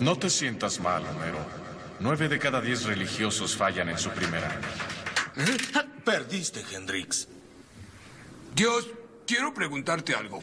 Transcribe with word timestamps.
No 0.00 0.16
te 0.16 0.30
sientas 0.30 0.80
mal, 0.80 1.02
Homero. 1.06 1.38
Nueve 2.00 2.28
de 2.28 2.38
cada 2.38 2.60
diez 2.60 2.84
religiosos 2.84 3.56
fallan 3.56 3.88
en 3.88 3.98
su 3.98 4.10
primer 4.10 4.44
año. 4.44 4.68
¿Eh? 5.36 5.56
Perdiste, 6.04 6.62
Hendrix. 6.72 7.28
Dios, 8.54 8.88
quiero 9.26 9.52
preguntarte 9.52 10.14
algo. 10.14 10.42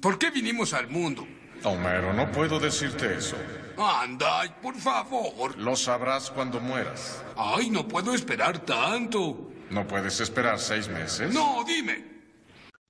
¿Por 0.00 0.18
qué 0.18 0.30
vinimos 0.30 0.74
al 0.74 0.88
mundo? 0.88 1.26
Homero, 1.64 2.12
no 2.12 2.30
puedo 2.30 2.58
decirte 2.60 3.16
eso. 3.16 3.36
Anda, 3.76 4.42
por 4.60 4.74
favor. 4.76 5.56
Lo 5.58 5.76
sabrás 5.76 6.30
cuando 6.30 6.60
mueras. 6.60 7.24
Ay, 7.36 7.70
no 7.70 7.86
puedo 7.86 8.14
esperar 8.14 8.58
tanto. 8.58 9.50
¿No 9.70 9.86
puedes 9.86 10.20
esperar 10.20 10.58
seis 10.58 10.88
meses? 10.88 11.32
No, 11.32 11.64
dime. 11.64 12.04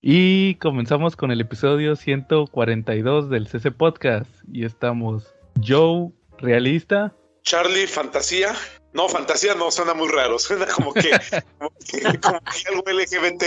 Y 0.00 0.54
comenzamos 0.56 1.16
con 1.16 1.30
el 1.30 1.40
episodio 1.40 1.96
142 1.96 3.29
del 3.30 3.48
CC 3.48 3.70
Podcast. 3.70 4.30
Y 4.50 4.64
estamos 4.64 5.34
Joe, 5.64 6.11
realista. 6.39 7.14
Charlie, 7.43 7.86
fantasía. 7.86 8.54
No, 8.93 9.08
fantasía 9.08 9.54
no 9.54 9.71
suena 9.71 9.94
muy 9.94 10.08
raro, 10.08 10.39
suena 10.39 10.67
como 10.67 10.93
que, 10.94 11.11
como 11.58 11.71
que, 11.71 12.07
algo 12.07 12.82
LGBT 12.86 13.43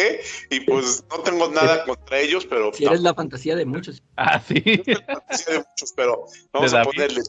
y 0.52 0.60
pues 0.62 1.04
no 1.10 1.20
tengo 1.24 1.50
nada 1.50 1.84
contra 1.86 2.20
ellos, 2.20 2.46
pero... 2.46 2.72
Si 2.74 2.86
eres 2.86 3.02
la 3.02 3.14
fantasía 3.14 3.56
de 3.56 3.66
muchos. 3.66 4.04
Ah, 4.18 4.40
sí. 4.40 4.82
La 4.86 5.16
fantasía 5.16 5.54
de 5.54 5.60
muchos, 5.60 5.94
pero 5.96 6.26
vamos 6.54 6.74
a 6.74 6.84
ponerle 6.84 7.22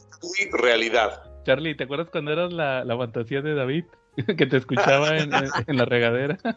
realidad. 0.53 1.23
Charlie, 1.43 1.75
¿te 1.75 1.83
acuerdas 1.83 2.09
cuando 2.11 2.31
eras 2.31 2.53
la, 2.53 2.85
la 2.85 2.97
fantasía 2.97 3.41
de 3.41 3.55
David? 3.55 3.85
que 4.37 4.45
te 4.45 4.57
escuchaba 4.57 5.17
en, 5.17 5.31
en, 5.67 5.77
la 5.77 5.85
regadera. 5.85 6.37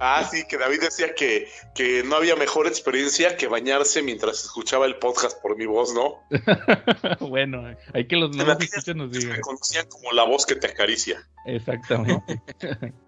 Ah, 0.00 0.24
sí, 0.24 0.42
que 0.48 0.58
David 0.58 0.80
decía 0.80 1.14
que, 1.14 1.48
que 1.74 2.02
no 2.02 2.16
había 2.16 2.36
mejor 2.36 2.66
experiencia 2.66 3.36
que 3.36 3.46
bañarse 3.46 4.02
mientras 4.02 4.44
escuchaba 4.44 4.84
el 4.86 4.96
podcast 4.96 5.40
por 5.40 5.56
mi 5.56 5.64
voz, 5.64 5.94
¿no? 5.94 6.20
bueno, 7.28 7.64
hay 7.94 8.06
que 8.06 8.16
los 8.16 8.36
nuevos 8.36 8.60
escuchan 8.60 8.98
nos 8.98 9.12
digan. 9.12 9.36
Me 9.36 9.40
conocían 9.40 9.86
como 9.88 10.12
la 10.12 10.24
voz 10.24 10.44
que 10.44 10.56
te 10.56 10.66
acaricia. 10.66 11.26
Exactamente. 11.46 12.42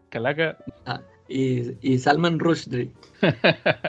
Calaca. 0.08 0.56
Ah, 0.86 1.02
y, 1.28 1.76
y, 1.82 1.98
Salman 1.98 2.38
Rushdie. 2.38 2.92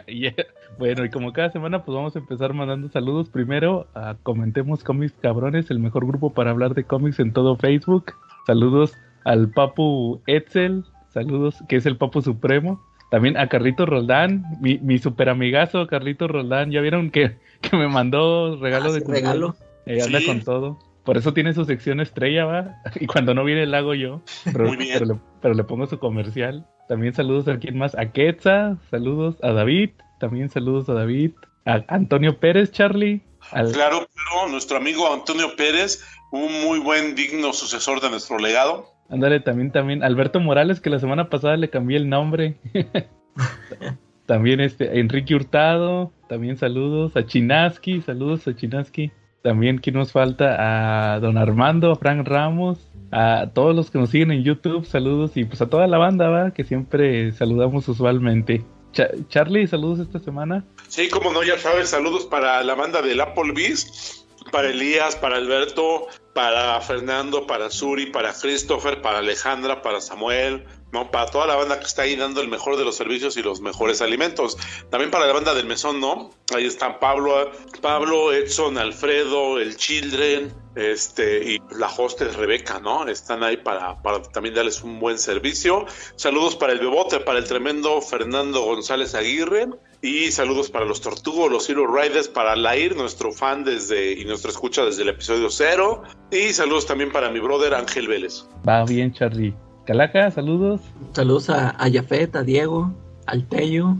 yeah. 0.08 0.34
Bueno, 0.78 1.06
y 1.06 1.10
como 1.10 1.32
cada 1.32 1.52
semana, 1.52 1.86
pues 1.86 1.96
vamos 1.96 2.16
a 2.16 2.20
empezar 2.20 2.54
mandando 2.54 2.90
saludos. 2.90 3.30
Primero 3.30 3.88
a 3.94 4.16
Comentemos 4.24 4.84
Cómics 4.84 5.14
Cabrones, 5.22 5.70
el 5.72 5.80
mejor 5.80 6.06
grupo 6.06 6.34
para 6.34 6.52
hablar 6.52 6.74
de 6.74 6.84
cómics 6.84 7.20
en 7.20 7.32
todo 7.32 7.56
Facebook. 7.56 8.14
Saludos 8.46 8.94
al 9.24 9.50
Papu 9.50 10.22
Etzel, 10.28 10.84
saludos, 11.14 11.56
que 11.68 11.78
es 11.78 11.86
el 11.86 11.98
Papu 11.98 12.22
Supremo. 12.22 12.82
También 13.12 13.38
a 13.38 13.48
Carlito 13.48 13.86
Roldán, 13.86 14.46
mi, 14.62 14.78
mi 14.78 15.00
super 15.00 15.30
amigazo 15.30 15.88
Carlito 15.88 16.28
Roldán. 16.28 16.70
Ya 16.72 16.82
vieron 16.82 17.10
que, 17.10 17.38
que 17.62 17.76
me 17.76 17.88
mandó 17.88 18.56
regalo 18.58 18.90
ah, 18.92 18.94
de 18.94 19.00
regalo. 19.06 19.56
Eh, 19.86 20.02
anda 20.04 20.20
Sí. 20.20 20.26
con 20.28 20.42
todo. 20.42 20.80
Por 21.04 21.18
eso 21.18 21.34
tiene 21.34 21.54
su 21.54 21.66
sección 21.66 22.02
estrella, 22.02 22.46
va. 22.46 22.76
Y 23.00 23.08
cuando 23.08 23.34
no 23.34 23.44
viene 23.44 23.64
el 23.64 23.74
hago 23.74 23.96
yo. 23.96 24.22
Pero, 24.46 24.68
Muy 24.68 24.78
bien. 24.78 24.92
pero 24.94 25.06
le, 25.14 25.20
pero 25.42 25.54
le 25.56 25.64
pongo 25.64 25.88
su 25.88 25.98
comercial. 25.98 26.68
También 26.88 27.14
saludos 27.16 27.48
a 27.48 27.58
quien 27.58 27.78
más. 27.80 27.96
A 27.98 28.12
Quetza, 28.12 28.78
saludos 28.92 29.38
a 29.42 29.52
David. 29.54 29.90
También 30.20 30.50
saludos 30.50 30.88
a 30.90 30.94
David. 30.94 31.32
A 31.66 31.84
Antonio 31.88 32.38
Pérez, 32.40 32.72
Charlie. 32.72 33.24
Al, 33.52 33.72
Claro, 33.72 34.08
nuestro 34.52 34.78
amigo 34.78 35.12
Antonio 35.12 35.56
Pérez, 35.56 36.04
un 36.32 36.52
muy 36.62 36.78
buen, 36.80 37.16
digno 37.16 37.54
sucesor 37.54 38.02
de 38.02 38.10
nuestro 38.12 38.38
legado. 38.38 38.88
Ándale, 39.10 39.40
también, 39.40 39.72
también. 39.72 40.04
Alberto 40.04 40.40
Morales, 40.40 40.80
que 40.80 40.90
la 40.90 41.00
semana 41.00 41.30
pasada 41.30 41.58
le 41.58 41.70
cambié 41.70 41.98
el 41.98 42.10
nombre. 42.10 42.58
también 44.26 44.60
este, 44.60 45.00
Enrique 45.00 45.36
Hurtado, 45.36 46.12
también 46.28 46.58
saludos. 46.58 47.16
A 47.16 47.26
Chinaski, 47.26 48.02
saludos 48.02 48.48
a 48.48 48.56
Chinaski. 48.56 49.12
También, 49.42 49.78
¿quién 49.78 49.96
nos 49.96 50.12
falta? 50.12 51.14
A 51.16 51.20
don 51.20 51.38
Armando, 51.38 51.92
a 51.92 51.96
Frank 51.96 52.28
Ramos, 52.28 52.92
a 53.12 53.50
todos 53.54 53.76
los 53.76 53.90
que 53.90 53.98
nos 53.98 54.10
siguen 54.10 54.32
en 54.32 54.44
YouTube, 54.44 54.86
saludos. 54.86 55.36
Y 55.38 55.46
pues 55.46 55.62
a 55.62 55.70
toda 55.70 55.88
la 55.88 55.98
banda, 55.98 56.30
va, 56.30 56.52
que 56.52 56.64
siempre 56.64 57.32
saludamos 57.32 57.88
usualmente. 57.88 58.64
Cha- 58.92 59.10
Charlie, 59.30 59.66
saludos 59.68 60.00
esta 60.00 60.20
semana. 60.20 60.66
Sí, 60.88 61.10
como 61.10 61.32
no, 61.32 61.42
ya 61.44 61.58
sabes, 61.58 61.90
saludos 61.90 62.26
para 62.26 62.62
la 62.64 62.76
banda 62.76 63.02
del 63.02 63.22
Applebee's, 63.22 64.28
para 64.52 64.70
Elías, 64.70 65.16
para 65.16 65.38
Alberto, 65.38 66.08
para 66.40 66.80
Fernando, 66.80 67.46
para 67.46 67.70
Suri, 67.70 68.06
para 68.06 68.34
Christopher, 68.34 69.02
para 69.02 69.18
Alejandra, 69.18 69.82
para 69.82 70.00
Samuel, 70.00 70.66
¿no? 70.94 71.12
Para 71.12 71.30
toda 71.30 71.46
la 71.46 71.58
banda 71.58 71.78
que 71.82 71.86
está 71.86 72.04
ahí 72.04 72.16
dando 72.16 72.40
el 72.40 72.48
mejor 72.48 72.78
de 72.78 72.86
los 72.86 72.96
servicios 72.96 73.36
y 73.36 73.44
los 73.44 73.60
mejores 73.60 74.02
alimentos. 74.02 74.58
También 74.90 75.12
para 75.12 75.28
la 75.28 75.34
banda 75.34 75.54
del 75.54 75.66
Mesón, 75.66 76.00
¿no? 76.00 76.32
Ahí 76.56 76.66
están 76.66 76.98
Pablo, 77.00 77.52
Pablo, 77.82 78.32
Edson, 78.32 78.78
Alfredo, 78.78 79.60
el 79.60 79.76
Children, 79.76 80.54
este, 80.80 81.54
y 81.54 81.62
la 81.78 81.88
hostess 81.88 82.36
Rebeca, 82.36 82.80
¿no? 82.80 83.08
Están 83.08 83.44
ahí 83.44 83.58
para, 83.58 84.02
para 84.02 84.22
también 84.22 84.56
darles 84.56 84.84
un 84.84 85.00
buen 85.00 85.18
servicio. 85.18 85.86
Saludos 86.16 86.56
para 86.56 86.74
el 86.74 86.80
Bebote, 86.80 87.20
para 87.20 87.40
el 87.40 87.46
tremendo 87.46 88.02
Fernando 88.02 88.62
González 88.64 89.14
Aguirre. 89.14 89.70
Y 90.02 90.32
saludos 90.32 90.70
para 90.70 90.86
los 90.86 91.02
Tortugos, 91.02 91.52
los 91.52 91.70
Hero 91.70 91.86
Riders, 91.86 92.30
para 92.30 92.56
Lair, 92.56 92.96
nuestro 92.96 93.34
fan 93.34 93.66
desde 93.66 94.14
y 94.14 94.24
nuestra 94.24 94.52
escucha 94.52 94.86
desde 94.86 95.02
el 95.04 95.10
episodio 95.10 95.50
cero. 95.50 96.04
Y 96.32 96.54
saludos 96.54 96.86
también 96.86 97.12
para 97.12 97.30
mi 97.30 97.40
brother 97.40 97.74
Ángel 97.74 98.08
Vélez. 98.08 98.46
Va 98.68 98.86
bien, 98.86 99.14
Charlie. 99.14 99.54
Calaca, 99.86 100.32
saludos. 100.32 100.82
Saludos 101.12 101.50
a, 101.50 101.72
a 101.72 101.92
Jafet, 101.92 102.36
a 102.36 102.44
Diego, 102.44 102.94
al 103.30 103.48
Tello, 103.48 103.98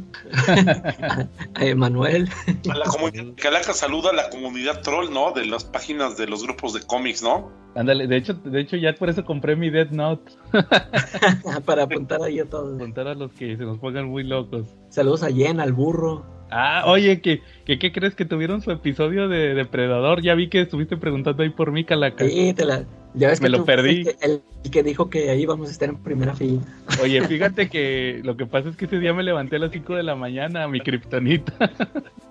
a, 1.56 1.66
Emanuel. 1.66 2.30
A 2.70 2.76
la 2.76 2.86
comunidad 2.86 3.34
Calaca 3.38 3.74
saluda 3.74 4.10
a 4.10 4.14
la 4.14 4.30
comunidad 4.30 4.82
troll, 4.82 5.12
¿no? 5.12 5.32
De 5.32 5.46
las 5.46 5.64
páginas 5.64 6.18
de 6.18 6.28
los 6.28 6.44
grupos 6.44 6.74
de 6.74 6.82
cómics, 6.82 7.22
¿no? 7.22 7.52
Ándale, 7.76 8.08
de 8.08 8.18
hecho, 8.18 8.34
de 8.34 8.60
hecho 8.60 8.78
ya 8.78 8.94
por 8.94 9.10
eso 9.10 9.24
compré 9.24 9.56
mi 9.56 9.70
Death 9.70 9.92
Note. 9.92 10.32
para 11.66 11.84
apuntar 11.84 12.22
ahí 12.24 12.40
a 12.40 12.50
todos. 12.50 12.80
Contar 12.80 13.08
a 13.08 13.14
los 13.14 13.32
que 13.34 13.56
se 13.56 13.64
nos 13.64 13.78
pongan 13.78 14.08
muy 14.10 14.24
locos. 14.24 14.76
Saludos 14.90 15.24
a 15.24 15.32
Jen, 15.32 15.60
al 15.60 15.74
burro. 15.74 16.39
Ah, 16.52 16.84
oye, 16.88 17.22
que, 17.22 17.42
que 17.66 17.78
¿qué 17.78 17.92
crees 17.92 18.16
que 18.16 18.26
tuvieron 18.26 18.62
su 18.62 18.72
episodio 18.72 19.28
de 19.28 19.54
Depredador? 19.54 20.22
Ya 20.22 20.34
vi 20.36 20.50
que 20.50 20.62
estuviste 20.62 20.98
preguntando 20.98 21.44
ahí 21.44 21.50
por 21.50 21.72
mí, 21.72 21.84
Calaca. 21.84 22.26
Sí, 22.26 22.54
te 22.54 22.66
la, 22.66 22.86
ya 23.14 23.30
ves 23.30 23.42
Me 23.42 23.48
que 23.48 23.52
lo 23.52 23.58
tú 23.60 23.66
perdí. 23.66 24.06
El, 24.22 24.42
el 24.64 24.72
que 24.72 24.84
dijo 24.84 25.10
que 25.10 25.30
ahí 25.30 25.46
vamos 25.46 25.70
a 25.70 25.72
estar 25.72 25.90
en 25.90 25.98
primera 25.98 26.36
fila. 26.36 26.62
Oye, 27.02 27.22
fíjate 27.28 27.70
que 27.70 28.22
lo 28.24 28.38
que 28.38 28.46
pasa 28.46 28.70
es 28.70 28.78
que 28.78 28.86
ese 28.86 29.00
día 29.00 29.14
me 29.14 29.24
levanté 29.24 29.58
a 29.58 29.60
las 29.60 29.72
5 29.72 29.96
de 29.96 30.04
la 30.04 30.16
mañana, 30.16 30.68
mi 30.68 30.80
kriptonita. 30.82 31.54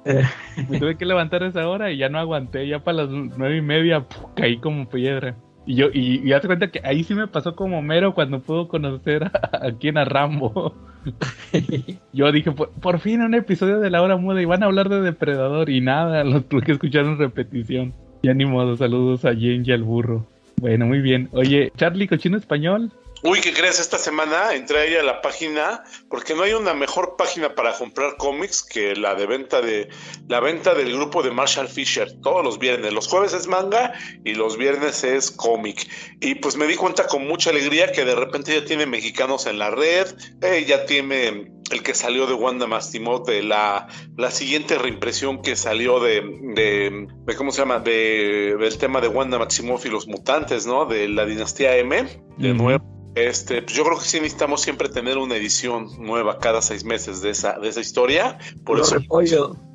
Me 0.69 0.79
tuve 0.79 0.97
que 0.97 1.05
levantar 1.05 1.43
a 1.43 1.49
esa 1.49 1.69
hora 1.69 1.91
y 1.91 1.99
ya 1.99 2.09
no 2.09 2.19
aguanté. 2.19 2.67
Ya 2.67 2.79
para 2.79 3.05
las 3.05 3.11
nueve 3.11 3.59
y 3.59 3.61
media 3.61 4.01
¡puf! 4.01 4.31
caí 4.35 4.57
como 4.59 4.89
piedra. 4.89 5.37
Y 5.69 5.75
yo, 5.75 5.89
y, 5.93 6.27
y 6.27 6.33
haz 6.33 6.41
de 6.41 6.49
cuenta 6.49 6.71
que 6.71 6.81
ahí 6.83 7.05
sí 7.05 7.15
me 7.15 7.27
pasó 7.27 7.55
como 7.55 7.83
mero 7.83 8.15
cuando 8.15 8.41
pudo 8.41 8.69
conocer 8.69 9.25
a, 9.25 9.31
a 9.67 9.73
quien 9.73 9.99
a 9.99 10.07
Rambo. 10.07 10.75
Yo 12.15 12.33
dije, 12.33 12.53
por, 12.53 12.71
por 12.71 13.01
fin 13.01 13.21
un 13.21 13.35
episodio 13.35 13.79
de 13.79 13.91
la 13.91 14.01
hora 14.01 14.17
muda 14.17 14.41
y 14.41 14.47
van 14.47 14.63
a 14.63 14.67
hablar 14.67 14.89
de 14.89 15.03
depredador 15.03 15.69
y 15.69 15.83
nada, 15.83 16.25
los 16.25 16.45
que 16.45 16.73
escuchar 16.73 17.05
en 17.05 17.19
repetición. 17.19 17.93
Ya 18.23 18.33
ni 18.33 18.47
modo, 18.47 18.79
saludos 18.79 19.27
a 19.27 19.35
Jen 19.35 19.63
y 19.67 19.73
al 19.73 19.83
burro. 19.83 20.25
Bueno, 20.59 20.87
muy 20.87 21.03
bien. 21.03 21.29
Oye, 21.33 21.71
Charlie, 21.77 22.09
cochino 22.09 22.39
español. 22.39 22.91
Uy, 23.23 23.41
¿qué 23.41 23.53
crees? 23.53 23.81
Esta 23.81 23.99
semana 23.99 24.55
entré 24.55 24.79
ahí 24.79 24.95
a 24.95 25.03
la 25.03 25.21
página 25.21 25.83
porque 26.09 26.37
no 26.37 26.45
hay 26.45 26.53
una 26.53 26.73
mejor 26.73 27.17
página 27.17 27.53
para 27.53 27.73
comprar 27.73 28.17
cómics 28.17 28.63
que 28.63 28.95
la 28.95 29.17
de 29.17 29.27
venta 29.27 29.61
de 29.61 29.89
la 30.29 30.39
venta 30.39 30.73
del 30.75 30.93
grupo 30.93 31.25
de 31.25 31.33
Marshall 31.33 31.69
Fisher 31.69 32.13
todos 32.23 32.45
los 32.45 32.61
viernes. 32.61 32.93
Los 32.93 33.09
jueves 33.09 33.33
es 33.33 33.49
manga 33.49 33.93
y 34.25 34.35
los 34.35 34.57
viernes 34.57 35.03
es 35.03 35.33
cómic. 35.33 35.89
Y 36.21 36.37
pues 36.37 36.57
me 36.57 36.69
di 36.69 36.77
cuenta 36.77 37.09
con 37.09 37.27
mucha 37.27 37.51
alegría 37.51 37.91
que 37.91 38.05
de 38.05 38.15
repente 38.15 38.55
ya 38.55 38.65
tiene 38.65 38.87
mexicanos 38.87 39.47
en 39.47 39.59
la 39.59 39.71
red, 39.71 40.07
eh, 40.43 40.65
ya 40.65 40.87
tiene 40.87 41.51
el 41.71 41.83
que 41.83 41.95
salió 41.95 42.27
de 42.27 42.35
Wanda 42.35 42.67
Maximoff, 42.67 43.27
de 43.27 43.43
la, 43.43 43.89
la 44.17 44.31
siguiente 44.31 44.79
reimpresión 44.79 45.43
que 45.43 45.57
salió 45.57 46.01
de, 46.01 46.23
de, 46.55 47.09
de 47.27 47.37
¿cómo 47.37 47.53
se 47.53 47.61
llama? 47.63 47.81
De, 47.81 48.57
del 48.59 48.79
tema 48.79 49.01
de 49.01 49.09
Wanda 49.09 49.39
Maximoff 49.39 49.85
y 49.87 49.91
los 49.91 50.07
mutantes, 50.07 50.67
¿no? 50.67 50.87
De 50.87 51.09
la 51.09 51.27
dinastía 51.27 51.77
M, 51.77 52.07
de 52.37 52.55
nuevo. 52.55 52.85
Este, 53.15 53.63
pues 53.63 53.75
yo 53.75 53.85
creo 53.85 53.99
que 53.99 54.05
sí 54.05 54.19
necesitamos 54.19 54.61
siempre 54.61 54.89
tener 54.89 55.19
una 55.19 55.35
edición 55.37 55.89
nueva 55.99 56.39
cada 56.39 56.63
seis 56.63 56.85
meses 56.85 57.21
de 57.21 57.31
esa, 57.31 57.59
de 57.59 57.69
esa 57.69 57.81
historia. 57.81 58.39
Por 58.65 58.79
lo 58.79 58.85
eso 58.85 58.97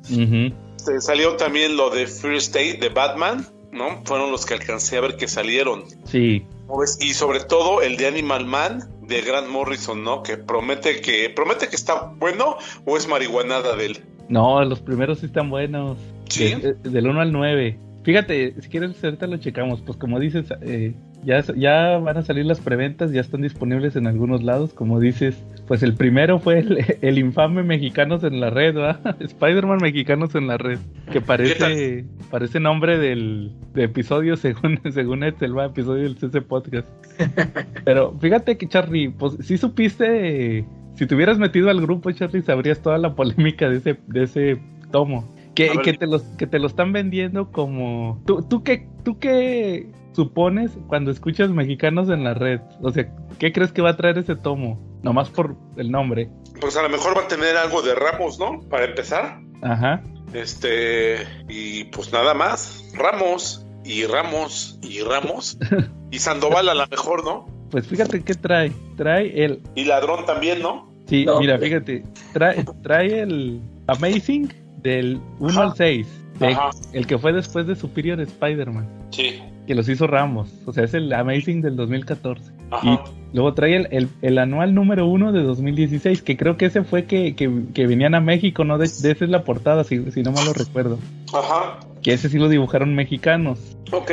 este, 0.02 1.00
salió 1.00 1.36
también 1.36 1.76
lo 1.76 1.90
de 1.90 2.06
First 2.06 2.48
State 2.48 2.78
de 2.80 2.88
Batman, 2.88 3.46
¿no? 3.70 4.02
Fueron 4.04 4.30
los 4.30 4.46
que 4.46 4.54
alcancé 4.54 4.96
a 4.96 5.02
ver 5.02 5.16
que 5.16 5.28
salieron. 5.28 5.84
Sí. 6.04 6.46
Y 7.00 7.14
sobre 7.14 7.40
todo 7.40 7.82
el 7.82 7.96
de 7.96 8.06
Animal 8.06 8.46
Man 8.46 8.93
de 9.06 9.20
Grant 9.22 9.48
Morrison, 9.48 10.02
¿no? 10.04 10.22
Que 10.22 10.36
promete 10.36 11.00
que 11.00 11.30
promete 11.30 11.68
que 11.68 11.76
está 11.76 12.12
bueno 12.16 12.56
o 12.84 12.96
es 12.96 13.08
marihuanada 13.08 13.76
de 13.76 13.86
él. 13.86 13.98
no, 14.28 14.64
los 14.64 14.80
primeros 14.80 15.18
sí 15.20 15.26
están 15.26 15.50
buenos. 15.50 15.98
Sí. 16.28 16.54
De- 16.54 16.74
de- 16.74 16.90
del 16.90 17.06
1 17.08 17.20
al 17.20 17.32
9. 17.32 17.78
Fíjate, 18.04 18.54
si 18.60 18.68
quieres 18.68 19.02
ahorita 19.02 19.26
lo 19.26 19.36
checamos, 19.38 19.80
pues 19.84 19.96
como 19.98 20.18
dices, 20.20 20.46
eh, 20.62 20.94
ya, 21.24 21.40
ya 21.56 21.98
van 21.98 22.16
a 22.16 22.22
salir 22.22 22.44
las 22.46 22.60
preventas, 22.60 23.12
ya 23.12 23.20
están 23.20 23.42
disponibles 23.42 23.96
en 23.96 24.06
algunos 24.06 24.42
lados, 24.42 24.72
como 24.72 25.00
dices. 25.00 25.44
Pues 25.66 25.82
el 25.82 25.94
primero 25.94 26.38
fue 26.38 26.58
el, 26.58 26.84
el 27.02 27.18
infame 27.18 27.62
Mexicanos 27.62 28.24
en 28.24 28.40
la 28.40 28.50
Red, 28.50 28.76
¿va? 28.76 29.00
Spider-Man 29.20 29.78
Mexicanos 29.80 30.34
en 30.34 30.46
la 30.46 30.58
Red, 30.58 30.78
que 31.10 31.20
parece 31.20 32.04
parece 32.30 32.60
nombre 32.60 32.98
del 32.98 33.52
de 33.72 33.84
episodio 33.84 34.36
según 34.38 34.80
según 34.92 35.24
Excel, 35.24 35.56
¿va? 35.56 35.66
Episodio 35.66 36.02
del 36.04 36.16
CC 36.16 36.42
Podcast. 36.42 36.88
Pero 37.84 38.16
fíjate 38.18 38.56
que 38.56 38.68
Charlie, 38.68 39.08
pues 39.08 39.36
sí 39.40 39.56
supiste, 39.56 40.64
si 40.94 41.06
te 41.06 41.14
hubieras 41.14 41.38
metido 41.38 41.70
al 41.70 41.80
grupo, 41.80 42.10
Charlie, 42.12 42.42
sabrías 42.42 42.80
toda 42.80 42.98
la 42.98 43.14
polémica 43.14 43.68
de 43.68 43.76
ese, 43.76 43.98
de 44.06 44.22
ese 44.24 44.60
tomo. 44.90 45.32
Que, 45.54 45.68
te 45.96 46.08
los, 46.08 46.22
que 46.36 46.48
te 46.48 46.58
lo 46.58 46.66
están 46.66 46.92
vendiendo 46.92 47.52
como... 47.52 48.20
¿Tú, 48.26 48.42
tú, 48.42 48.64
qué, 48.64 48.88
¿Tú 49.04 49.20
qué 49.20 49.86
supones 50.14 50.72
cuando 50.86 51.10
escuchas 51.10 51.50
mexicanos 51.50 52.08
en 52.08 52.24
la 52.24 52.34
red? 52.34 52.60
O 52.82 52.90
sea, 52.90 53.08
¿qué 53.38 53.52
crees 53.52 53.72
que 53.72 53.82
va 53.82 53.90
a 53.90 53.96
traer 53.96 54.18
ese 54.18 54.36
tomo? 54.36 54.80
Nomás 55.02 55.28
por 55.30 55.56
el 55.76 55.90
nombre. 55.90 56.30
Pues 56.60 56.76
a 56.76 56.82
lo 56.82 56.88
mejor 56.88 57.16
va 57.16 57.22
a 57.22 57.28
tener 57.28 57.56
algo 57.56 57.82
de 57.82 57.94
Ramos, 57.94 58.38
¿no? 58.38 58.60
Para 58.70 58.84
empezar. 58.86 59.40
Ajá. 59.62 60.02
Este, 60.32 61.16
y 61.48 61.84
pues 61.84 62.12
nada 62.12 62.34
más. 62.34 62.90
Ramos, 62.96 63.64
y 63.84 64.04
Ramos, 64.06 64.78
y 64.82 65.00
Ramos. 65.00 65.58
y 66.10 66.18
Sandoval 66.18 66.68
a 66.68 66.74
lo 66.74 66.86
mejor, 66.86 67.24
¿no? 67.24 67.46
Pues 67.70 67.86
fíjate 67.86 68.22
qué 68.22 68.34
trae. 68.34 68.72
Trae 68.96 69.44
el... 69.44 69.60
Y 69.74 69.84
Ladrón 69.84 70.24
también, 70.26 70.62
¿no? 70.62 70.92
Sí, 71.06 71.24
No, 71.24 71.38
mira, 71.40 71.58
fíjate. 71.58 72.04
Trae, 72.32 72.64
trae 72.82 73.20
el 73.20 73.60
Amazing 73.88 74.52
del 74.78 75.20
1 75.40 75.50
Ajá. 75.50 75.62
al 75.64 75.76
6. 75.76 76.06
de- 76.38 76.46
Ajá. 76.48 76.70
el 76.92 77.06
que 77.06 77.18
fue 77.18 77.32
después 77.32 77.66
de 77.66 77.74
Superior 77.76 78.20
Spider-Man. 78.20 78.88
Sí. 79.10 79.42
Que 79.66 79.74
los 79.74 79.88
hizo 79.88 80.06
Ramos. 80.06 80.52
O 80.66 80.72
sea, 80.72 80.84
es 80.84 80.94
el 80.94 81.12
Amazing 81.12 81.62
del 81.62 81.76
2014. 81.76 82.52
Ajá. 82.70 82.86
Y 83.32 83.36
luego 83.36 83.54
trae 83.54 83.76
el, 83.76 83.88
el- 83.90 84.08
el 84.22 84.38
anual 84.38 84.74
número 84.74 85.06
uno 85.06 85.32
de 85.32 85.42
2016, 85.42 86.22
que 86.22 86.36
creo 86.36 86.56
que 86.56 86.66
ese 86.66 86.82
fue 86.84 87.04
que, 87.04 87.34
que- 87.34 87.50
que 87.72 87.86
venían 87.86 88.14
a 88.14 88.20
México, 88.20 88.64
¿no? 88.64 88.78
De, 88.78 88.86
de 88.86 89.10
esa 89.12 89.24
es 89.24 89.30
la 89.30 89.44
portada, 89.44 89.84
si, 89.84 90.10
si 90.10 90.22
no 90.22 90.32
mal 90.32 90.44
lo 90.46 90.52
recuerdo. 90.52 90.98
Ajá. 91.32 91.80
Que 92.02 92.12
ese 92.12 92.28
sí 92.28 92.38
lo 92.38 92.48
dibujaron 92.48 92.94
mexicanos. 92.94 93.76
Ok. 93.92 94.10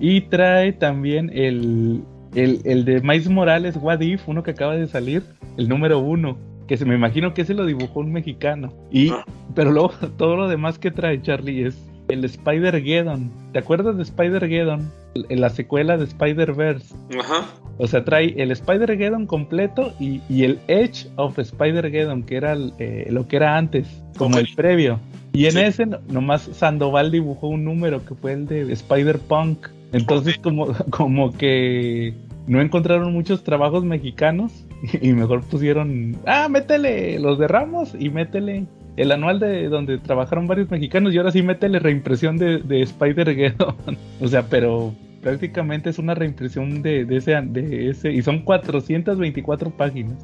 Y 0.00 0.22
trae 0.22 0.72
también 0.72 1.30
el, 1.34 2.02
el, 2.34 2.60
el 2.64 2.84
de 2.84 3.00
Miles 3.02 3.28
Morales, 3.28 3.76
What 3.80 4.00
If, 4.00 4.26
uno 4.28 4.42
que 4.42 4.52
acaba 4.52 4.74
de 4.76 4.86
salir, 4.88 5.22
el 5.56 5.68
número 5.68 5.98
uno. 5.98 6.38
Que 6.66 6.76
se 6.76 6.84
me 6.86 6.94
imagino 6.94 7.34
que 7.34 7.42
ese 7.42 7.54
lo 7.54 7.66
dibujó 7.66 8.00
un 8.00 8.12
mexicano. 8.12 8.72
Y, 8.90 9.10
Ah. 9.10 9.24
pero 9.54 9.70
luego 9.72 9.90
todo 10.16 10.36
lo 10.36 10.48
demás 10.48 10.78
que 10.78 10.90
trae 10.90 11.20
Charlie 11.20 11.66
es 11.66 11.76
el 12.12 12.24
Spider-Geddon. 12.24 13.30
¿Te 13.52 13.58
acuerdas 13.58 13.96
de 13.96 14.02
Spider-Geddon? 14.02 14.90
En 15.28 15.40
la 15.40 15.50
secuela 15.50 15.96
de 15.98 16.04
Spider-Verse. 16.04 16.94
Ajá. 17.18 17.46
O 17.78 17.86
sea, 17.86 18.04
trae 18.04 18.34
el 18.40 18.50
Spider-Geddon 18.50 19.26
completo 19.26 19.92
y, 19.98 20.20
y 20.28 20.44
el 20.44 20.58
Edge 20.68 21.08
of 21.16 21.38
Spider-Geddon, 21.38 22.22
que 22.22 22.36
era 22.36 22.52
el, 22.52 22.72
eh, 22.78 23.08
lo 23.10 23.26
que 23.28 23.36
era 23.36 23.56
antes, 23.56 23.86
como 24.16 24.38
el 24.38 24.48
previo. 24.54 25.00
Y 25.32 25.46
en 25.46 25.52
Sí. 25.52 25.60
ese 25.60 25.86
no- 25.86 25.98
nomás 26.08 26.42
Sandoval 26.52 27.10
dibujó 27.10 27.48
un 27.48 27.64
número 27.64 28.04
que 28.04 28.14
fue 28.14 28.32
el 28.34 28.46
de 28.46 28.70
Spider-Punk. 28.72 29.68
Entonces, 29.92 30.38
como, 30.38 30.68
como 30.90 31.32
que 31.32 32.14
no 32.46 32.60
encontraron 32.60 33.12
muchos 33.12 33.44
trabajos 33.44 33.84
mexicanos 33.84 34.64
y 35.00 35.12
mejor 35.12 35.42
pusieron, 35.42 36.16
ah, 36.26 36.48
métele 36.48 37.18
los 37.18 37.38
de 37.38 37.48
Ramos 37.48 37.94
y 37.98 38.10
métele 38.10 38.66
el 38.96 39.12
anual 39.12 39.40
de 39.40 39.68
donde 39.68 39.98
trabajaron 39.98 40.46
varios 40.46 40.70
mexicanos 40.70 41.14
y 41.14 41.18
ahora 41.18 41.30
sí 41.30 41.42
métele 41.42 41.78
reimpresión 41.78 42.36
de, 42.36 42.58
de 42.58 42.82
Spider-Geddon. 42.82 43.74
o 44.20 44.28
sea, 44.28 44.42
pero 44.48 44.92
prácticamente 45.22 45.88
es 45.90 45.98
una 45.98 46.14
reimpresión 46.14 46.82
de, 46.82 47.04
de 47.04 47.16
ese, 47.16 47.40
de 47.40 47.90
ese 47.90 48.12
y 48.12 48.22
son 48.22 48.40
424 48.40 49.70
páginas. 49.70 50.18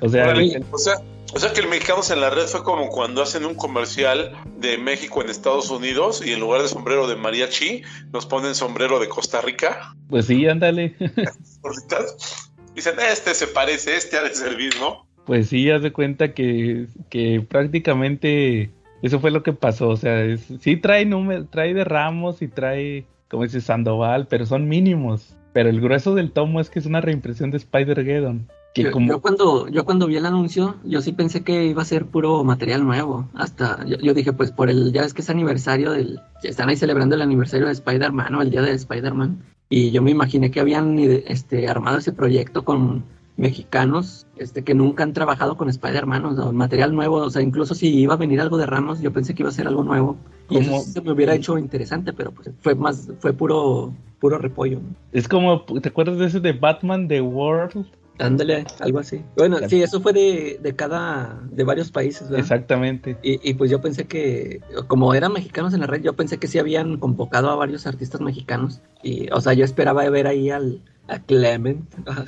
O 0.00 0.08
sea, 0.08 0.32
el- 0.32 0.64
O 0.72 0.78
sea, 0.78 0.94
o 1.34 1.38
sea 1.38 1.52
que 1.52 1.60
el 1.60 1.68
Mexicanos 1.68 2.10
en 2.10 2.20
la 2.20 2.30
Red 2.30 2.46
fue 2.46 2.62
como 2.62 2.88
cuando 2.88 3.22
hacen 3.22 3.44
un 3.44 3.54
comercial 3.54 4.32
de 4.58 4.78
México 4.78 5.20
en 5.22 5.28
Estados 5.30 5.70
Unidos 5.70 6.22
y 6.24 6.32
en 6.32 6.40
lugar 6.40 6.62
de 6.62 6.68
sombrero 6.68 7.06
de 7.08 7.16
mariachi 7.16 7.82
nos 8.12 8.26
ponen 8.26 8.54
sombrero 8.54 8.98
de 9.00 9.08
Costa 9.08 9.40
Rica. 9.40 9.94
pues 10.08 10.26
sí, 10.26 10.46
ándale. 10.46 10.94
Dicen, 12.74 12.94
este 12.98 13.34
se 13.34 13.46
parece, 13.46 13.96
este 13.96 14.16
ha 14.16 14.22
de 14.22 14.34
servir, 14.34 14.72
¿no? 14.80 15.06
Pues 15.26 15.48
sí, 15.48 15.70
haz 15.70 15.82
de 15.82 15.92
cuenta 15.92 16.34
que, 16.34 16.86
que 17.08 17.40
prácticamente 17.48 18.70
eso 19.02 19.20
fue 19.20 19.30
lo 19.30 19.42
que 19.42 19.52
pasó. 19.52 19.88
O 19.90 19.96
sea, 19.96 20.22
es- 20.24 20.48
sí 20.60 20.76
trae 20.76 21.04
número, 21.06 21.46
trae 21.46 21.72
de 21.72 21.84
Ramos 21.84 22.42
y 22.42 22.48
trae, 22.48 23.06
como 23.30 23.44
dice 23.44 23.60
Sandoval, 23.60 24.26
pero 24.28 24.44
son 24.44 24.68
mínimos. 24.68 25.36
Pero 25.52 25.68
el 25.70 25.80
grueso 25.80 26.14
del 26.16 26.32
tomo 26.32 26.60
es 26.60 26.68
que 26.68 26.80
es 26.80 26.86
una 26.86 27.00
reimpresión 27.00 27.52
de 27.52 27.58
Spider-Geddon. 27.58 28.48
Que 28.74 28.82
Yo, 28.82 28.90
como, 28.90 29.06
yo 29.08 29.20
cuando, 29.20 29.68
yo 29.68 29.84
cuando 29.84 30.08
vi 30.08 30.16
el 30.16 30.26
anuncio, 30.26 30.74
yo 30.82 31.00
sí 31.00 31.12
pensé 31.12 31.44
que 31.44 31.64
iba 31.66 31.82
a 31.82 31.84
ser 31.84 32.06
puro 32.06 32.42
material 32.42 32.84
nuevo. 32.84 33.28
Hasta 33.34 33.84
yo, 33.86 33.96
yo 33.98 34.14
dije, 34.14 34.32
pues 34.32 34.50
por 34.50 34.68
el, 34.68 34.92
ya 34.92 35.02
ves 35.02 35.14
que 35.14 35.22
es 35.22 35.30
aniversario 35.30 35.92
del, 35.92 36.20
están 36.42 36.68
ahí 36.68 36.76
celebrando 36.76 37.14
el 37.14 37.22
aniversario 37.22 37.66
de 37.66 37.72
Spider-Man 37.72 38.34
o 38.34 38.42
el 38.42 38.50
día 38.50 38.62
de 38.62 38.72
Spider-Man. 38.72 39.38
Y 39.68 39.92
yo 39.92 40.02
me 40.02 40.10
imaginé 40.10 40.50
que 40.50 40.58
habían 40.58 40.98
este, 40.98 41.68
armado 41.68 41.98
ese 41.98 42.12
proyecto 42.12 42.64
con 42.64 43.04
mexicanos 43.36 44.26
este, 44.36 44.62
que 44.62 44.74
nunca 44.74 45.02
han 45.02 45.12
trabajado 45.12 45.56
con 45.56 45.68
Spider-Man, 45.68 46.24
o 46.24 46.36
sea, 46.36 46.52
material 46.52 46.94
nuevo. 46.94 47.16
O 47.16 47.30
sea, 47.30 47.42
incluso 47.42 47.74
si 47.74 47.88
iba 47.88 48.14
a 48.14 48.18
venir 48.18 48.40
algo 48.40 48.56
de 48.56 48.66
Ramos, 48.66 49.00
yo 49.00 49.12
pensé 49.12 49.34
que 49.34 49.42
iba 49.42 49.50
a 49.50 49.52
ser 49.54 49.68
algo 49.68 49.84
nuevo. 49.84 50.16
Y 50.50 50.58
eso 50.58 50.70
Como- 50.70 50.82
sí 50.82 50.90
se 50.90 51.00
me 51.00 51.12
hubiera 51.12 51.34
hecho 51.34 51.58
interesante, 51.58 52.12
pero 52.12 52.32
pues 52.32 52.50
fue 52.60 52.74
más, 52.74 53.08
fue 53.20 53.32
puro, 53.32 53.92
puro 54.20 54.38
repollo. 54.38 54.80
¿no? 54.80 54.96
es 55.12 55.28
como, 55.28 55.62
¿te 55.62 55.88
acuerdas 55.88 56.18
de 56.18 56.26
ese 56.26 56.40
de 56.40 56.52
Batman 56.52 57.08
The 57.08 57.20
World? 57.20 57.86
Ándale, 58.18 58.64
algo 58.80 59.00
así. 59.00 59.22
Bueno, 59.36 59.58
sí, 59.68 59.82
eso 59.82 60.00
fue 60.00 60.12
de, 60.12 60.58
de 60.62 60.76
cada, 60.76 61.40
de 61.50 61.64
varios 61.64 61.90
países, 61.90 62.28
¿verdad? 62.28 62.40
Exactamente. 62.40 63.16
Y, 63.22 63.48
y 63.48 63.54
pues 63.54 63.70
yo 63.70 63.80
pensé 63.80 64.06
que, 64.06 64.60
como 64.86 65.14
eran 65.14 65.32
mexicanos 65.32 65.74
en 65.74 65.80
la 65.80 65.86
red, 65.86 66.02
yo 66.02 66.14
pensé 66.14 66.38
que 66.38 66.46
sí 66.46 66.58
habían 66.58 66.98
convocado 66.98 67.50
a 67.50 67.56
varios 67.56 67.86
artistas 67.86 68.20
mexicanos. 68.20 68.82
Y, 69.02 69.30
o 69.32 69.40
sea, 69.40 69.52
yo 69.54 69.64
esperaba 69.64 70.08
ver 70.10 70.26
ahí 70.26 70.50
al, 70.50 70.80
a 71.08 71.18
Clement, 71.18 71.92
a, 72.06 72.24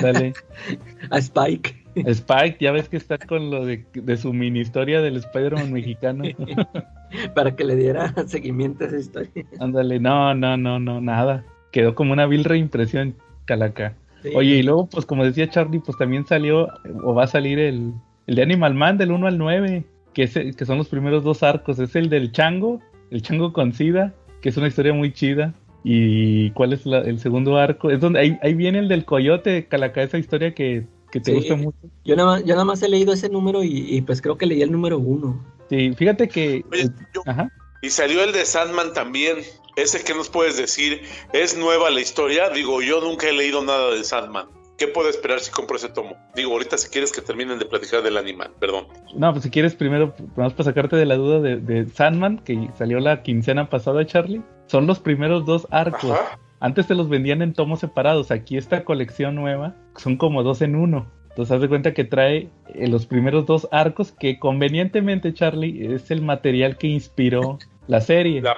Dale. 0.00 0.34
a 1.10 1.18
Spike. 1.18 1.82
Spike, 1.96 2.58
ya 2.60 2.72
ves 2.72 2.88
que 2.88 2.96
está 2.96 3.18
con 3.18 3.50
lo 3.50 3.64
de, 3.64 3.84
de 3.92 4.16
su 4.16 4.32
mini 4.32 4.60
historia 4.60 5.00
del 5.00 5.16
Spider-Man 5.16 5.72
mexicano. 5.72 6.24
para 7.34 7.54
que 7.54 7.64
le 7.64 7.76
diera 7.76 8.12
seguimiento 8.26 8.84
a 8.84 8.88
esa 8.88 8.98
historia. 8.98 9.44
Ándale, 9.60 10.00
no, 10.00 10.34
no, 10.34 10.56
no, 10.56 10.78
no, 10.78 11.00
nada. 11.00 11.44
Quedó 11.70 11.94
como 11.94 12.12
una 12.12 12.26
vil 12.26 12.44
reimpresión, 12.44 13.16
Calaca. 13.44 13.94
Sí. 14.24 14.30
Oye, 14.34 14.56
y 14.56 14.62
luego, 14.64 14.86
pues 14.88 15.06
como 15.06 15.24
decía 15.24 15.48
Charlie, 15.48 15.78
pues 15.78 15.96
también 15.96 16.26
salió, 16.26 16.68
o 17.04 17.14
va 17.14 17.24
a 17.24 17.28
salir 17.28 17.58
el, 17.60 17.92
el 18.26 18.34
de 18.34 18.42
Animal 18.42 18.74
Man 18.74 18.98
del 18.98 19.12
1 19.12 19.26
al 19.28 19.38
9, 19.38 19.84
que, 20.14 20.22
es, 20.24 20.34
el- 20.36 20.56
que 20.56 20.64
son 20.66 20.78
los 20.78 20.88
primeros 20.88 21.22
dos 21.22 21.42
arcos. 21.42 21.78
Es 21.78 21.94
el 21.94 22.08
del 22.08 22.32
Chango, 22.32 22.80
el 23.10 23.22
Chango 23.22 23.52
con 23.52 23.72
Sida, 23.72 24.14
que 24.40 24.48
es 24.48 24.56
una 24.56 24.66
historia 24.68 24.92
muy 24.94 25.12
chida. 25.12 25.54
¿Y 25.84 26.50
cuál 26.52 26.72
es 26.72 26.86
la- 26.86 27.00
el 27.02 27.18
segundo 27.20 27.58
arco? 27.58 27.90
Es 27.90 28.00
donde 28.00 28.18
ahí, 28.20 28.38
ahí 28.42 28.54
viene 28.54 28.78
el 28.78 28.88
del 28.88 29.04
Coyote, 29.04 29.66
Calaca, 29.66 30.02
esa 30.02 30.16
historia 30.16 30.54
que, 30.54 30.86
que 31.12 31.20
te 31.20 31.30
Sí. 31.32 31.36
gusta 31.36 31.56
mucho. 31.56 31.76
Yo 32.06 32.16
nada, 32.16 32.30
más, 32.30 32.44
yo 32.44 32.54
nada 32.54 32.64
más 32.64 32.82
he 32.82 32.88
leído 32.88 33.12
ese 33.12 33.28
número 33.28 33.62
y, 33.62 33.94
y 33.94 34.00
pues 34.00 34.22
creo 34.22 34.38
que 34.38 34.46
leí 34.46 34.62
el 34.62 34.72
número 34.72 34.98
uno. 34.98 35.44
Sí, 35.68 35.92
fíjate 35.94 36.28
que... 36.28 36.64
Oye, 36.72 36.88
yo- 37.14 37.22
Ajá. 37.26 37.50
y 37.82 37.90
salió 37.90 38.24
el 38.24 38.32
de 38.32 38.46
Sandman 38.46 38.94
también. 38.94 39.36
Ese 39.76 40.04
que 40.04 40.14
nos 40.14 40.28
puedes 40.28 40.56
decir, 40.56 41.02
¿es 41.32 41.56
nueva 41.56 41.90
la 41.90 42.00
historia? 42.00 42.48
Digo, 42.50 42.80
yo 42.82 43.00
nunca 43.00 43.28
he 43.28 43.32
leído 43.32 43.62
nada 43.64 43.90
de 43.92 44.04
Sandman. 44.04 44.46
¿Qué 44.76 44.88
puedo 44.88 45.08
esperar 45.08 45.38
si 45.40 45.52
compro 45.52 45.76
ese 45.76 45.88
tomo? 45.88 46.16
Digo, 46.34 46.50
ahorita 46.52 46.76
si 46.78 46.88
quieres 46.88 47.12
que 47.12 47.20
terminen 47.20 47.58
de 47.60 47.64
platicar 47.64 48.02
del 48.02 48.16
animal, 48.16 48.50
perdón. 48.58 48.86
No, 49.14 49.30
pues 49.32 49.44
si 49.44 49.50
quieres 49.50 49.74
primero, 49.76 50.14
vamos 50.36 50.52
para 50.54 50.64
sacarte 50.64 50.96
de 50.96 51.06
la 51.06 51.14
duda 51.16 51.40
de, 51.40 51.56
de 51.56 51.86
Sandman, 51.86 52.38
que 52.38 52.70
salió 52.76 52.98
la 52.98 53.22
quincena 53.22 53.70
pasada, 53.70 54.04
Charlie. 54.04 54.42
Son 54.66 54.86
los 54.88 54.98
primeros 54.98 55.44
dos 55.46 55.68
arcos. 55.70 56.10
Ajá. 56.10 56.38
Antes 56.58 56.86
te 56.88 56.94
los 56.94 57.08
vendían 57.08 57.42
en 57.42 57.52
tomos 57.52 57.80
separados. 57.80 58.30
Aquí 58.32 58.56
esta 58.56 58.84
colección 58.84 59.34
nueva 59.36 59.76
son 59.96 60.16
como 60.16 60.42
dos 60.42 60.60
en 60.62 60.74
uno. 60.74 61.08
Entonces 61.30 61.54
haz 61.54 61.60
de 61.60 61.68
cuenta 61.68 61.94
que 61.94 62.04
trae 62.04 62.48
eh, 62.74 62.88
los 62.88 63.06
primeros 63.06 63.44
dos 63.46 63.68
arcos 63.70 64.12
que 64.12 64.38
convenientemente, 64.40 65.34
Charlie, 65.34 65.94
es 65.94 66.10
el 66.10 66.22
material 66.22 66.78
que 66.78 66.86
inspiró 66.88 67.58
la 67.86 68.00
serie. 68.00 68.40
La- 68.40 68.56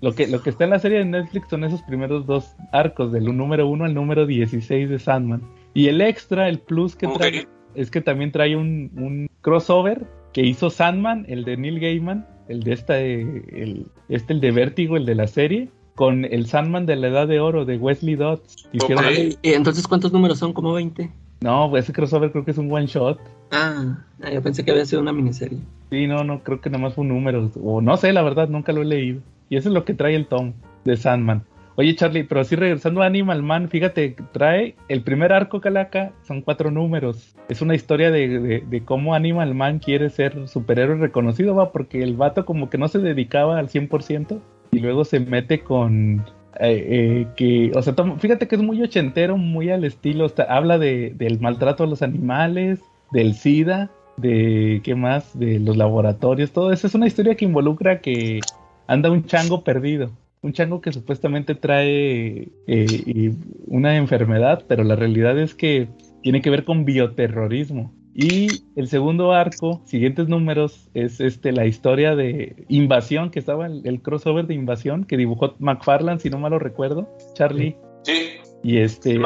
Lo 0.00 0.14
que, 0.14 0.26
lo 0.26 0.42
que 0.42 0.50
está 0.50 0.64
en 0.64 0.70
la 0.70 0.78
serie 0.78 0.98
de 0.98 1.04
Netflix 1.04 1.48
son 1.50 1.64
esos 1.64 1.82
primeros 1.82 2.26
dos 2.26 2.54
arcos, 2.72 3.12
del 3.12 3.24
número 3.36 3.68
1 3.68 3.84
al 3.84 3.94
número 3.94 4.26
16 4.26 4.88
de 4.88 4.98
Sandman. 4.98 5.42
Y 5.74 5.88
el 5.88 6.00
extra, 6.00 6.48
el 6.48 6.58
plus 6.58 6.96
que 6.96 7.06
trae, 7.18 7.46
es 7.74 7.90
que 7.90 8.00
también 8.00 8.32
trae 8.32 8.56
un, 8.56 8.90
un 8.96 9.28
crossover 9.42 10.06
que 10.32 10.42
hizo 10.42 10.70
Sandman, 10.70 11.26
el 11.28 11.44
de 11.44 11.56
Neil 11.56 11.80
Gaiman, 11.80 12.26
el 12.48 12.62
de 12.62 12.72
esta, 12.72 12.98
el, 12.98 13.86
este, 14.08 14.32
el 14.32 14.40
de 14.40 14.50
Vértigo, 14.52 14.96
el 14.96 15.04
de 15.06 15.14
la 15.14 15.26
serie, 15.26 15.68
con 15.96 16.24
el 16.24 16.46
Sandman 16.46 16.86
de 16.86 16.96
la 16.96 17.08
Edad 17.08 17.28
de 17.28 17.40
Oro 17.40 17.64
de 17.64 17.76
Wesley 17.76 18.14
Dodds. 18.16 18.68
Hicieron- 18.72 19.04
entonces, 19.42 19.86
¿cuántos 19.86 20.12
números 20.12 20.38
son? 20.38 20.52
¿Como 20.52 20.72
20? 20.72 21.10
No, 21.42 21.68
pues 21.70 21.84
ese 21.84 21.92
crossover 21.92 22.32
creo 22.32 22.44
que 22.44 22.50
es 22.52 22.58
un 22.58 22.72
one 22.72 22.86
shot. 22.86 23.18
Ah, 23.50 23.98
ah, 24.22 24.30
yo 24.30 24.42
pensé 24.42 24.64
que 24.64 24.70
había 24.70 24.84
sido 24.84 25.00
una 25.02 25.12
miniserie. 25.12 25.58
Sí, 25.90 26.06
no, 26.06 26.22
no, 26.24 26.42
creo 26.42 26.60
que 26.60 26.70
nada 26.70 26.82
más 26.82 26.94
fue 26.94 27.02
un 27.02 27.08
número. 27.08 27.50
O 27.62 27.80
no 27.80 27.96
sé, 27.96 28.12
la 28.12 28.22
verdad, 28.22 28.48
nunca 28.48 28.72
lo 28.72 28.82
he 28.82 28.84
leído. 28.84 29.20
Y 29.50 29.56
eso 29.56 29.68
es 29.68 29.74
lo 29.74 29.84
que 29.84 29.92
trae 29.92 30.14
el 30.14 30.26
tom 30.26 30.54
de 30.86 30.96
Sandman. 30.96 31.44
Oye, 31.76 31.94
Charlie, 31.94 32.24
pero 32.24 32.40
así 32.42 32.56
regresando 32.56 33.02
a 33.02 33.06
Animal 33.06 33.42
Man, 33.42 33.68
fíjate, 33.68 34.14
trae 34.32 34.76
el 34.88 35.02
primer 35.02 35.32
arco 35.32 35.60
Calaca, 35.60 36.12
son 36.26 36.42
cuatro 36.42 36.70
números. 36.70 37.34
Es 37.48 37.62
una 37.62 37.74
historia 37.74 38.10
de, 38.10 38.62
de- 38.68 38.84
cómo 38.84 39.14
Animal 39.14 39.54
Man 39.54 39.78
quiere 39.78 40.10
ser 40.10 40.46
superhéroe 40.46 40.96
reconocido, 40.96 41.54
va, 41.54 41.72
porque 41.72 42.02
el 42.02 42.16
vato 42.16 42.44
como 42.44 42.68
que 42.70 42.78
no 42.78 42.88
se 42.88 42.98
dedicaba 42.98 43.58
al 43.58 43.68
100% 43.68 44.40
y 44.72 44.78
luego 44.80 45.04
se 45.04 45.20
mete 45.20 45.60
con. 45.60 46.24
eh, 46.60 46.86
eh, 46.90 47.26
que, 47.36 47.72
o 47.74 47.80
sea, 47.82 47.94
fíjate 48.18 48.46
que 48.46 48.56
es 48.56 48.62
muy 48.62 48.82
ochentero, 48.82 49.36
muy 49.36 49.70
al 49.70 49.84
estilo. 49.84 50.26
está- 50.26 50.44
habla 50.54 50.78
de, 50.78 51.14
del 51.16 51.40
maltrato 51.40 51.84
a 51.84 51.86
los 51.86 52.02
animales, 52.02 52.80
del 53.10 53.34
SIDA, 53.34 53.90
de 54.18 54.80
qué 54.84 54.94
más, 54.94 55.38
de 55.38 55.58
los 55.58 55.76
laboratorios, 55.78 56.52
todo 56.52 56.72
eso. 56.72 56.86
Es 56.86 56.94
una 56.94 57.06
historia 57.06 57.36
que 57.36 57.46
involucra 57.46 58.00
que 58.00 58.40
anda 58.90 59.10
un 59.10 59.24
chango 59.24 59.62
perdido. 59.62 60.10
Un 60.42 60.52
chango 60.52 60.80
que 60.80 60.92
supuestamente 60.92 61.54
trae 61.54 62.48
eh, 62.66 63.34
una 63.66 63.96
enfermedad, 63.96 64.64
pero 64.66 64.84
la 64.84 64.96
realidad 64.96 65.38
es 65.38 65.54
que 65.54 65.88
tiene 66.22 66.42
que 66.42 66.50
ver 66.50 66.64
con 66.64 66.84
bioterrorismo. 66.84 67.94
Y 68.14 68.48
el 68.74 68.88
segundo 68.88 69.32
arco, 69.32 69.82
siguientes 69.86 70.28
números, 70.28 70.88
es 70.94 71.20
este 71.20 71.52
la 71.52 71.66
historia 71.66 72.16
de 72.16 72.66
Invasión, 72.68 73.30
que 73.30 73.38
estaba 73.38 73.66
el, 73.66 73.82
el 73.86 74.02
crossover 74.02 74.46
de 74.46 74.54
Invasión, 74.54 75.04
que 75.04 75.16
dibujó 75.16 75.54
McFarlane, 75.60 76.18
si 76.18 76.28
no 76.28 76.38
mal 76.38 76.50
lo 76.50 76.58
recuerdo, 76.58 77.08
Charlie. 77.34 77.76
Sí. 78.02 78.30
Y 78.64 78.78
este. 78.78 79.20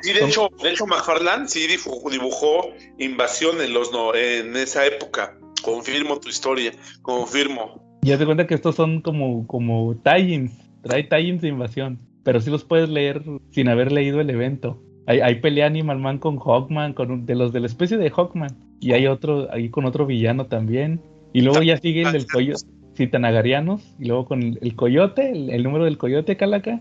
Sí, 0.00 0.12
de 0.12 0.24
hecho, 0.24 0.48
de 0.60 0.70
hecho 0.70 0.86
McFarlane 0.86 1.46
sí 1.46 1.68
dibujó, 1.68 2.10
dibujó 2.10 2.70
Invasión 2.98 3.60
en 3.60 3.72
los 3.72 3.92
no, 3.92 4.12
en 4.16 4.56
esa 4.56 4.84
época. 4.84 5.38
Confirmo 5.62 6.18
tu 6.18 6.28
historia, 6.28 6.72
confirmo. 7.02 7.91
Ya 8.04 8.18
te 8.18 8.26
cuenta 8.26 8.48
que 8.48 8.54
estos 8.54 8.74
son 8.74 9.00
como, 9.00 9.46
como 9.46 9.94
tie-ins, 10.02 10.52
trae 10.82 11.04
tie-ins 11.08 11.40
de 11.40 11.48
invasión, 11.48 12.00
pero 12.24 12.40
sí 12.40 12.50
los 12.50 12.64
puedes 12.64 12.88
leer 12.88 13.22
sin 13.50 13.68
haber 13.68 13.92
leído 13.92 14.20
el 14.20 14.28
evento. 14.28 14.82
Hay, 15.06 15.20
hay 15.20 15.36
pelea 15.36 15.66
Animal 15.66 15.98
Man 16.00 16.18
con 16.18 16.38
Hawkman, 16.38 16.94
con 16.94 17.10
un- 17.12 17.26
de 17.26 17.36
los 17.36 17.52
de 17.52 17.60
la 17.60 17.66
especie 17.66 17.98
de 17.98 18.10
Hawkman, 18.10 18.56
y 18.80 18.92
hay 18.92 19.06
otro 19.06 19.48
ahí 19.52 19.68
con 19.68 19.84
otro 19.84 20.04
villano 20.04 20.46
también. 20.46 21.00
Y 21.32 21.42
luego 21.42 21.62
ya 21.62 21.76
sigue 21.76 22.02
el 22.02 22.12
del 22.12 22.26
coyote, 22.26 22.66
sí, 22.94 23.06
Tanagarianos, 23.06 23.94
y 24.00 24.06
luego 24.06 24.24
con 24.24 24.42
el, 24.42 24.58
el 24.60 24.74
coyote, 24.74 25.30
el, 25.30 25.50
el 25.50 25.62
número 25.62 25.84
del 25.84 25.96
coyote 25.96 26.36
Calaca, 26.36 26.80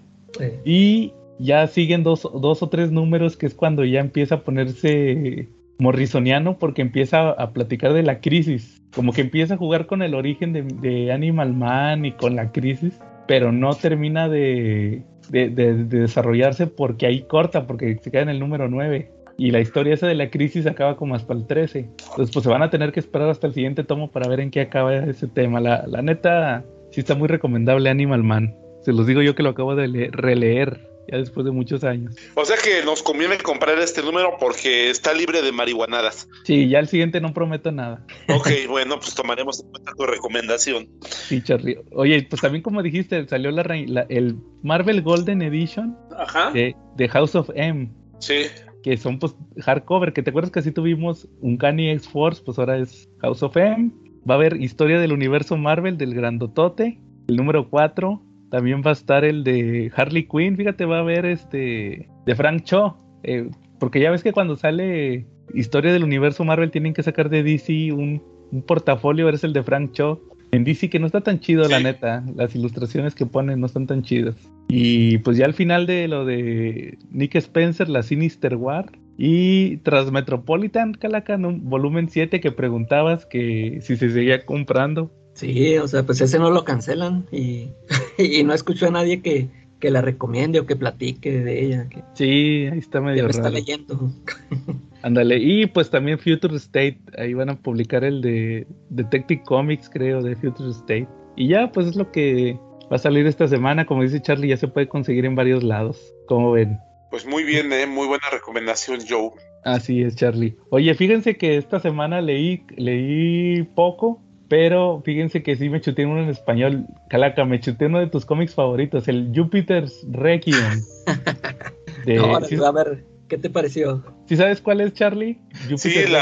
y 0.65 1.13
ya 1.37 1.67
siguen 1.67 2.01
dos, 2.03 2.27
dos 2.41 2.63
o 2.63 2.69
tres 2.69 2.91
números 2.91 3.37
que 3.37 3.45
es 3.45 3.53
cuando 3.53 3.85
ya 3.85 3.99
empieza 3.99 4.35
a 4.35 4.41
ponerse 4.41 5.49
morrisoniano 5.81 6.57
porque 6.59 6.81
empieza 6.81 7.31
a 7.31 7.51
platicar 7.51 7.93
de 7.93 8.03
la 8.03 8.19
crisis. 8.21 8.81
Como 8.93 9.13
que 9.13 9.21
empieza 9.21 9.55
a 9.55 9.57
jugar 9.57 9.87
con 9.87 10.01
el 10.01 10.13
origen 10.13 10.53
de, 10.53 11.11
Animal 11.11 11.53
Man 11.53 12.05
y 12.05 12.11
con 12.11 12.35
la 12.35 12.51
crisis, 12.51 12.99
pero 13.27 13.51
no 13.51 13.73
termina 13.73 14.29
de, 14.29 15.03
de- 15.29 15.49
de- 15.49 15.83
de 15.85 15.99
desarrollarse 16.01 16.67
porque 16.67 17.07
ahí 17.07 17.23
corta, 17.23 17.65
porque 17.65 17.97
se 18.01 18.11
queda 18.11 18.21
en 18.21 18.29
el 18.29 18.39
número 18.39 18.69
9. 18.69 19.11
Y 19.37 19.49
la 19.49 19.59
historia 19.59 19.95
esa 19.95 20.05
de 20.07 20.13
la 20.13 20.29
crisis 20.29 20.67
acaba 20.67 20.97
como 20.97 21.15
hasta 21.15 21.33
el 21.33 21.47
13. 21.47 21.79
Entonces, 21.79 22.31
pues 22.31 22.43
se 22.43 22.49
van 22.49 22.61
a 22.61 22.69
tener 22.69 22.91
que 22.91 22.99
esperar 22.99 23.29
hasta 23.29 23.47
el 23.47 23.53
siguiente 23.55 23.83
tomo 23.83 24.11
para 24.11 24.29
ver 24.29 24.39
en 24.39 24.51
qué 24.51 24.61
acaba 24.61 24.93
ese 24.95 25.27
tema. 25.27 25.59
La, 25.59 25.85
la 25.87 26.03
neta, 26.03 26.63
sí 26.91 26.99
está 26.99 27.15
muy 27.15 27.27
recomendable 27.27 27.89
Animal 27.89 28.23
Man. 28.23 28.55
Se 28.81 28.93
los 28.93 29.07
digo 29.07 29.21
yo 29.23 29.33
que 29.33 29.41
lo 29.41 29.49
acabo 29.49 29.75
de 29.75 29.87
le- 29.87 30.09
releer 30.11 30.90
ya 31.09 31.17
después 31.17 31.45
de 31.45 31.51
muchos 31.51 31.83
años. 31.83 32.15
O 32.35 32.45
sea 32.45 32.57
que 32.57 32.83
nos 32.85 33.01
conviene 33.03 33.37
comprar 33.37 33.77
este 33.79 34.01
número 34.01 34.37
porque 34.39 34.89
está 34.89 35.13
libre 35.13 35.41
de 35.41 35.51
marihuanadas. 35.51 36.27
Sí, 36.43 36.67
ya 36.69 36.79
el 36.79 36.87
siguiente 36.87 37.19
no 37.21 37.33
prometo 37.33 37.71
nada. 37.71 38.05
Ok, 38.29 38.49
bueno, 38.69 38.99
pues 38.99 39.13
tomaremos 39.15 39.61
en 39.63 39.69
cuenta 39.71 39.93
tu 39.93 40.05
recomendación. 40.05 40.87
Sí, 41.01 41.41
Charlie. 41.43 41.77
Oye, 41.93 42.25
pues 42.29 42.41
también 42.41 42.61
como 42.63 42.81
dijiste, 42.83 43.27
salió 43.27 43.51
la, 43.51 43.61
el 44.09 44.35
Marvel 44.63 45.01
Golden 45.01 45.41
Edition 45.41 45.97
Ajá. 46.17 46.51
de, 46.51 46.75
de 46.95 47.09
House 47.09 47.35
of 47.35 47.49
M, 47.55 47.89
Sí. 48.19 48.43
que 48.83 48.97
son 48.97 49.19
pues 49.19 49.35
hardcover, 49.63 50.13
que 50.13 50.21
te 50.23 50.29
acuerdas 50.29 50.51
que 50.51 50.59
así 50.59 50.71
tuvimos 50.71 51.27
un 51.41 51.57
Kanye 51.57 51.91
X-Force, 51.93 52.41
pues 52.45 52.59
ahora 52.59 52.77
es 52.77 53.09
House 53.21 53.43
of 53.43 53.55
M. 53.57 53.91
Va 54.29 54.35
a 54.35 54.37
haber 54.37 54.61
historia 54.61 54.99
del 54.99 55.13
universo 55.13 55.57
Marvel 55.57 55.97
del 55.97 56.13
grandotote, 56.13 56.99
el 57.27 57.35
número 57.35 57.69
4. 57.69 58.21
También 58.51 58.83
va 58.85 58.91
a 58.91 58.93
estar 58.93 59.25
el 59.25 59.43
de 59.43 59.91
Harley 59.95 60.27
Quinn, 60.27 60.57
fíjate, 60.57 60.85
va 60.85 60.97
a 60.97 60.99
haber 60.99 61.25
este 61.25 62.09
de 62.25 62.35
Frank 62.35 62.63
Cho, 62.63 62.97
eh, 63.23 63.49
porque 63.79 63.99
ya 63.99 64.11
ves 64.11 64.23
que 64.23 64.33
cuando 64.33 64.57
sale 64.57 65.25
historia 65.53 65.91
del 65.91 66.03
universo 66.03 66.43
Marvel 66.43 66.69
tienen 66.69 66.93
que 66.93 67.01
sacar 67.01 67.29
de 67.29 67.43
DC 67.43 67.91
un, 67.93 68.21
un 68.51 68.61
portafolio, 68.61 69.27
es 69.29 69.43
el 69.43 69.53
de 69.53 69.63
Frank 69.63 69.93
Cho. 69.93 70.21
En 70.51 70.65
DC 70.65 70.89
que 70.89 70.99
no 70.99 71.05
está 71.05 71.21
tan 71.21 71.39
chido, 71.39 71.67
la 71.69 71.79
neta. 71.79 72.25
Las 72.35 72.53
ilustraciones 72.55 73.15
que 73.15 73.25
ponen 73.25 73.61
no 73.61 73.67
están 73.67 73.87
tan 73.87 74.03
chidas. 74.03 74.35
Y 74.67 75.19
pues 75.19 75.37
ya 75.37 75.45
al 75.45 75.53
final 75.53 75.85
de 75.85 76.09
lo 76.09 76.25
de 76.25 76.97
Nick 77.09 77.35
Spencer, 77.35 77.87
la 77.87 78.03
Sinister 78.03 78.57
War. 78.57 78.91
Y 79.17 79.77
Transmetropolitan, 79.77 80.93
Calacan, 80.93 81.45
un 81.45 81.69
volumen 81.69 82.09
7 82.09 82.41
que 82.41 82.51
preguntabas 82.51 83.25
que 83.25 83.79
si 83.81 83.95
se 83.95 84.09
seguía 84.09 84.45
comprando. 84.45 85.11
Sí, 85.41 85.75
o 85.79 85.87
sea, 85.87 86.03
pues 86.03 86.21
ese 86.21 86.37
no 86.37 86.51
lo 86.51 86.63
cancelan 86.63 87.25
y, 87.31 87.71
y 88.19 88.43
no 88.43 88.53
escucho 88.53 88.85
a 88.85 88.91
nadie 88.91 89.23
que, 89.23 89.49
que 89.79 89.89
la 89.89 90.01
recomiende 90.01 90.59
o 90.59 90.67
que 90.67 90.75
platique 90.75 91.31
de 91.31 91.65
ella, 91.65 91.89
que, 91.89 92.03
Sí, 92.13 92.67
ahí 92.71 92.77
está 92.77 92.99
que 92.99 93.05
medio 93.05 93.27
está 93.27 93.49
leyendo. 93.49 94.11
Ándale. 95.01 95.39
Y 95.39 95.65
pues 95.65 95.89
también 95.89 96.19
Future 96.19 96.55
State. 96.57 96.99
Ahí 97.17 97.33
van 97.33 97.49
a 97.49 97.55
publicar 97.55 98.03
el 98.03 98.21
de 98.21 98.67
Detective 98.89 99.41
Comics, 99.43 99.89
creo, 99.89 100.21
de 100.21 100.35
Future 100.35 100.69
State. 100.69 101.07
Y 101.35 101.47
ya, 101.47 101.71
pues 101.71 101.87
es 101.87 101.95
lo 101.95 102.11
que 102.11 102.59
va 102.83 102.97
a 102.97 102.99
salir 102.99 103.25
esta 103.25 103.47
semana. 103.47 103.87
Como 103.87 104.03
dice 104.03 104.21
Charlie, 104.21 104.49
ya 104.49 104.57
se 104.57 104.67
puede 104.67 104.87
conseguir 104.87 105.25
en 105.25 105.33
varios 105.33 105.63
lados. 105.63 106.13
Como 106.27 106.51
ven. 106.51 106.77
Pues 107.09 107.25
muy 107.25 107.43
bien, 107.43 107.73
eh, 107.73 107.87
muy 107.87 108.05
buena 108.05 108.29
recomendación, 108.31 108.99
Joe. 109.09 109.31
Así 109.63 110.03
es, 110.03 110.15
Charlie. 110.15 110.55
Oye, 110.69 110.93
fíjense 110.93 111.35
que 111.35 111.57
esta 111.57 111.79
semana 111.79 112.21
leí, 112.21 112.63
leí 112.77 113.63
poco, 113.63 114.21
pero 114.51 115.01
fíjense 115.05 115.43
que 115.43 115.55
sí 115.55 115.69
me 115.69 115.79
chuté 115.79 116.05
uno 116.05 116.21
en 116.23 116.27
español. 116.29 116.85
Calaca, 117.09 117.45
me 117.45 117.61
chuté 117.61 117.85
uno 117.85 117.99
de 118.01 118.07
tus 118.07 118.25
cómics 118.25 118.53
favoritos, 118.53 119.07
el 119.07 119.31
Jupiter's 119.33 120.05
Requiem. 120.11 120.81
De- 122.05 122.17
Ahora, 122.17 122.45
¿sí, 122.45 122.57
a 122.61 122.71
ver, 122.71 123.05
¿qué 123.29 123.37
te 123.37 123.49
pareció? 123.49 124.03
sí 124.27 124.35
sabes 124.35 124.59
cuál 124.59 124.81
es, 124.81 124.91
Charlie? 124.93 125.39
Sí, 125.77 126.05
la, 126.05 126.21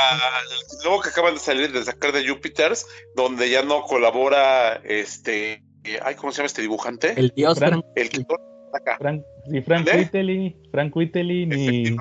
que 1.02 1.10
acaban 1.10 1.34
de 1.34 1.40
salir 1.40 1.72
de 1.72 1.84
sacar 1.84 2.12
de 2.12 2.28
Jupiters, 2.30 2.86
donde 3.16 3.50
ya 3.50 3.64
no 3.64 3.82
colabora 3.82 4.76
este. 4.84 5.54
eh, 5.84 6.00
Ay, 6.04 6.14
¿cómo 6.14 6.32
se 6.32 6.38
llama 6.38 6.46
este 6.48 6.62
dibujante? 6.62 7.14
El 7.20 7.34
dios 7.36 7.58
Fran- 7.58 7.70
Frank. 7.82 7.86
El 7.96 8.10
que 8.10 8.26
acá. 8.76 8.98
Frank, 9.00 9.24
sí, 9.50 9.62
Frank 9.62 9.88
Frank 10.72 10.96
Whiteley, 10.96 11.48
ni, 11.48 11.98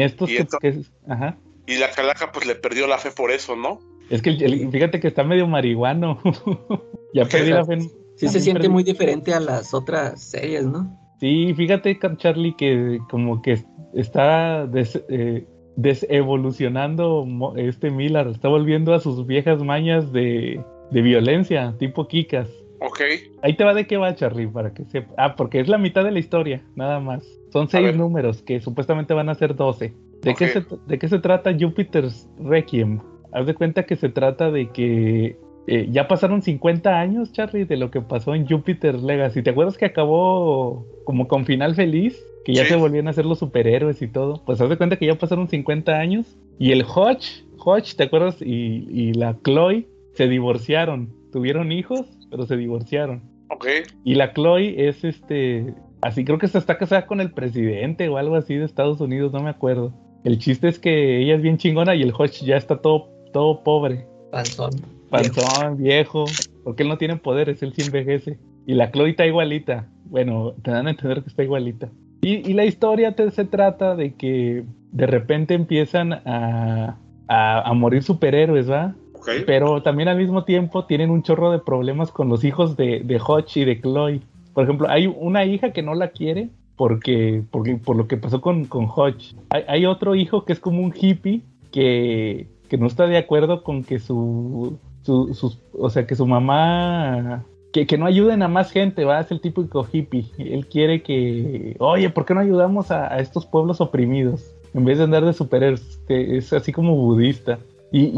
estos 0.00 0.30
Y 0.30 0.36
que, 0.36 0.42
esto- 0.42 0.58
que- 0.60 0.80
ajá. 1.08 1.36
Y 1.66 1.78
la 1.78 1.90
calaca 1.90 2.30
pues 2.30 2.46
le 2.46 2.54
perdió 2.54 2.86
la 2.86 2.98
fe 2.98 3.10
por 3.10 3.32
eso, 3.32 3.56
¿no? 3.56 3.80
Es 4.12 4.22
que 4.22 4.30
el- 4.30 4.42
el- 4.42 4.70
fíjate 4.70 5.00
que 5.00 5.08
está 5.08 5.24
medio 5.24 5.46
marihuano. 5.46 6.18
ya 7.14 7.24
perdí 7.24 7.50
la 7.50 7.64
fe. 7.64 7.78
Sí 8.16 8.28
se 8.28 8.40
siente 8.40 8.68
perdí- 8.68 8.70
muy 8.72 8.82
diferente 8.84 9.32
a 9.34 9.40
las 9.40 9.72
otras 9.74 10.20
series, 10.22 10.66
¿no? 10.66 10.98
Sí, 11.18 11.54
fíjate, 11.54 11.98
Charlie, 12.16 12.54
que 12.56 12.98
como 13.10 13.42
que 13.42 13.58
está 13.94 14.66
des- 14.66 15.02
eh, 15.08 15.46
desevolucionando 15.76 17.54
este 17.56 17.90
Miller, 17.90 18.28
está 18.28 18.48
volviendo 18.48 18.94
a 18.94 19.00
sus 19.00 19.26
viejas 19.26 19.62
mañas 19.62 20.12
de, 20.12 20.60
de 20.90 21.02
violencia, 21.02 21.74
tipo 21.78 22.06
Kikas. 22.06 22.48
Ok. 22.80 23.00
Ahí 23.42 23.54
te 23.56 23.64
va 23.64 23.74
de 23.74 23.86
qué 23.86 23.96
va, 23.96 24.14
Charlie, 24.14 24.48
para 24.48 24.74
que 24.74 24.84
sepa. 24.86 25.12
Ah, 25.16 25.36
porque 25.36 25.60
es 25.60 25.68
la 25.68 25.78
mitad 25.78 26.04
de 26.04 26.10
la 26.10 26.18
historia, 26.18 26.62
nada 26.74 26.98
más. 27.00 27.24
Son 27.52 27.68
seis 27.68 27.96
números 27.96 28.42
que 28.42 28.60
supuestamente 28.60 29.14
van 29.14 29.28
a 29.28 29.34
ser 29.34 29.54
12. 29.54 29.94
¿De, 30.22 30.30
Ok. 30.30 30.38
qué 30.38 30.48
se, 30.48 30.64
¿De 30.86 30.98
qué 30.98 31.08
se 31.08 31.18
trata 31.20 31.52
Jupiter's 31.58 32.28
Requiem? 32.40 33.00
Haz 33.32 33.46
de 33.46 33.54
cuenta 33.54 33.84
que 33.84 33.96
se 33.96 34.08
trata 34.08 34.50
de 34.50 34.68
que 34.70 35.36
eh, 35.66 35.88
ya 35.90 36.08
pasaron 36.08 36.42
50 36.42 36.98
años, 37.00 37.32
Charlie, 37.32 37.64
de 37.64 37.76
lo 37.76 37.90
que 37.90 38.00
pasó 38.00 38.34
en 38.34 38.46
Jupiter's 38.46 39.02
Legacy. 39.02 39.42
¿Te 39.42 39.50
acuerdas 39.50 39.78
que 39.78 39.86
acabó 39.86 40.86
como 41.04 41.28
con 41.28 41.44
final 41.46 41.74
feliz? 41.74 42.20
Que 42.44 42.54
ya 42.54 42.64
Sí. 42.64 42.70
se 42.70 42.76
volvían 42.76 43.06
a 43.08 43.12
ser 43.12 43.24
los 43.26 43.38
superhéroes 43.38 44.02
y 44.02 44.08
todo. 44.08 44.42
Pues 44.44 44.60
haz 44.60 44.68
de 44.68 44.76
cuenta 44.76 44.96
que 44.96 45.06
ya 45.06 45.14
pasaron 45.14 45.48
50 45.48 45.92
años. 45.98 46.36
Y 46.58 46.72
el 46.72 46.82
Hodge, 46.82 47.44
Hodge, 47.64 47.94
¿te 47.96 48.04
acuerdas? 48.04 48.42
Y, 48.42 48.86
y 48.90 49.12
la 49.14 49.36
Chloe 49.44 49.86
se 50.14 50.26
divorciaron. 50.28 51.10
Tuvieron 51.32 51.70
hijos, 51.72 52.06
pero 52.30 52.44
se 52.46 52.56
divorciaron. 52.56 53.22
Ok. 53.48 53.66
Y 54.04 54.16
la 54.16 54.32
Chloe 54.32 54.88
es 54.88 55.04
este. 55.04 55.72
Así 56.00 56.24
creo 56.24 56.38
que 56.38 56.48
se 56.48 56.58
está 56.58 56.78
casada 56.78 57.06
con 57.06 57.20
el 57.20 57.30
presidente 57.32 58.08
o 58.08 58.16
algo 58.18 58.34
así 58.34 58.56
de 58.56 58.64
Estados 58.64 59.00
Unidos, 59.00 59.32
no 59.32 59.40
me 59.40 59.50
acuerdo. 59.50 59.92
El 60.24 60.38
chiste 60.38 60.66
es 60.68 60.80
que 60.80 61.22
ella 61.22 61.36
es 61.36 61.42
bien 61.42 61.58
chingona 61.58 61.94
y 61.94 62.02
el 62.02 62.12
Hodge 62.12 62.44
ya 62.44 62.56
está 62.56 62.80
todo, 62.80 63.08
todo 63.32 63.62
pobre. 63.62 64.06
Panzón. 64.30 64.70
Panzón, 65.10 65.76
viejo. 65.76 66.24
Porque 66.64 66.82
él 66.84 66.88
no 66.88 66.98
tiene 66.98 67.16
poderes, 67.16 67.62
él 67.62 67.72
sí 67.74 67.82
envejece. 67.82 68.38
Y 68.66 68.74
la 68.74 68.90
Chloe 68.92 69.10
está 69.10 69.26
igualita. 69.26 69.88
Bueno, 70.04 70.52
te 70.62 70.70
dan 70.70 70.86
a 70.86 70.90
entender 70.90 71.22
que 71.22 71.28
está 71.28 71.42
igualita. 71.42 71.88
Y, 72.22 72.48
y 72.48 72.52
la 72.54 72.64
historia 72.64 73.16
te- 73.16 73.30
se 73.32 73.44
trata 73.44 73.96
de 73.96 74.14
que 74.14 74.64
de 74.92 75.06
repente 75.06 75.54
empiezan 75.54 76.12
a, 76.12 76.98
a, 77.26 77.68
a 77.68 77.74
morir 77.74 78.02
superhéroes, 78.04 78.70
¿va? 78.70 78.94
Ok. 79.14 79.28
Pero 79.46 79.82
también 79.82 80.08
al 80.08 80.18
mismo 80.18 80.44
tiempo 80.44 80.84
tienen 80.84 81.10
un 81.10 81.22
chorro 81.22 81.50
de 81.50 81.58
problemas 81.58 82.12
con 82.12 82.28
los 82.28 82.44
hijos 82.44 82.76
de, 82.76 83.00
de 83.00 83.20
Hodge 83.20 83.56
y 83.60 83.64
de 83.64 83.80
Chloe. 83.80 84.20
por 84.54 84.64
ejemplo, 84.64 84.88
hay 84.88 85.06
una 85.06 85.44
hija 85.44 85.72
que 85.72 85.82
no 85.82 85.94
la 85.94 86.08
quiere 86.10 86.50
porque, 86.76 87.42
porque 87.50 87.76
por 87.76 87.96
lo 87.96 88.06
que 88.06 88.16
pasó 88.16 88.40
con, 88.40 88.66
con 88.66 88.86
Hodge. 88.94 89.34
Hay, 89.50 89.64
hay 89.66 89.86
otro 89.86 90.14
hijo 90.14 90.44
que 90.44 90.52
es 90.52 90.60
como 90.60 90.80
un 90.82 90.92
hippie 90.94 91.42
que, 91.72 92.46
que 92.72 92.78
no 92.78 92.86
está 92.86 93.06
de 93.06 93.18
acuerdo 93.18 93.62
con 93.62 93.84
que 93.84 93.98
su, 93.98 94.78
su, 95.02 95.34
sus- 95.34 95.58
o 95.74 95.90
sea, 95.90 96.06
que 96.06 96.14
su 96.14 96.26
mamá, 96.26 97.44
que, 97.70 97.86
que 97.86 97.98
no 97.98 98.06
ayuden 98.06 98.42
a 98.42 98.48
más 98.48 98.70
gente, 98.72 99.04
va, 99.04 99.20
es 99.20 99.30
el 99.30 99.42
típico 99.42 99.86
hippie. 99.92 100.24
Él 100.38 100.66
quiere 100.68 101.02
que, 101.02 101.76
oye, 101.80 102.08
¿por 102.08 102.24
qué 102.24 102.32
no 102.32 102.40
ayudamos 102.40 102.90
a, 102.90 103.12
a 103.12 103.18
estos 103.18 103.44
pueblos 103.44 103.82
oprimidos? 103.82 104.54
En 104.72 104.86
vez 104.86 104.96
de 104.96 105.04
andar 105.04 105.22
de 105.22 105.34
superhéroes, 105.34 106.00
que 106.08 106.38
es 106.38 106.50
así 106.54 106.72
como 106.72 106.96
budista. 106.96 107.58
Y, 107.92 108.04
y- 108.06 108.12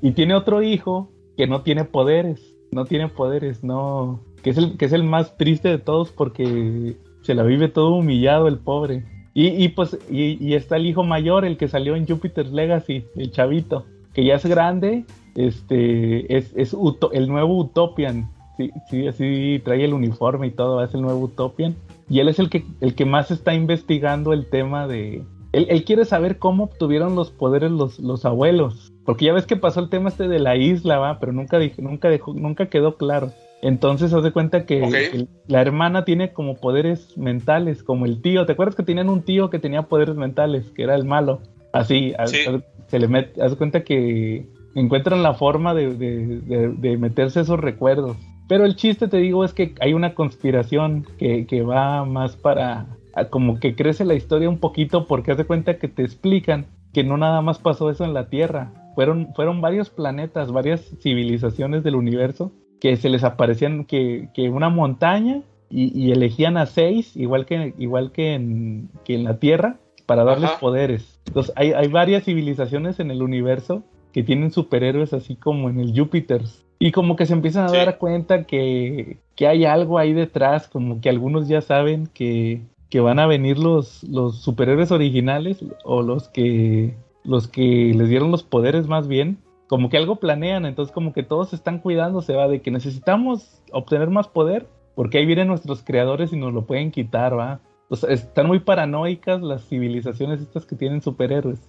y 0.00 0.12
tiene 0.12 0.36
otro 0.36 0.62
hijo 0.62 1.10
que 1.36 1.48
no 1.48 1.62
tiene 1.62 1.84
poderes, 1.84 2.54
no 2.70 2.84
tiene 2.84 3.08
poderes, 3.08 3.64
no, 3.64 4.20
que 4.44 4.50
es 4.50 4.58
el, 4.58 4.76
que 4.76 4.84
es 4.84 4.92
el 4.92 5.02
más 5.02 5.36
triste 5.36 5.70
de 5.70 5.78
todos 5.78 6.12
porque 6.12 6.94
se 7.22 7.34
la 7.34 7.42
vive 7.42 7.66
todo 7.66 7.96
humillado 7.96 8.46
el 8.46 8.58
pobre. 8.58 9.02
Y, 9.40 9.68
pues, 9.68 9.96
y, 10.10 10.54
está 10.54 10.78
el 10.78 10.86
hijo 10.86 11.04
mayor, 11.04 11.44
el 11.44 11.56
que 11.56 11.68
salió 11.68 11.94
en 11.94 12.08
Jupiter's 12.08 12.50
Legacy, 12.50 13.04
el 13.14 13.30
chavito, 13.30 13.86
que 14.12 14.24
ya 14.24 14.34
es 14.34 14.44
grande, 14.44 15.04
este, 15.36 16.36
es, 16.36 16.52
es 16.56 16.76
el 17.12 17.28
nuevo 17.28 17.56
Utopian. 17.56 18.32
Sí, 18.56 18.72
sí, 18.90 19.06
así 19.06 19.62
trae 19.64 19.84
el 19.84 19.94
uniforme 19.94 20.48
y 20.48 20.50
todo, 20.50 20.82
es 20.82 20.92
el 20.92 21.02
nuevo 21.02 21.20
Utopian. 21.20 21.76
Y 22.10 22.18
él 22.18 22.28
es 22.28 22.40
el 22.40 22.50
que, 22.50 22.64
el 22.80 22.96
que 22.96 23.04
más 23.04 23.30
está 23.30 23.54
investigando 23.54 24.32
el 24.32 24.50
tema 24.50 24.88
de... 24.88 25.24
Él, 25.52 25.66
él 25.70 25.84
quiere 25.84 26.04
saber 26.04 26.38
cómo 26.38 26.64
obtuvieron 26.64 27.14
los 27.14 27.30
poderes 27.30 27.70
los, 27.70 28.00
los 28.00 28.24
abuelos. 28.24 28.92
Porque 29.04 29.26
ya 29.26 29.34
ves 29.34 29.46
que 29.46 29.54
pasó 29.54 29.78
el 29.78 29.88
tema 29.88 30.08
este 30.08 30.26
de 30.26 30.40
la 30.40 30.56
isla, 30.56 30.98
va, 30.98 31.20
pero 31.20 31.32
nunca 31.32 31.60
nunca 31.78 32.08
dejó, 32.08 32.34
nunca 32.34 32.66
quedó 32.66 32.96
claro. 32.96 33.30
Entonces 33.62 34.12
haz 34.12 34.22
de 34.22 34.30
cuenta 34.32 34.64
que 34.66 35.26
la 35.48 35.60
hermana 35.60 36.04
tiene 36.04 36.32
como 36.32 36.54
poderes 36.56 37.16
mentales, 37.18 37.82
como 37.82 38.06
el 38.06 38.22
tío. 38.22 38.46
¿Te 38.46 38.52
acuerdas 38.52 38.76
que 38.76 38.82
tenían 38.84 39.08
un 39.08 39.22
tío 39.22 39.50
que 39.50 39.58
tenía 39.58 39.82
poderes 39.82 40.14
mentales, 40.14 40.70
que 40.70 40.84
era 40.84 40.94
el 40.94 41.04
malo? 41.04 41.40
Así, 41.72 42.12
haz- 42.18 42.30
Sí. 42.30 42.38
haz- 42.46 42.62
se 42.86 42.98
le 42.98 43.08
mete, 43.08 43.42
haz 43.42 43.50
de 43.50 43.56
cuenta 43.58 43.82
que 43.82 44.46
encuentran 44.74 45.22
la 45.22 45.34
forma 45.34 45.74
de, 45.74 45.94
de- 45.94 46.40
de- 46.40 46.68
de 46.68 46.96
meterse 46.96 47.40
esos 47.40 47.58
recuerdos. 47.58 48.16
Pero 48.48 48.64
el 48.64 48.76
chiste, 48.76 49.08
te 49.08 49.18
digo, 49.18 49.44
es 49.44 49.52
que 49.52 49.74
hay 49.80 49.92
una 49.92 50.14
conspiración 50.14 51.04
que, 51.18 51.46
que 51.46 51.62
va 51.62 52.04
más 52.04 52.36
para... 52.36 52.86
a 53.14 53.24
como 53.26 53.58
que 53.58 53.74
crece 53.74 54.04
la 54.04 54.14
historia 54.14 54.48
un 54.48 54.58
poquito 54.58 55.06
porque 55.06 55.32
haz 55.32 55.36
de 55.36 55.44
cuenta 55.44 55.78
que 55.78 55.88
te 55.88 56.02
explican 56.02 56.66
que 56.94 57.02
no 57.04 57.16
nada 57.18 57.42
más 57.42 57.58
pasó 57.58 57.90
eso 57.90 58.04
en 58.04 58.14
la 58.14 58.28
Tierra. 58.30 58.70
Fueron, 58.94 59.34
fueron 59.34 59.60
varios 59.60 59.90
planetas, 59.90 60.50
varias 60.52 60.80
civilizaciones 61.02 61.82
del 61.82 61.96
universo 61.96 62.52
que 62.80 62.96
se 62.96 63.08
les 63.08 63.24
aparecían 63.24 63.84
que, 63.84 64.28
que 64.34 64.48
una 64.50 64.68
montaña 64.68 65.42
y, 65.70 65.92
y 65.98 66.12
elegían 66.12 66.56
a 66.56 66.66
seis, 66.66 67.16
igual 67.16 67.44
que, 67.46 67.74
igual 67.78 68.12
que, 68.12 68.34
en, 68.34 68.88
que 69.04 69.14
en 69.14 69.24
la 69.24 69.38
Tierra, 69.38 69.76
para 70.06 70.24
darles 70.24 70.50
Ajá. 70.50 70.60
poderes. 70.60 71.20
Entonces 71.26 71.52
hay, 71.56 71.72
hay 71.72 71.88
varias 71.88 72.24
civilizaciones 72.24 72.98
en 73.00 73.10
el 73.10 73.22
universo 73.22 73.82
que 74.12 74.22
tienen 74.22 74.50
superhéroes 74.52 75.12
así 75.12 75.36
como 75.36 75.68
en 75.68 75.80
el 75.80 75.98
Júpiter. 75.98 76.42
Y 76.78 76.92
como 76.92 77.16
que 77.16 77.26
se 77.26 77.32
empiezan 77.34 77.64
a 77.64 77.68
Sí. 77.68 77.76
dar 77.76 77.98
cuenta 77.98 78.44
que, 78.44 79.18
que 79.34 79.46
hay 79.48 79.64
algo 79.64 79.98
ahí 79.98 80.12
detrás, 80.12 80.68
como 80.68 81.00
que 81.00 81.08
algunos 81.10 81.48
ya 81.48 81.60
saben 81.60 82.06
que, 82.14 82.62
que 82.88 83.00
van 83.00 83.18
a 83.18 83.26
venir 83.26 83.58
los, 83.58 84.04
los 84.04 84.38
superhéroes 84.40 84.92
originales 84.92 85.62
o 85.84 86.02
los 86.02 86.28
que, 86.28 86.94
los 87.24 87.48
que 87.48 87.92
les 87.94 88.08
dieron 88.08 88.30
los 88.30 88.44
poderes 88.44 88.86
más 88.86 89.08
bien, 89.08 89.36
como 89.68 89.88
que 89.90 89.98
algo 89.98 90.16
planean, 90.16 90.66
entonces 90.66 90.92
como 90.92 91.12
que 91.12 91.22
todos 91.22 91.52
están 91.52 91.78
cuidando, 91.78 92.22
se 92.22 92.34
va 92.34 92.48
de 92.48 92.60
que 92.60 92.70
necesitamos 92.70 93.62
obtener 93.70 94.10
más 94.10 94.26
poder, 94.26 94.66
porque 94.94 95.18
ahí 95.18 95.26
vienen 95.26 95.48
nuestros 95.48 95.82
creadores 95.82 96.32
y 96.32 96.36
nos 96.36 96.52
lo 96.52 96.64
pueden 96.64 96.90
quitar, 96.90 97.38
va. 97.38 97.60
O 97.88 97.96
sea, 97.96 98.10
están 98.10 98.46
muy 98.46 98.60
paranoicas 98.60 99.40
las 99.42 99.66
civilizaciones 99.68 100.40
estas 100.40 100.66
que 100.66 100.74
tienen 100.74 101.02
superhéroes. 101.02 101.60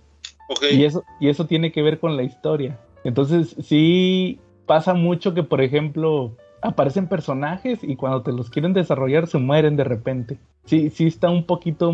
Ok. 0.49 0.63
Y 0.71 0.83
eso, 0.85 1.03
y 1.19 1.29
eso 1.29 1.45
tiene 1.45 1.71
que 1.71 1.81
ver 1.81 1.99
con 1.99 2.17
la 2.17 2.23
historia. 2.23 2.79
Entonces, 3.03 3.55
sí 3.61 4.39
pasa 4.65 4.93
mucho 4.93 5.33
que, 5.33 5.43
por 5.43 5.61
ejemplo, 5.61 6.31
aparecen 6.61 7.07
personajes 7.07 7.79
y 7.83 7.95
cuando 7.95 8.21
te 8.21 8.31
los 8.31 8.49
quieren 8.49 8.73
desarrollar 8.73 9.27
se 9.27 9.37
mueren 9.37 9.75
de 9.75 9.83
repente. 9.83 10.37
Sí, 10.65 10.89
sí 10.89 11.07
está 11.07 11.29
un 11.29 11.45
poquito 11.45 11.93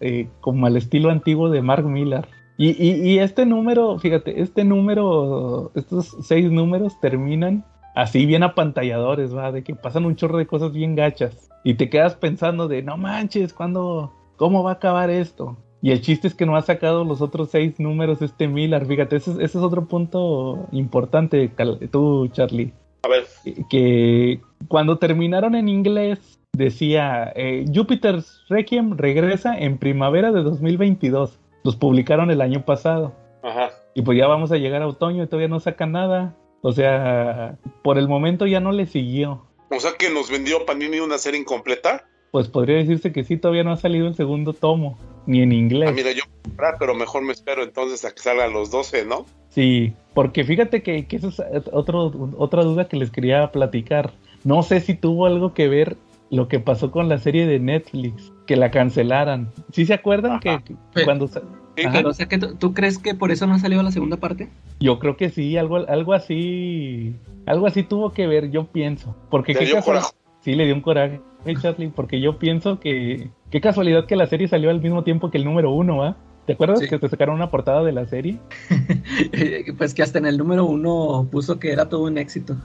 eh, 0.00 0.28
como 0.40 0.66
al 0.66 0.76
estilo 0.76 1.10
antiguo 1.10 1.50
de 1.50 1.62
Mark 1.62 1.84
Millar. 1.84 2.28
Y, 2.56 2.70
y, 2.70 3.10
y 3.10 3.18
este 3.18 3.46
número, 3.46 3.98
fíjate, 3.98 4.40
este 4.40 4.64
número, 4.64 5.72
estos 5.74 6.16
seis 6.22 6.50
números 6.50 7.00
terminan 7.00 7.64
así 7.94 8.26
bien 8.26 8.42
apantalladores, 8.42 9.34
va, 9.34 9.52
de 9.52 9.62
que 9.62 9.74
pasan 9.74 10.04
un 10.04 10.16
chorro 10.16 10.38
de 10.38 10.46
cosas 10.46 10.72
bien 10.72 10.94
gachas. 10.94 11.50
Y 11.64 11.74
te 11.74 11.88
quedas 11.88 12.14
pensando 12.14 12.68
de, 12.68 12.82
no 12.82 12.96
manches, 12.96 13.52
¿cuándo, 13.54 14.12
cómo 14.36 14.62
va 14.62 14.72
a 14.72 14.74
acabar 14.74 15.10
esto? 15.10 15.56
Y 15.80 15.90
el 15.90 16.00
chiste 16.00 16.28
es 16.28 16.34
que 16.34 16.46
no 16.46 16.56
ha 16.56 16.62
sacado 16.62 17.04
los 17.04 17.20
otros 17.20 17.50
seis 17.50 17.78
números 17.78 18.22
este 18.22 18.48
Miller. 18.48 18.86
Fíjate, 18.86 19.16
ese, 19.16 19.32
ese 19.32 19.44
es 19.44 19.56
otro 19.56 19.86
punto 19.86 20.66
importante, 20.72 21.50
tú, 21.90 22.28
Charlie. 22.28 22.72
A 23.02 23.08
ver. 23.08 23.24
Que 23.68 24.40
cuando 24.68 24.96
terminaron 24.96 25.54
en 25.54 25.68
inglés, 25.68 26.40
decía 26.54 27.30
eh, 27.36 27.66
Jupiter's 27.72 28.44
Requiem 28.48 28.96
regresa 28.96 29.58
en 29.58 29.76
primavera 29.76 30.32
de 30.32 30.42
2022. 30.42 31.38
Los 31.64 31.76
publicaron 31.76 32.30
el 32.30 32.40
año 32.40 32.64
pasado. 32.64 33.14
Ajá. 33.42 33.70
Y 33.94 34.02
pues 34.02 34.16
ya 34.18 34.26
vamos 34.26 34.52
a 34.52 34.56
llegar 34.56 34.82
a 34.82 34.86
otoño 34.86 35.24
y 35.24 35.26
todavía 35.26 35.48
no 35.48 35.60
sacan 35.60 35.92
nada. 35.92 36.36
O 36.60 36.72
sea, 36.72 37.58
por 37.82 37.98
el 37.98 38.08
momento 38.08 38.46
ya 38.46 38.60
no 38.60 38.70
le 38.70 38.86
siguió. 38.86 39.46
O 39.70 39.80
sea 39.80 39.92
que 39.98 40.10
nos 40.10 40.30
vendió 40.30 40.64
Panini 40.66 41.00
una 41.00 41.18
serie 41.18 41.40
incompleta. 41.40 42.06
Pues 42.30 42.48
podría 42.48 42.76
decirse 42.76 43.12
que 43.12 43.24
sí, 43.24 43.36
todavía 43.36 43.64
no 43.64 43.72
ha 43.72 43.76
salido 43.76 44.08
el 44.08 44.14
segundo 44.14 44.52
tomo, 44.52 44.98
ni 45.26 45.40
en 45.42 45.52
inglés. 45.52 45.88
Ah, 45.88 45.92
mira, 45.92 46.12
yo 46.12 46.24
a 46.24 46.42
comprar, 46.42 46.76
pero 46.78 46.94
mejor 46.94 47.22
me 47.22 47.32
espero 47.32 47.62
entonces 47.62 48.04
a 48.04 48.12
que 48.12 48.20
salgan 48.20 48.52
los 48.52 48.70
12, 48.70 49.04
¿no? 49.04 49.24
Sí, 49.50 49.94
porque 50.14 50.42
fíjate 50.44 50.82
que, 50.82 51.06
que 51.06 51.16
eso 51.16 51.28
es 51.28 51.40
otro, 51.72 52.12
otra 52.36 52.64
duda 52.64 52.88
que 52.88 52.96
les 52.96 53.10
quería 53.10 53.52
platicar. 53.52 54.12
No 54.42 54.62
sé 54.62 54.80
si 54.80 54.94
tuvo 54.94 55.26
algo 55.26 55.54
que 55.54 55.68
ver 55.68 55.96
lo 56.34 56.48
que 56.48 56.60
pasó 56.60 56.90
con 56.90 57.08
la 57.08 57.18
serie 57.18 57.46
de 57.46 57.58
Netflix, 57.60 58.32
que 58.46 58.56
la 58.56 58.70
cancelaran. 58.70 59.50
¿Sí 59.72 59.86
se 59.86 59.94
acuerdan 59.94 60.40
que, 60.40 60.60
cuando... 61.04 61.26
Ajá. 61.26 62.06
O 62.06 62.12
sea, 62.12 62.26
que 62.26 62.38
¿tú, 62.38 62.72
crees 62.72 62.98
que 62.98 63.14
por 63.14 63.32
eso 63.32 63.46
no 63.46 63.54
ha 63.54 63.58
salido 63.58 63.82
la 63.82 63.90
segunda 63.90 64.16
parte? 64.16 64.48
Yo 64.80 64.98
creo 64.98 65.16
que 65.16 65.30
sí, 65.30 65.56
algo, 65.56 65.76
algo 65.88 66.12
así... 66.12 67.16
Algo 67.46 67.66
así 67.66 67.82
tuvo 67.82 68.12
que 68.12 68.26
ver, 68.26 68.50
yo 68.50 68.66
pienso. 68.66 69.14
Porque 69.30 69.54
qué 69.54 69.64
dio 69.66 69.74
casual- 69.76 69.98
coraje. 70.00 70.14
Sí, 70.40 70.54
le 70.54 70.66
dio 70.66 70.74
un 70.74 70.82
coraje, 70.82 71.20
Charlie, 71.60 71.88
porque 71.88 72.20
yo 72.20 72.38
pienso 72.38 72.78
que... 72.78 73.30
Qué 73.50 73.60
casualidad 73.60 74.06
que 74.06 74.14
la 74.16 74.26
serie 74.26 74.46
salió 74.46 74.70
al 74.70 74.80
mismo 74.80 75.02
tiempo 75.04 75.30
que 75.30 75.38
el 75.38 75.44
número 75.44 75.70
uno, 75.70 75.98
¿va? 75.98 76.16
¿Te 76.46 76.52
acuerdas 76.52 76.80
Sí. 76.80 76.88
que 76.88 76.98
te 76.98 77.08
sacaron 77.08 77.36
una 77.36 77.50
portada 77.50 77.82
de 77.82 77.92
la 77.92 78.04
serie? 78.06 78.38
pues 79.78 79.94
que 79.94 80.02
hasta 80.02 80.18
en 80.18 80.26
el 80.26 80.36
número 80.36 80.66
uno 80.66 81.26
puso 81.30 81.58
que 81.58 81.72
era 81.72 81.88
todo 81.88 82.04
un 82.04 82.18
éxito. 82.18 82.56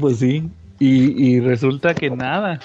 Pues 0.00 0.18
sí. 0.18 0.50
Y, 0.78 1.22
y 1.36 1.40
resulta 1.40 1.94
que 1.94 2.10
nada, 2.10 2.60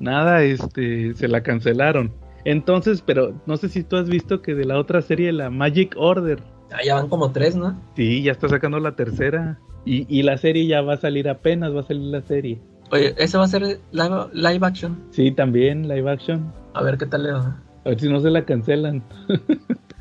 nada, 0.00 0.42
este, 0.42 1.14
se 1.14 1.28
la 1.28 1.42
cancelaron. 1.42 2.12
Entonces, 2.44 3.02
pero 3.02 3.34
no 3.46 3.56
sé 3.56 3.68
si 3.68 3.84
tú 3.84 3.96
has 3.96 4.08
visto 4.08 4.42
que 4.42 4.54
de 4.54 4.64
la 4.64 4.78
otra 4.78 5.00
serie, 5.02 5.32
la 5.32 5.50
Magic 5.50 5.94
Order, 5.96 6.42
Ah, 6.72 6.78
ya 6.84 6.94
van 6.94 7.08
como 7.08 7.30
tres, 7.32 7.54
¿no? 7.54 7.78
sí, 7.96 8.22
ya 8.22 8.32
está 8.32 8.48
sacando 8.48 8.80
la 8.80 8.96
tercera. 8.96 9.58
Y, 9.84 10.06
y 10.08 10.22
la 10.22 10.38
serie 10.38 10.66
ya 10.66 10.80
va 10.80 10.94
a 10.94 10.96
salir 10.96 11.28
apenas, 11.28 11.74
va 11.76 11.80
a 11.80 11.84
salir 11.84 12.04
la 12.04 12.22
serie. 12.22 12.58
Oye, 12.90 13.14
¿ese 13.18 13.36
va 13.36 13.44
a 13.44 13.48
ser 13.48 13.62
live, 13.92 14.26
live 14.32 14.66
action? 14.66 14.98
Sí, 15.10 15.30
también 15.32 15.86
live 15.86 16.10
action. 16.10 16.50
A 16.74 16.82
ver 16.82 16.96
qué 16.96 17.04
tal 17.06 17.24
le 17.24 17.32
va. 17.32 17.62
A 17.84 17.88
ver 17.90 18.00
si 18.00 18.08
no 18.08 18.20
se 18.20 18.30
la 18.30 18.44
cancelan. 18.44 19.02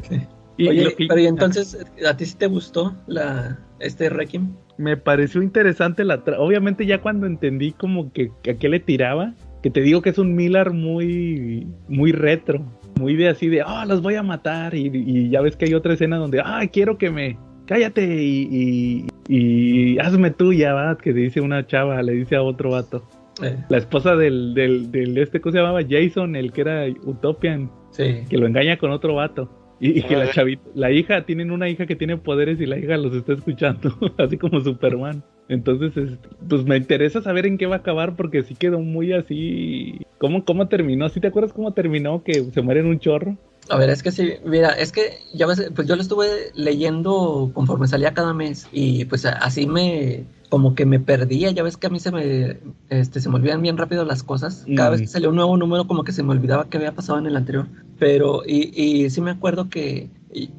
Sí. 0.04 0.22
Y 0.58 0.68
Oye, 0.68 0.94
que- 0.96 1.08
pero 1.08 1.20
y 1.20 1.26
entonces, 1.26 1.76
¿a 2.08 2.16
ti 2.16 2.26
sí 2.26 2.36
te 2.38 2.46
gustó 2.46 2.94
la, 3.08 3.58
este 3.80 4.10
Requiem? 4.10 4.54
Me 4.82 4.98
pareció 4.98 5.42
interesante 5.42 6.04
la 6.04 6.24
tra- 6.26 6.38
obviamente 6.40 6.86
ya 6.86 7.00
cuando 7.02 7.28
entendí 7.28 7.72
como 7.72 8.12
que, 8.12 8.32
que 8.44 8.52
a 8.52 8.58
qué 8.58 8.68
le 8.68 8.80
tiraba 8.80 9.34
que 9.64 9.70
te 9.70 9.82
digo 9.82 10.02
que 10.02 10.10
es 10.10 10.18
un 10.18 10.36
Miller 10.36 10.72
muy 10.72 11.68
muy 11.88 12.12
retro 12.12 12.66
muy 13.00 13.16
de 13.16 13.30
así 13.30 13.48
de 13.48 13.62
ah 13.62 13.86
los 13.86 14.02
voy 14.02 14.16
a 14.16 14.24
matar 14.24 14.74
y, 14.76 14.90
y 14.94 15.30
ya 15.30 15.42
ves 15.42 15.56
que 15.56 15.66
hay 15.66 15.74
otra 15.74 15.94
escena 15.94 16.18
donde 16.18 16.42
ah 16.44 16.62
quiero 16.72 16.98
que 16.98 17.10
me 17.12 17.38
cállate 17.68 18.04
y, 18.24 18.48
y, 18.52 19.08
y 19.28 20.00
hazme 20.00 20.32
tuya 20.32 20.74
va 20.74 20.98
que 20.98 21.14
dice 21.14 21.40
una 21.42 21.66
chava 21.68 22.02
le 22.02 22.14
dice 22.14 22.36
a 22.36 22.42
otro 22.42 22.72
vato 22.72 23.04
Eh, 23.42 23.56
la 23.70 23.78
esposa 23.78 24.16
del, 24.16 24.54
del, 24.54 24.92
del 24.92 25.18
este 25.18 25.40
¿cómo 25.40 25.54
se 25.54 25.60
llamaba? 25.60 25.80
Jason 25.88 26.36
el 26.36 26.52
que 26.52 26.62
era 26.62 26.86
Utopian 27.06 27.72
sí. 27.92 28.24
que 28.30 28.38
lo 28.38 28.46
engaña 28.46 28.78
con 28.78 28.92
otro 28.92 29.16
vato. 29.16 29.50
Y, 29.82 29.98
y 29.98 30.04
que 30.04 30.16
la 30.16 30.30
chavita, 30.32 30.62
la 30.76 30.92
hija, 30.92 31.26
tienen 31.26 31.50
una 31.50 31.68
hija 31.68 31.88
que 31.88 31.96
tiene 31.96 32.16
poderes 32.16 32.62
y 32.62 32.68
la 32.68 32.78
hija 32.78 32.98
los 32.98 33.16
está 33.16 33.34
escuchando, 33.34 33.98
así 34.20 34.38
como 34.38 34.62
Superman. 34.62 35.24
Entonces, 35.50 35.98
este, 35.98 36.30
pues 36.48 36.64
me 36.64 36.78
interesa 36.78 37.22
saber 37.22 37.48
en 37.48 37.58
qué 37.58 37.66
va 37.66 37.78
a 37.78 37.80
acabar 37.80 38.16
porque 38.16 38.44
sí 38.44 38.54
quedó 38.56 38.80
muy 38.80 39.12
así. 39.12 40.06
¿Cómo, 40.20 40.46
cómo 40.46 40.68
terminó? 40.68 41.10
¿Sí 41.10 41.20
te 41.20 41.28
acuerdas 41.28 41.52
cómo 41.52 41.74
terminó? 41.74 42.24
Que 42.24 42.44
se 42.54 42.62
muere 42.62 42.82
en 42.82 42.86
un 42.86 43.00
chorro. 43.00 43.38
A 43.70 43.78
ver, 43.78 43.90
es 43.90 44.04
que 44.04 44.12
sí, 44.12 44.34
mira, 44.46 44.70
es 44.70 44.92
que 44.92 45.18
ya 45.34 45.48
ves, 45.48 45.72
pues 45.76 45.88
yo 45.88 45.96
lo 45.96 46.02
estuve 46.04 46.52
leyendo 46.54 47.52
conforme 47.54 47.88
salía 47.88 48.14
cada 48.14 48.34
mes 48.34 48.68
y 48.72 49.06
pues 49.06 49.26
así 49.26 49.66
me, 49.66 50.26
como 50.52 50.76
que 50.76 50.86
me 50.86 51.00
perdía, 51.00 51.50
ya 51.52 51.64
ves 51.64 51.78
que 51.78 51.88
a 51.88 51.90
mí 51.90 52.02
se 52.02 52.12
me, 52.12 52.60
este, 52.90 53.22
se 53.22 53.30
me 53.30 53.36
olvidan 53.36 53.62
bien 53.62 53.78
rápido 53.78 54.04
las 54.04 54.22
cosas, 54.22 54.66
cada 54.76 54.90
vez 54.90 55.00
que 55.00 55.08
salía 55.08 55.30
un 55.30 55.36
nuevo 55.38 55.56
número 55.56 55.88
como 55.88 56.04
que 56.04 56.12
se 56.12 56.24
me 56.24 56.32
olvidaba 56.32 56.68
qué 56.70 56.76
había 56.76 56.94
pasado 56.94 57.18
en 57.20 57.26
el 57.26 57.38
anterior, 57.38 57.70
pero, 57.98 58.42
y, 58.46 58.70
y 58.76 59.10
sí 59.10 59.22
me 59.22 59.32
acuerdo 59.32 59.70
que, 59.70 60.10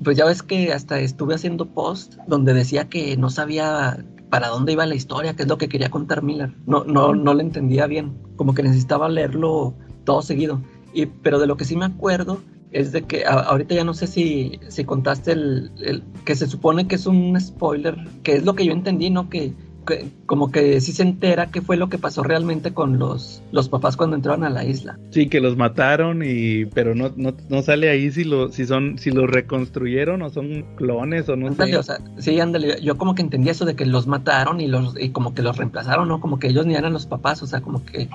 pues 0.02 0.16
ya 0.16 0.24
ves 0.24 0.42
que 0.42 0.72
hasta 0.72 0.98
estuve 0.98 1.34
haciendo 1.34 1.66
post 1.66 2.14
donde 2.26 2.54
decía 2.54 2.88
que 2.88 3.18
no 3.18 3.28
sabía 3.28 4.02
para 4.30 4.48
dónde 4.48 4.72
iba 4.72 4.86
la 4.86 4.94
historia, 4.94 5.36
qué 5.36 5.42
es 5.42 5.48
lo 5.50 5.58
que 5.58 5.68
quería 5.68 5.90
contar 5.90 6.22
Miller, 6.22 6.54
no, 6.64 6.84
no, 6.84 7.14
no 7.14 7.34
le 7.34 7.42
entendía 7.42 7.86
bien, 7.86 8.14
como 8.36 8.54
que 8.54 8.62
necesitaba 8.62 9.10
leerlo 9.10 9.74
todo 10.04 10.22
seguido, 10.22 10.62
y, 10.94 11.04
pero 11.04 11.38
de 11.38 11.46
lo 11.46 11.58
que 11.58 11.66
sí 11.66 11.76
me 11.76 11.84
acuerdo 11.84 12.40
es 12.70 12.92
de 12.92 13.02
que 13.02 13.26
ahorita 13.26 13.74
ya 13.74 13.84
no 13.84 13.92
sé 13.92 14.06
si, 14.06 14.58
si 14.68 14.84
contaste 14.86 15.32
el, 15.32 15.70
el, 15.82 16.02
que 16.24 16.34
se 16.34 16.46
supone 16.46 16.88
que 16.88 16.94
es 16.94 17.04
un 17.04 17.38
spoiler, 17.38 17.98
que 18.22 18.36
es 18.36 18.46
lo 18.46 18.54
que 18.54 18.64
yo 18.64 18.72
entendí, 18.72 19.10
¿no? 19.10 19.28
Que 19.28 19.52
como 20.26 20.50
que 20.50 20.80
sí 20.80 20.92
se 20.92 21.02
entera 21.02 21.46
qué 21.46 21.60
fue 21.60 21.76
lo 21.76 21.88
que 21.88 21.98
pasó 21.98 22.22
realmente 22.22 22.72
con 22.72 22.98
los, 22.98 23.42
los 23.52 23.68
papás 23.68 23.96
cuando 23.96 24.16
entraron 24.16 24.44
a 24.44 24.50
la 24.50 24.64
isla. 24.64 24.98
Sí, 25.10 25.28
que 25.28 25.40
los 25.40 25.56
mataron 25.56 26.22
y 26.24 26.66
pero 26.66 26.94
no, 26.94 27.12
no, 27.16 27.34
no 27.48 27.62
sale 27.62 27.90
ahí 27.90 28.10
si 28.10 28.24
lo, 28.24 28.50
si 28.50 28.66
son, 28.66 28.98
si 28.98 29.10
los 29.10 29.28
reconstruyeron 29.28 30.22
o 30.22 30.30
son 30.30 30.64
clones 30.76 31.28
o 31.28 31.36
no 31.36 31.48
ándale, 31.48 31.72
sé. 31.72 31.78
O 31.78 31.82
sea, 31.82 31.98
sí, 32.18 32.38
ándale, 32.40 32.80
yo 32.82 32.96
como 32.96 33.14
que 33.14 33.22
entendía 33.22 33.52
eso 33.52 33.64
de 33.64 33.74
que 33.74 33.86
los 33.86 34.06
mataron 34.06 34.60
y 34.60 34.68
los, 34.68 34.94
y 34.98 35.10
como 35.10 35.34
que 35.34 35.42
los 35.42 35.56
reemplazaron, 35.56 36.08
¿no? 36.08 36.20
Como 36.20 36.38
que 36.38 36.48
ellos 36.48 36.66
ni 36.66 36.74
eran 36.74 36.92
los 36.92 37.06
papás, 37.06 37.42
o 37.42 37.46
sea, 37.46 37.60
como 37.60 37.84
que 37.84 38.08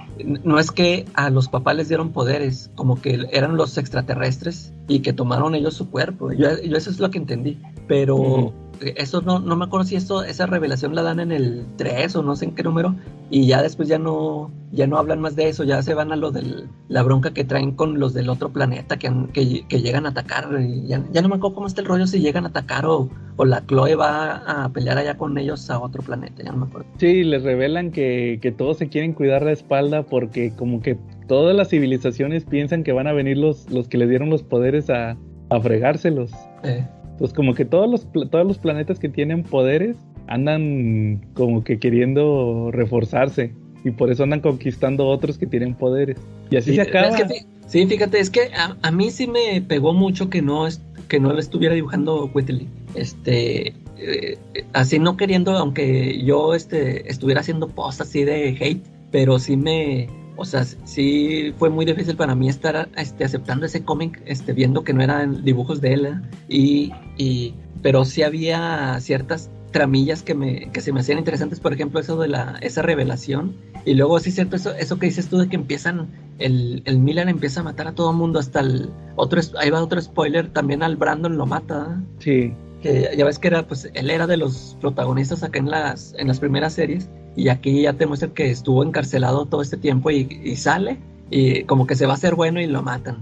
no 0.44 0.60
es 0.60 0.72
que 0.72 1.06
a 1.14 1.30
los 1.30 1.50
papás 1.50 1.76
les 1.76 1.88
dieron 1.88 2.12
poderes, 2.12 2.72
como 2.76 3.02
que 3.02 3.28
eran 3.32 3.58
los 3.58 3.78
extraterrestres 3.78 4.74
y 4.88 5.00
que 5.00 5.14
tomaron 5.14 5.56
ellos 5.56 5.74
su 5.74 5.90
cuerpo. 5.90 6.32
Yo, 6.32 6.62
yo 6.62 6.78
eso 6.78 6.90
es 6.90 7.00
lo 7.00 7.12
que 7.12 7.18
entendí. 7.18 7.58
Pero 7.88 8.16
uh 8.16 8.52
-huh 8.52 8.67
eso 8.96 9.22
no, 9.22 9.40
no 9.40 9.56
me 9.56 9.66
acuerdo 9.66 9.86
si 9.86 9.96
eso, 9.96 10.24
esa 10.24 10.46
revelación 10.46 10.96
la 10.96 11.04
dan 11.04 11.20
en 11.20 11.32
el 11.32 11.66
3 11.78 12.16
o 12.16 12.24
no 12.24 12.36
sé 12.36 12.46
en 12.46 12.56
qué 12.56 12.64
número, 12.64 12.96
y 13.30 13.48
ya 13.48 13.62
después 13.62 13.88
ya 13.88 14.00
no, 14.00 14.52
ya 14.72 14.88
no 14.88 14.98
hablan 14.98 15.22
más 15.22 15.36
de 15.36 15.50
eso, 15.50 15.64
ya 15.64 15.82
se 15.82 15.94
van 15.94 16.12
a 16.12 16.16
lo 16.16 16.32
de 16.32 16.66
la 16.88 17.04
bronca 17.04 17.34
que 17.34 17.44
traen 17.44 17.72
con 17.72 18.00
los 18.00 18.14
del 18.14 18.30
otro 18.30 18.50
planeta 18.50 18.98
que, 18.98 19.12
que, 19.34 19.66
que 19.68 19.82
llegan 19.82 20.06
a 20.06 20.10
atacar, 20.10 20.50
ya, 20.86 21.04
ya, 21.12 21.22
no 21.22 21.30
me 21.30 21.36
acuerdo 21.36 21.56
cómo 21.56 21.68
está 21.68 21.82
el 21.82 21.88
rollo 21.88 22.08
si 22.08 22.20
llegan 22.20 22.46
a 22.46 22.50
atacar 22.50 22.86
o, 22.86 23.10
o, 23.36 23.46
la 23.46 23.66
Chloe 23.66 23.96
va 23.96 24.38
a 24.66 24.70
pelear 24.70 24.98
allá 24.98 25.18
con 25.18 25.38
ellos 25.38 25.70
a 25.70 25.80
otro 25.80 26.02
planeta, 26.04 26.44
ya 26.44 26.52
no 26.52 26.60
me 26.60 26.66
acuerdo. 26.68 26.88
Sí, 26.98 27.24
les 27.24 27.44
revelan 27.44 27.92
que, 27.92 28.40
que 28.42 28.52
todos 28.52 28.78
se 28.78 28.90
quieren 28.90 29.14
cuidar 29.14 29.44
la 29.44 29.52
espalda 29.52 30.04
porque 30.04 30.54
como 30.56 30.82
que 30.82 30.98
todas 31.28 31.56
las 31.56 31.70
civilizaciones 31.70 32.46
piensan 32.46 32.84
que 32.84 32.92
van 32.92 33.08
a 33.08 33.14
venir 33.14 33.38
los, 33.38 33.70
los 33.70 33.88
que 33.88 33.98
les 33.98 34.10
dieron 34.10 34.30
los 34.30 34.44
poderes 34.44 34.90
a, 34.90 35.18
a 35.50 35.60
fregárselos. 35.60 36.32
Eh. 36.64 36.86
Pues 37.18 37.34
como 37.34 37.54
que 37.54 37.66
todos 37.66 37.90
los, 37.90 38.08
todos 38.30 38.46
los 38.46 38.58
planetas 38.58 39.00
que 39.00 39.10
tienen 39.10 39.44
poderes 39.44 39.98
andan 40.28 41.26
como 41.34 41.64
que 41.64 41.80
queriendo 41.80 42.70
reforzarse. 42.72 43.54
Y 43.84 43.92
por 43.92 44.12
eso 44.12 44.24
andan 44.24 44.42
conquistando 44.42 45.08
otros 45.08 45.38
que 45.38 45.48
tienen 45.48 45.74
poderes. 45.74 46.18
Y 46.50 46.58
así 46.58 46.72
sí, 46.72 46.76
se 46.76 46.82
acaba. 46.82 47.08
Es 47.08 47.16
que, 47.16 47.46
sí, 47.68 47.86
fíjate, 47.86 48.20
es 48.20 48.30
que 48.30 48.50
a, 48.54 48.76
a, 48.82 48.92
mí 48.92 49.12
sí 49.12 49.28
me 49.28 49.62
pegó 49.62 49.94
mucho 49.94 50.30
que 50.30 50.42
no, 50.42 50.68
que 51.08 51.20
no 51.20 51.34
le 51.34 51.40
estuviera 51.40 51.74
dibujando 51.74 52.30
Whitley. 52.34 52.68
Este, 52.96 53.74
eh, 53.98 54.38
así 54.74 55.00
no 55.00 55.18
queriendo, 55.18 55.52
aunque 55.52 56.24
yo 56.24 56.54
este, 56.54 57.10
estuviera 57.10 57.42
haciendo 57.42 57.68
post 57.68 58.02
así 58.02 58.24
de 58.24 58.58
hate, 58.60 58.84
pero 59.12 59.40
sí 59.40 59.58
me, 59.58 60.10
o 60.38 60.46
sea, 60.46 60.64
sí 60.64 61.54
fue 61.58 61.70
muy 61.70 61.86
difícil 61.86 62.16
para 62.16 62.36
mí 62.36 62.48
estar 62.48 62.90
este, 62.96 63.26
aceptando 63.26 63.66
ese 63.66 63.84
cómic, 63.84 64.22
este, 64.26 64.54
viendo 64.54 64.84
que 64.84 64.94
no 64.94 65.02
eran 65.02 65.44
dibujos 65.44 65.82
de 65.82 65.94
él, 65.94 66.06
¿eh? 66.06 66.22
y, 66.48 66.92
y, 67.18 67.56
pero 67.82 68.06
sí 68.06 68.24
había 68.24 69.00
ciertas 69.00 69.50
tramillas 69.72 70.24
que, 70.24 70.34
me, 70.34 70.72
que 70.72 70.82
se 70.82 70.94
me 70.94 71.02
hacían 71.02 71.20
interesantes, 71.20 71.60
por 71.60 71.74
ejemplo, 71.74 72.00
eso 72.00 72.18
de 72.18 72.28
la, 72.28 72.58
esa 72.62 72.82
revelación, 72.82 73.56
y 73.86 73.94
luego 73.96 74.20
sí 74.20 74.32
cierto, 74.32 74.56
eso, 74.56 74.74
eso 74.76 74.98
que 74.98 75.08
dices 75.08 75.28
tú 75.28 75.38
de 75.38 75.50
que 75.50 75.56
empiezan, 75.56 76.08
el, 76.40 76.82
el 76.86 77.00
Milan 77.00 77.30
empieza 77.30 77.62
a 77.62 77.64
matar 77.64 77.88
a 77.88 77.94
todo 77.94 78.12
el 78.12 78.18
mundo, 78.18 78.40
hasta 78.40 78.62
el 78.62 78.92
otro, 79.16 79.42
ahí 79.60 79.70
va 79.70 79.82
otro 79.82 80.02
spoiler, 80.02 80.50
también 80.52 80.84
al 80.84 80.96
Brandon 80.96 81.38
lo 81.38 81.46
mata, 81.46 81.98
¿eh? 81.98 82.04
Sí. 82.20 82.54
Que 82.82 83.10
ya 83.18 83.26
ves 83.26 83.40
que 83.40 83.48
era, 83.48 83.68
pues, 83.68 83.90
él 83.94 84.12
era 84.12 84.28
de 84.28 84.38
los 84.38 84.78
protagonistas 84.80 85.42
acá 85.42 85.58
en 85.58 85.72
las, 85.72 86.14
en 86.18 86.28
las 86.28 86.40
primeras 86.40 86.74
series, 86.74 87.10
y 87.38 87.50
aquí 87.50 87.84
ya 87.84 87.94
te 87.94 88.06
muestran 88.08 88.32
que 88.32 88.50
estuvo 88.50 88.84
encarcelado 88.84 89.46
todo 89.46 89.62
este 89.62 89.78
tiempo 89.78 90.10
y, 90.12 90.28
y, 90.44 90.56
sale 90.56 90.98
y 91.30 91.64
como 91.64 91.86
que 91.86 91.96
se 91.96 92.08
va 92.08 92.14
a 92.14 92.16
hacer 92.16 92.36
bueno 92.36 92.60
y 92.60 92.66
lo 92.68 92.82
matan. 92.82 93.18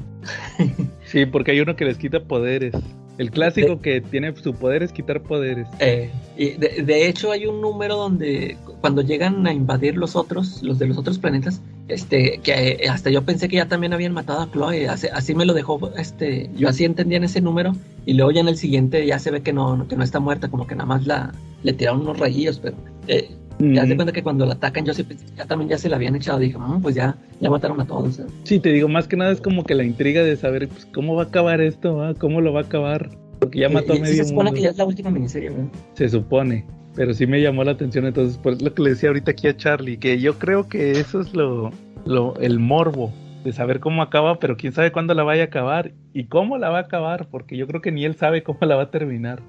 sí, 1.06 1.26
porque 1.26 1.52
hay 1.52 1.60
uno 1.60 1.76
que 1.76 1.86
les 1.86 1.98
quita 1.98 2.22
poderes. 2.24 2.74
El 3.18 3.32
clásico 3.32 3.76
de, 3.76 3.80
que 3.80 4.02
tiene 4.02 4.34
su 4.36 4.54
poder 4.54 4.84
es 4.84 4.92
quitar 4.92 5.22
poderes. 5.22 5.68
Eh, 5.80 6.10
y 6.38 6.52
de, 6.52 6.84
de, 6.84 7.08
hecho 7.08 7.32
hay 7.32 7.46
un 7.46 7.62
número 7.62 7.96
donde 7.96 8.58
cuando 8.82 9.02
llegan 9.02 9.46
a 9.48 9.54
invadir 9.54 9.98
los 9.98 10.16
otros, 10.16 10.64
los 10.64 10.80
de 10.80 10.88
los 10.88 10.98
otros 10.98 11.18
planetas, 11.18 11.62
este, 11.88 12.40
que 12.44 12.88
hasta 12.90 13.10
yo 13.10 13.22
pensé 13.24 13.48
que 13.48 13.58
ya 13.58 13.68
también 13.68 13.94
habían 13.94 14.14
matado 14.14 14.42
a 14.42 14.52
Chloe, 14.52 14.88
así, 14.88 15.08
así 15.14 15.36
me 15.36 15.46
lo 15.46 15.54
dejó, 15.54 15.92
este, 15.98 16.50
yo 16.56 16.68
así 16.70 16.84
entendía 16.84 17.18
en 17.18 17.24
ese 17.24 17.42
número, 17.42 17.74
y 18.06 18.14
luego 18.14 18.32
ya 18.32 18.42
en 18.42 18.48
el 18.48 18.58
siguiente 18.58 19.06
ya 19.06 19.20
se 19.20 19.32
ve 19.32 19.42
que 19.42 19.54
no, 19.54 19.88
que 19.88 19.96
no 19.96 20.04
está 20.04 20.20
muerta, 20.20 20.50
como 20.50 20.68
que 20.68 20.76
nada 20.76 20.86
más 20.86 21.06
la, 21.06 21.32
le 21.64 21.74
tiraron 21.74 22.02
unos 22.02 22.20
rayillos, 22.20 22.60
pero 22.60 22.76
eh, 23.08 23.30
ya 23.60 23.86
se 23.86 23.96
cuenta 23.96 24.12
que 24.12 24.24
cuando 24.24 24.46
la 24.46 24.54
atacan, 24.54 24.86
yo 24.86 24.94
ya 25.36 25.46
también 25.46 25.70
ya 25.70 25.78
se 25.78 25.90
la 25.90 25.96
habían 25.96 26.16
echado. 26.16 26.40
Dije, 26.40 26.58
mmm, 26.58 26.82
pues 26.82 26.96
ya, 26.96 27.16
ya 27.40 27.50
mataron 27.50 27.80
a 27.82 27.86
todos. 27.86 28.20
¿eh? 28.20 28.26
Sí, 28.44 28.60
te 28.60 28.70
digo, 28.72 28.88
más 28.88 29.08
que 29.08 29.18
nada 29.18 29.32
es 29.32 29.42
como 29.42 29.64
que 29.64 29.76
la 29.76 29.84
intriga 29.84 30.24
de 30.24 30.36
saber 30.36 30.68
pues, 30.68 30.86
cómo 30.88 31.16
va 31.16 31.24
a 31.24 31.26
acabar 31.28 31.62
esto, 31.62 32.10
¿eh? 32.10 32.16
cómo 32.20 32.42
lo 32.42 32.54
va 32.54 32.62
a 32.62 32.64
acabar. 32.64 33.10
Porque 33.40 33.60
ya 33.60 33.70
mató 33.70 33.94
y, 33.94 33.98
a 33.98 34.02
medio 34.02 34.16
Se 34.16 34.26
supone 34.26 34.50
mundo. 34.50 34.56
que 34.56 34.62
ya 34.62 34.70
es 34.70 34.78
la 34.78 34.86
última 34.86 35.10
miniserie, 35.10 35.50
¿verdad? 35.50 35.68
Se 35.94 36.10
supone. 36.10 36.66
Pero 36.96 37.14
sí 37.14 37.28
me 37.28 37.42
llamó 37.42 37.64
la 37.64 37.72
atención, 37.72 38.06
entonces, 38.06 38.38
por 38.38 38.62
lo 38.62 38.74
que 38.74 38.82
le 38.82 38.92
decía 38.92 39.10
ahorita 39.10 39.32
aquí 39.32 39.48
a 39.48 39.58
Charlie, 39.58 39.98
que 39.98 40.20
yo 40.20 40.40
creo 40.40 40.70
que 40.70 40.92
eso 40.92 41.20
es 41.20 41.34
lo, 41.34 41.72
lo 42.06 42.38
el 42.38 42.60
morbo 42.60 43.12
de 43.44 43.52
saber 43.52 43.80
cómo 43.80 44.02
acaba, 44.02 44.40
pero 44.40 44.56
quién 44.56 44.74
sabe 44.74 44.92
cuándo 44.92 45.14
la 45.14 45.24
vaya 45.24 45.44
a 45.44 45.46
acabar 45.46 45.92
y 46.14 46.26
cómo 46.26 46.58
la 46.58 46.70
va 46.70 46.80
a 46.80 46.82
acabar, 46.82 47.28
porque 47.30 47.58
yo 47.58 47.68
creo 47.68 47.82
que 47.82 47.92
ni 47.92 48.06
él 48.06 48.16
sabe 48.16 48.44
cómo 48.44 48.60
la 48.62 48.76
va 48.76 48.84
a 48.84 48.92
terminar. 48.92 49.42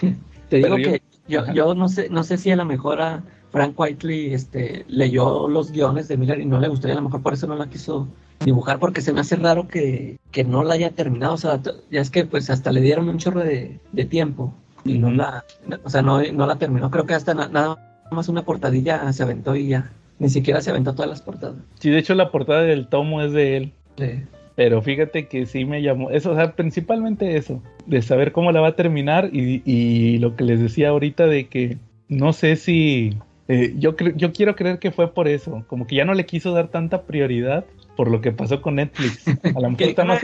Te 0.48 0.56
digo 0.56 0.78
yo, 0.78 0.92
que 0.92 1.02
yo, 1.28 1.52
yo, 1.52 1.74
no 1.74 1.88
sé, 1.88 2.08
no 2.08 2.24
sé 2.24 2.38
si 2.38 2.50
a 2.50 2.56
lo 2.56 2.64
mejor 2.64 3.02
a 3.02 3.22
Frank 3.56 3.80
Whiteley 3.80 4.34
este, 4.34 4.84
leyó 4.86 5.48
los 5.48 5.72
guiones 5.72 6.08
de 6.08 6.18
Miller 6.18 6.40
y 6.40 6.44
no 6.44 6.60
le 6.60 6.68
gustaría, 6.68 6.92
a 6.92 7.00
lo 7.00 7.04
mejor 7.04 7.22
por 7.22 7.32
eso 7.32 7.46
no 7.46 7.56
la 7.56 7.70
quiso 7.70 8.06
dibujar, 8.40 8.78
porque 8.78 9.00
se 9.00 9.14
me 9.14 9.20
hace 9.20 9.36
raro 9.36 9.66
que, 9.66 10.18
que 10.30 10.44
no 10.44 10.62
la 10.62 10.74
haya 10.74 10.90
terminado. 10.90 11.32
O 11.32 11.38
sea, 11.38 11.58
ya 11.90 12.02
es 12.02 12.10
que 12.10 12.26
pues 12.26 12.50
hasta 12.50 12.70
le 12.70 12.82
dieron 12.82 13.08
un 13.08 13.16
chorro 13.16 13.40
de, 13.40 13.80
de 13.92 14.04
tiempo 14.04 14.52
y 14.84 14.98
no 14.98 15.10
la, 15.10 15.42
o 15.84 15.88
sea, 15.88 16.02
no, 16.02 16.22
no 16.22 16.46
la 16.46 16.56
terminó. 16.56 16.90
Creo 16.90 17.06
que 17.06 17.14
hasta 17.14 17.32
na, 17.32 17.48
nada 17.48 17.78
más 18.10 18.28
una 18.28 18.44
portadilla 18.44 19.10
se 19.14 19.22
aventó 19.22 19.56
y 19.56 19.68
ya. 19.68 19.90
Ni 20.18 20.28
siquiera 20.28 20.60
se 20.60 20.68
aventó 20.68 20.94
todas 20.94 21.08
las 21.08 21.22
portadas. 21.22 21.56
Sí, 21.78 21.88
de 21.88 21.98
hecho 21.98 22.14
la 22.14 22.30
portada 22.30 22.60
del 22.60 22.88
tomo 22.88 23.22
es 23.22 23.32
de 23.32 23.56
él. 23.56 23.72
Sí. 23.96 24.22
Pero 24.54 24.82
fíjate 24.82 25.28
que 25.28 25.46
sí 25.46 25.64
me 25.64 25.80
llamó, 25.80 26.10
eso, 26.10 26.32
o 26.32 26.34
sea, 26.34 26.52
principalmente 26.52 27.38
eso, 27.38 27.62
de 27.86 28.02
saber 28.02 28.32
cómo 28.32 28.52
la 28.52 28.60
va 28.60 28.68
a 28.68 28.76
terminar 28.76 29.30
y, 29.32 29.62
y 29.64 30.18
lo 30.18 30.36
que 30.36 30.44
les 30.44 30.60
decía 30.60 30.90
ahorita 30.90 31.26
de 31.26 31.48
que 31.48 31.78
no 32.08 32.32
sé 32.32 32.56
si, 32.56 33.16
eh, 33.48 33.74
yo, 33.76 33.96
yo 33.96 34.32
quiero 34.32 34.56
creer 34.56 34.78
que 34.78 34.90
fue 34.90 35.12
por 35.12 35.28
eso, 35.28 35.64
como 35.68 35.86
que 35.86 35.96
ya 35.96 36.04
no 36.04 36.14
le 36.14 36.26
quiso 36.26 36.52
dar 36.52 36.68
tanta 36.68 37.02
prioridad 37.02 37.64
por 37.96 38.10
lo 38.10 38.20
que 38.20 38.32
pasó 38.32 38.60
con 38.60 38.76
Netflix. 38.76 39.26
A 39.28 39.60
lo 39.60 39.70
mejor 39.70 39.88
está 39.88 40.04
más... 40.04 40.20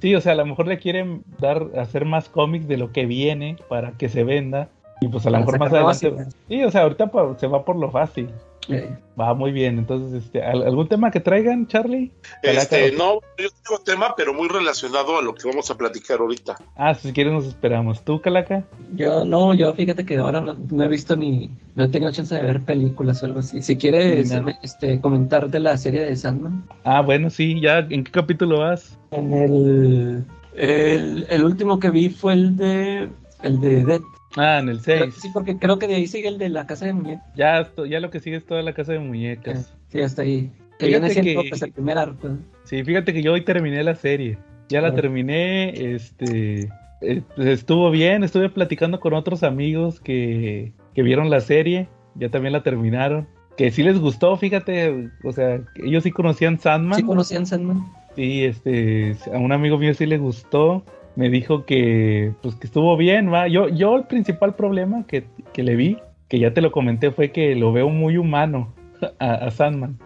Sí, 0.00 0.14
o 0.14 0.20
sea, 0.20 0.32
a 0.32 0.36
lo 0.36 0.46
mejor 0.46 0.66
le 0.66 0.78
quieren 0.78 1.22
dar, 1.40 1.70
hacer 1.78 2.04
más 2.04 2.28
cómics 2.28 2.68
de 2.68 2.76
lo 2.76 2.92
que 2.92 3.06
viene 3.06 3.56
para 3.68 3.92
que 3.92 4.08
se 4.08 4.22
venda. 4.22 4.68
Y 5.00 5.08
pues 5.08 5.26
a 5.26 5.30
lo 5.30 5.38
mejor 5.38 5.58
más 5.58 5.72
adelante. 5.72 6.10
Fácil, 6.10 6.34
sí, 6.48 6.62
o 6.62 6.70
sea, 6.70 6.82
ahorita 6.82 7.10
se 7.38 7.46
va 7.46 7.64
por 7.64 7.76
lo 7.76 7.90
fácil. 7.90 8.28
Va 9.18 9.34
muy 9.34 9.52
bien. 9.52 9.78
Entonces, 9.78 10.24
este, 10.24 10.42
¿algún 10.42 10.88
tema 10.88 11.10
que 11.10 11.20
traigan, 11.20 11.66
Charlie? 11.66 12.12
Este, 12.42 12.92
no, 12.92 13.20
yo 13.38 13.48
tengo 13.62 13.82
tema, 13.84 14.14
pero 14.16 14.34
muy 14.34 14.48
relacionado 14.48 15.18
a 15.18 15.22
lo 15.22 15.34
que 15.34 15.48
vamos 15.48 15.70
a 15.70 15.76
platicar 15.76 16.20
ahorita. 16.20 16.56
Ah, 16.76 16.94
si 16.94 17.12
quieres 17.12 17.32
nos 17.32 17.46
esperamos. 17.46 18.04
¿Tú, 18.04 18.20
Calaca? 18.20 18.64
Yo 18.94 19.24
no, 19.24 19.54
yo 19.54 19.72
fíjate 19.74 20.04
que 20.04 20.16
ahora 20.16 20.40
no, 20.40 20.54
no 20.54 20.84
he 20.84 20.88
visto 20.88 21.16
ni, 21.16 21.50
no 21.74 21.84
he 21.84 21.88
tenido 21.88 22.10
chance 22.12 22.34
de 22.34 22.42
ver 22.42 22.62
películas 22.62 23.22
o 23.22 23.26
algo 23.26 23.40
así. 23.40 23.62
Si 23.62 23.76
quieres 23.76 24.32
este, 24.62 25.00
comentar 25.00 25.48
de 25.48 25.60
la 25.60 25.76
serie 25.76 26.00
de 26.00 26.16
Sandman. 26.16 26.64
Ah, 26.84 27.00
bueno, 27.02 27.30
sí, 27.30 27.60
ya, 27.60 27.78
¿en 27.78 28.04
qué 28.04 28.10
capítulo 28.10 28.60
vas? 28.60 28.98
En 29.10 29.32
el, 29.32 30.24
el, 30.56 31.26
el 31.28 31.44
último 31.44 31.78
que 31.78 31.90
vi 31.90 32.08
fue 32.08 32.32
el 32.32 32.56
de, 32.56 33.08
el 33.42 33.60
de 33.60 33.84
Dead. 33.84 34.00
Ah, 34.36 34.58
en 34.58 34.68
el 34.68 34.80
6. 34.80 35.14
Sí, 35.14 35.30
porque 35.32 35.56
creo 35.56 35.78
que 35.78 35.86
de 35.86 35.96
ahí 35.96 36.06
sigue 36.06 36.28
el 36.28 36.38
de 36.38 36.48
la 36.48 36.66
casa 36.66 36.86
de 36.86 36.92
muñecas. 36.92 37.24
Ya, 37.36 37.70
ya 37.88 38.00
lo 38.00 38.10
que 38.10 38.20
sigue 38.20 38.36
es 38.36 38.44
toda 38.44 38.62
la 38.62 38.72
casa 38.72 38.92
de 38.92 38.98
muñecas. 38.98 39.74
Sí, 39.88 40.00
hasta 40.00 40.22
ahí. 40.22 40.50
Que 40.78 40.86
viene 40.86 41.10
siendo 41.10 41.42
que... 41.42 41.48
pues, 41.50 41.62
el 41.62 41.72
primer 41.72 41.98
arco. 41.98 42.36
Sí, 42.64 42.82
fíjate 42.82 43.12
que 43.12 43.22
yo 43.22 43.32
hoy 43.32 43.42
terminé 43.42 43.82
la 43.84 43.94
serie. 43.94 44.38
Ya 44.68 44.80
la 44.80 44.94
terminé, 44.94 45.94
este... 45.94 46.68
Estuvo 47.36 47.90
bien, 47.90 48.24
estuve 48.24 48.48
platicando 48.48 48.98
con 48.98 49.12
otros 49.12 49.42
amigos 49.42 50.00
que, 50.00 50.72
que 50.94 51.02
vieron 51.02 51.28
la 51.28 51.40
serie, 51.40 51.88
ya 52.14 52.30
también 52.30 52.54
la 52.54 52.62
terminaron. 52.62 53.28
Que 53.58 53.70
sí 53.70 53.82
les 53.82 53.98
gustó, 53.98 54.36
fíjate, 54.36 55.10
o 55.22 55.32
sea, 55.32 55.60
ellos 55.76 56.02
sí 56.02 56.10
conocían 56.10 56.58
Sandman. 56.58 56.98
Sí 56.98 57.04
conocían 57.04 57.46
Sandman. 57.46 57.84
Sí, 58.16 58.44
este, 58.44 59.16
a 59.32 59.38
un 59.38 59.52
amigo 59.52 59.76
mío 59.76 59.92
sí 59.92 60.06
le 60.06 60.18
gustó 60.18 60.84
me 61.16 61.30
dijo 61.30 61.64
que 61.64 62.32
pues 62.42 62.54
que 62.56 62.66
estuvo 62.66 62.96
bien, 62.96 63.32
va. 63.32 63.48
Yo, 63.48 63.68
yo 63.68 63.96
el 63.96 64.04
principal 64.04 64.54
problema 64.54 65.06
que, 65.06 65.24
que 65.52 65.62
le 65.62 65.76
vi, 65.76 65.98
que 66.28 66.38
ya 66.38 66.52
te 66.54 66.60
lo 66.60 66.72
comenté, 66.72 67.10
fue 67.10 67.30
que 67.32 67.54
lo 67.54 67.72
veo 67.72 67.88
muy 67.88 68.16
humano 68.16 68.72
a, 69.18 69.34
a 69.34 69.50
Sandman. 69.50 69.98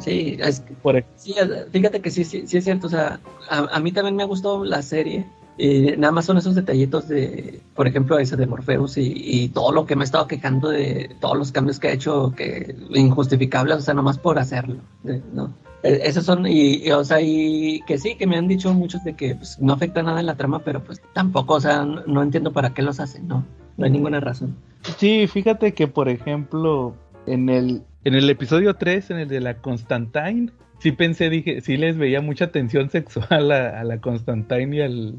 Sí, 0.00 0.36
es 0.40 0.60
que- 0.60 0.74
Por, 0.74 1.02
sí, 1.16 1.34
fíjate 1.70 2.00
que 2.00 2.10
sí, 2.10 2.24
sí, 2.24 2.46
sí 2.46 2.58
es 2.58 2.64
cierto. 2.64 2.86
O 2.86 2.90
sea, 2.90 3.18
a, 3.48 3.58
a 3.76 3.80
mí 3.80 3.92
también 3.92 4.16
me 4.16 4.24
gustó 4.24 4.64
la 4.64 4.82
serie. 4.82 5.24
Y 5.58 5.92
nada 5.98 6.12
más 6.12 6.24
son 6.24 6.38
esos 6.38 6.54
detallitos 6.54 7.08
de, 7.08 7.60
por 7.74 7.86
ejemplo, 7.86 8.18
ese 8.18 8.36
de 8.36 8.46
Morpheus 8.46 8.96
y, 8.96 9.12
y 9.14 9.48
todo 9.50 9.70
lo 9.70 9.84
que 9.84 9.94
me 9.96 10.02
he 10.02 10.06
estado 10.06 10.26
quejando 10.26 10.70
de 10.70 11.10
todos 11.20 11.36
los 11.36 11.52
cambios 11.52 11.78
que 11.78 11.88
ha 11.88 11.92
hecho, 11.92 12.32
que 12.34 12.74
injustificables, 12.94 13.76
o 13.76 13.80
sea, 13.82 13.92
nomás 13.92 14.16
por 14.18 14.38
hacerlo, 14.38 14.76
de- 15.02 15.20
¿no? 15.34 15.52
Eh, 15.82 16.00
Esos 16.04 16.24
son, 16.24 16.46
y, 16.46 16.86
y, 16.86 16.90
o 16.92 17.04
sea, 17.04 17.20
y 17.20 17.80
que 17.86 17.98
sí, 17.98 18.14
que 18.16 18.26
me 18.26 18.36
han 18.36 18.48
dicho 18.48 18.72
muchos 18.74 19.02
de 19.04 19.14
que 19.14 19.34
pues, 19.34 19.58
no 19.60 19.72
afecta 19.72 20.02
nada 20.02 20.20
en 20.20 20.26
la 20.26 20.36
trama, 20.36 20.60
pero 20.60 20.82
pues 20.82 21.00
tampoco, 21.12 21.54
o 21.54 21.60
sea, 21.60 21.84
no, 21.84 22.02
no 22.06 22.22
entiendo 22.22 22.52
para 22.52 22.72
qué 22.74 22.82
los 22.82 23.00
hacen, 23.00 23.26
no, 23.28 23.44
no 23.76 23.84
hay 23.84 23.90
ninguna 23.90 24.20
razón. 24.20 24.56
Sí, 24.98 25.26
fíjate 25.26 25.74
que, 25.74 25.88
por 25.88 26.08
ejemplo, 26.08 26.94
en 27.26 27.48
el, 27.48 27.82
en 28.04 28.14
el 28.14 28.28
episodio 28.30 28.74
3, 28.74 29.10
en 29.10 29.18
el 29.18 29.28
de 29.28 29.40
la 29.40 29.54
Constantine, 29.58 30.50
sí 30.78 30.92
pensé, 30.92 31.30
dije, 31.30 31.60
sí 31.60 31.76
les 31.76 31.96
veía 31.96 32.20
mucha 32.20 32.50
tensión 32.50 32.90
sexual 32.90 33.52
a, 33.52 33.80
a 33.80 33.84
la 33.84 34.00
Constantine 34.00 34.76
y 34.76 34.80
al, 34.80 35.14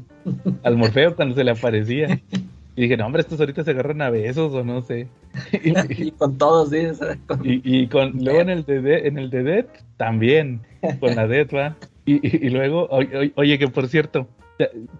al 0.62 0.76
Morfeo 0.76 1.16
cuando 1.16 1.34
se 1.34 1.44
le 1.44 1.50
aparecía. 1.50 2.20
Y 2.76 2.82
dije, 2.82 2.96
no, 2.96 3.06
hombre, 3.06 3.20
estos 3.22 3.38
ahorita 3.38 3.62
se 3.64 3.70
agarran 3.70 4.02
a 4.02 4.10
besos 4.10 4.52
o 4.52 4.64
no 4.64 4.82
sé. 4.82 5.06
y 5.98 6.10
con 6.12 6.36
todos, 6.38 6.70
sí, 6.70 6.78
con- 7.26 7.40
Y, 7.44 7.60
y 7.64 7.86
con, 7.86 8.12
luego 8.22 8.40
en 8.40 8.50
el 8.50 8.64
de, 8.64 9.06
en 9.06 9.18
el 9.18 9.30
de 9.30 9.42
Death 9.44 9.68
también, 9.96 10.60
con 11.00 11.14
la 11.14 11.26
Death, 11.28 11.54
va. 11.54 11.76
Y, 12.04 12.46
y- 12.46 12.50
luego, 12.50 12.84
o- 12.90 13.00
o- 13.00 13.30
oye, 13.36 13.58
que 13.58 13.68
por 13.68 13.86
cierto, 13.88 14.26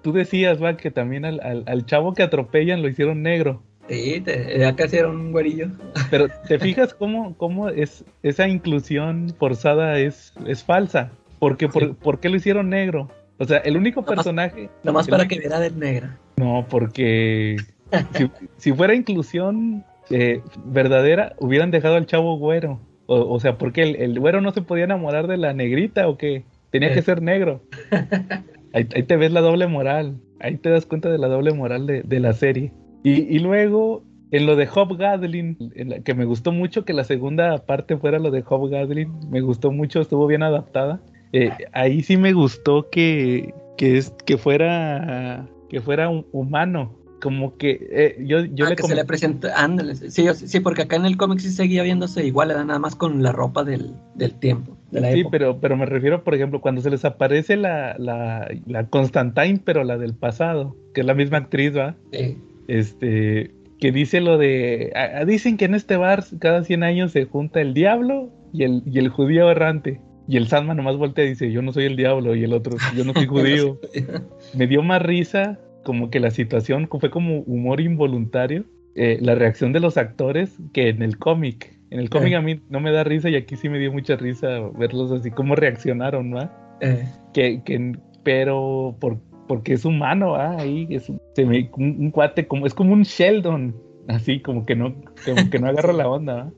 tú 0.02 0.12
decías, 0.12 0.62
va, 0.62 0.76
que 0.76 0.90
también 0.90 1.24
al, 1.24 1.40
al, 1.40 1.64
al 1.66 1.84
chavo 1.87 2.14
que 2.14 2.22
atropellan 2.22 2.80
lo 2.80 2.88
hicieron 2.88 3.22
negro. 3.22 3.62
sí, 3.88 4.20
te- 4.24 4.58
ya 4.58 4.74
casi 4.76 4.96
era 4.98 5.08
un 5.08 5.32
güerillo. 5.32 5.68
Pero 6.10 6.28
te 6.48 6.58
fijas 6.60 6.94
cómo, 6.94 7.37
cómo 7.37 7.68
es 7.70 8.04
esa 8.22 8.46
inclusión 8.48 9.34
forzada 9.38 9.98
es, 9.98 10.32
es 10.46 10.62
falsa. 10.62 11.10
Porque, 11.40 11.68
por. 11.68 11.94
¿Por 11.96 12.20
qué 12.20 12.28
lo 12.30 12.37
hicieron 12.37 12.70
negro? 12.70 13.10
O 13.38 13.44
sea, 13.44 13.59
el 13.59 13.77
único 13.77 14.01
Nomás- 14.03 14.14
personaje. 14.14 14.70
Nomás 14.83 15.09
para 15.09 15.23
único- 15.25 15.35
que 15.35 15.40
viera 15.40 15.59
de 15.61 15.70
negra. 15.70 16.18
No, 16.37 16.66
porque 16.68 17.57
si, 18.16 18.31
si 18.57 18.73
fuera 18.73 18.94
inclusión 18.94 19.85
eh, 20.11 20.40
verdadera, 20.66 21.35
hubieran 21.38 21.70
dejado 21.70 21.97
al 21.97 22.07
chavo 22.07 22.37
güero. 22.38 22.81
O, 23.07 23.16
o 23.35 23.40
sea, 23.40 23.59
porque 23.59 23.83
el, 23.83 23.97
el 23.97 24.18
güero 24.20 24.40
no 24.40 24.51
se 24.53 24.62
podía 24.62 24.85
enamorar 24.85 25.27
de 25.27 25.37
la 25.37 25.53
negrita 25.53 26.09
o 26.09 26.16
qué? 26.16 26.44
Tenía 26.70 26.92
que 26.92 27.01
Eh. 27.01 27.03
ser 27.03 27.23
negro. 27.23 27.61
Ahí, 28.73 28.88
ahí 28.97 29.05
te 29.05 29.16
ves 29.16 29.31
la 29.31 29.40
doble 29.40 29.68
moral. 29.68 30.16
Ahí 30.40 30.57
te 30.57 30.68
das 30.68 30.85
cuenta 30.85 31.09
de 31.09 31.18
la 31.18 31.29
doble 31.29 31.53
moral 31.53 31.87
de, 31.87 32.03
de 32.03 32.18
la 32.18 32.33
serie. 32.33 32.73
Y, 33.05 33.12
y 33.23 33.38
luego, 33.38 34.03
en 34.33 34.47
lo 34.47 34.57
de 34.57 34.66
la- 35.85 36.01
que 36.01 36.14
me 36.14 36.25
gustó 36.25 36.51
mucho 36.51 36.85
que 36.85 36.92
la 36.92 37.05
segunda 37.05 37.57
parte 37.66 37.97
fuera 37.97 38.18
lo 38.18 38.33
de 38.33 38.42
Hobgoblin, 38.42 39.31
me 39.31 39.40
gustó 39.42 39.70
mucho, 39.70 40.01
estuvo 40.01 40.27
bien 40.27 40.42
adaptada. 40.42 41.01
Eh, 41.37 41.51
ahí 41.73 42.01
sí 42.03 42.16
me 42.16 42.33
gustó 42.33 42.88
que, 42.90 43.53
que, 43.77 43.99
es, 43.99 44.14
que 44.25 44.38
fuera 44.38 45.47
que 45.68 45.81
fuera 45.81 46.09
un 46.09 46.25
humano. 46.33 46.94
Como 47.20 47.57
que 47.57 47.88
eh, 47.90 48.16
yo, 48.27 48.44
yo 48.44 48.66
Ah, 48.66 48.70
le 48.70 48.77
que 48.77 48.83
se 48.83 48.94
le 48.94 49.05
presenta, 49.07 49.49
ándale, 49.57 49.94
sí, 49.97 50.27
sí, 50.35 50.61
porque 50.61 50.83
acá 50.83 50.97
en 50.97 51.07
el 51.07 51.16
cómic 51.16 51.38
sí 51.40 51.51
seguía 51.51 51.83
viéndose 51.83 52.27
igual, 52.27 52.51
era 52.51 52.64
nada 52.64 52.79
más 52.79 52.94
con 52.97 53.23
la 53.23 53.33
ropa 53.33 53.64
del, 53.64 53.94
del 54.14 54.35
tiempo, 54.35 54.77
de 54.90 55.01
la 55.01 55.11
Sí, 55.11 55.20
época. 55.20 55.31
pero, 55.33 55.59
pero 55.59 55.77
me 55.79 55.87
refiero, 55.87 56.23
por 56.23 56.35
ejemplo, 56.35 56.61
cuando 56.61 56.83
se 56.83 56.90
les 56.90 57.03
aparece 57.07 57.57
la, 57.57 57.97
la, 57.99 58.47
la 58.66 58.88
Constantine, 58.90 59.59
pero 59.64 59.85
la 59.85 59.97
del 59.97 60.14
pasado, 60.14 60.77
que 60.92 61.01
es 61.01 61.07
la 61.07 61.14
misma 61.14 61.38
actriz, 61.38 61.75
¿va? 61.75 61.97
Sí. 62.12 62.37
Este, 62.68 63.55
que 63.81 63.90
dice 63.90 64.20
lo 64.20 64.37
de, 64.37 64.92
ah, 64.94 65.25
dicen 65.25 65.57
que 65.57 65.64
en 65.64 65.75
este 65.75 65.97
bar 65.97 66.25
cada 66.40 66.62
100 66.62 66.83
años 66.83 67.12
se 67.12 67.25
junta 67.25 67.61
el 67.62 67.73
diablo 67.73 68.31
y 68.53 68.64
el, 68.64 68.83
y 68.85 68.99
el 68.99 69.09
judío 69.09 69.51
errante. 69.51 69.99
Y 70.26 70.37
el 70.37 70.46
Sandman 70.48 70.76
nomás 70.76 70.96
voltea 70.96 71.24
y 71.24 71.30
dice, 71.30 71.50
yo 71.52 71.60
no 71.62 71.72
soy 71.72 71.84
el 71.84 71.96
diablo, 71.96 72.34
y 72.34 72.44
el 72.44 72.52
otro, 72.52 72.76
yo 72.96 73.04
no 73.04 73.12
soy 73.12 73.26
judío. 73.26 73.78
Me 74.54 74.66
dio 74.66 74.82
más 74.82 75.02
risa, 75.02 75.58
como 75.84 76.08
que 76.10 76.20
la 76.20 76.30
situación 76.30 76.88
fue 76.88 77.10
como 77.10 77.40
humor 77.40 77.80
involuntario, 77.80 78.64
eh, 78.94 79.18
la 79.20 79.34
reacción 79.34 79.72
de 79.72 79.80
los 79.80 79.96
actores 79.96 80.56
que 80.72 80.88
en 80.88 81.02
el 81.02 81.18
cómic. 81.18 81.78
En 81.90 82.00
el 82.00 82.08
cómic 82.10 82.32
Eh. 82.32 82.37
a 82.37 82.40
mí 82.42 82.60
no 82.70 82.80
me 82.80 82.90
da 82.90 83.04
risa 83.04 83.28
y 83.28 83.37
aquí 83.37 83.56
sí 83.56 83.68
me 83.68 83.78
dio 83.78 83.92
mucha 83.92 84.16
risa 84.16 84.60
verlos 84.78 85.12
así, 85.12 85.30
cómo 85.30 85.54
reaccionaron, 85.56 86.34
¿va? 86.34 86.56
Eh, 86.80 87.04
que, 87.34 87.62
que 87.64 87.92
pero 88.22 88.96
por, 89.00 89.18
porque 89.46 89.74
es 89.74 89.84
humano, 89.84 90.34
¿ah? 90.37 90.56
ahí 90.58 90.87
es 90.90 91.08
un, 91.10 91.20
se 91.34 91.44
me- 91.44 91.70
un, 91.76 91.96
un 92.00 92.10
cuate 92.10 92.46
como 92.46 92.66
es 92.66 92.72
como 92.74 92.92
un 92.94 93.02
Sheldon, 93.02 93.74
así 94.08 94.40
como 94.40 94.64
que 94.64 94.74
no 94.74 94.94
como 95.24 95.50
que 95.50 95.58
no 95.58 95.68
agarra 95.68 95.92
la 95.92 96.08
onda, 96.08 96.34
¿va? 96.34 96.52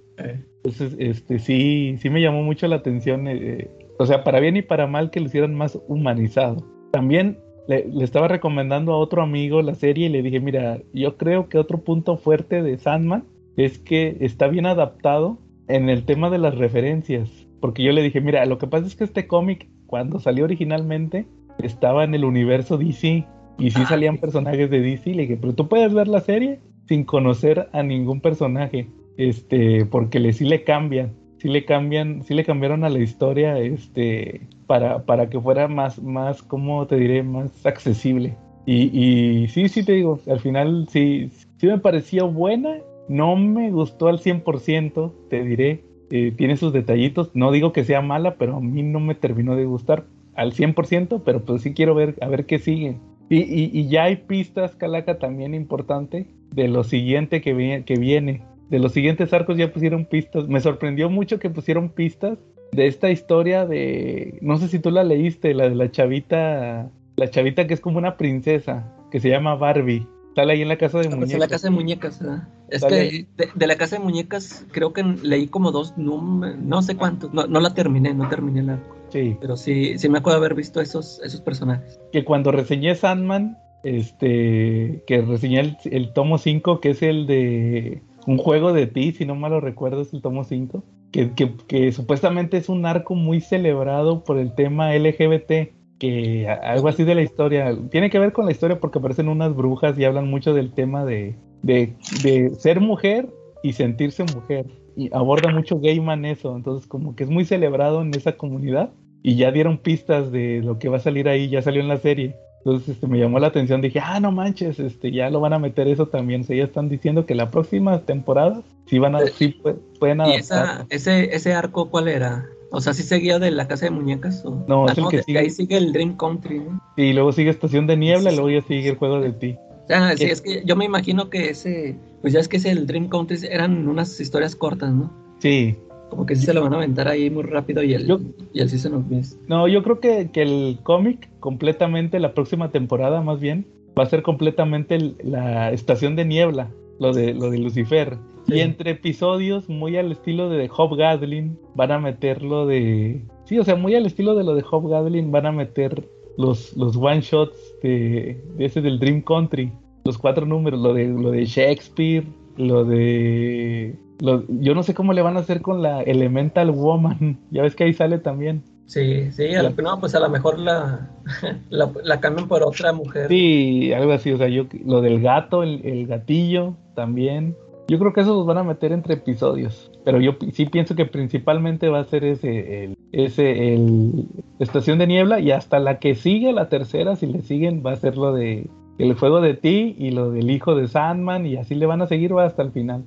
Entonces, 0.67 0.97
este 0.99 1.39
sí 1.39 1.97
sí 2.01 2.11
me 2.11 2.21
llamó 2.21 2.43
mucho 2.43 2.67
la 2.67 2.77
atención, 2.77 3.29
eh, 3.29 3.71
o 3.99 4.07
sea, 4.07 4.25
para 4.25 4.41
bien 4.41 4.57
y 4.57 4.63
para 4.63 4.89
mal 4.89 5.11
que 5.11 5.21
lo 5.21 5.27
hicieran 5.27 5.55
más 5.55 5.79
humanizado. 5.87 6.67
También 6.91 7.39
le, 7.69 7.87
le 7.87 8.05
estaba 8.05 8.27
recomendando 8.27 8.93
a 8.93 8.99
otro 8.99 9.23
amigo 9.23 9.63
la 9.63 9.77
serie 9.77 10.07
y 10.07 10.09
le 10.09 10.23
dije, 10.23 10.41
mira, 10.41 10.81
yo 10.93 11.17
creo 11.17 11.49
que 11.49 11.59
otro 11.59 11.85
punto 11.85 12.17
fuerte 12.17 12.63
de 12.63 12.79
Sandman 12.79 13.25
es 13.57 13.79
que 13.79 14.17
está 14.21 14.49
bien 14.49 14.67
adaptado 14.67 15.39
en 15.69 15.89
el 15.89 16.05
tema 16.05 16.31
de 16.31 16.39
las 16.39 16.57
referencias. 16.57 17.47
Porque 17.61 17.85
yo 17.85 17.93
le 17.93 18.03
dije, 18.03 18.21
mira, 18.21 18.45
lo 18.47 18.59
que 18.59 18.67
pasa 18.67 18.87
es 18.87 18.97
que 18.97 19.05
este 19.05 19.29
cómic, 19.29 19.69
cuando 19.87 20.19
salió 20.19 20.45
originalmente, 20.45 21.27
estaba 21.59 22.03
en 22.03 22.15
el 22.15 22.25
universo 22.25 22.77
DC. 22.77 23.25
Y 23.59 23.71
sí 23.71 23.81
Ah, 23.83 23.87
salían 23.89 24.19
personajes 24.19 24.69
de 24.69 24.81
DC. 24.81 25.15
Le 25.15 25.23
dije, 25.23 25.37
pero 25.37 25.55
tú 25.55 25.69
puedes 25.69 25.95
ver 25.95 26.09
la 26.09 26.21
serie 26.21 26.61
sin 26.89 27.05
conocer 27.05 27.69
a 27.73 27.85
ningún 27.85 28.21
personaje. 28.21 28.89
Este, 29.17 29.85
porque 29.87 30.21
le, 30.21 30.33
sí 30.33 30.45
le 30.45 30.65
cambian. 30.65 31.13
Sí 31.39 31.49
le 31.49 31.65
cambian, 31.65 32.23
sí 32.25 32.35
le 32.35 32.45
cambiaron 32.45 32.83
a 32.85 32.89
la 32.89 32.99
historia, 32.99 33.59
este, 33.59 34.41
para, 34.67 35.05
para 35.05 35.29
que 35.29 35.39
fuera 35.41 35.69
más, 35.69 36.03
más, 36.03 36.43
¿cómo 36.43 36.87
te 36.87 36.97
diré? 36.97 37.23
Más 37.23 37.65
accesible. 37.67 38.37
Y, 38.65 38.91
y 38.99 39.49
sí, 39.49 39.69
sí 39.69 39.85
te 39.85 39.93
digo, 39.93 40.19
al 40.29 40.41
final 40.41 40.87
sí, 40.91 41.31
sí 41.59 41.67
me 41.67 41.79
pareció 41.79 42.29
buena. 42.31 42.77
No 43.09 43.37
me 43.37 43.71
gustó 43.71 44.09
al 44.09 44.19
100%, 44.19 45.13
te 45.31 45.45
diré. 45.45 45.85
Eh, 46.11 46.33
tiene 46.37 46.57
sus 46.57 46.73
detallitos. 46.73 47.31
No 47.35 47.53
digo 47.53 47.73
que 47.73 47.85
sea 47.85 48.01
mala, 48.01 48.37
pero 48.37 48.57
a 48.57 48.61
mí 48.61 48.83
no 48.83 48.99
me 48.99 49.15
terminó 49.15 49.55
de 49.57 49.65
gustar 49.67 50.05
al 50.35 50.53
100%, 50.53 51.23
pero 51.25 51.45
pues 51.45 51.63
sí 51.63 51.73
quiero 51.75 51.95
ver 51.95 52.17
a 52.21 52.29
ver 52.29 52.47
qué 52.47 52.59
sigue. 52.59 52.97
Y, 53.29 53.39
y- 53.43 53.71
y 53.73 53.89
ya 53.89 54.05
hay 54.05 54.17
pistas, 54.17 54.75
Calaca, 54.77 55.19
también 55.19 55.55
importante 55.55 56.27
de 56.53 56.69
lo 56.69 56.83
siguiente 56.85 57.41
que, 57.41 57.55
vi- 57.55 57.83
que 57.85 57.97
viene. 57.97 58.43
De 58.71 58.79
los 58.79 58.93
siguientes 58.93 59.33
arcos 59.33 59.57
ya 59.57 59.73
pusieron 59.73 60.05
pistas. 60.07 60.49
Me 60.49 60.61
sorprendió 60.61 61.09
mucho 61.11 61.39
que 61.39 61.51
pusieron 61.51 61.91
pistas 61.91 62.39
de 62.73 62.87
esta 62.89 63.11
historia 63.11 63.65
de... 63.67 64.39
No 64.43 64.59
sé 64.59 64.69
si 64.69 64.79
tú 64.79 64.91
la 64.91 65.05
leíste, 65.05 65.55
la 65.55 65.69
de 65.69 65.75
la 65.75 65.91
chavita... 65.91 66.91
La 67.17 67.31
chavita 67.31 67.67
que 67.67 67.75
es 67.75 67.81
como 67.81 67.97
una 67.99 68.17
princesa, 68.19 68.93
que 69.11 69.21
se 69.21 69.31
llama 69.31 69.55
Barbie. 69.55 70.07
Sale 70.35 70.53
ahí 70.53 70.61
en 70.63 70.69
la 70.69 70.77
casa 70.77 70.99
de 70.99 71.05
Ah, 71.07 71.09
pues, 71.09 71.17
muñecas. 71.21 71.33
en 71.35 71.41
la 71.41 71.49
casa 71.49 71.69
de 71.69 71.75
muñecas, 71.75 72.21
¿verdad? 72.21 72.49
Es 72.69 72.85
que 72.85 73.27
de, 73.39 73.49
de 73.55 73.67
la 73.67 73.77
casa 73.77 73.97
de 73.97 74.03
muñecas 74.03 74.67
creo 74.73 74.93
que 74.93 75.03
leí 75.03 75.47
como 75.47 75.71
dos 75.73 75.97
números, 75.97 76.59
no 76.59 76.83
sé 76.83 76.95
cuántos, 76.97 77.33
no, 77.33 77.47
no 77.47 77.61
la 77.61 77.73
terminé, 77.73 78.13
no 78.13 78.29
terminé 78.29 78.61
el 78.61 78.69
arco, 78.71 78.95
Sí. 79.09 79.35
pero 79.41 79.57
sí, 79.57 79.97
sí 79.97 80.09
me 80.11 80.19
acuerdo 80.19 80.41
de 80.41 80.45
haber 80.47 80.57
visto 80.57 80.83
esos, 80.83 81.23
esos 81.25 81.41
personajes. 81.41 81.99
que 82.13 82.23
cuando 82.25 82.53
reseñé 82.53 82.95
Sandman, 82.97 83.57
este, 83.83 85.03
que 85.07 85.23
reseñé 85.23 85.61
el, 85.61 85.77
el 85.85 86.13
tomo 86.13 86.37
5, 86.39 86.81
que 86.81 86.91
es 86.91 87.03
el 87.03 87.27
de 87.27 88.03
un 88.27 88.39
juego 88.39 88.73
de 88.73 88.87
ti, 88.87 89.13
si 89.13 89.25
no 89.25 89.35
mal 89.35 89.53
lo 89.53 89.61
recuerdo, 89.61 90.03
es 90.03 90.13
el 90.13 90.23
tomo 90.23 90.45
5, 90.45 90.83
que, 91.13 91.33
que, 91.67 91.93
supuestamente 91.93 92.57
es 92.57 92.69
un 92.69 92.85
arco 92.85 93.15
muy 93.15 93.41
celebrado 93.41 94.25
por 94.25 94.39
el 94.39 94.55
tema 94.55 94.95
LGBT, 94.95 95.73
que 95.99 96.49
algo 96.49 96.89
así 96.89 97.05
de 97.05 97.15
la 97.15 97.23
historia, 97.23 97.77
tiene 97.91 98.11
que 98.11 98.19
ver 98.19 98.33
con 98.33 98.45
la 98.45 98.53
historia 98.53 98.81
porque 98.81 98.99
aparecen 98.99 99.29
unas 99.29 99.55
brujas 99.55 99.99
y 99.99 100.05
hablan 100.05 100.29
mucho 100.29 100.53
del 100.53 100.73
tema 100.73 101.05
de, 101.05 101.37
de, 101.63 101.95
de 102.23 102.51
ser 102.57 102.81
mujer 102.81 103.29
y 103.63 103.73
sentirse 103.73 104.25
mujer. 104.25 104.67
Y 104.97 105.15
aborda 105.15 105.51
mucho 105.51 105.79
Gaiman 105.79 106.25
eso, 106.25 106.57
entonces 106.57 106.87
como 106.89 107.15
que 107.15 107.25
es 107.25 107.31
muy 107.31 107.45
celebrado 107.45 108.03
en 108.03 108.15
esa 108.15 108.33
comunidad 108.33 108.93
y 109.23 109.37
ya 109.37 109.51
dieron 109.51 109.79
pistas 109.79 110.31
de 110.31 110.63
lo 110.63 110.79
que 110.79 110.89
va 110.89 110.99
a 110.99 111.01
salir 111.01 111.29
ahí, 111.29 111.49
ya 111.49 111.63
salió 111.63 111.81
en 111.81 111.89
la 111.89 111.99
serie. 111.99 112.37
Entonces 112.67 112.89
este, 112.97 113.07
me 113.07 113.21
llamó 113.21 113.39
la 113.39 113.47
atención, 113.47 113.81
dije, 113.81 114.01
ah, 114.03 114.19
no 114.19 114.33
manches, 114.33 114.81
este, 114.81 115.13
ya 115.13 115.31
lo 115.31 115.39
van 115.39 115.53
a 115.53 115.59
meter 115.61 115.87
eso 115.87 116.07
también. 116.07 116.41
O 116.41 116.45
sea, 116.45 116.57
ya 116.57 116.65
están 116.65 116.89
diciendo 116.89 117.25
que 117.25 117.37
la 117.37 117.49
próxima 117.49 118.01
temporada 118.01 118.61
sí 118.87 118.99
van 118.99 119.15
a, 119.15 119.21
sí 119.27 119.57
pu- 119.63 119.77
pueden 120.01 120.19
¿Y 120.19 120.23
adaptar. 120.23 120.41
esa, 120.41 120.87
ese, 120.91 121.37
ese 121.37 121.55
arco 121.55 121.89
cuál 121.91 122.09
era? 122.09 122.47
O 122.73 122.81
sea, 122.81 122.93
¿sí 122.93 123.05
seguía 123.05 123.39
de 123.39 123.53
la 123.53 123.69
casa 123.69 123.85
de 123.87 123.93
muñecas? 123.93 124.45
O... 124.45 124.65
No, 124.67 124.89
es 124.89 124.99
el 124.99 125.07
que 125.09 125.19
de- 125.19 125.23
sigue. 125.23 125.39
Ahí 125.39 125.51
sigue 125.51 125.77
el 125.77 125.93
Dream 125.93 126.17
Country, 126.17 126.59
¿no? 126.59 126.81
Y 126.97 127.13
luego 127.13 127.31
sigue 127.31 127.51
Estación 127.51 127.87
de 127.87 127.97
Niebla 127.97 128.31
y 128.31 128.33
Sí, 128.35 128.37
sí, 128.37 128.43
luego 128.43 128.61
ya 128.61 128.67
sigue 128.67 128.89
el 128.89 128.97
juego 128.97 129.21
de 129.21 129.31
ti. 129.33 129.57
Ah, 129.89 130.15
sí, 130.17 130.25
¿Qué? 130.27 130.33
es 130.33 130.41
que 130.41 130.63
yo 130.65 130.75
me 130.75 130.85
imagino 130.85 131.31
que 131.31 131.51
ese, 131.51 131.95
pues 132.21 132.33
ya 132.33 132.41
es 132.41 132.49
que 132.49 132.57
ese 132.57 132.73
el 132.73 132.89
Dream 132.89 133.09
Country 133.09 133.39
eran 133.49 133.87
unas 133.87 134.19
historias 134.19 134.57
cortas, 134.57 134.93
¿no? 134.93 135.13
Sí. 135.39 135.77
Como 136.11 136.25
que 136.27 136.37
sí 136.37 136.47
se 136.47 136.55
lo 136.55 136.63
van 136.63 136.73
a 136.73 136.77
aventar 136.77 137.09
ahí 137.09 137.31
muy 137.31 137.43
rápido 137.43 137.83
y 137.83 137.93
el, 137.95 138.07
Yo- 138.07 138.21
y 138.53 138.61
el 138.61 138.69
Season 138.69 138.95
of 138.95 139.07
Mist. 139.09 139.41
No, 139.49 139.67
yo 139.69 139.83
creo 139.83 140.01
que, 140.01 140.31
que 140.33 140.43
el 140.43 140.79
cómic 140.83 141.29
completamente, 141.41 142.21
la 142.21 142.33
próxima 142.35 142.71
temporada 142.71 143.21
más 143.23 143.41
bien, 143.41 143.67
va 143.99 144.05
a 144.05 144.07
ser 144.07 144.23
completamente 144.23 144.95
el- 144.95 145.17
la 145.23 145.73
Estación 145.73 146.15
de 146.17 146.25
Niebla, 146.25 146.71
lo 147.01 147.13
de, 147.13 147.35
lo 147.35 147.51
de 147.51 147.59
Lucifer. 147.59 148.17
Y 148.49 148.61
entre 148.61 148.93
episodios, 148.93 149.69
muy 149.69 149.97
al 149.97 150.13
estilo 150.13 150.49
de 150.49 150.69
Hobgoblin, 150.69 151.59
van 151.75 151.91
a 151.91 151.99
meter 151.99 152.43
lo 152.43 152.65
de. 152.67 153.21
Sí, 153.45 153.59
o 153.59 153.65
sea, 153.65 153.75
muy 153.75 153.97
al 153.97 154.07
estilo 154.07 154.37
de 154.37 154.45
lo 154.45 154.55
de 154.55 154.63
Hobgoblin, 154.63 155.33
van 155.33 155.47
a 155.47 155.53
meter 155.53 156.09
los, 156.39 156.77
los 156.77 156.97
one 156.97 157.23
shots 157.23 157.57
de, 157.83 158.41
de 158.57 158.65
ese 158.65 158.81
del 158.83 159.01
Dream 159.01 159.23
Country. 159.23 159.73
Los 160.05 160.17
cuatro 160.19 160.47
números, 160.47 160.79
lo 160.81 160.95
de, 160.95 161.09
lo 161.09 161.33
de 161.33 161.45
Shakespeare, 161.45 162.25
lo 162.57 162.85
de. 162.85 163.97
Yo 164.19 164.75
no 164.75 164.83
sé 164.83 164.95
cómo 164.95 165.13
le 165.13 165.23
van 165.23 165.37
a 165.37 165.41
hacer 165.41 165.61
con 165.63 165.83
la 165.83 166.03
Elemental 166.03 166.71
Woman. 166.71 167.39
Ya 167.51 167.63
ves 167.63 167.75
que 167.77 167.85
ahí 167.85 167.95
sale 167.95 168.19
también. 168.19 168.63
Sí, 168.87 169.33
sí, 169.33 169.53
al- 169.55 169.75
no, 169.83 169.99
pues 169.99 170.15
a 170.15 170.21
lo 170.21 170.29
mejor 170.29 170.59
la, 170.59 171.11
la, 171.71 171.91
la 172.05 172.21
cambian 172.21 172.47
por 172.49 172.63
otra 172.63 172.93
mujer. 172.93 173.29
Sí, 173.29 173.93
algo 173.93 174.13
así, 174.13 174.31
o 174.31 174.39
sea, 174.39 174.49
yo 174.49 174.67
lo 174.85 175.01
del 175.01 175.21
gato, 175.21 175.63
el, 175.63 175.85
el 175.85 176.07
gatillo 176.07 176.75
también. 176.95 177.57
Yo 177.89 177.99
creo 178.01 178.13
que 178.13 178.21
eso 178.23 178.35
los 178.35 178.47
van 178.47 178.59
a 178.59 178.65
meter 178.65 178.91
entre 178.93 179.15
episodios, 179.15 179.93
pero 180.05 180.21
yo 180.21 180.33
sí 180.53 180.67
pienso 180.67 180.97
que 180.97 181.07
principalmente 181.07 181.89
va 181.89 182.01
a 182.01 182.05
ser 182.05 182.25
ese, 182.25 182.85
el, 182.85 182.99
ese, 183.13 183.75
el 183.75 184.27
Estación 184.59 184.99
de 184.99 185.07
Niebla 185.07 185.39
y 185.39 185.53
hasta 185.53 185.79
la 185.79 186.01
que 186.01 186.17
sigue, 186.17 186.53
la 186.53 186.69
tercera, 186.69 187.15
si 187.15 187.27
le 187.27 187.43
siguen, 187.43 187.85
va 187.87 187.93
a 187.93 187.97
ser 187.97 188.17
lo 188.17 188.33
de 188.33 188.69
el 188.99 189.15
juego 189.15 189.41
de 189.41 189.55
ti 189.55 189.95
y 189.99 190.11
lo 190.11 190.31
del 190.33 190.51
hijo 190.51 190.75
de 190.75 190.89
Sandman 190.89 191.47
y 191.47 191.57
así 191.59 191.75
le 191.77 191.87
van 191.87 192.03
a 192.03 192.07
seguir 192.09 192.37
va 192.37 192.45
hasta 192.47 192.63
el 192.63 192.73
final. 192.73 193.05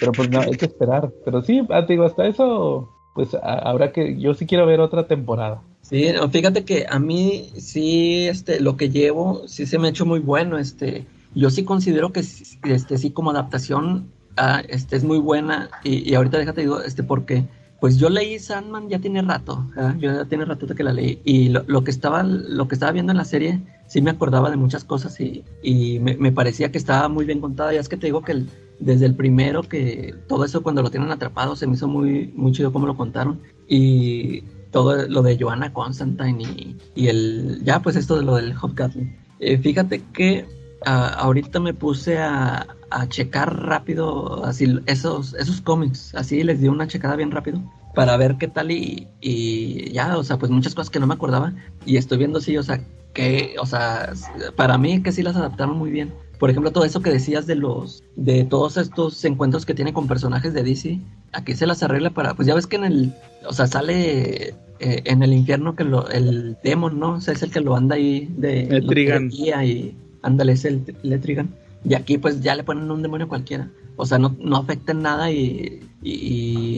Pero 0.00 0.14
pues 0.14 0.30
no, 0.30 0.40
hay 0.40 0.56
que 0.56 0.64
esperar. 0.66 1.12
Pero 1.24 1.42
sí, 1.42 1.62
ah, 1.70 1.82
digo, 1.82 2.04
hasta 2.04 2.26
eso, 2.26 2.88
pues 3.14 3.34
a- 3.34 3.58
habrá 3.70 3.92
que, 3.92 4.18
yo 4.18 4.34
sí 4.34 4.46
quiero 4.46 4.66
ver 4.66 4.80
otra 4.80 5.06
temporada. 5.06 5.62
Sí, 5.82 6.06
no, 6.14 6.28
fíjate 6.30 6.64
que 6.64 6.86
a 6.88 6.98
mí 6.98 7.50
sí, 7.58 8.26
este, 8.26 8.60
lo 8.60 8.76
que 8.76 8.90
llevo, 8.90 9.46
sí 9.46 9.66
se 9.66 9.78
me 9.78 9.86
ha 9.88 9.90
hecho 9.90 10.06
muy 10.06 10.20
bueno, 10.20 10.58
este, 10.58 11.04
yo 11.34 11.50
sí 11.50 11.64
considero 11.64 12.12
que, 12.12 12.20
este, 12.20 12.98
sí 12.98 13.10
como 13.10 13.30
adaptación, 13.30 14.06
ah, 14.36 14.62
este, 14.68 14.96
es 14.96 15.04
muy 15.04 15.18
buena, 15.18 15.68
y, 15.84 16.08
y 16.08 16.14
ahorita 16.14 16.38
déjate 16.38 16.60
digo, 16.62 16.80
este, 16.80 17.02
porque, 17.02 17.44
pues 17.80 17.96
yo 17.98 18.08
leí 18.10 18.38
Sandman 18.38 18.88
ya 18.88 18.98
tiene 19.00 19.22
rato, 19.22 19.66
yo 19.98 20.12
ya 20.12 20.24
tiene 20.26 20.44
rato 20.44 20.66
que 20.66 20.84
la 20.84 20.92
leí, 20.92 21.18
y 21.24 21.48
lo, 21.48 21.64
lo 21.66 21.82
que 21.82 21.90
estaba, 21.90 22.22
lo 22.22 22.68
que 22.68 22.74
estaba 22.74 22.92
viendo 22.92 23.10
en 23.12 23.18
la 23.18 23.24
serie, 23.24 23.60
sí 23.86 24.00
me 24.02 24.10
acordaba 24.10 24.50
de 24.50 24.56
muchas 24.56 24.84
cosas, 24.84 25.18
y, 25.20 25.44
y 25.62 25.98
me, 25.98 26.16
me 26.16 26.30
parecía 26.30 26.70
que 26.70 26.78
estaba 26.78 27.08
muy 27.08 27.24
bien 27.24 27.40
contada, 27.40 27.72
ya 27.72 27.80
es 27.80 27.88
que 27.88 27.96
te 27.96 28.06
digo 28.06 28.22
que 28.22 28.32
el- 28.32 28.48
desde 28.80 29.06
el 29.06 29.14
primero 29.14 29.62
que 29.62 30.14
todo 30.26 30.44
eso 30.44 30.62
cuando 30.62 30.82
lo 30.82 30.90
tienen 30.90 31.10
atrapado 31.10 31.54
se 31.54 31.66
me 31.66 31.74
hizo 31.74 31.86
muy, 31.86 32.32
muy 32.34 32.52
chido 32.52 32.72
cómo 32.72 32.86
lo 32.86 32.96
contaron, 32.96 33.40
y 33.68 34.42
todo 34.72 35.06
lo 35.08 35.22
de 35.22 35.36
Joanna 35.38 35.72
Constantine 35.72 36.42
y, 36.42 36.76
y 36.94 37.08
el 37.08 37.60
ya 37.64 37.80
pues 37.80 37.96
esto 37.96 38.16
de 38.16 38.24
lo 38.24 38.36
del 38.36 38.54
Hobgoblin. 38.56 39.16
Eh, 39.40 39.58
fíjate 39.58 40.02
que 40.12 40.46
ah, 40.86 41.14
ahorita 41.18 41.60
me 41.60 41.74
puse 41.74 42.18
a, 42.18 42.66
a 42.90 43.08
checar 43.08 43.64
rápido 43.66 44.44
así 44.44 44.78
esos 44.86 45.34
esos 45.34 45.60
cómics, 45.60 46.14
así 46.14 46.42
les 46.42 46.60
di 46.60 46.68
una 46.68 46.86
checada 46.88 47.16
bien 47.16 47.30
rápido 47.30 47.62
para 47.94 48.16
ver 48.16 48.36
qué 48.38 48.48
tal 48.48 48.70
y, 48.70 49.08
y 49.20 49.90
ya, 49.92 50.16
o 50.16 50.24
sea, 50.24 50.38
pues 50.38 50.50
muchas 50.50 50.74
cosas 50.74 50.90
que 50.90 51.00
no 51.00 51.06
me 51.06 51.14
acordaba 51.14 51.52
y 51.84 51.96
estoy 51.96 52.18
viendo 52.18 52.40
sí, 52.40 52.56
o 52.56 52.62
sea, 52.62 52.80
que, 53.12 53.56
o 53.60 53.66
sea, 53.66 54.12
para 54.56 54.78
mí 54.78 55.02
que 55.02 55.12
sí 55.12 55.22
las 55.22 55.36
adaptaron 55.36 55.76
muy 55.76 55.90
bien. 55.90 56.12
Por 56.40 56.48
ejemplo, 56.48 56.72
todo 56.72 56.86
eso 56.86 57.02
que 57.02 57.10
decías 57.10 57.46
de 57.46 57.54
los, 57.54 58.02
de 58.16 58.44
todos 58.44 58.78
estos 58.78 59.22
encuentros 59.26 59.66
que 59.66 59.74
tiene 59.74 59.92
con 59.92 60.08
personajes 60.08 60.54
de 60.54 60.62
DC, 60.62 60.98
aquí 61.32 61.52
se 61.54 61.66
las 61.66 61.82
arregla 61.82 62.08
para, 62.10 62.32
pues 62.32 62.48
ya 62.48 62.54
ves 62.54 62.66
que 62.66 62.76
en 62.76 62.84
el, 62.84 63.12
o 63.46 63.52
sea, 63.52 63.66
sale 63.66 64.54
eh, 64.78 65.02
en 65.04 65.22
el 65.22 65.34
infierno 65.34 65.76
que 65.76 65.84
lo, 65.84 66.08
el 66.08 66.56
demon, 66.64 66.98
¿no? 66.98 67.12
O 67.12 67.20
sea, 67.20 67.34
es 67.34 67.42
el 67.42 67.50
que 67.50 67.60
lo 67.60 67.76
anda 67.76 67.96
ahí 67.96 68.32
de 68.38 68.64
Letrigan. 68.64 69.30
y 69.30 69.94
ándale, 70.22 70.52
es 70.52 70.64
el 70.64 70.82
Letrigan. 71.02 71.50
Y 71.84 71.92
aquí 71.92 72.16
pues 72.16 72.40
ya 72.40 72.54
le 72.54 72.64
ponen 72.64 72.90
un 72.90 73.02
demonio 73.02 73.28
cualquiera. 73.28 73.70
O 74.00 74.06
sea, 74.06 74.18
no, 74.18 74.34
no 74.40 74.56
afecta 74.56 74.92
en 74.92 75.02
nada 75.02 75.30
y, 75.30 75.80
y, 76.02 76.12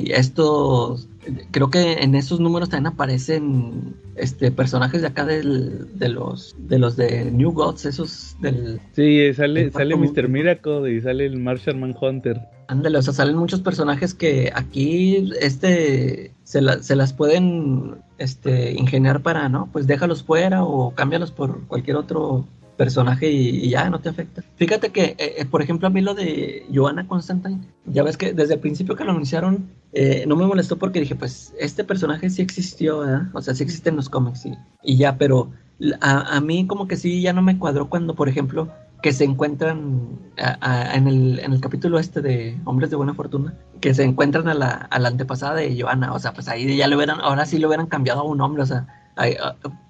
y 0.07 0.13
estos, 0.13 1.09
creo 1.51 1.71
que 1.71 1.95
en 1.95 2.15
esos 2.15 2.41
números 2.41 2.69
también 2.69 2.93
aparecen 2.93 3.95
este 4.17 4.51
personajes 4.51 5.01
de 5.01 5.07
acá 5.09 5.25
del, 5.25 5.99
de 5.99 6.09
los 6.09 6.55
de 6.59 6.79
los 6.79 6.97
de 6.97 7.31
New 7.31 7.53
Gods, 7.53 7.87
esos 7.87 8.37
del 8.41 8.81
Sí, 8.95 9.33
sale, 9.35 9.71
sale 9.71 9.97
Mr. 9.97 10.29
Miracle 10.29 10.93
y 10.95 11.01
sale 11.01 11.27
el 11.27 11.39
Martian 11.39 11.81
Manhunter. 11.81 12.41
Ándale, 12.69 12.99
o 12.99 13.03
sea, 13.03 13.13
salen 13.15 13.37
muchos 13.37 13.61
personajes 13.61 14.15
que 14.15 14.51
aquí 14.55 15.31
este 15.41 16.33
se, 16.45 16.61
la- 16.61 16.83
se 16.83 16.97
las 16.97 17.13
pueden 17.13 17.97
este 18.19 18.73
ingeniar 18.73 19.23
para, 19.23 19.49
¿no? 19.49 19.69
Pues 19.73 19.87
déjalos 19.87 20.23
fuera 20.23 20.65
o 20.65 20.95
cámbialos 20.95 21.31
por 21.33 21.63
cualquier 21.67 21.97
otro 21.97 22.47
personaje 22.83 23.31
y, 23.31 23.69
ya 23.69 23.89
no 23.89 24.01
te 24.01 24.09
afecta. 24.09 24.43
Fíjate 24.57 24.91
que, 24.91 25.15
eh, 25.17 25.35
eh, 25.39 25.45
por 25.45 25.63
ejemplo, 25.63 25.87
a 25.87 25.91
mí 25.91 26.01
lo 26.01 26.15
de 26.15 26.67
Joanna 26.75 27.07
Constantine, 27.07 27.61
ya 27.87 28.03
ves 28.03 28.17
que 28.17 28.33
desde 28.33 28.55
el 28.55 28.61
principio 28.61 28.97
que 28.97 29.05
lo 29.05 29.13
anunciaron, 29.13 29.71
eh, 29.93 30.25
no 30.27 30.35
me 30.35 30.47
molestó 30.47 30.79
porque 30.79 30.99
dije, 30.99 31.15
pues 31.15 31.55
este 31.61 31.85
personaje 31.85 32.29
sí 32.29 32.43
existió, 32.43 32.99
¿verdad? 32.99 33.29
O 33.35 33.41
sea, 33.41 33.55
sí 33.55 33.63
existe 33.63 33.91
en 33.91 33.97
los 33.97 34.09
cómics 34.09 34.47
y, 34.47 34.55
y 34.83 34.97
ya, 34.97 35.17
pero 35.17 35.53
a, 36.01 36.37
a 36.37 36.41
mí 36.41 36.67
como 36.67 36.89
que 36.89 36.97
sí 36.97 37.23
ya 37.23 37.33
no 37.33 37.41
me 37.41 37.57
cuadró 37.57 37.89
cuando, 37.89 38.17
por 38.17 38.29
ejemplo, 38.29 38.69
que 39.01 39.13
se 39.13 39.23
encuentran 39.23 40.19
en, 40.37 41.07
el, 41.07 41.39
en 41.39 41.53
el 41.53 41.61
capítulo 41.61 42.01
este 42.01 42.21
de 42.21 42.59
Hombres 42.65 42.91
de 42.91 42.97
Buena 42.97 43.15
Fortuna, 43.15 43.55
que 43.81 43.95
se 43.95 44.03
encuentran 44.03 44.49
a 44.49 44.55
la, 44.55 44.89
la 44.99 45.09
antepasada 45.09 45.55
de 45.55 45.81
Joana, 45.81 46.15
o 46.15 46.19
sea, 46.19 46.33
pues 46.33 46.49
ahí 46.49 46.77
ya 46.77 46.89
lo 46.89 46.97
hubieran, 46.97 47.21
ahora 47.21 47.47
sí 47.47 47.59
lo 47.59 47.69
hubieran 47.69 47.87
cambiado 47.87 48.23
a 48.23 48.25
un 48.25 48.41
hombre, 48.41 48.65
o 48.65 48.67
sea, 48.67 49.02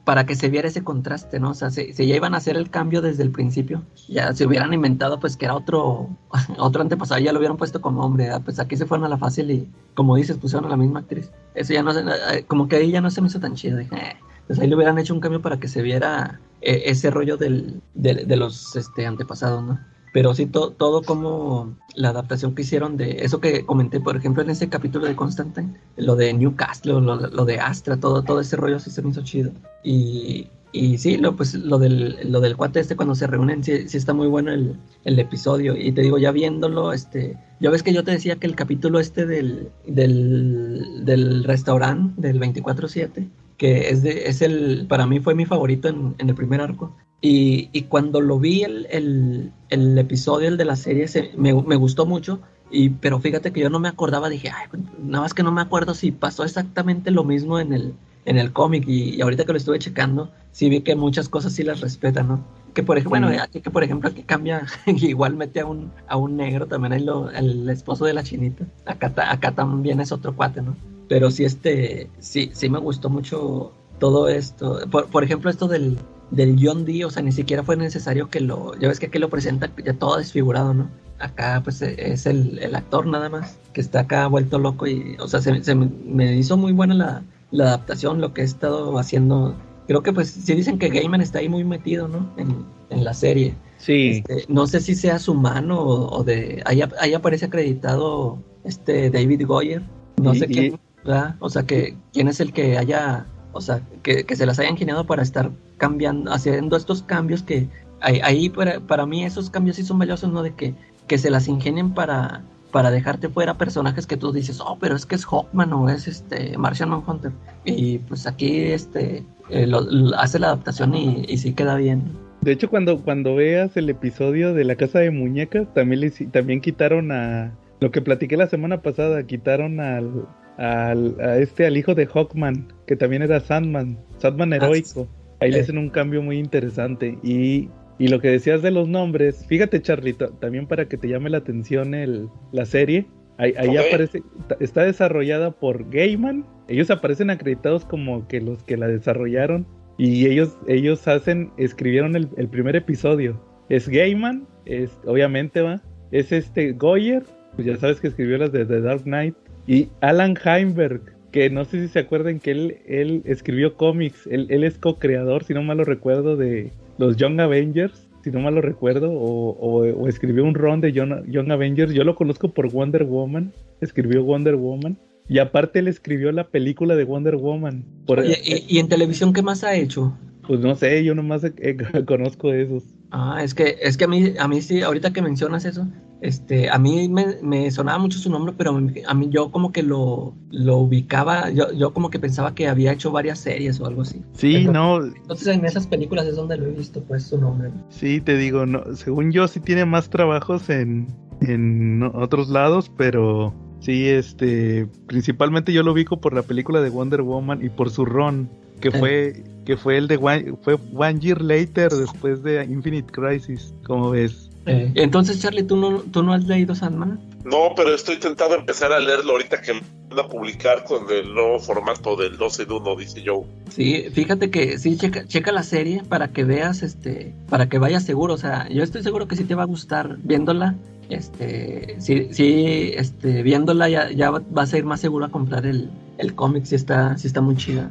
para 0.05 0.27
que 0.27 0.35
se 0.35 0.49
viera 0.49 0.69
ese 0.69 0.83
contraste, 0.83 1.39
¿no? 1.39 1.51
O 1.51 1.55
sea, 1.55 1.71
si, 1.71 1.93
si 1.93 2.07
ya 2.07 2.17
iban 2.17 2.35
a 2.35 2.39
hacer 2.39 2.57
el 2.57 2.71
cambio 2.71 3.01
desde 3.03 3.23
el 3.23 3.31
principio, 3.31 3.83
ya 4.09 4.33
se 4.33 4.47
hubieran 4.47 4.75
inventado 4.75 5.21
pues 5.21 5.37
que 5.37 5.45
era 5.45 5.55
otro, 5.55 6.09
otro 6.59 6.83
antepasado, 6.83 7.21
ya 7.21 7.33
lo 7.33 7.39
hubieran 7.39 7.57
puesto 7.57 7.81
como 7.81 8.05
hombre, 8.05 8.31
ah, 8.31 8.41
pues 8.41 8.59
aquí 8.59 8.77
se 8.77 8.87
fueron 8.87 9.05
a 9.07 9.09
la 9.09 9.19
fácil 9.19 9.51
y, 9.51 9.69
como 9.95 10.17
dices, 10.17 10.39
pusieron 10.39 10.67
a 10.67 10.71
la 10.71 10.77
misma 10.77 11.01
actriz. 11.01 11.31
Eso 11.55 11.73
ya 11.73 11.83
no 11.83 11.93
se, 11.93 12.01
eh, 12.01 12.45
como 12.47 12.67
que 12.67 12.77
ahí 12.77 12.91
ya 12.91 13.01
no 13.01 13.11
se 13.11 13.21
me 13.21 13.29
hizo 13.29 13.39
tan 13.39 13.55
chido, 13.55 13.79
dije, 13.79 13.95
eh, 13.95 14.17
pues 14.47 14.59
ahí 14.59 14.67
le 14.67 14.75
hubieran 14.75 14.99
hecho 14.99 15.15
un 15.15 15.21
cambio 15.21 15.41
para 15.41 15.59
que 15.61 15.69
se 15.69 15.83
viera 15.83 16.41
eh, 16.61 16.83
ese 16.87 17.11
rollo 17.11 17.37
del, 17.37 17.81
de, 17.95 18.25
de 18.25 18.37
los 18.37 18.75
este, 18.75 19.07
antepasados, 19.07 19.63
¿no? 19.63 19.79
Pero 20.13 20.35
sí, 20.35 20.47
to- 20.47 20.73
todo 20.73 21.03
como 21.03 21.77
la 21.95 22.11
adaptación 22.11 22.55
que 22.55 22.63
hicieron 22.63 22.97
de 22.97 23.25
eso 23.25 23.41
que 23.41 23.65
comenté, 23.65 23.99
por 24.01 24.17
ejemplo, 24.17 24.43
en 24.43 24.51
ese 24.51 24.69
capítulo 24.69 25.07
de 25.07 25.17
Constantine, 25.17 25.75
lo 25.97 26.17
de 26.17 26.33
Newcastle, 26.35 27.01
lo, 27.01 27.17
lo 27.17 27.45
de 27.47 27.59
Astra, 27.61 27.97
todo, 27.99 28.23
todo 28.23 28.41
ese 28.41 28.57
rollo 28.57 28.79
sí 28.79 28.91
se 28.91 29.01
me 29.03 29.09
hizo 29.11 29.23
chido. 29.23 29.53
Y, 29.83 30.49
y 30.71 30.99
sí, 30.99 31.17
lo, 31.17 31.35
pues, 31.37 31.55
lo, 31.55 31.79
del, 31.79 32.31
lo 32.31 32.41
del 32.41 32.57
cuate 32.57 32.81
este 32.81 32.95
cuando 32.97 33.15
se 33.15 33.27
reúnen, 33.27 33.65
sí, 33.65 33.89
sí 33.89 33.97
está 33.97 34.13
muy 34.13 34.27
bueno 34.29 34.53
el, 34.53 34.77
el 35.05 35.19
episodio. 35.19 35.77
Y 35.77 35.93
te 35.93 36.03
digo, 36.03 36.19
ya 36.19 36.31
viéndolo, 36.31 36.93
este, 36.93 37.39
ya 37.61 37.71
ves 37.71 37.83
que 37.83 37.95
yo 37.95 38.05
te 38.05 38.11
decía 38.11 38.37
que 38.37 38.47
el 38.47 38.55
capítulo 38.57 39.01
este 39.01 39.25
del, 39.27 39.71
del, 39.87 41.05
del 41.07 41.45
restaurante 41.45 42.21
del 42.21 42.39
24-7, 42.39 43.29
que 43.57 43.89
es, 43.91 44.03
de, 44.03 44.27
es 44.29 44.43
el, 44.43 44.87
para 44.89 45.07
mí 45.07 45.21
fue 45.21 45.35
mi 45.35 45.47
favorito 45.47 45.89
en, 45.89 46.15
en 46.19 46.29
el 46.29 46.35
primer 46.35 46.61
arco. 46.61 46.95
Y, 47.25 47.69
y 47.73 47.83
cuando 47.83 48.21
lo 48.21 48.39
vi 48.41 48.65
el, 48.65 48.87
el, 48.91 49.53
el 49.71 49.97
episodio, 49.97 50.49
el 50.49 50.57
de 50.57 50.65
la 50.65 50.77
serie, 50.77 51.07
se, 51.09 51.31
me, 51.37 51.55
me 51.55 51.77
gustó 51.77 52.05
mucho. 52.05 52.41
Y, 52.71 52.89
pero 52.91 53.21
fíjate 53.21 53.53
que 53.53 53.61
yo 53.61 53.71
no 53.71 53.79
me 53.79 53.89
acordaba, 53.89 54.29
dije, 54.29 54.51
Ay, 54.51 54.67
nada 55.03 55.23
más 55.23 55.33
que 55.35 55.43
no 55.45 55.53
me 55.53 55.61
acuerdo 55.61 55.95
si 55.95 56.11
pasó 56.11 56.43
exactamente 56.43 57.11
lo 57.13 57.23
mismo 57.23 57.61
en 57.61 57.73
el, 57.73 57.95
en 58.25 58.39
el 58.39 58.53
cómic. 58.53 58.85
Y, 58.89 59.15
y 59.15 59.21
ahorita 59.23 59.45
que 59.45 59.53
lo 59.53 59.59
estuve 59.59 59.79
checando, 59.79 60.31
sí 60.51 60.69
vi 60.69 60.81
que 60.81 60.97
muchas 60.97 61.29
cosas 61.29 61.53
sí 61.53 61.63
las 61.63 61.81
respetan, 61.81 62.27
¿no? 62.29 62.45
Que 62.75 62.83
por 62.83 62.97
ejemplo, 62.97 63.21
bueno, 63.21 63.43
aquí 63.43 63.61
que 63.61 63.71
por 63.71 63.85
ejemplo 63.85 64.09
aquí 64.09 64.23
cambia, 64.23 64.67
igual 64.87 65.37
mete 65.37 65.61
a 65.61 65.67
un, 65.67 65.93
a 66.09 66.17
un 66.17 66.37
negro, 66.37 66.67
también 66.67 66.95
hay 66.95 67.05
lo, 67.05 67.31
el 67.31 67.69
esposo 67.69 68.05
de 68.05 68.15
la 68.15 68.23
chinita. 68.25 68.65
Acá, 68.87 69.11
ta- 69.15 69.31
acá 69.31 69.53
también 69.53 70.01
es 70.01 70.11
otro 70.11 70.35
cuate, 70.35 70.63
¿no? 70.63 70.75
Pero 71.09 71.31
sí, 71.31 71.45
este, 71.45 72.09
sí, 72.19 72.51
sí 72.55 72.69
me 72.71 72.79
gustó 72.79 73.11
mucho 73.11 73.73
todo 74.01 74.29
esto. 74.29 74.81
Por, 74.91 75.07
por 75.09 75.23
ejemplo, 75.23 75.51
esto 75.51 75.69
del, 75.69 75.99
del 76.33 76.57
John 76.61 76.85
Dee, 76.85 77.05
o 77.05 77.11
sea, 77.11 77.23
ni 77.23 77.31
siquiera 77.33 77.63
fue 77.63 77.77
necesario 77.77 78.29
que 78.29 78.41
lo, 78.41 78.77
ya 78.81 78.89
ves 78.89 78.99
que 78.99 79.07
aquí 79.07 79.19
lo 79.19 79.29
presenta 79.31 79.71
ya 79.85 79.93
todo 79.95 80.17
desfigurado, 80.19 80.75
¿no? 80.75 80.91
Acá 81.21 81.61
pues 81.63 81.81
e- 81.83 82.13
es 82.13 82.27
el, 82.27 82.59
el 82.59 82.75
actor 82.75 83.07
nada 83.07 83.29
más, 83.29 83.57
que 83.73 83.81
está 83.81 84.01
acá 84.01 84.27
vuelto 84.27 84.59
loco 84.59 84.87
y, 84.89 85.17
o 85.21 85.29
sea, 85.29 85.41
se, 85.41 85.63
se 85.63 85.75
me, 85.77 86.37
hizo 86.37 86.57
muy 86.57 86.73
buena 86.73 86.95
la, 86.95 87.23
la 87.53 87.65
adaptación, 87.69 88.21
lo 88.21 88.33
que 88.35 88.41
he 88.41 88.45
estado 88.45 88.99
haciendo. 88.99 89.55
Creo 89.87 90.03
que 90.03 90.13
pues 90.13 90.31
sí 90.31 90.55
dicen 90.55 90.79
que 90.79 90.89
Gaiman 90.89 91.21
está 91.21 91.39
ahí 91.39 91.49
muy 91.49 91.65
metido, 91.65 92.09
¿no? 92.09 92.29
En, 92.37 92.65
en 92.91 93.05
la 93.05 93.15
serie. 93.15 93.55
Sí, 93.79 94.23
Este, 94.27 94.45
no 94.49 94.67
sé 94.67 94.81
si 94.81 94.95
sea 94.95 95.19
su 95.19 95.35
mano 95.35 95.81
o, 95.81 96.19
o 96.19 96.25
de... 96.25 96.63
Ahí, 96.67 96.83
ap- 96.83 96.95
ahí 97.01 97.15
aparece 97.15 97.47
acreditado 97.47 98.39
este 98.65 99.11
David 99.11 99.45
Goyer. 99.47 99.83
No 100.23 100.35
Y- 100.35 100.39
sé 100.39 100.47
quién, 100.47 100.81
¿verdad? 101.05 101.35
O 101.41 101.51
sea, 101.51 101.65
que 101.65 101.97
quién 102.13 102.29
es 102.29 102.41
el 102.41 102.53
que 102.53 102.79
haya... 102.79 103.27
O 103.53 103.61
sea, 103.61 103.81
que, 104.03 104.25
que 104.25 104.37
se 104.37 104.47
las 104.47 104.59
haya 104.59 104.71
ingeniado 104.71 105.05
para 105.05 105.23
estar 105.23 105.51
cambiando, 105.79 106.33
haciendo 106.33 106.77
estos 106.77 107.03
cambios 107.03 107.43
que... 107.43 107.69
Ahí, 108.01 108.49
para, 108.51 108.81
para 108.81 109.07
mí 109.07 109.25
esos 109.25 109.49
cambios 109.49 109.77
sí 109.77 109.85
son 109.85 109.99
valiosos, 110.01 110.33
¿no? 110.33 110.43
De 110.43 110.53
que, 110.55 110.75
que 111.07 111.19
se 111.19 111.31
las 111.31 111.47
ingenien 111.47 111.95
para, 111.95 112.43
para 112.73 112.91
dejarte 112.91 113.29
fuera 113.29 113.57
personajes 113.57 114.09
que 114.09 114.17
tú 114.17 114.33
dices, 114.33 114.61
oh, 114.61 114.77
pero 114.81 114.97
es 114.97 115.07
que 115.07 115.15
es 115.15 115.25
Hawkman 115.25 115.73
o 115.73 115.89
es 115.89 116.09
este 116.09 116.59
Martian 116.59 116.91
Manhunter. 116.91 117.31
Y 117.65 117.99
pues 117.99 118.27
aquí 118.27 118.63
este 118.63 119.25
eh, 119.51 119.69
lo- 119.69 119.87
hace 120.19 120.41
la 120.41 120.49
adaptación 120.49 120.97
y, 120.97 121.25
y 121.29 121.39
sí 121.39 121.53
queda 121.53 121.77
bien. 121.77 122.03
De 122.41 122.51
hecho, 122.51 122.69
cuando, 122.69 123.01
cuando 123.03 123.37
veas 123.37 123.77
el 123.77 123.89
episodio 123.89 124.53
de 124.53 124.65
la 124.65 124.75
casa 124.75 124.99
de 124.99 125.13
muñecas, 125.13 125.73
también, 125.73 126.01
le, 126.01 126.11
también 126.11 126.61
quitaron 126.61 127.13
a. 127.13 127.53
Lo 127.79 127.93
que 127.93 128.01
platiqué 128.03 128.37
la 128.37 128.49
semana 128.49 128.83
pasada, 128.83 129.23
quitaron 129.25 129.79
al, 129.79 130.27
al- 130.63 131.21
a 131.21 131.39
este, 131.39 131.67
al 131.67 131.77
hijo 131.77 131.95
de 131.95 132.07
Hawkman, 132.07 132.69
que 132.87 132.97
también 132.97 133.23
era 133.23 133.41
Sandman, 133.41 133.99
Sandman 134.19 134.53
Ah, 134.53 134.57
heroico. 134.57 135.09
Ahí 135.41 135.51
le 135.51 135.61
hacen 135.61 135.77
un 135.79 135.91
cambio 135.91 136.23
muy 136.23 136.39
interesante. 136.39 137.19
Y, 137.23 137.69
y 137.99 138.09
lo 138.09 138.21
que 138.21 138.29
decías 138.29 138.63
de 138.63 138.71
los 138.71 138.87
nombres, 138.89 139.45
fíjate, 139.49 139.83
Charlito, 139.83 140.29
también 140.41 140.67
para 140.69 140.87
que 140.89 140.97
te 140.97 141.09
llame 141.09 141.31
la 141.31 141.39
atención 141.39 141.95
el, 141.95 142.29
la 142.53 142.65
serie. 142.65 143.07
Ahí, 143.39 143.55
aparece, 143.77 144.23
está 144.61 144.85
desarrollada 144.85 145.51
por 145.51 145.91
Gaiman. 145.91 146.47
Ellos 146.69 146.91
aparecen 146.93 147.29
acreditados 147.31 147.85
como 147.85 148.29
que 148.29 148.41
los 148.41 148.63
que 148.63 148.77
la 148.77 148.87
desarrollaron. 148.87 149.67
Y 149.99 150.27
ellos, 150.27 150.57
ellos 150.69 151.09
hacen, 151.09 151.51
escribieron 151.57 152.15
el, 152.15 152.29
el 152.37 152.47
primer 152.49 152.77
episodio. 152.77 153.43
Es 153.69 153.89
Gaiman, 153.89 154.47
es, 154.65 154.97
obviamente 155.07 155.61
va. 155.61 155.83
Es 156.13 156.31
este 156.31 156.71
Goyer, 156.73 157.25
pues 157.57 157.67
ya 157.67 157.77
sabes 157.79 158.01
que 158.01 158.09
escribió 158.09 158.39
las 158.39 158.53
de 158.53 158.65
The 158.65 158.81
Dark 158.81 159.03
Knight. 159.03 159.35
Y 159.67 159.89
Alan 160.01 160.37
Heinberg, 160.45 161.01
que 161.31 161.49
no 161.51 161.65
sé 161.65 161.81
si 161.83 161.89
se 161.89 161.99
acuerdan 162.01 162.41
que 162.41 162.51
él, 162.51 162.77
él 162.87 163.23
escribió 163.25 163.77
cómics. 163.77 164.27
Él, 164.27 164.47
él 164.51 164.65
es 164.65 164.79
co-creador, 164.79 165.45
si 165.45 165.55
no 165.55 165.63
mal 165.63 165.79
lo 165.79 165.85
recuerdo, 165.85 166.37
de 166.37 166.71
los 166.99 167.17
Young 167.17 167.41
Avengers. 167.41 168.09
Si 168.25 168.31
no 168.31 168.39
mal 168.41 168.55
lo 168.55 168.61
recuerdo, 168.61 169.11
o, 169.13 169.51
o- 169.51 169.85
o 169.85 170.09
escribió 170.09 170.45
un 170.45 170.55
ron 170.55 170.81
de 170.81 170.93
Young, 170.93 171.27
Young 171.29 171.51
Avengers. 171.51 171.93
Yo 171.93 172.05
lo 172.05 172.15
conozco 172.15 172.53
por 172.53 172.71
Wonder 172.71 173.05
Woman. 173.05 173.53
Escribió 173.81 174.23
Wonder 174.23 174.55
Woman. 174.57 174.97
Y 175.29 175.39
aparte 175.39 175.79
él 175.81 175.89
escribió 175.89 176.31
la 176.33 176.45
película 176.49 176.95
de 176.95 177.05
Wonder 177.05 177.37
Woman. 177.37 177.85
Por, 178.07 178.21
Oye, 178.21 178.39
¿y, 178.45 178.77
y 178.77 178.79
en 178.79 178.89
televisión 178.89 179.33
qué 179.33 179.43
más 179.43 179.65
ha 179.65 179.75
hecho? 179.75 180.17
Pues 180.47 180.61
no 180.61 180.75
sé, 180.77 181.03
yo 181.05 181.15
nomás 181.15 181.43
eh, 181.45 181.77
conozco 182.07 182.53
esos. 182.53 182.85
Ah, 183.11 183.41
es 183.43 183.55
que, 183.55 183.77
es 183.81 183.97
que 183.97 184.05
a 184.05 184.09
mí, 184.09 184.35
a 184.39 184.47
mí 184.49 184.61
sí, 184.63 184.83
ahorita 184.83 185.13
que 185.13 185.23
mencionas 185.23 185.65
eso, 185.65 185.87
este, 186.23 186.71
a 186.71 186.79
mí 186.79 187.09
me, 187.09 187.37
me 187.43 187.69
sonaba 187.73 187.99
mucho 187.99 188.17
su 188.19 188.31
nombre, 188.31 188.55
pero 188.57 188.71
a 188.71 189.15
mí, 189.15 189.29
yo 189.31 189.51
como 189.51 189.73
que 189.73 189.83
lo, 189.83 190.33
lo 190.51 190.77
ubicaba, 190.79 191.51
yo, 191.51 191.73
yo 191.73 191.93
como 191.93 192.11
que 192.11 192.21
pensaba 192.21 192.55
que 192.55 192.69
había 192.69 192.93
hecho 192.93 193.11
varias 193.11 193.41
series 193.41 193.81
o 193.81 193.87
algo 193.87 194.03
así. 194.03 194.23
Sí, 194.33 194.55
Entonces- 194.55 194.73
no, 194.73 195.05
Entonces 195.23 195.49
en 195.49 195.65
esas 195.65 195.87
películas 195.89 196.27
es 196.27 196.37
donde 196.37 196.57
lo 196.57 196.67
he 196.67 196.71
visto, 196.71 197.03
pues, 197.03 197.25
su 197.25 197.39
nombre. 197.39 197.71
sí, 197.91 198.21
te 198.21 198.37
digo, 198.37 198.65
no, 198.67 198.85
según 198.95 199.33
yo 199.33 199.49
sí 199.49 199.59
tiene 199.59 199.85
más 199.85 200.09
trabajos 200.11 200.71
en, 200.71 201.09
en 201.41 202.05
otros 202.15 202.49
lados, 202.49 202.91
pero 202.97 203.53
sí, 203.81 204.07
este, 204.09 204.87
principalmente 205.09 205.73
yo 205.73 205.83
lo 205.83 205.91
ubico 205.93 206.21
por 206.21 206.35
la 206.35 206.43
película 206.43 206.81
de 206.81 206.91
Wonder 206.91 207.23
Woman 207.23 207.65
y 207.65 207.69
por 207.69 207.91
su 207.91 208.05
ron, 208.05 208.49
que 208.81 208.93
fue, 208.93 209.43
que 209.65 209.77
fue 209.77 209.97
el 209.99 210.07
de 210.07 210.19
one, 210.19 210.55
fue 210.63 210.79
One 210.95 211.19
Year 211.19 211.41
Later 211.43 211.91
después 211.91 212.45
de 212.45 212.65
Infinite 212.65 213.11
Crisis, 213.13 213.75
como 213.85 214.11
ves. 214.11 214.51
Eh, 214.67 214.93
entonces, 214.95 215.41
Charlie, 215.41 215.65
¿tú 215.65 215.77
no, 215.77 216.01
¿tú 216.01 216.23
no 216.23 216.33
has 216.33 216.45
leído 216.45 216.75
Sandman? 216.75 217.21
No, 217.45 217.73
pero 217.75 217.95
estoy 217.95 218.17
tentado 218.19 218.55
a 218.55 218.59
empezar 218.59 218.93
a 218.93 219.01
leerlo 219.01 219.33
ahorita 219.33 219.61
que 219.61 219.73
van 219.73 220.19
a 220.19 220.29
publicar 220.29 220.85
con 220.85 221.11
el 221.11 221.35
nuevo 221.35 221.59
formato 221.59 222.15
del 222.17 222.37
12 222.37 222.67
de 222.67 222.75
1, 222.75 222.97
dice 222.97 223.23
Joe. 223.27 223.45
Sí, 223.71 224.07
fíjate 224.13 224.51
que 224.51 224.79
sí, 224.79 224.97
checa, 224.97 225.27
checa 225.27 225.51
la 225.51 225.65
serie 225.65 226.03
para 226.09 226.29
que 226.29 226.45
veas, 226.45 226.83
este, 226.83 227.35
para 227.49 227.69
que 227.69 227.79
vayas 227.79 228.05
seguro, 228.05 228.35
o 228.35 228.39
sea, 228.39 228.69
yo 228.69 228.83
estoy 228.85 229.03
seguro 229.03 229.27
que 229.27 229.37
sí 229.37 229.45
te 229.45 229.57
va 229.57 229.63
a 229.63 229.67
gustar 229.67 230.19
viéndola, 230.19 230.77
este, 231.13 231.97
sí, 232.01 232.29
sí, 232.33 232.93
este, 232.97 233.43
viéndola 233.43 233.89
ya, 233.89 234.11
ya 234.11 234.31
vas 234.31 234.73
a 234.73 234.79
ir 234.79 234.85
más 234.85 235.01
seguro 235.01 235.25
a 235.27 235.31
comprar 235.31 235.67
el, 235.67 235.91
el 236.19 236.35
cómic, 236.35 236.65
si 236.65 236.75
está, 236.75 237.17
si 237.19 237.27
está 237.27 237.41
muy 237.41 237.57
chida. 237.57 237.91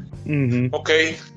Ok, 0.71 0.89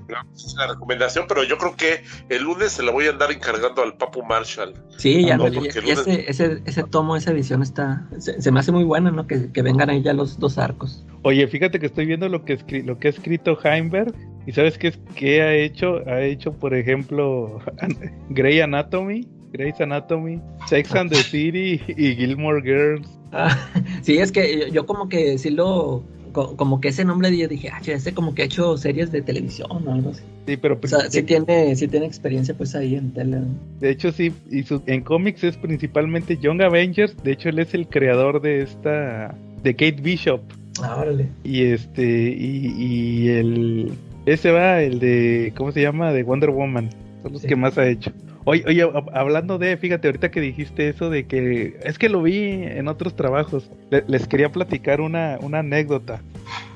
por 0.06 0.58
la 0.58 0.66
recomendación, 0.72 1.24
pero 1.28 1.42
yo 1.44 1.56
creo 1.58 1.74
que 1.76 2.02
el 2.28 2.42
lunes 2.44 2.72
se 2.72 2.82
la 2.82 2.92
voy 2.92 3.06
a 3.06 3.10
andar 3.10 3.32
encargando 3.32 3.82
al 3.82 3.96
Papu 3.96 4.22
Marshall. 4.22 4.74
Sí, 4.98 5.24
ya, 5.24 5.34
Ah, 5.34 5.36
no, 5.38 5.48
y- 5.48 5.52
porque 5.52 5.80
y 5.84 5.90
ese, 5.90 6.30
ese, 6.30 6.62
ese 6.66 6.82
tomo, 6.84 7.16
esa 7.16 7.32
edición 7.32 7.62
está, 7.62 8.06
se, 8.18 8.40
se 8.40 8.52
me 8.52 8.60
hace 8.60 8.70
muy 8.72 8.84
buena, 8.84 9.10
¿no? 9.10 9.26
Que, 9.26 9.50
que 9.50 9.62
vengan 9.62 9.90
ahí 9.90 10.02
ya 10.02 10.12
los 10.12 10.38
dos 10.38 10.58
arcos. 10.58 11.04
Oye, 11.22 11.46
fíjate 11.48 11.80
que 11.80 11.86
estoy 11.86 12.04
viendo 12.06 12.28
lo 12.28 12.44
que, 12.44 12.58
escri- 12.58 12.84
lo 12.84 12.98
que 12.98 13.08
ha 13.08 13.10
escrito 13.10 13.58
Heimberg. 13.64 14.14
¿Y 14.46 14.52
sabes 14.52 14.76
qué, 14.76 14.88
es, 14.88 14.98
qué 15.14 15.40
ha 15.40 15.54
hecho? 15.54 16.06
Ha 16.06 16.20
hecho, 16.20 16.52
por 16.52 16.74
ejemplo, 16.74 17.60
Grey 18.28 18.60
Anatomy, 18.60 19.26
Grey's 19.54 19.80
Anatomy, 19.80 20.40
Sex 20.66 20.92
and 20.96 21.10
the 21.10 21.22
City 21.22 21.80
y 21.96 22.14
Gilmore 22.16 22.60
Girls. 22.60 23.06
Ah, 23.32 23.56
sí, 24.02 24.18
es 24.18 24.32
que 24.32 24.68
yo, 24.72 24.84
como 24.84 25.08
que 25.08 25.38
sí 25.38 25.50
lo, 25.50 26.02
co- 26.32 26.56
como 26.56 26.80
que 26.80 26.88
ese 26.88 27.04
nombre 27.04 27.36
yo 27.36 27.46
dije, 27.46 27.70
ah, 27.72 27.80
ese 27.86 28.12
como 28.12 28.34
que 28.34 28.42
ha 28.42 28.44
hecho 28.46 28.76
series 28.76 29.12
de 29.12 29.22
televisión 29.22 29.70
o 29.86 29.92
algo 29.92 30.10
así. 30.10 30.22
Sí, 30.46 30.56
pero 30.56 30.78
O 30.82 30.86
sea, 30.86 31.08
sí 31.08 31.22
tiene, 31.22 31.74
sí 31.76 31.86
tiene 31.88 32.04
experiencia 32.06 32.54
pues 32.56 32.74
ahí 32.74 32.96
en 32.96 33.12
tele. 33.12 33.38
de 33.80 33.90
hecho 33.90 34.10
sí, 34.12 34.32
y 34.50 34.64
su- 34.64 34.82
en 34.86 35.02
cómics 35.02 35.44
es 35.44 35.56
principalmente 35.56 36.36
Young 36.36 36.60
Avengers. 36.62 37.16
De 37.22 37.32
hecho, 37.32 37.48
él 37.48 37.60
es 37.60 37.74
el 37.74 37.86
creador 37.88 38.42
de 38.42 38.62
esta, 38.62 39.34
de 39.62 39.72
Kate 39.74 40.02
Bishop. 40.02 40.40
Ah, 40.82 40.96
órale. 41.00 41.28
Y 41.44 41.62
este, 41.66 42.04
y, 42.04 42.74
y 42.76 43.28
el, 43.28 43.92
ese 44.26 44.50
va, 44.50 44.82
el 44.82 44.98
de, 44.98 45.52
¿cómo 45.56 45.70
se 45.70 45.80
llama? 45.80 46.12
De 46.12 46.24
Wonder 46.24 46.50
Woman. 46.50 46.90
Son 47.22 47.32
los 47.32 47.42
Sí. 47.42 47.48
que 47.48 47.56
más 47.56 47.78
ha 47.78 47.88
hecho. 47.88 48.10
Oye, 48.46 48.62
oye, 48.66 48.84
hab- 48.84 49.10
hablando 49.14 49.56
de, 49.58 49.76
fíjate, 49.76 50.08
ahorita 50.08 50.30
que 50.30 50.40
dijiste 50.40 50.88
eso 50.88 51.08
de 51.08 51.24
que, 51.26 51.78
es 51.82 51.98
que 51.98 52.08
lo 52.08 52.22
vi 52.22 52.38
en 52.62 52.88
otros 52.88 53.16
trabajos. 53.16 53.70
Le- 53.90 54.04
les 54.06 54.26
quería 54.28 54.50
platicar 54.52 55.00
una, 55.00 55.38
una 55.40 55.60
anécdota 55.60 56.20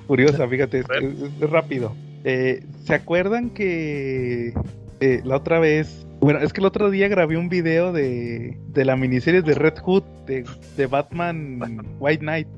curiosa, 0.07 0.49
fíjate, 0.49 0.79
es, 0.81 0.87
es- 1.03 1.43
es 1.43 1.51
rápido. 1.51 1.95
Eh, 2.25 2.65
¿Se 2.85 2.95
acuerdan 2.95 3.51
que 3.51 4.55
eh, 5.01 5.21
la 5.25 5.37
otra 5.37 5.59
vez, 5.61 6.07
bueno, 6.21 6.41
es 6.41 6.53
que 6.53 6.61
el 6.61 6.67
otro 6.67 6.91
día 6.91 7.07
grabé 7.09 7.37
un 7.37 7.49
video 7.51 7.93
de, 7.93 8.59
de 8.69 8.85
la 8.85 8.97
miniserie 8.97 9.43
de 9.43 9.55
Red 9.55 9.75
Hood, 9.83 10.03
de, 10.27 10.45
de 10.77 10.87
Batman 10.87 11.61
White 12.01 12.21
Knight 12.21 12.49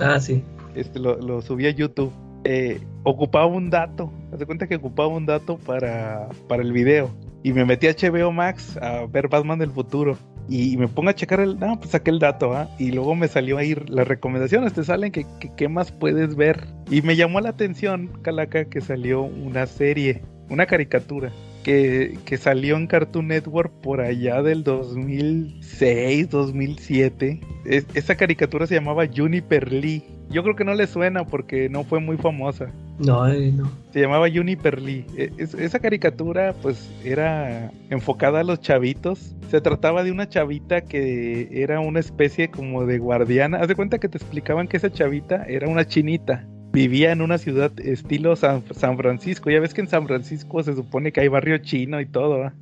Ah, 0.00 0.18
sí. 0.20 0.42
este, 0.74 0.98
lo, 1.00 1.18
lo 1.18 1.42
subí 1.42 1.66
a 1.66 1.70
YouTube. 1.70 2.12
Eh, 2.44 2.80
ocupaba 3.02 3.46
un 3.46 3.68
dato, 3.68 4.10
haz 4.32 4.38
de 4.38 4.46
cuenta 4.46 4.66
que 4.66 4.76
ocupaba 4.76 5.08
un 5.08 5.26
dato 5.26 5.58
para, 5.58 6.28
para 6.48 6.62
el 6.62 6.72
video. 6.72 7.10
Y 7.42 7.52
me 7.52 7.64
metí 7.64 7.86
a 7.86 7.92
HBO 7.92 8.32
Max 8.32 8.76
a 8.76 9.06
ver 9.06 9.28
Batman 9.28 9.58
del 9.58 9.70
futuro. 9.70 10.18
Y 10.48 10.76
me 10.76 10.88
pongo 10.88 11.10
a 11.10 11.14
checar 11.14 11.40
el. 11.40 11.58
No, 11.60 11.78
pues 11.78 11.90
saqué 11.92 12.10
el 12.10 12.18
dato, 12.18 12.52
¿ah? 12.54 12.68
Y 12.78 12.90
luego 12.90 13.14
me 13.14 13.28
salió 13.28 13.56
ahí 13.56 13.74
las 13.86 14.08
recomendaciones, 14.08 14.72
te 14.72 14.82
salen 14.82 15.12
que, 15.12 15.24
qué 15.56 15.68
más 15.68 15.92
puedes 15.92 16.34
ver. 16.34 16.66
Y 16.90 17.02
me 17.02 17.14
llamó 17.16 17.40
la 17.40 17.50
atención, 17.50 18.08
Calaca, 18.22 18.64
que 18.64 18.80
salió 18.80 19.22
una 19.22 19.66
serie, 19.66 20.22
una 20.48 20.66
caricatura. 20.66 21.30
Que, 21.62 22.16
que 22.24 22.38
salió 22.38 22.76
en 22.78 22.86
Cartoon 22.86 23.28
Network 23.28 23.70
por 23.82 24.00
allá 24.00 24.42
del 24.42 24.64
2006, 24.64 26.30
2007. 26.30 27.40
Es- 27.66 27.86
esa 27.94 28.16
caricatura 28.16 28.66
se 28.66 28.74
llamaba 28.74 29.06
Juniper 29.14 29.70
Lee. 29.72 30.02
Yo 30.30 30.42
creo 30.44 30.54
que 30.54 30.64
no 30.64 30.74
le 30.74 30.86
suena 30.86 31.24
porque 31.24 31.68
no 31.68 31.82
fue 31.84 31.98
muy 32.00 32.16
famosa. 32.16 32.68
No, 32.98 33.26
eh, 33.28 33.50
no. 33.52 33.70
Se 33.92 34.00
llamaba 34.00 34.28
Juniper 34.32 34.80
Lee. 34.80 35.04
E- 35.16 35.32
es- 35.38 35.54
esa 35.54 35.80
caricatura 35.80 36.54
pues 36.62 36.88
era 37.04 37.72
enfocada 37.90 38.40
a 38.40 38.44
los 38.44 38.60
chavitos. 38.60 39.34
Se 39.50 39.60
trataba 39.60 40.04
de 40.04 40.12
una 40.12 40.28
chavita 40.28 40.82
que 40.82 41.48
era 41.50 41.80
una 41.80 41.98
especie 41.98 42.48
como 42.50 42.86
de 42.86 42.98
guardiana. 42.98 43.58
Haz 43.58 43.68
de 43.68 43.74
cuenta 43.74 43.98
que 43.98 44.08
te 44.08 44.18
explicaban 44.18 44.68
que 44.68 44.76
esa 44.76 44.92
chavita 44.92 45.44
era 45.48 45.68
una 45.68 45.84
chinita. 45.86 46.46
Vivía 46.72 47.10
en 47.10 47.20
una 47.22 47.38
ciudad 47.38 47.72
estilo 47.80 48.36
San, 48.36 48.62
San 48.72 48.96
Francisco. 48.96 49.50
Ya 49.50 49.58
ves 49.58 49.74
que 49.74 49.80
en 49.80 49.88
San 49.88 50.06
Francisco 50.06 50.62
se 50.62 50.74
supone 50.76 51.10
que 51.10 51.20
hay 51.22 51.28
barrio 51.28 51.58
chino 51.58 52.00
y 52.00 52.06
todo. 52.06 52.38
¿va? 52.38 52.52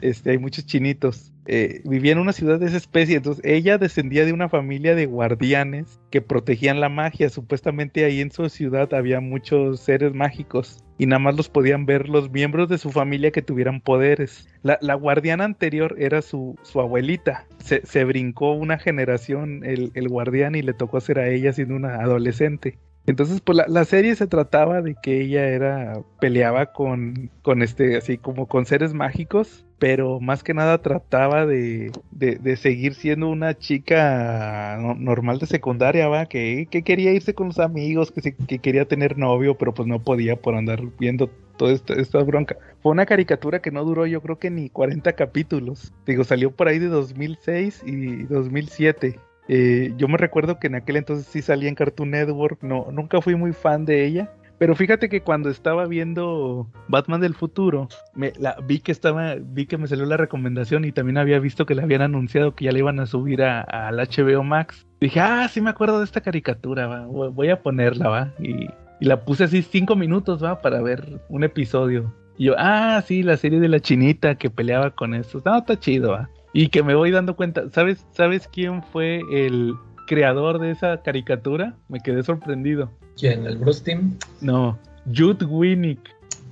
Este, 0.00 0.30
hay 0.30 0.38
muchos 0.38 0.66
chinitos. 0.66 1.32
Eh, 1.48 1.80
vivía 1.84 2.12
en 2.12 2.18
una 2.18 2.32
ciudad 2.32 2.58
de 2.58 2.66
esa 2.66 2.76
especie, 2.76 3.16
entonces 3.16 3.44
ella 3.44 3.78
descendía 3.78 4.24
de 4.24 4.32
una 4.32 4.48
familia 4.48 4.96
de 4.96 5.06
guardianes 5.06 6.00
que 6.10 6.20
protegían 6.20 6.80
la 6.80 6.88
magia. 6.88 7.28
Supuestamente 7.30 8.04
ahí 8.04 8.20
en 8.20 8.32
su 8.32 8.48
ciudad 8.48 8.92
había 8.94 9.20
muchos 9.20 9.80
seres 9.80 10.12
mágicos 10.12 10.82
y 10.98 11.06
nada 11.06 11.20
más 11.20 11.36
los 11.36 11.48
podían 11.48 11.86
ver 11.86 12.08
los 12.08 12.30
miembros 12.30 12.68
de 12.68 12.78
su 12.78 12.90
familia 12.90 13.30
que 13.30 13.42
tuvieran 13.42 13.80
poderes. 13.80 14.48
La, 14.62 14.94
guardiana 14.94 15.44
anterior 15.44 15.94
era 15.98 16.22
su, 16.22 16.56
su 16.62 16.80
abuelita. 16.80 17.46
Se, 17.58 17.84
se 17.86 18.04
brincó 18.04 18.52
una 18.52 18.78
generación 18.78 19.62
el, 19.64 19.92
el 19.94 20.08
guardián 20.08 20.56
y 20.56 20.62
le 20.62 20.72
tocó 20.72 21.00
ser 21.00 21.18
a 21.20 21.28
ella 21.28 21.52
siendo 21.52 21.76
una 21.76 21.96
adolescente. 21.96 22.78
Entonces, 23.06 23.40
pues 23.40 23.56
la, 23.58 23.66
la 23.68 23.84
serie 23.84 24.14
se 24.16 24.26
trataba 24.26 24.82
de 24.82 24.96
que 25.00 25.20
ella 25.22 25.46
era, 25.48 26.02
peleaba 26.20 26.72
con, 26.72 27.30
con 27.42 27.62
este, 27.62 27.96
así 27.96 28.18
como 28.18 28.46
con 28.46 28.66
seres 28.66 28.94
mágicos, 28.94 29.64
pero 29.78 30.20
más 30.20 30.42
que 30.42 30.54
nada 30.54 30.82
trataba 30.82 31.46
de, 31.46 31.92
de, 32.10 32.36
de 32.36 32.56
seguir 32.56 32.94
siendo 32.94 33.28
una 33.28 33.56
chica 33.56 34.76
no- 34.80 34.94
normal 34.94 35.38
de 35.38 35.46
secundaria, 35.46 36.08
va, 36.08 36.26
que, 36.26 36.66
que 36.70 36.82
quería 36.82 37.12
irse 37.12 37.34
con 37.34 37.48
los 37.48 37.58
amigos, 37.58 38.10
que, 38.10 38.22
se- 38.22 38.34
que 38.36 38.58
quería 38.58 38.86
tener 38.86 39.18
novio, 39.18 39.56
pero 39.56 39.72
pues 39.74 39.86
no 39.88 40.02
podía 40.02 40.36
por 40.36 40.54
andar 40.56 40.80
viendo 40.98 41.28
toda 41.56 41.72
esta, 41.72 41.94
esta 41.94 42.22
bronca. 42.22 42.56
Fue 42.82 42.92
una 42.92 43.06
caricatura 43.06 43.60
que 43.60 43.70
no 43.70 43.84
duró 43.84 44.06
yo 44.06 44.20
creo 44.22 44.38
que 44.38 44.50
ni 44.50 44.68
40 44.70 45.12
capítulos. 45.14 45.92
Digo, 46.06 46.24
salió 46.24 46.50
por 46.50 46.68
ahí 46.68 46.78
de 46.78 46.88
2006 46.88 47.82
y 47.86 48.24
2007. 48.24 49.18
Eh, 49.48 49.92
yo 49.96 50.08
me 50.08 50.18
recuerdo 50.18 50.58
que 50.58 50.66
en 50.66 50.74
aquel 50.74 50.96
entonces 50.96 51.26
sí 51.26 51.42
salía 51.42 51.68
en 51.68 51.74
Cartoon 51.74 52.10
Network, 52.10 52.62
no, 52.62 52.88
nunca 52.92 53.20
fui 53.20 53.36
muy 53.36 53.52
fan 53.52 53.84
de 53.84 54.04
ella, 54.04 54.30
Pero 54.58 54.74
fíjate 54.74 55.10
que 55.10 55.20
cuando 55.20 55.50
estaba 55.50 55.86
viendo 55.86 56.66
Batman 56.88 57.20
del 57.20 57.34
futuro, 57.34 57.88
me, 58.14 58.32
la, 58.38 58.56
vi 58.66 58.80
que 58.80 58.90
estaba, 58.90 59.34
vi 59.38 59.66
que 59.66 59.76
me 59.76 59.86
salió 59.86 60.06
la 60.06 60.16
recomendación 60.16 60.86
y 60.86 60.92
también 60.92 61.18
había 61.18 61.38
visto 61.38 61.66
que 61.66 61.74
le 61.74 61.82
habían 61.82 62.00
anunciado 62.00 62.54
que 62.54 62.64
ya 62.64 62.72
le 62.72 62.78
iban 62.78 62.98
a 62.98 63.04
subir 63.04 63.42
al 63.42 63.96
HBO 63.96 64.42
Max. 64.42 64.86
Dije, 64.98 65.20
ah, 65.20 65.46
sí 65.48 65.60
me 65.60 65.68
acuerdo 65.68 65.98
de 65.98 66.06
esta 66.06 66.22
caricatura, 66.22 66.86
va, 66.86 67.06
voy 67.06 67.50
a 67.50 67.62
ponerla, 67.62 68.08
va. 68.08 68.32
Y, 68.40 68.68
la 68.98 69.26
puse 69.26 69.44
así 69.44 69.60
cinco 69.60 69.94
minutos, 69.94 70.42
va, 70.42 70.62
para 70.62 70.80
ver 70.80 71.20
un 71.28 71.44
episodio. 71.44 72.14
Y 72.38 72.46
yo, 72.46 72.54
ah, 72.56 73.02
sí, 73.06 73.22
la 73.22 73.36
serie 73.36 73.60
de 73.60 73.68
la 73.68 73.80
chinita 73.80 74.36
que 74.36 74.48
peleaba 74.48 74.90
con 74.92 75.12
eso. 75.12 75.42
No, 75.44 75.58
está 75.58 75.78
chido, 75.78 76.12
va. 76.12 76.30
Y 76.56 76.68
que 76.70 76.82
me 76.82 76.94
voy 76.94 77.10
dando 77.10 77.36
cuenta, 77.36 77.68
¿sabes, 77.70 78.06
¿sabes 78.12 78.48
quién 78.50 78.82
fue 78.82 79.20
el 79.30 79.74
creador 80.06 80.58
de 80.58 80.70
esa 80.70 81.02
caricatura? 81.02 81.76
Me 81.90 82.00
quedé 82.00 82.22
sorprendido. 82.22 82.90
¿Quién? 83.14 83.46
¿El 83.46 83.58
Bruce 83.58 83.84
Team? 83.84 84.16
No, 84.40 84.78
Jude 85.14 85.44
Winnick. 85.44 86.00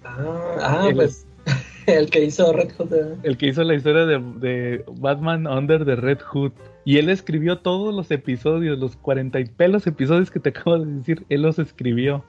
Ah, 0.05 0.59
ah 0.61 0.89
pues 0.93 1.27
el 1.87 2.11
que 2.11 2.23
hizo 2.23 2.53
Red 2.53 2.73
Hood. 2.77 2.93
¿eh? 2.93 3.17
El 3.23 3.39
que 3.39 3.47
hizo 3.47 3.65
la 3.65 3.77
historia 3.77 4.05
de, 4.05 4.19
de, 4.41 4.85
Batman 4.99 5.47
Under 5.47 5.87
the 5.87 5.97
Red 5.97 6.19
Hood. 6.21 6.53
Y 6.85 6.99
él 6.99 7.09
escribió 7.09 7.61
todos 7.61 7.95
los 7.95 8.11
episodios, 8.11 8.79
los 8.79 8.97
cuarenta 8.97 9.41
y 9.41 9.47
pelos 9.47 9.87
episodios 9.87 10.31
que 10.31 10.39
te 10.39 10.51
acabo 10.51 10.81
de 10.81 10.97
decir, 10.97 11.25
él 11.31 11.41
los 11.41 11.59
escribió. 11.59 12.23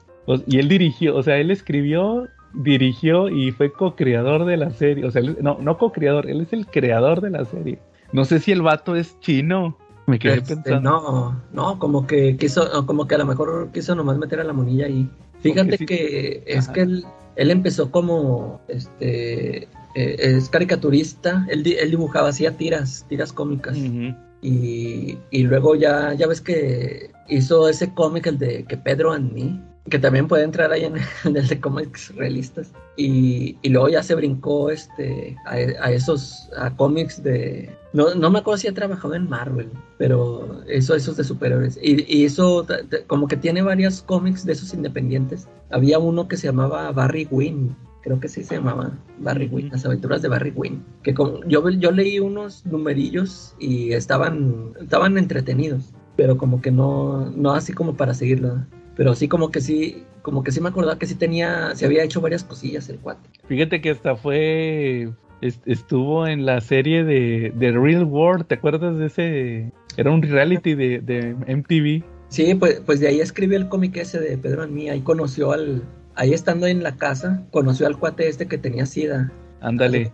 Y 0.46 0.60
él 0.60 0.68
dirigió, 0.68 1.14
o 1.14 1.22
sea, 1.22 1.36
él 1.36 1.50
escribió, 1.50 2.26
dirigió 2.54 3.28
y 3.28 3.52
fue 3.52 3.72
co-creador 3.72 4.44
de 4.44 4.56
la 4.56 4.70
serie. 4.70 5.04
O 5.04 5.10
sea, 5.10 5.22
no, 5.22 5.58
no 5.60 5.78
co-creador, 5.78 6.28
él 6.28 6.40
es 6.40 6.52
el 6.52 6.66
creador 6.66 7.20
de 7.20 7.30
la 7.30 7.44
serie. 7.44 7.78
No 8.12 8.24
sé 8.24 8.38
si 8.38 8.52
el 8.52 8.62
vato 8.62 8.96
es 8.96 9.18
chino. 9.20 9.76
Me 10.06 10.18
quedé 10.20 10.34
Este, 10.36 10.54
pensando. 10.54 10.80
No, 10.90 11.42
no, 11.52 11.78
como 11.80 12.06
que 12.06 12.36
quiso, 12.36 12.86
como 12.86 13.06
que 13.08 13.16
a 13.16 13.18
lo 13.18 13.26
mejor 13.26 13.70
quiso 13.72 13.94
nomás 13.96 14.16
meter 14.18 14.38
a 14.40 14.44
la 14.44 14.52
monilla 14.52 14.86
ahí. 14.86 15.10
Fíjate 15.40 15.78
sí- 15.78 15.86
que 15.86 16.44
es 16.46 16.64
Ajá. 16.66 16.72
que 16.74 16.80
él, 16.82 17.04
él 17.34 17.50
empezó 17.50 17.90
como, 17.90 18.60
este, 18.68 19.64
eh, 19.64 20.16
es 20.18 20.48
caricaturista, 20.48 21.44
él, 21.50 21.64
di- 21.64 21.74
él 21.74 21.90
dibujaba, 21.90 22.28
hacía 22.28 22.56
tiras, 22.56 23.04
tiras 23.08 23.32
cómicas. 23.32 23.76
Y, 24.42 25.18
y 25.30 25.42
luego 25.42 25.74
ya, 25.74 26.14
ya 26.14 26.26
ves 26.28 26.40
que 26.40 27.10
hizo 27.28 27.68
ese 27.68 27.92
cómic, 27.92 28.26
el 28.28 28.38
de 28.38 28.64
Que 28.64 28.76
Pedro 28.76 29.12
and 29.12 29.32
Me, 29.32 29.60
que 29.90 29.98
también 29.98 30.26
puede 30.28 30.44
entrar 30.44 30.72
ahí 30.72 30.84
en, 31.24 31.36
el 31.36 31.46
de 31.46 31.60
cómics 31.60 32.14
realistas. 32.16 32.72
Y, 32.96 33.56
y 33.62 33.68
luego 33.68 33.88
ya 33.88 34.02
se 34.02 34.14
brincó 34.14 34.70
este, 34.70 35.36
a, 35.46 35.52
a 35.54 35.92
esos 35.92 36.48
a 36.56 36.74
cómics 36.76 37.22
de... 37.22 37.70
No, 37.92 38.14
no 38.14 38.30
me 38.30 38.40
acuerdo 38.40 38.58
si 38.58 38.68
ha 38.68 38.74
trabajado 38.74 39.14
en 39.14 39.28
Marvel, 39.28 39.70
pero 39.98 40.62
eso, 40.66 40.94
esos 40.94 41.16
de 41.16 41.24
superhéroes. 41.24 41.78
Y, 41.82 42.04
y 42.14 42.24
eso 42.24 42.66
como 43.06 43.26
que 43.28 43.36
tiene 43.36 43.62
varios 43.62 44.02
cómics 44.02 44.44
de 44.44 44.52
esos 44.52 44.74
independientes. 44.74 45.48
Había 45.70 45.98
uno 45.98 46.28
que 46.28 46.36
se 46.36 46.46
llamaba 46.46 46.90
Barry 46.92 47.26
Wynn, 47.30 47.74
creo 48.02 48.20
que 48.20 48.28
sí 48.28 48.44
se 48.44 48.56
llamaba 48.56 48.92
Barry 49.18 49.46
Wynn, 49.48 49.70
las 49.70 49.84
aventuras 49.84 50.22
de 50.22 50.28
Barry 50.28 50.52
Wynn. 50.54 50.84
Que 51.02 51.14
con- 51.14 51.40
yo, 51.48 51.68
yo 51.70 51.90
leí 51.90 52.18
unos 52.18 52.64
numerillos 52.66 53.54
y 53.58 53.92
estaban, 53.92 54.74
estaban 54.80 55.16
entretenidos, 55.18 55.92
pero 56.16 56.36
como 56.36 56.60
que 56.60 56.70
no, 56.70 57.30
no 57.30 57.52
así 57.52 57.72
como 57.72 57.96
para 57.96 58.14
seguirlo. 58.14 58.64
Pero 58.96 59.14
sí 59.14 59.28
como 59.28 59.50
que 59.50 59.60
sí, 59.60 60.04
como 60.22 60.42
que 60.42 60.50
sí 60.52 60.60
me 60.60 60.70
acordaba 60.70 60.98
que 60.98 61.06
sí 61.06 61.14
tenía, 61.14 61.74
se 61.74 61.84
había 61.86 62.02
hecho 62.02 62.20
varias 62.20 62.44
cosillas 62.44 62.88
el 62.88 62.98
cuate. 62.98 63.28
Fíjate 63.46 63.80
que 63.80 63.90
hasta 63.90 64.16
fue. 64.16 65.10
est- 65.42 65.62
Estuvo 65.68 66.26
en 66.26 66.46
la 66.46 66.60
serie 66.62 67.04
de, 67.04 67.52
de 67.54 67.72
Real 67.72 68.04
World. 68.04 68.46
¿Te 68.46 68.54
acuerdas 68.54 68.96
de 68.98 69.06
ese? 69.06 69.72
Era 69.98 70.10
un 70.10 70.22
reality 70.22 70.74
de, 70.74 71.00
de 71.00 71.36
MTV. 71.46 72.04
Sí, 72.28 72.54
pues, 72.54 72.80
pues 72.84 73.00
de 73.00 73.08
ahí 73.08 73.20
escribió 73.20 73.56
el 73.56 73.68
cómic 73.68 73.96
ese 73.98 74.18
de 74.18 74.36
Pedro 74.38 74.64
en 74.64 74.74
mí, 74.74 74.88
ahí 74.88 75.00
conoció 75.00 75.52
al, 75.52 75.82
ahí 76.16 76.32
estando 76.32 76.66
en 76.66 76.82
la 76.82 76.96
casa, 76.96 77.44
conoció 77.52 77.86
al 77.86 77.98
cuate 77.98 78.28
este 78.28 78.46
que 78.48 78.58
tenía 78.58 78.84
sida. 78.86 79.30
Ándale. 79.60 80.10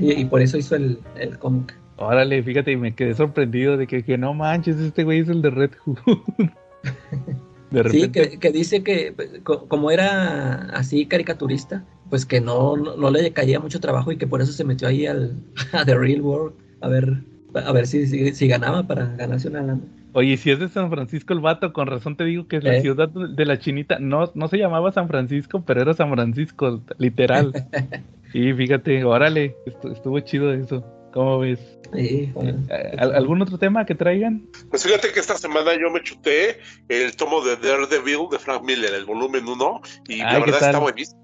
Y, 0.00 0.12
y 0.12 0.24
por 0.24 0.40
eso 0.42 0.56
hizo 0.56 0.76
el, 0.76 0.98
el 1.18 1.38
cómic. 1.38 1.76
Órale, 1.96 2.42
fíjate, 2.42 2.72
y 2.72 2.76
me 2.76 2.94
quedé 2.94 3.14
sorprendido 3.14 3.76
de 3.76 3.86
que, 3.86 4.02
que 4.02 4.16
no 4.16 4.32
manches, 4.32 4.76
este 4.78 5.04
güey 5.04 5.18
es 5.20 5.28
el 5.28 5.42
de 5.42 5.50
Red 5.50 5.70
Hood. 5.84 5.98
de 7.72 7.82
Sí, 7.90 8.10
que, 8.10 8.38
que 8.38 8.52
dice 8.52 8.82
que 8.82 9.14
co- 9.44 9.66
como 9.68 9.90
era 9.90 10.66
así 10.76 11.06
caricaturista, 11.06 11.84
pues 12.10 12.26
que 12.26 12.40
no, 12.40 12.76
no, 12.76 12.96
no 12.96 13.10
le 13.10 13.32
caía 13.32 13.60
mucho 13.60 13.80
trabajo 13.80 14.12
y 14.12 14.18
que 14.18 14.26
por 14.26 14.42
eso 14.42 14.52
se 14.52 14.64
metió 14.64 14.88
ahí 14.88 15.06
al, 15.06 15.36
a 15.72 15.84
The 15.84 15.94
Real 15.94 16.20
World 16.20 16.54
a 16.80 16.88
ver, 16.88 17.18
a 17.54 17.72
ver 17.72 17.86
si, 17.86 18.06
si, 18.06 18.34
si 18.34 18.48
ganaba 18.48 18.82
para 18.86 19.06
ganarse 19.16 19.48
una 19.48 19.62
lana. 19.62 19.80
Oye, 20.14 20.36
si 20.36 20.50
es 20.50 20.58
de 20.58 20.68
San 20.68 20.90
Francisco 20.90 21.32
el 21.32 21.40
vato, 21.40 21.72
con 21.72 21.86
razón 21.86 22.16
te 22.16 22.24
digo 22.24 22.46
que 22.46 22.56
es 22.56 22.64
la 22.64 22.74
¿Eh? 22.74 22.80
ciudad 22.82 23.08
de 23.08 23.46
la 23.46 23.58
chinita. 23.58 23.98
No, 23.98 24.30
no 24.34 24.48
se 24.48 24.58
llamaba 24.58 24.92
San 24.92 25.08
Francisco, 25.08 25.64
pero 25.64 25.80
era 25.82 25.94
San 25.94 26.10
Francisco, 26.12 26.84
literal. 26.98 27.56
y 28.32 28.52
fíjate, 28.52 29.04
órale, 29.04 29.58
estu- 29.64 29.92
estuvo 29.92 30.20
chido 30.20 30.52
eso. 30.52 30.84
¿Cómo 31.12 31.40
ves? 31.40 31.60
Sí, 31.94 32.30
bueno. 32.34 32.58
Eh, 32.70 32.96
¿al- 32.98 33.14
¿Algún 33.14 33.42
otro 33.42 33.58
tema 33.58 33.84
que 33.84 33.94
traigan? 33.94 34.48
Pues 34.70 34.82
fíjate 34.82 35.12
que 35.12 35.20
esta 35.20 35.36
semana 35.36 35.72
yo 35.74 35.90
me 35.90 36.02
chuté 36.02 36.58
el 36.88 37.14
tomo 37.16 37.42
de 37.42 37.56
Daredevil 37.56 38.28
de 38.30 38.38
Frank 38.38 38.62
Miller, 38.64 38.94
el 38.94 39.04
volumen 39.04 39.46
1, 39.46 39.80
y 40.08 40.14
Ay, 40.14 40.18
la 40.20 40.44
¿qué 40.44 40.50
verdad 40.52 40.68
está 40.68 40.78
buenísimo. 40.78 41.20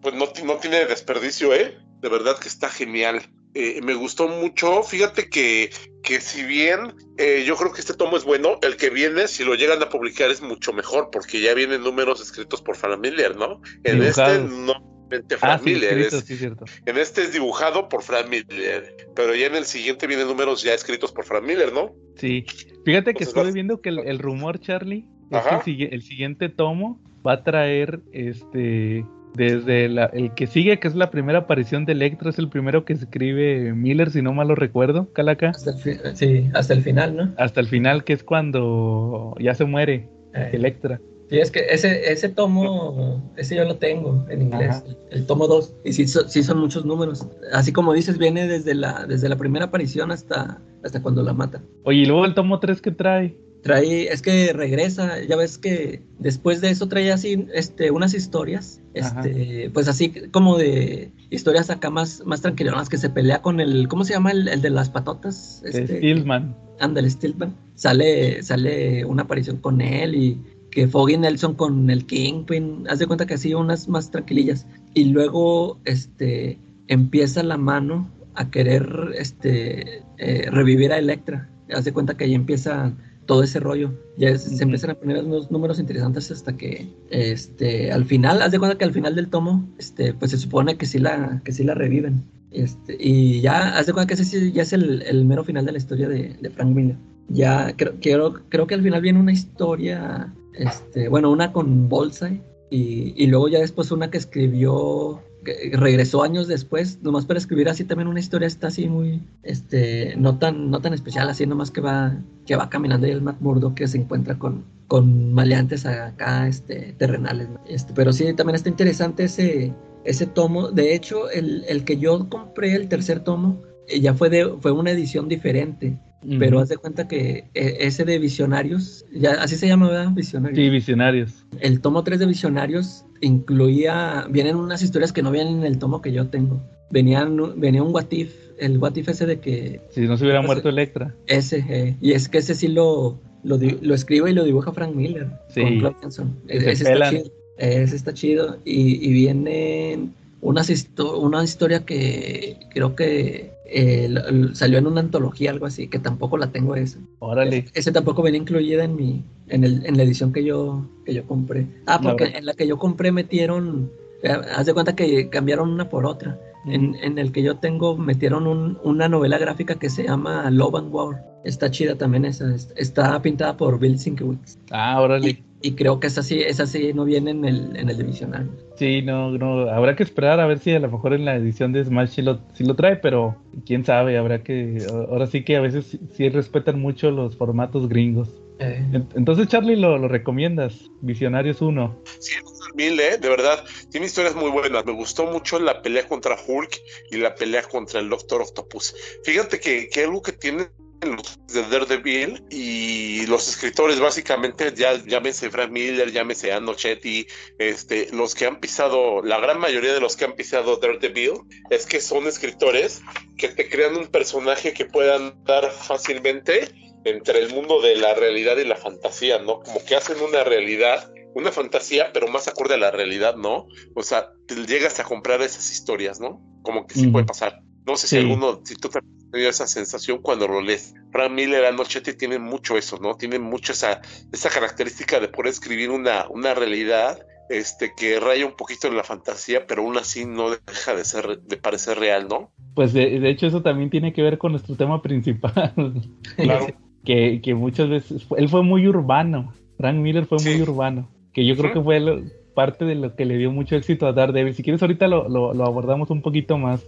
Pues 0.00 0.14
no, 0.14 0.26
no 0.44 0.54
tiene 0.56 0.86
desperdicio, 0.86 1.52
¿eh? 1.54 1.76
De 2.00 2.08
verdad 2.08 2.38
que 2.38 2.48
está 2.48 2.68
genial. 2.70 3.22
Eh, 3.54 3.80
me 3.82 3.94
gustó 3.94 4.28
mucho. 4.28 4.82
Fíjate 4.82 5.28
que, 5.28 5.70
que 6.02 6.20
si 6.20 6.44
bien 6.44 6.94
eh, 7.18 7.42
yo 7.46 7.56
creo 7.56 7.72
que 7.72 7.80
este 7.80 7.94
tomo 7.94 8.16
es 8.16 8.24
bueno, 8.24 8.58
el 8.62 8.76
que 8.76 8.90
viene, 8.90 9.28
si 9.28 9.44
lo 9.44 9.54
llegan 9.54 9.82
a 9.82 9.88
publicar, 9.88 10.30
es 10.30 10.40
mucho 10.42 10.72
mejor, 10.72 11.08
porque 11.10 11.40
ya 11.40 11.54
vienen 11.54 11.82
números 11.82 12.20
escritos 12.20 12.62
por 12.62 12.76
Frank 12.76 13.00
Miller, 13.00 13.34
¿no? 13.36 13.60
En 13.84 14.02
este 14.02 14.38
no. 14.38 14.95
Frank 15.08 15.24
Ah, 15.42 15.58
sí, 15.58 15.64
Miller, 15.70 15.98
escrito, 15.98 16.16
es- 16.18 16.24
sí, 16.24 16.36
cierto. 16.36 16.64
en 16.84 16.96
este 16.98 17.22
es 17.22 17.32
dibujado 17.32 17.88
por 17.88 18.02
Frank 18.02 18.28
Miller, 18.28 18.96
pero 19.14 19.34
ya 19.34 19.46
en 19.46 19.54
el 19.56 19.64
siguiente 19.64 20.06
vienen 20.06 20.26
números 20.26 20.62
ya 20.62 20.74
escritos 20.74 21.12
por 21.12 21.24
Frank 21.24 21.44
Miller, 21.44 21.72
¿no? 21.72 21.94
Sí. 22.16 22.44
Fíjate 22.84 23.14
que 23.14 23.24
Entonces 23.24 23.28
estuve 23.28 23.44
vas- 23.44 23.54
viendo 23.54 23.80
que 23.80 23.88
el, 23.90 23.98
el 24.00 24.18
rumor, 24.18 24.58
Charlie, 24.60 25.06
es 25.30 25.64
que 25.64 25.84
el, 25.90 26.02
siguiente 26.02 26.48
tomo 26.48 27.00
va 27.26 27.32
a 27.34 27.42
traer 27.42 28.00
este 28.12 29.04
desde 29.34 29.88
la- 29.90 30.06
el 30.06 30.32
que 30.34 30.46
sigue, 30.46 30.78
que 30.80 30.88
es 30.88 30.94
la 30.94 31.10
primera 31.10 31.40
aparición 31.40 31.84
de 31.84 31.92
Electra, 31.92 32.30
es 32.30 32.38
el 32.38 32.48
primero 32.48 32.86
que 32.86 32.94
escribe 32.94 33.74
Miller, 33.74 34.10
si 34.10 34.22
no 34.22 34.32
mal 34.32 34.48
lo 34.48 34.54
recuerdo, 34.54 35.12
Calaca, 35.12 35.50
Hasta 35.50 35.72
el 35.72 35.78
fi- 35.78 35.98
sí, 36.14 36.48
hasta 36.54 36.72
el 36.72 36.82
final, 36.82 37.16
¿no? 37.16 37.34
hasta 37.36 37.60
el 37.60 37.66
final, 37.68 38.02
que 38.04 38.14
es 38.14 38.22
cuando 38.24 39.34
ya 39.38 39.54
se 39.54 39.64
muere 39.66 40.08
Eh, 40.34 40.50
Electra. 40.52 41.00
Sí, 41.28 41.38
es 41.38 41.50
que 41.50 41.66
ese, 41.70 42.12
ese 42.12 42.28
tomo, 42.28 43.32
ese 43.36 43.56
yo 43.56 43.64
lo 43.64 43.76
tengo 43.76 44.24
en 44.30 44.42
inglés, 44.42 44.84
el, 44.86 44.96
el 45.10 45.26
tomo 45.26 45.48
2, 45.48 45.74
y 45.84 45.92
sí, 45.92 46.06
so- 46.06 46.28
sí 46.28 46.42
son 46.42 46.58
muchos 46.60 46.84
números. 46.84 47.26
Así 47.52 47.72
como 47.72 47.92
dices, 47.92 48.16
viene 48.18 48.46
desde 48.46 48.74
la, 48.74 49.06
desde 49.06 49.28
la 49.28 49.36
primera 49.36 49.64
aparición 49.66 50.12
hasta, 50.12 50.60
hasta 50.84 51.02
cuando 51.02 51.22
la 51.22 51.32
matan. 51.32 51.62
Oye, 51.84 51.98
y 52.00 52.06
luego 52.06 52.24
el 52.24 52.34
tomo 52.34 52.60
3 52.60 52.80
que 52.80 52.92
trae. 52.92 53.36
Trae, 53.62 54.12
es 54.12 54.22
que 54.22 54.52
regresa, 54.52 55.20
ya 55.24 55.34
ves 55.34 55.58
que 55.58 56.00
después 56.20 56.60
de 56.60 56.70
eso 56.70 56.86
trae 56.86 57.10
así 57.10 57.48
este, 57.52 57.90
unas 57.90 58.14
historias, 58.14 58.80
este, 58.94 59.70
pues 59.74 59.88
así 59.88 60.10
como 60.30 60.56
de 60.56 61.10
historias 61.30 61.68
acá 61.70 61.90
más, 61.90 62.22
más 62.24 62.42
tranquilonas, 62.42 62.88
que 62.88 62.96
se 62.98 63.10
pelea 63.10 63.42
con 63.42 63.58
el, 63.58 63.88
¿cómo 63.88 64.04
se 64.04 64.12
llama 64.12 64.30
el, 64.30 64.46
el 64.46 64.62
de 64.62 64.70
las 64.70 64.90
patotas? 64.90 65.62
Este, 65.64 65.96
Stillman. 65.98 66.56
Ándale, 66.78 67.10
Stillman. 67.10 67.56
Sale, 67.74 68.40
sale 68.44 69.04
una 69.04 69.22
aparición 69.24 69.56
con 69.56 69.80
él 69.80 70.14
y 70.14 70.40
que 70.76 70.86
Foggy 70.86 71.16
Nelson 71.16 71.54
con 71.54 71.88
el 71.88 72.04
Kingpin. 72.04 72.84
Haz 72.90 72.98
de 72.98 73.06
cuenta 73.06 73.24
que 73.24 73.32
así 73.32 73.54
unas 73.54 73.88
más 73.88 74.10
tranquilillas. 74.10 74.66
Y 74.92 75.06
luego 75.06 75.78
este, 75.86 76.58
empieza 76.88 77.42
la 77.42 77.56
mano 77.56 78.10
a 78.34 78.50
querer 78.50 78.86
este, 79.18 80.02
eh, 80.18 80.50
revivir 80.50 80.92
a 80.92 80.98
Electra. 80.98 81.48
Haz 81.74 81.86
de 81.86 81.94
cuenta 81.94 82.14
que 82.18 82.24
ahí 82.24 82.34
empieza 82.34 82.92
todo 83.24 83.42
ese 83.42 83.58
rollo. 83.58 83.90
Ya 84.18 84.28
es- 84.28 84.42
se 84.42 84.54
Ujú. 84.56 84.64
empiezan 84.64 84.90
a 84.90 84.94
poner 84.96 85.24
unos 85.24 85.50
números 85.50 85.78
interesantes 85.78 86.30
hasta 86.30 86.54
que 86.58 86.86
este, 87.08 87.90
al 87.90 88.04
final, 88.04 88.42
haz 88.42 88.52
de 88.52 88.58
cuenta 88.58 88.76
que 88.76 88.84
al 88.84 88.92
final 88.92 89.14
del 89.14 89.28
tomo, 89.28 89.66
este, 89.78 90.12
pues 90.12 90.30
se 90.32 90.36
supone 90.36 90.76
que 90.76 90.84
sí 90.84 90.98
la, 90.98 91.40
que 91.42 91.52
sí 91.52 91.64
la 91.64 91.72
reviven. 91.74 92.22
Este, 92.50 92.98
y 93.00 93.40
ya, 93.40 93.78
haz 93.78 93.86
de 93.86 93.94
cuenta 93.94 94.08
que 94.08 94.14
ese 94.20 94.26
sí 94.26 94.52
ya 94.52 94.60
es 94.60 94.74
el, 94.74 95.00
el 95.04 95.24
mero 95.24 95.42
final 95.42 95.64
de 95.64 95.72
la 95.72 95.78
historia 95.78 96.06
de, 96.06 96.36
de 96.38 96.50
Frank 96.50 96.68
Miller. 96.76 96.96
Ya 97.28 97.74
creo, 97.76 97.94
creo, 98.00 98.34
creo 98.48 98.66
que 98.66 98.74
al 98.74 98.82
final 98.82 99.00
viene 99.02 99.18
una 99.18 99.32
historia, 99.32 100.32
este, 100.54 101.08
bueno, 101.08 101.30
una 101.30 101.52
con 101.52 101.88
Bullseye 101.88 102.40
y, 102.70 103.14
y 103.16 103.26
luego 103.26 103.48
ya 103.48 103.58
después 103.58 103.90
una 103.90 104.10
que 104.10 104.18
escribió, 104.18 105.22
que 105.44 105.72
regresó 105.74 106.22
años 106.22 106.46
después, 106.48 107.02
nomás 107.02 107.26
para 107.26 107.38
escribir 107.38 107.68
así 107.68 107.84
también 107.84 108.08
una 108.08 108.20
historia 108.20 108.46
está 108.46 108.68
así 108.68 108.88
muy, 108.88 109.22
este, 109.42 110.14
no 110.16 110.38
tan, 110.38 110.70
no 110.70 110.80
tan 110.80 110.94
especial, 110.94 111.28
así 111.28 111.46
nomás 111.46 111.70
que 111.70 111.80
va, 111.80 112.16
que 112.46 112.56
va 112.56 112.70
caminando 112.70 113.06
y 113.06 113.10
el 113.10 113.22
Matt 113.22 113.40
Murdock 113.40 113.74
que 113.74 113.88
se 113.88 113.98
encuentra 113.98 114.38
con, 114.38 114.64
con 114.88 115.32
maleantes 115.32 115.86
acá, 115.86 116.46
este, 116.46 116.94
terrenales. 116.98 117.48
Este, 117.68 117.92
pero 117.92 118.12
sí, 118.12 118.32
también 118.34 118.56
está 118.56 118.68
interesante 118.68 119.24
ese, 119.24 119.72
ese 120.04 120.26
tomo. 120.26 120.70
De 120.70 120.94
hecho, 120.94 121.30
el, 121.30 121.64
el 121.68 121.84
que 121.84 121.98
yo 121.98 122.28
compré, 122.28 122.74
el 122.74 122.88
tercer 122.88 123.20
tomo, 123.20 123.60
eh, 123.88 124.00
ya 124.00 124.14
fue, 124.14 124.30
de, 124.30 124.54
fue 124.60 124.72
una 124.72 124.90
edición 124.90 125.28
diferente. 125.28 125.98
Pero 126.38 126.58
haz 126.60 126.68
de 126.68 126.76
cuenta 126.76 127.06
que 127.08 127.44
eh, 127.54 127.76
ese 127.80 128.04
de 128.04 128.18
Visionarios, 128.18 129.04
ya 129.12 129.32
así 129.42 129.56
se 129.56 129.66
llama, 129.68 129.88
¿verdad? 129.88 130.10
Visionarios. 130.12 130.58
Sí, 130.58 130.70
Visionarios. 130.70 131.44
El 131.60 131.80
tomo 131.80 132.02
3 132.04 132.18
de 132.18 132.26
Visionarios 132.26 133.04
incluía, 133.20 134.26
vienen 134.30 134.56
unas 134.56 134.82
historias 134.82 135.12
que 135.12 135.22
no 135.22 135.30
vienen 135.30 135.58
en 135.58 135.64
el 135.64 135.78
tomo 135.78 136.02
que 136.02 136.12
yo 136.12 136.26
tengo. 136.28 136.60
Venían, 136.90 137.36
venía 137.60 137.82
un 137.82 137.92
What 137.94 138.10
If, 138.10 138.32
el 138.58 138.78
What 138.78 138.96
If 138.96 139.08
ese 139.08 139.26
de 139.26 139.40
que... 139.40 139.80
Si 139.90 140.02
no 140.02 140.16
se 140.16 140.24
hubiera 140.24 140.42
muerto 140.42 140.68
Electra. 140.68 141.14
Ese, 141.26 141.64
eh, 141.68 141.96
y 142.00 142.12
es 142.12 142.28
que 142.28 142.38
ese 142.38 142.54
sí 142.54 142.68
lo, 142.68 143.18
lo, 143.42 143.94
escribe 143.94 144.30
y 144.30 144.34
lo 144.34 144.44
dibuja 144.44 144.72
Frank 144.72 144.94
Miller 144.94 145.28
Sí. 145.48 145.62
con 145.62 145.78
Clark 145.78 145.96
Hanson. 146.02 146.36
E- 146.48 146.58
Ese 146.58 146.72
está 146.92 147.10
chido. 147.10 147.24
Ese 147.58 147.96
está 147.96 148.14
chido. 148.14 148.58
Y, 148.64 149.08
y 149.08 149.12
viene 149.12 150.08
unas 150.40 150.70
histo- 150.70 151.18
una 151.18 151.42
historia 151.42 151.84
que 151.84 152.56
creo 152.70 152.94
que 152.94 153.52
eh, 153.68 154.14
salió 154.52 154.78
en 154.78 154.86
una 154.86 155.00
antología, 155.00 155.50
algo 155.50 155.66
así, 155.66 155.88
que 155.88 155.98
tampoco 155.98 156.36
la 156.38 156.48
tengo 156.52 156.76
esa. 156.76 156.98
Órale. 157.18 157.66
Ese 157.74 157.92
tampoco 157.92 158.22
venía 158.22 158.40
incluida 158.40 158.84
en 158.84 158.96
mi, 158.96 159.24
en, 159.48 159.64
el, 159.64 159.84
en 159.86 159.96
la 159.96 160.02
edición 160.02 160.32
que 160.32 160.44
yo, 160.44 160.86
que 161.04 161.14
yo 161.14 161.26
compré. 161.26 161.66
Ah, 161.86 162.00
porque 162.02 162.24
en 162.36 162.46
la 162.46 162.54
que 162.54 162.66
yo 162.66 162.78
compré 162.78 163.12
metieron, 163.12 163.90
eh, 164.22 164.30
haz 164.54 164.66
de 164.66 164.74
cuenta 164.74 164.94
que 164.96 165.28
cambiaron 165.28 165.70
una 165.70 165.88
por 165.88 166.06
otra. 166.06 166.38
En, 166.68 166.96
en 166.96 167.18
el 167.18 167.30
que 167.30 167.44
yo 167.44 167.58
tengo 167.58 167.96
metieron 167.96 168.48
un- 168.48 168.76
una 168.82 169.08
novela 169.08 169.38
gráfica 169.38 169.76
que 169.76 169.88
se 169.88 170.02
llama 170.02 170.50
Love 170.50 170.74
and 170.74 170.92
War. 170.92 171.24
Está 171.44 171.70
chida 171.70 171.94
también 171.96 172.24
esa. 172.24 172.52
es- 172.52 172.72
Está 172.74 173.22
pintada 173.22 173.56
por 173.56 173.78
Bill 173.78 173.98
Sienkiewicz. 174.00 174.58
Ah, 174.72 175.00
órale. 175.00 175.44
Y 175.66 175.72
creo 175.74 175.98
que 175.98 176.06
esa 176.06 176.22
sí, 176.22 176.40
esa 176.40 176.64
sí 176.64 176.92
no 176.94 177.04
viene 177.04 177.32
en 177.32 177.44
el, 177.44 177.76
en 177.76 177.90
el 177.90 177.96
divisional. 177.98 178.48
Sí, 178.76 179.02
no, 179.02 179.32
no, 179.32 179.68
habrá 179.68 179.96
que 179.96 180.04
esperar 180.04 180.38
a 180.38 180.46
ver 180.46 180.60
si 180.60 180.70
a 180.72 180.78
lo 180.78 180.88
mejor 180.88 181.12
en 181.12 181.24
la 181.24 181.34
edición 181.34 181.72
de 181.72 181.84
Smash 181.84 182.10
sí 182.10 182.22
lo, 182.22 182.38
sí 182.54 182.62
lo 182.62 182.76
trae, 182.76 182.94
pero 182.96 183.34
quién 183.66 183.84
sabe, 183.84 184.16
habrá 184.16 184.44
que, 184.44 184.78
ahora 184.88 185.26
sí 185.26 185.44
que 185.44 185.56
a 185.56 185.60
veces 185.60 185.86
sí, 185.86 185.98
sí 186.12 186.28
respetan 186.28 186.78
mucho 186.78 187.10
los 187.10 187.36
formatos 187.36 187.88
gringos. 187.88 188.28
Eh, 188.60 188.80
En- 188.92 189.08
Entonces, 189.16 189.48
Charlie, 189.48 189.74
lo, 189.74 189.98
lo 189.98 190.06
recomiendas, 190.06 190.88
Visionarios 191.00 191.60
1. 191.60 191.96
Sí, 192.20 192.34
Mil, 192.76 193.00
¿eh? 193.00 193.16
de 193.18 193.28
verdad, 193.28 193.64
tiene 193.90 194.06
historias 194.06 194.36
muy 194.36 194.50
buenas. 194.50 194.84
Me 194.84 194.92
gustó 194.92 195.24
mucho 195.26 195.58
la 195.58 195.80
pelea 195.82 196.06
contra 196.06 196.36
Hulk 196.46 196.78
y 197.10 197.16
la 197.16 197.34
pelea 197.34 197.62
contra 197.62 198.00
el 198.00 198.10
Doctor 198.10 198.42
Octopus. 198.42 198.94
Fíjate 199.24 199.58
que, 199.58 199.88
que 199.88 200.04
algo 200.04 200.20
que 200.20 200.32
tienen 200.32 200.68
los 201.02 201.38
de 201.48 201.62
Daredevil 201.62 202.44
y 202.50 203.26
los 203.26 203.48
escritores 203.48 204.00
básicamente, 204.00 204.72
ya 204.74 204.94
llámese 205.04 205.50
Frank 205.50 205.70
Miller, 205.70 206.10
llámese 206.10 206.52
Anno 206.52 206.74
Chetty, 206.74 207.26
este, 207.58 208.08
los 208.12 208.34
que 208.34 208.46
han 208.46 208.60
pisado, 208.60 209.22
la 209.22 209.38
gran 209.38 209.58
mayoría 209.58 209.92
de 209.92 210.00
los 210.00 210.16
que 210.16 210.24
han 210.24 210.34
pisado 210.34 210.76
Daredevil, 210.76 211.34
es 211.70 211.86
que 211.86 212.00
son 212.00 212.26
escritores 212.26 213.02
que 213.36 213.48
te 213.48 213.68
crean 213.68 213.96
un 213.96 214.06
personaje 214.06 214.72
que 214.72 214.86
puedan 214.86 215.42
dar 215.44 215.70
fácilmente 215.70 216.68
entre 217.04 217.38
el 217.38 217.54
mundo 217.54 217.80
de 217.80 217.96
la 217.96 218.14
realidad 218.14 218.56
y 218.56 218.64
la 218.64 218.76
fantasía, 218.76 219.38
¿no? 219.38 219.60
Como 219.60 219.84
que 219.84 219.94
hacen 219.94 220.20
una 220.20 220.42
realidad, 220.42 221.12
una 221.34 221.52
fantasía, 221.52 222.12
pero 222.12 222.26
más 222.26 222.48
acorde 222.48 222.74
a 222.74 222.78
la 222.78 222.90
realidad, 222.90 223.36
¿no? 223.36 223.68
O 223.94 224.02
sea, 224.02 224.30
te 224.48 224.56
llegas 224.66 224.98
a 224.98 225.04
comprar 225.04 225.40
esas 225.42 225.70
historias, 225.70 226.18
¿no? 226.18 226.42
Como 226.62 226.86
que 226.86 226.94
sí 226.94 227.06
puede 227.06 227.24
pasar. 227.24 227.60
No 227.86 227.96
sé 227.96 228.06
si 228.08 228.16
alguno, 228.18 228.60
si 228.64 228.74
tú 228.74 228.88
has 228.92 229.04
tenido 229.30 229.48
esa 229.50 229.66
sensación 229.66 230.18
cuando 230.22 230.48
lo 230.48 230.60
lees. 230.60 230.94
Frank 231.12 231.30
Miller, 231.32 231.64
Anochete 231.66 232.14
tienen 232.14 232.42
mucho 232.42 232.76
eso, 232.76 232.98
¿no? 233.00 233.14
Tienen 233.14 233.42
mucho 233.42 233.72
esa, 233.72 234.00
esa 234.32 234.50
característica 234.50 235.20
de 235.20 235.28
poder 235.28 235.50
escribir 235.52 235.90
una, 235.90 236.26
una 236.28 236.54
realidad 236.54 237.18
este, 237.48 237.92
que 237.96 238.18
raya 238.18 238.44
un 238.44 238.56
poquito 238.56 238.88
en 238.88 238.96
la 238.96 239.04
fantasía, 239.04 239.66
pero 239.68 239.82
aún 239.82 239.96
así 239.98 240.24
no 240.24 240.50
deja 240.50 240.94
de 240.96 241.04
ser, 241.04 241.38
de 241.42 241.56
parecer 241.56 241.98
real, 241.98 242.26
¿no? 242.28 242.50
Pues 242.74 242.92
de, 242.92 243.20
de 243.20 243.30
hecho 243.30 243.46
eso 243.46 243.62
también 243.62 243.88
tiene 243.88 244.12
que 244.12 244.22
ver 244.22 244.36
con 244.38 244.50
nuestro 244.52 244.74
tema 244.74 245.00
principal, 245.00 245.72
Claro. 246.36 246.66
que, 247.04 247.40
que 247.42 247.54
muchas 247.54 247.88
veces, 247.88 248.26
él 248.36 248.48
fue 248.48 248.62
muy 248.64 248.88
urbano, 248.88 249.54
Frank 249.78 249.96
Miller 249.96 250.26
fue 250.26 250.40
Sí. 250.40 250.50
muy 250.50 250.62
urbano, 250.62 251.08
que 251.32 251.46
yo 251.46 251.56
creo 251.56 251.72
que 251.72 251.80
fue 251.80 252.00
lo- 252.00 252.20
parte 252.54 252.84
de 252.86 252.94
lo 252.94 253.14
que 253.14 253.26
le 253.26 253.36
dio 253.36 253.52
mucho 253.52 253.76
éxito 253.76 254.06
a 254.06 254.12
Daredevil. 254.14 254.54
Si 254.54 254.62
quieres 254.62 254.80
ahorita 254.80 255.06
lo, 255.08 255.28
lo, 255.28 255.52
lo 255.52 255.64
abordamos 255.66 256.08
un 256.08 256.22
poquito 256.22 256.56
más. 256.56 256.82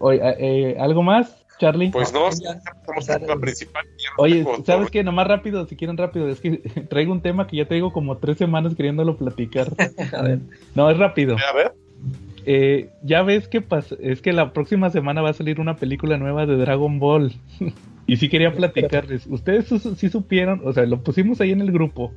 Oye, 0.00 0.18
eh, 0.38 0.76
¿Algo 0.78 1.02
más, 1.02 1.36
Charlie? 1.58 1.90
pues 1.90 2.12
no, 2.12 2.28
ya. 2.30 2.52
estamos 2.80 3.08
en 3.08 3.20
tema 3.20 3.40
principal. 3.40 3.84
no 3.86 4.22
Oye, 4.24 4.36
tengo 4.44 4.64
¿sabes 4.64 4.86
todo. 4.86 4.90
qué? 4.92 5.02
Nomás 5.04 5.26
rápido, 5.26 5.66
si 5.66 5.76
quieren 5.76 5.96
rápido, 5.96 6.28
es 6.28 6.40
que 6.40 6.50
traigo 6.88 7.12
un 7.12 7.20
tema 7.22 7.46
que 7.46 7.56
ya 7.56 7.66
traigo 7.66 7.92
como 7.92 8.18
tres 8.18 8.38
semanas 8.38 8.74
queriéndolo 8.74 9.16
platicar. 9.16 9.68
a 10.16 10.22
ver. 10.22 10.38
No, 10.74 10.90
es 10.90 10.96
rápido. 10.98 11.36
A 11.36 11.52
ver, 11.54 11.72
Eh, 12.46 12.88
ya 13.02 13.22
ves 13.22 13.48
que 13.48 13.60
pas- 13.60 13.96
es 14.00 14.22
que 14.22 14.32
la 14.32 14.52
próxima 14.52 14.88
semana 14.90 15.20
va 15.20 15.30
a 15.30 15.34
salir 15.34 15.60
una 15.60 15.76
película 15.76 16.16
nueva 16.16 16.46
de 16.46 16.56
Dragon 16.56 16.98
Ball. 16.98 17.32
y 18.06 18.16
sí 18.16 18.28
quería 18.28 18.52
platicarles. 18.54 19.26
Ustedes 19.26 19.66
su- 19.66 19.94
sí 19.96 20.08
supieron, 20.08 20.62
o 20.64 20.72
sea, 20.72 20.84
lo 20.86 21.02
pusimos 21.02 21.40
ahí 21.40 21.50
en 21.52 21.60
el 21.60 21.72
grupo. 21.72 22.12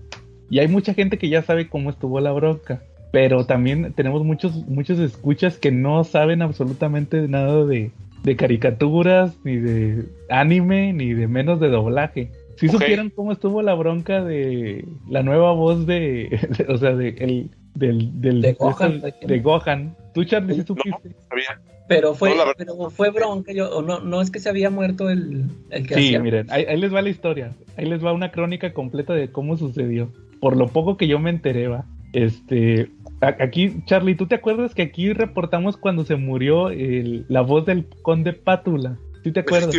Y 0.50 0.60
hay 0.60 0.68
mucha 0.68 0.94
gente 0.94 1.18
que 1.18 1.30
ya 1.30 1.42
sabe 1.42 1.68
cómo 1.70 1.90
estuvo 1.90 2.20
la 2.20 2.32
bronca. 2.32 2.84
Pero 3.12 3.46
también 3.46 3.94
tenemos 3.94 4.24
muchos, 4.24 4.56
muchos 4.68 5.00
escuchas 5.00 5.58
que 5.58 5.72
no 5.72 6.04
saben 6.04 6.42
absolutamente 6.42 7.28
nada 7.28 7.66
de, 7.66 7.92
de 8.24 8.36
caricaturas, 8.38 9.38
ni 9.44 9.58
de 9.58 10.06
anime, 10.30 10.94
ni 10.94 11.14
de 11.14 11.28
menos 11.28 11.60
de 11.60 11.70
doblaje. 11.70 12.32
Si 12.56 12.68
Ok. 12.68 12.74
supieron 12.74 13.10
cómo 13.10 13.32
estuvo 13.32 13.62
la 13.62 13.74
bronca 13.74 14.24
de 14.24 14.86
la 15.10 15.24
nueva 15.24 15.52
voz 15.52 15.86
de, 15.86 16.40
de- 16.58 16.72
o 16.74 16.78
sea, 16.78 16.96
de 16.96 17.10
el, 17.20 17.50
del, 17.76 18.22
del 18.22 18.42
De 18.42 18.54
Gohan, 18.54 19.02
de, 19.02 19.14
¿de 19.26 19.40
Gohan. 19.40 19.96
¿Tú, 20.14 20.24
Charlie, 20.24 20.54
sí 20.54 20.60
no, 20.62 20.66
supiste? 20.68 21.16
sabía. 21.30 21.60
Pero 21.88 22.14
fue, 22.14 22.30
No, 22.36 22.44
pero 22.58 22.90
fue 22.90 23.10
bronca, 23.10 23.52
yo, 23.52 23.70
o 23.78 23.82
no, 23.82 24.00
no 24.00 24.22
es 24.22 24.32
que 24.32 24.40
se 24.40 24.48
había 24.48 24.70
muerto 24.70 25.10
el, 25.10 25.44
el 25.72 25.86
que 25.88 25.96
Sí, 25.96 26.02
hacía. 26.08 26.20
miren, 26.22 26.48
ahí, 26.50 26.64
ahí 26.64 26.78
les 26.80 26.94
va 26.94 27.02
la 27.02 27.10
historia. 27.10 27.52
Ahí 27.76 27.86
les 27.86 28.06
va 28.06 28.14
una 28.14 28.32
crónica 28.32 28.72
completa 28.74 29.14
de 29.14 29.30
cómo 29.30 29.58
sucedió. 29.58 30.10
Por 30.40 30.56
lo 30.56 30.68
poco 30.70 30.96
que 30.96 31.08
yo 31.10 31.20
me 31.20 31.30
enteré, 31.32 31.68
va. 31.68 31.84
Este, 32.14 32.90
aquí, 33.22 33.84
Charlie, 33.86 34.16
¿tú 34.16 34.28
te 34.28 34.36
acuerdas 34.36 34.76
que 34.76 34.82
aquí 34.82 35.14
reportamos 35.14 35.78
cuando 35.78 36.04
se 36.04 36.16
murió 36.16 36.70
el- 36.70 37.26
la 37.30 37.42
voz 37.42 37.66
del 37.66 37.86
conde 38.02 38.34
Pátula? 38.34 38.98
¿Sí 39.24 39.32
te 39.32 39.42
acuerdas? 39.42 39.76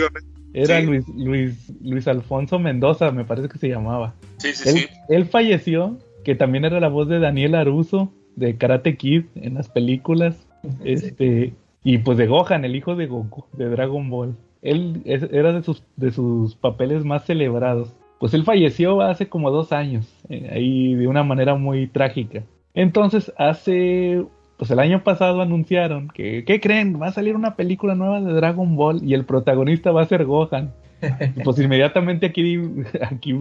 Era 0.54 0.80
sí. 0.80 0.86
Luis, 0.86 1.08
Luis, 1.08 1.72
Luis 1.82 2.06
Alfonso 2.08 2.58
Mendoza, 2.58 3.10
me 3.10 3.24
parece 3.24 3.48
que 3.48 3.58
se 3.58 3.68
llamaba. 3.68 4.14
Sí, 4.38 4.50
sí, 4.54 4.68
Él, 4.68 4.74
sí. 4.76 4.86
él 5.08 5.24
falleció, 5.26 5.98
que 6.24 6.34
también 6.34 6.64
era 6.64 6.78
la 6.78 6.88
voz 6.88 7.08
de 7.08 7.18
Daniel 7.20 7.54
Aruso, 7.54 8.12
de 8.36 8.56
Karate 8.56 8.96
Kid, 8.96 9.24
en 9.34 9.54
las 9.54 9.68
películas. 9.68 10.46
Este, 10.84 11.54
y 11.84 11.98
pues 11.98 12.18
de 12.18 12.26
Gohan, 12.26 12.64
el 12.64 12.76
hijo 12.76 12.94
de 12.94 13.06
Goku, 13.06 13.44
de 13.56 13.68
Dragon 13.68 14.08
Ball. 14.10 14.36
Él 14.62 15.02
es- 15.04 15.28
era 15.32 15.52
de 15.52 15.62
sus, 15.62 15.82
de 15.96 16.12
sus 16.12 16.54
papeles 16.54 17.04
más 17.04 17.24
celebrados. 17.24 17.94
Pues 18.22 18.34
él 18.34 18.44
falleció 18.44 19.00
hace 19.00 19.28
como 19.28 19.50
dos 19.50 19.72
años, 19.72 20.06
eh, 20.28 20.48
ahí 20.52 20.94
de 20.94 21.08
una 21.08 21.24
manera 21.24 21.56
muy 21.56 21.88
trágica. 21.88 22.44
Entonces, 22.72 23.32
hace, 23.36 24.24
pues 24.56 24.70
el 24.70 24.78
año 24.78 25.02
pasado 25.02 25.40
anunciaron 25.40 26.06
que, 26.06 26.44
¿qué 26.44 26.60
creen? 26.60 27.02
Va 27.02 27.08
a 27.08 27.12
salir 27.12 27.34
una 27.34 27.56
película 27.56 27.96
nueva 27.96 28.20
de 28.20 28.32
Dragon 28.32 28.76
Ball 28.76 29.02
y 29.02 29.14
el 29.14 29.24
protagonista 29.24 29.90
va 29.90 30.02
a 30.02 30.06
ser 30.06 30.24
Gohan. 30.24 30.72
Y 31.34 31.42
pues 31.42 31.58
inmediatamente 31.64 32.26
aquí, 32.26 32.60
aquí 33.02 33.34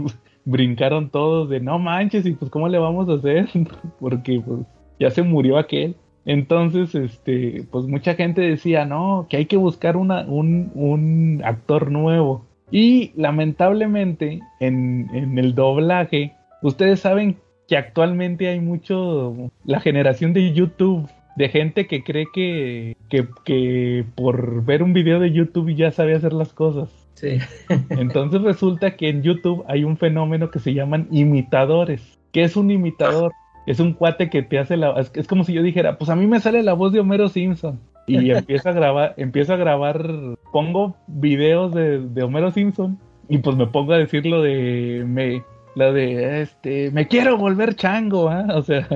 brincaron 0.45 1.11
todos 1.11 1.47
de 1.47 1.59
no 1.59 1.77
manches, 1.77 2.25
y 2.25 2.32
pues 2.32 2.49
cómo 2.49 2.67
le 2.67 2.79
vamos 2.79 3.07
a 3.07 3.19
hacer, 3.19 3.49
porque 3.99 4.41
pues 4.43 4.61
ya 4.99 5.11
se 5.11 5.21
murió 5.21 5.59
aquel. 5.59 5.95
Entonces, 6.25 6.95
este, 6.95 7.67
pues 7.69 7.86
mucha 7.86 8.15
gente 8.15 8.41
decía, 8.41 8.86
no, 8.86 9.27
que 9.29 9.38
hay 9.38 9.45
que 9.45 9.57
buscar 9.57 9.95
una, 9.95 10.21
un, 10.21 10.71
un 10.73 11.43
actor 11.45 11.91
nuevo. 11.91 12.47
Y 12.72 13.11
lamentablemente, 13.15 14.39
en, 14.59 15.09
en 15.13 15.38
el 15.38 15.53
doblaje, 15.53 16.34
ustedes 16.61 17.01
saben 17.01 17.38
que 17.67 17.78
actualmente 17.78 18.47
hay 18.47 18.59
mucho, 18.59 19.51
la 19.65 19.80
generación 19.80 20.34
de 20.34 20.53
YouTube, 20.53 21.09
de 21.36 21.49
gente 21.49 21.88
que 21.88 22.03
cree 22.03 22.26
que, 22.34 22.97
que, 23.09 23.28
que 23.45 24.05
por 24.15 24.63
ver 24.65 24.84
un 24.84 24.93
video 24.93 25.19
de 25.19 25.32
YouTube 25.32 25.74
ya 25.76 25.91
sabe 25.91 26.15
hacer 26.15 26.34
las 26.34 26.53
cosas. 26.53 26.89
Sí. 27.13 27.38
Entonces 27.89 28.41
resulta 28.41 28.95
que 28.95 29.09
en 29.09 29.24
YouTube 29.24 29.63
hay 29.67 29.84
un 29.84 29.97
fenómeno 29.97 30.51
que 30.51 30.59
se 30.59 30.74
llaman 30.74 31.07
imitadores. 31.11 32.19
¿Qué 32.32 32.43
es 32.43 32.55
un 32.55 32.72
imitador? 32.72 33.32
Es 33.65 33.80
un 33.80 33.93
cuate 33.93 34.30
que 34.30 34.41
te 34.41 34.59
hace 34.59 34.76
la... 34.78 34.99
Es, 35.13 35.28
como 35.28 35.43
si 35.43 35.53
yo 35.53 35.61
dijera, 35.61 35.97
pues 35.97 36.09
a 36.09 36.15
mí 36.15 36.26
me 36.28 36.39
sale 36.39 36.63
la 36.63 36.74
voz 36.74 36.91
de 36.91 36.99
Homero 36.99 37.30
Simpson. 37.30 37.80
Y 38.07 38.31
empiezo 38.31 38.69
a 38.69 38.73
grabar, 38.73 39.13
empiezo 39.17 39.53
a 39.53 39.57
grabar, 39.57 40.09
pongo 40.51 40.95
videos 41.07 41.73
de, 41.73 41.99
de 41.99 42.23
Homero 42.23 42.51
Simpson 42.51 42.97
y 43.29 43.37
pues 43.37 43.55
me 43.55 43.67
pongo 43.67 43.93
a 43.93 43.97
decir 43.97 44.25
lo 44.25 44.41
de... 44.41 45.03
Me, 45.07 45.43
lo 45.75 45.93
de, 45.93 46.41
este, 46.41 46.91
me 46.91 47.07
quiero 47.07 47.37
volver 47.37 47.75
chango, 47.75 48.29
¿ah? 48.29 48.45
O 48.55 48.61
sea, 48.61 48.87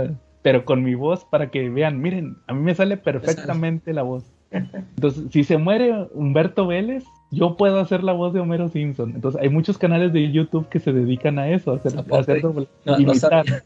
pero 0.42 0.66
con 0.66 0.84
mi 0.84 0.94
voz 0.96 1.24
para 1.26 1.50
que 1.50 1.70
vean, 1.70 2.02
miren, 2.02 2.36
a 2.48 2.54
mí 2.54 2.62
me 2.62 2.76
sale 2.76 2.98
perfectamente 2.98 3.94
la 3.94 4.02
voz. 4.04 4.26
Entonces, 4.52 5.26
si 5.32 5.44
se 5.44 5.58
muere 5.58 6.08
Humberto 6.14 6.68
Vélez, 6.68 7.04
yo 7.32 7.58
puedo 7.58 7.80
hacer 7.80 8.04
la 8.04 8.14
voz 8.14 8.34
de 8.34 8.40
Homero 8.40 8.70
Simpson. 8.70 9.12
Entonces, 9.16 9.42
hay 9.42 9.50
muchos 9.50 9.78
canales 9.78 10.14
de 10.14 10.32
YouTube 10.32 10.70
que 10.70 10.80
se 10.80 10.94
dedican 10.94 11.40
a 11.40 11.50
eso, 11.50 11.72
a 11.72 11.76
hacer, 11.76 11.94
¿A 11.98 12.20
hacer 12.20 12.42
doble- 12.42 12.68
No, 12.86 12.94
no 12.94 13.00
imitar. 13.00 13.46
sabía. 13.46 13.64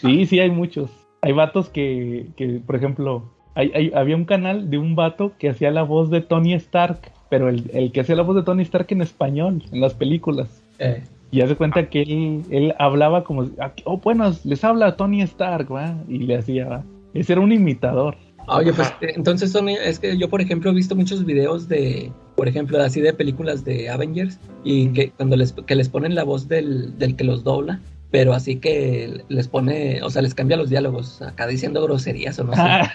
Sí, 0.00 0.26
sí, 0.26 0.40
hay 0.40 0.50
muchos. 0.50 0.90
Hay 1.22 1.32
vatos 1.32 1.68
que, 1.70 2.26
que, 2.36 2.60
por 2.66 2.76
ejemplo, 2.76 3.30
hay- 3.54 3.70
hay- 3.74 3.92
había 3.94 4.16
un 4.16 4.24
canal 4.24 4.70
de 4.70 4.78
un 4.78 4.94
vato 4.94 5.32
que 5.38 5.48
hacía 5.50 5.70
la 5.70 5.82
voz 5.82 6.10
de 6.10 6.20
Tony 6.20 6.54
Stark, 6.54 7.00
pero 7.28 7.48
el, 7.48 7.70
el 7.74 7.92
que 7.92 8.00
hacía 8.00 8.16
la 8.16 8.22
voz 8.22 8.36
de 8.36 8.42
Tony 8.42 8.62
Stark 8.62 8.86
en 8.90 9.02
español, 9.02 9.62
en 9.72 9.80
las 9.80 9.94
películas. 9.94 10.62
Eh, 10.78 11.02
Y 11.32 11.42
hace 11.42 11.54
cuenta 11.54 11.88
que 11.88 12.02
él, 12.02 12.42
él 12.50 12.74
hablaba 12.78 13.22
como, 13.22 13.48
oh, 13.84 13.98
bueno, 13.98 14.32
les 14.42 14.64
habla 14.64 14.96
Tony 14.96 15.22
Stark, 15.22 15.70
¿va? 15.72 15.94
Y 16.08 16.18
le 16.18 16.36
hacía, 16.36 16.66
¿va? 16.66 16.84
Ese 17.14 17.34
era 17.34 17.40
un 17.40 17.52
imitador. 17.52 18.16
Oye, 18.48 18.72
pues 18.72 18.88
eh, 19.00 19.12
entonces 19.14 19.52
son, 19.52 19.68
es 19.68 20.00
que 20.00 20.18
yo, 20.18 20.28
por 20.28 20.40
ejemplo, 20.40 20.70
he 20.70 20.74
visto 20.74 20.96
muchos 20.96 21.24
videos 21.24 21.68
de, 21.68 22.10
por 22.34 22.48
ejemplo, 22.48 22.82
así 22.82 23.00
de 23.00 23.12
películas 23.12 23.64
de 23.64 23.88
Avengers 23.90 24.40
y 24.64 24.88
que 24.88 25.10
cuando 25.10 25.36
les, 25.36 25.52
que 25.52 25.76
les 25.76 25.88
ponen 25.88 26.16
la 26.16 26.24
voz 26.24 26.48
del, 26.48 26.98
del 26.98 27.14
que 27.14 27.22
los 27.22 27.44
dobla, 27.44 27.78
pero 28.10 28.32
así 28.34 28.56
que 28.56 29.22
les 29.28 29.48
pone, 29.48 30.02
o 30.02 30.10
sea, 30.10 30.22
les 30.22 30.34
cambia 30.34 30.56
los 30.56 30.68
diálogos, 30.68 31.22
acá 31.22 31.46
diciendo 31.46 31.82
groserías 31.82 32.38
o 32.40 32.44
no 32.44 32.54
sé. 32.54 32.60
Ah, 32.60 32.92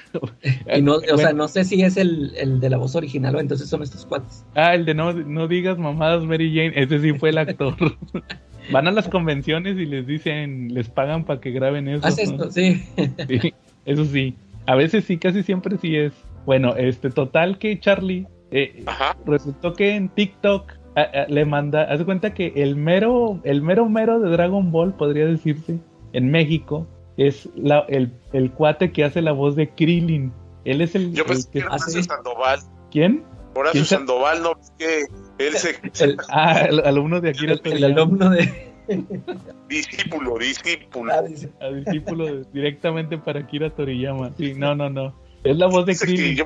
y 0.75 0.81
no, 0.81 0.95
o 0.95 1.17
sea, 1.17 1.31
no 1.31 1.47
sé 1.47 1.63
si 1.63 1.81
es 1.83 1.95
el, 1.95 2.33
el 2.35 2.59
de 2.59 2.69
la 2.69 2.77
voz 2.77 2.95
original 2.95 3.35
o 3.35 3.39
entonces 3.39 3.69
son 3.69 3.81
estos 3.81 4.05
cuates. 4.05 4.45
Ah, 4.55 4.75
el 4.75 4.85
de 4.85 4.93
no, 4.93 5.13
no 5.13 5.47
digas 5.47 5.77
mamadas 5.77 6.23
Mary 6.25 6.53
Jane, 6.53 6.73
ese 6.75 6.99
sí 7.01 7.13
fue 7.13 7.29
el 7.29 7.37
actor. 7.37 7.75
Van 8.71 8.87
a 8.87 8.91
las 8.91 9.07
convenciones 9.07 9.77
y 9.77 9.85
les 9.85 10.07
dicen, 10.07 10.73
les 10.73 10.89
pagan 10.89 11.23
para 11.23 11.39
que 11.39 11.51
graben 11.51 11.87
eso. 11.87 12.05
Haz 12.05 12.19
esto, 12.19 12.51
sí. 12.51 12.83
Sí, 13.27 13.53
eso 13.85 14.05
sí. 14.05 14.35
A 14.65 14.75
veces 14.75 15.05
sí, 15.05 15.17
casi 15.17 15.43
siempre 15.43 15.77
sí 15.77 15.95
es. 15.95 16.13
Bueno, 16.45 16.75
este, 16.75 17.09
total 17.09 17.57
que 17.57 17.79
Charlie, 17.79 18.27
eh, 18.51 18.83
Ajá. 18.85 19.15
resultó 19.25 19.73
que 19.73 19.95
en 19.95 20.09
TikTok 20.09 20.73
a- 20.95 21.01
a- 21.01 21.27
le 21.27 21.45
manda, 21.45 21.83
haz 21.83 21.99
de 21.99 22.05
cuenta 22.05 22.33
que 22.33 22.53
el 22.55 22.75
mero, 22.75 23.39
el 23.43 23.61
mero 23.61 23.87
mero 23.89 24.19
de 24.19 24.29
Dragon 24.31 24.71
Ball, 24.71 24.93
podría 24.93 25.25
decirse, 25.25 25.79
en 26.13 26.31
México, 26.31 26.87
es 27.17 27.49
la, 27.55 27.79
el, 27.89 28.11
el 28.33 28.51
cuate 28.51 28.91
que 28.91 29.03
hace 29.03 29.21
la 29.21 29.31
voz 29.31 29.55
de 29.55 29.69
Krillin. 29.69 30.31
Él 30.65 30.81
es 30.81 30.95
el, 30.95 31.13
Yo 31.13 31.23
el 31.23 31.29
pensé 31.29 31.49
que 31.51 31.59
que- 31.59 31.65
Ah, 31.69 31.77
sí. 31.79 31.91
Horacio 31.99 32.03
Sandoval. 32.03 32.59
¿Quién? 32.91 33.23
Horacio 33.55 33.71
¿Quién 33.73 33.85
sa- 33.85 33.95
Sandoval, 33.97 34.41
no, 34.43 34.51
es 34.59 34.71
que 34.77 34.99
él 35.45 35.53
se. 35.53 35.75
El, 36.03 36.17
Ah, 36.29 36.61
el 36.69 36.79
alumno 36.81 37.21
de 37.21 37.29
Akira 37.29 37.53
el, 37.53 37.57
el 37.59 37.63
Toriyama. 37.63 38.01
alumno 38.01 38.29
de... 38.31 38.73
Discípulo, 39.69 40.37
discípulo. 40.37 41.13
Ah, 41.13 41.21
dice, 41.27 41.49
a 41.61 41.67
discípulo 41.69 42.25
de- 42.25 42.45
directamente 42.53 43.17
para 43.17 43.39
Akira 43.41 43.69
Toriyama. 43.69 44.31
Sí, 44.37 44.53
no, 44.55 44.75
no, 44.75 44.89
no. 44.89 45.13
Es 45.43 45.57
la 45.57 45.67
voz 45.67 45.85
de 45.85 45.93
que 45.95 46.05
Krillin. 46.05 46.35
yo 46.37 46.45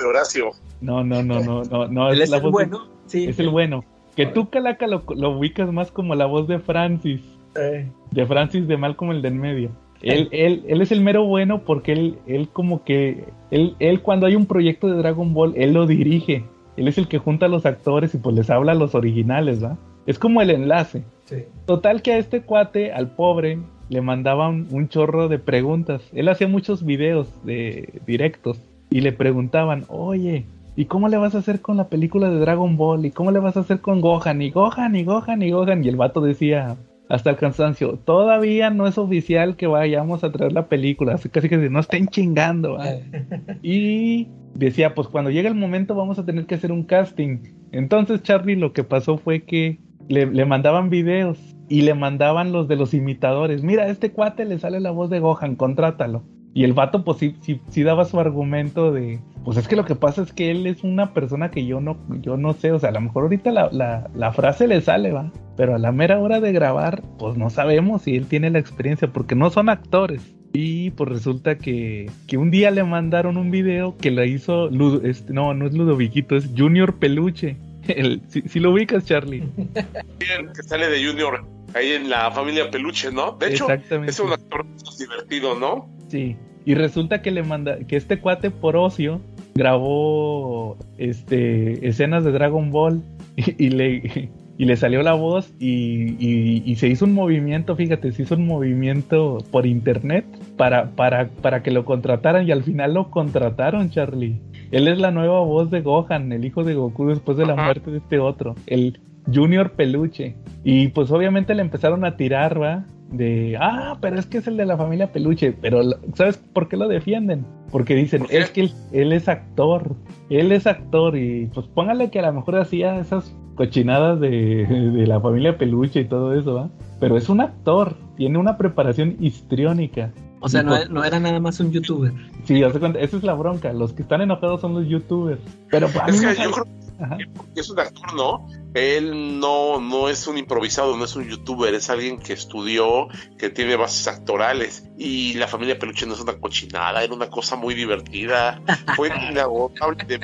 de 0.00 0.06
Horacio. 0.06 0.50
No, 0.80 1.02
no, 1.04 1.22
no, 1.22 1.40
no, 1.40 1.62
no, 1.64 1.88
no. 1.88 2.10
él 2.10 2.20
es 2.22 2.30
la 2.30 2.36
el 2.38 2.42
voz 2.42 2.50
de- 2.50 2.66
bueno, 2.68 2.88
sí. 3.08 3.26
es 3.26 3.38
el 3.38 3.48
bueno. 3.50 3.84
Que 4.16 4.26
tú, 4.26 4.48
Calaca, 4.48 4.86
lo, 4.86 5.02
lo 5.14 5.38
ubicas 5.38 5.72
más 5.72 5.90
como 5.92 6.14
la 6.14 6.26
voz 6.26 6.48
de 6.48 6.58
Francis. 6.58 7.20
Eh, 7.56 7.86
De 8.10 8.26
Francis 8.26 8.66
de 8.66 8.76
Malcolm 8.76 9.12
el 9.12 9.22
del 9.22 9.34
medio. 9.34 9.70
Él, 10.02 10.28
él, 10.32 10.64
él 10.68 10.80
es 10.80 10.92
el 10.92 11.00
mero 11.00 11.24
bueno 11.24 11.62
porque 11.64 11.92
él, 11.92 12.18
él 12.26 12.48
como 12.52 12.84
que, 12.84 13.24
él, 13.50 13.74
él 13.78 14.00
cuando 14.00 14.26
hay 14.26 14.36
un 14.36 14.46
proyecto 14.46 14.88
de 14.88 14.96
Dragon 14.98 15.34
Ball, 15.34 15.54
él 15.56 15.72
lo 15.72 15.86
dirige. 15.86 16.44
Él 16.76 16.88
es 16.88 16.98
el 16.98 17.08
que 17.08 17.18
junta 17.18 17.46
a 17.46 17.48
los 17.48 17.66
actores 17.66 18.14
y 18.14 18.18
pues 18.18 18.36
les 18.36 18.50
habla 18.50 18.72
a 18.72 18.76
los 18.76 18.94
originales, 18.94 19.62
¿va? 19.62 19.76
Es 20.06 20.18
como 20.18 20.40
el 20.40 20.50
enlace. 20.50 21.02
sí. 21.24 21.44
Total 21.66 22.02
que 22.02 22.12
a 22.12 22.18
este 22.18 22.42
cuate, 22.42 22.92
al 22.92 23.10
pobre, 23.10 23.58
le 23.88 24.00
mandaban 24.00 24.66
un 24.70 24.88
chorro 24.88 25.28
de 25.28 25.38
preguntas. 25.38 26.02
Él 26.12 26.28
hacía 26.28 26.48
muchos 26.48 26.84
videos 26.84 27.28
de 27.44 28.00
directos 28.06 28.60
y 28.90 29.00
le 29.00 29.12
preguntaban, 29.12 29.84
oye, 29.88 30.44
¿y 30.78 30.84
cómo 30.84 31.08
le 31.08 31.16
vas 31.16 31.34
a 31.34 31.38
hacer 31.38 31.60
con 31.60 31.76
la 31.76 31.88
película 31.88 32.30
de 32.30 32.38
Dragon 32.38 32.76
Ball? 32.76 33.04
¿Y 33.04 33.10
cómo 33.10 33.32
le 33.32 33.40
vas 33.40 33.56
a 33.56 33.60
hacer 33.60 33.80
con 33.80 34.00
Gohan? 34.00 34.40
Y 34.40 34.52
Gohan, 34.52 34.94
y 34.94 35.02
Gohan, 35.02 35.42
y 35.42 35.50
Gohan. 35.50 35.84
Y 35.84 35.88
el 35.88 35.96
vato 35.96 36.20
decía, 36.20 36.76
hasta 37.08 37.30
el 37.30 37.36
cansancio, 37.36 37.98
todavía 38.04 38.70
no 38.70 38.86
es 38.86 38.96
oficial 38.96 39.56
que 39.56 39.66
vayamos 39.66 40.22
a 40.22 40.30
traer 40.30 40.52
la 40.52 40.68
película. 40.68 41.14
Así 41.14 41.30
casi 41.30 41.48
que 41.48 41.56
no 41.56 41.80
estén 41.80 42.06
chingando. 42.06 42.74
¿va?". 42.74 42.90
Eh, 42.92 43.02
Y 43.60 44.28
decía, 44.54 44.94
pues 44.94 45.08
cuando 45.08 45.30
llegue 45.30 45.48
el 45.48 45.56
momento 45.56 45.96
vamos 45.96 46.20
a 46.20 46.24
tener 46.24 46.46
que 46.46 46.54
hacer 46.54 46.70
un 46.70 46.84
casting. 46.84 47.38
Entonces 47.72 48.22
Charlie 48.22 48.54
lo 48.54 48.72
que 48.72 48.84
pasó 48.84 49.18
fue 49.18 49.42
que 49.42 49.80
le, 50.08 50.26
le 50.26 50.44
mandaban 50.44 50.90
videos 50.90 51.40
y 51.68 51.82
le 51.82 51.94
mandaban 51.94 52.52
los 52.52 52.68
de 52.68 52.76
los 52.76 52.94
imitadores. 52.94 53.64
Mira, 53.64 53.82
a 53.82 53.88
este 53.88 54.12
cuate 54.12 54.44
le 54.44 54.60
sale 54.60 54.78
la 54.78 54.92
voz 54.92 55.10
de 55.10 55.18
Gohan, 55.18 55.56
contrátalo. 55.56 56.22
Y 56.58 56.64
el 56.64 56.72
vato 56.72 57.04
pues 57.04 57.18
sí, 57.18 57.36
sí, 57.40 57.60
sí 57.70 57.84
daba 57.84 58.04
su 58.04 58.18
argumento 58.18 58.90
de, 58.90 59.20
pues 59.44 59.56
es 59.58 59.68
que 59.68 59.76
lo 59.76 59.84
que 59.84 59.94
pasa 59.94 60.22
es 60.22 60.32
que 60.32 60.50
él 60.50 60.66
es 60.66 60.82
una 60.82 61.14
persona 61.14 61.52
que 61.52 61.64
yo 61.64 61.80
no, 61.80 61.96
yo 62.20 62.36
no 62.36 62.52
sé, 62.52 62.72
o 62.72 62.80
sea, 62.80 62.88
a 62.88 62.92
lo 62.92 63.00
mejor 63.00 63.22
ahorita 63.22 63.52
la, 63.52 63.68
la, 63.70 64.10
la 64.12 64.32
frase 64.32 64.66
le 64.66 64.80
sale, 64.80 65.12
va, 65.12 65.30
pero 65.56 65.76
a 65.76 65.78
la 65.78 65.92
mera 65.92 66.18
hora 66.18 66.40
de 66.40 66.50
grabar, 66.50 67.02
pues 67.16 67.36
no 67.36 67.48
sabemos 67.48 68.02
si 68.02 68.16
él 68.16 68.26
tiene 68.26 68.50
la 68.50 68.58
experiencia, 68.58 69.06
porque 69.12 69.36
no 69.36 69.50
son 69.50 69.68
actores. 69.68 70.34
Y 70.52 70.90
pues 70.90 71.08
resulta 71.10 71.58
que, 71.58 72.10
que 72.26 72.38
un 72.38 72.50
día 72.50 72.72
le 72.72 72.82
mandaron 72.82 73.36
un 73.36 73.52
video 73.52 73.96
que 73.96 74.10
lo 74.10 74.24
hizo, 74.24 74.68
Ludo- 74.68 75.02
este, 75.04 75.32
no, 75.32 75.54
no 75.54 75.64
es 75.66 75.74
Ludoviquito, 75.74 76.34
es 76.34 76.50
Junior 76.56 76.96
Peluche. 76.98 77.56
El, 77.86 78.20
si, 78.26 78.42
si 78.42 78.58
lo 78.58 78.72
ubicas, 78.72 79.04
Charlie. 79.04 79.44
Bien, 79.56 80.50
que 80.56 80.62
sale 80.64 80.88
de 80.88 81.06
Junior 81.06 81.44
ahí 81.74 81.92
en 81.92 82.10
la 82.10 82.32
familia 82.32 82.68
Peluche, 82.68 83.12
¿no? 83.12 83.32
De 83.38 83.48
hecho, 83.52 83.66
es 83.70 84.18
un 84.18 84.32
actor 84.32 84.66
divertido, 84.98 85.56
¿no? 85.56 85.88
Sí. 86.08 86.36
Y 86.68 86.74
resulta 86.74 87.22
que 87.22 87.30
le 87.30 87.42
manda, 87.42 87.78
que 87.86 87.96
este 87.96 88.18
cuate 88.20 88.50
por 88.50 88.76
ocio 88.76 89.20
grabó 89.54 90.76
este 90.98 91.86
escenas 91.88 92.24
de 92.24 92.32
Dragon 92.32 92.70
Ball 92.70 93.02
y, 93.36 93.54
y 93.66 93.70
le 93.70 94.30
y 94.60 94.64
le 94.64 94.76
salió 94.76 95.02
la 95.04 95.14
voz 95.14 95.52
y, 95.60 96.16
y- 96.18 96.62
y 96.66 96.76
se 96.76 96.88
hizo 96.88 97.04
un 97.04 97.14
movimiento, 97.14 97.76
fíjate, 97.76 98.10
se 98.10 98.22
hizo 98.22 98.34
un 98.34 98.44
movimiento 98.46 99.38
por 99.52 99.66
internet 99.66 100.24
para, 100.56 100.90
para, 100.90 101.28
para 101.28 101.62
que 101.62 101.70
lo 101.70 101.84
contrataran 101.84 102.44
y 102.46 102.50
al 102.50 102.64
final 102.64 102.92
lo 102.94 103.08
contrataron, 103.10 103.90
Charlie. 103.90 104.40
Él 104.72 104.88
es 104.88 104.98
la 104.98 105.12
nueva 105.12 105.38
voz 105.40 105.70
de 105.70 105.80
Gohan, 105.80 106.32
el 106.32 106.44
hijo 106.44 106.64
de 106.64 106.74
Goku 106.74 107.06
después 107.06 107.38
de 107.38 107.46
la 107.46 107.54
muerte 107.66 107.92
de 107.92 107.98
este 107.98 108.18
otro, 108.18 108.56
el 108.66 108.98
Junior 109.32 109.70
Peluche. 109.72 110.34
Y 110.64 110.88
pues 110.88 111.12
obviamente 111.12 111.54
le 111.54 111.62
empezaron 111.62 112.04
a 112.04 112.16
tirar, 112.16 112.60
¿va? 112.60 112.84
De, 113.10 113.56
ah, 113.60 113.96
pero 114.00 114.18
es 114.18 114.26
que 114.26 114.38
es 114.38 114.46
el 114.46 114.56
de 114.56 114.66
la 114.66 114.76
familia 114.76 115.12
Peluche. 115.12 115.52
Pero, 115.52 115.82
¿sabes 116.14 116.36
por 116.36 116.68
qué 116.68 116.76
lo 116.76 116.88
defienden? 116.88 117.46
Porque 117.70 117.94
dicen, 117.94 118.26
es 118.30 118.50
que 118.50 118.62
él, 118.62 118.72
él 118.92 119.12
es 119.12 119.28
actor. 119.28 119.96
Él 120.30 120.52
es 120.52 120.66
actor 120.66 121.16
y 121.16 121.46
pues 121.46 121.66
póngale 121.68 122.10
que 122.10 122.18
a 122.18 122.26
lo 122.26 122.32
mejor 122.34 122.56
hacía 122.56 122.98
esas 122.98 123.34
cochinadas 123.54 124.20
de, 124.20 124.66
de 124.94 125.06
la 125.06 125.20
familia 125.20 125.56
Peluche 125.56 126.00
y 126.00 126.04
todo 126.04 126.38
eso, 126.38 126.54
¿va? 126.54 126.70
Pero 127.00 127.16
es 127.16 127.28
un 127.28 127.40
actor, 127.40 127.96
tiene 128.16 128.38
una 128.38 128.56
preparación 128.56 129.16
histriónica. 129.20 130.12
O 130.40 130.48
sea, 130.48 130.62
no, 130.62 131.04
era 131.04 131.18
nada 131.18 131.40
más 131.40 131.58
un 131.60 131.72
youtuber. 131.72 132.12
Sí, 132.44 132.62
haz 132.62 132.72
de 132.72 132.80
cuenta, 132.80 133.00
esa 133.00 133.16
es 133.16 133.24
la 133.24 133.34
bronca. 133.34 133.72
Los 133.72 133.92
que 133.92 134.02
están 134.02 134.20
enojados 134.20 134.60
son 134.60 134.74
los 134.74 134.86
youtubers. 134.86 135.40
Pero 135.70 135.88
pues, 135.88 136.00
a 136.00 136.06
Es 136.06 136.20
mí 136.20 136.26
que 136.26 136.42
yo 136.42 136.50
creo 136.52 136.64
Ajá. 137.00 137.16
que 137.16 137.60
es 137.60 137.70
un 137.70 137.78
actor, 137.78 138.14
¿no? 138.14 138.46
Él 138.74 139.38
no, 139.40 139.80
no 139.80 140.08
es 140.08 140.26
un 140.26 140.36
improvisado, 140.38 140.96
no 140.96 141.04
es 141.04 141.16
un 141.16 141.28
youtuber, 141.28 141.74
es 141.74 141.90
alguien 141.90 142.18
que 142.18 142.32
estudió, 142.32 143.08
que 143.38 143.50
tiene 143.50 143.76
bases 143.76 144.06
actorales. 144.08 144.88
Y 144.96 145.34
la 145.34 145.48
familia 145.48 145.78
Peluche 145.78 146.06
no 146.06 146.14
es 146.14 146.20
una 146.20 146.38
cochinada, 146.38 147.02
era 147.02 147.14
una 147.14 147.30
cosa 147.30 147.56
muy 147.56 147.74
divertida. 147.74 148.60
Fue 148.96 149.08
inagotable 149.30 150.04
de 150.04 150.20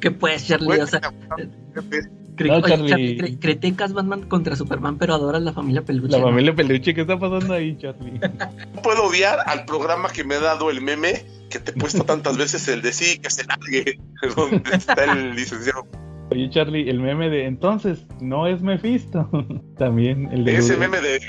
¿Qué 0.00 0.10
pues, 0.10 0.46
Charlie? 0.46 0.66
fue 0.66 0.82
O 0.82 0.86
sea, 0.86 1.12
cri- 2.36 2.48
No, 2.48 2.56
oye, 2.56 2.68
Charlie. 2.68 3.38
Criticas 3.38 3.92
Batman 3.92 4.22
contra 4.22 4.56
Superman, 4.56 4.98
pero 4.98 5.14
adoras 5.14 5.42
la 5.42 5.52
familia 5.52 5.82
Peluche. 5.82 6.12
La 6.12 6.18
¿no? 6.18 6.24
familia 6.24 6.54
Peluche, 6.54 6.94
¿qué 6.94 7.00
está 7.02 7.18
pasando 7.18 7.54
ahí, 7.54 7.76
Charlie? 7.78 8.20
No 8.74 8.82
puedo 8.82 9.04
odiar 9.04 9.38
al 9.46 9.64
programa 9.64 10.08
que 10.10 10.24
me 10.24 10.34
ha 10.36 10.40
dado 10.40 10.70
el 10.70 10.80
meme 10.80 11.24
que 11.50 11.58
te 11.58 11.70
he 11.70 11.74
puesto 11.74 12.04
tantas 12.04 12.36
veces 12.36 12.66
el 12.68 12.82
de 12.82 12.92
sí, 12.92 13.18
que 13.18 13.30
se 13.30 13.44
largue, 13.44 13.98
donde 14.36 14.62
está 14.74 15.04
el 15.04 15.34
licenciado. 15.34 15.86
Oye, 16.30 16.48
Charlie, 16.50 16.88
el 16.88 17.00
meme 17.00 17.28
de 17.28 17.46
entonces 17.46 18.06
no 18.20 18.46
es 18.46 18.62
Mephisto. 18.62 19.28
También 19.78 20.28
el 20.32 20.44
de. 20.44 20.56
Ese 20.56 20.76
meme 20.76 21.00
de 21.00 21.20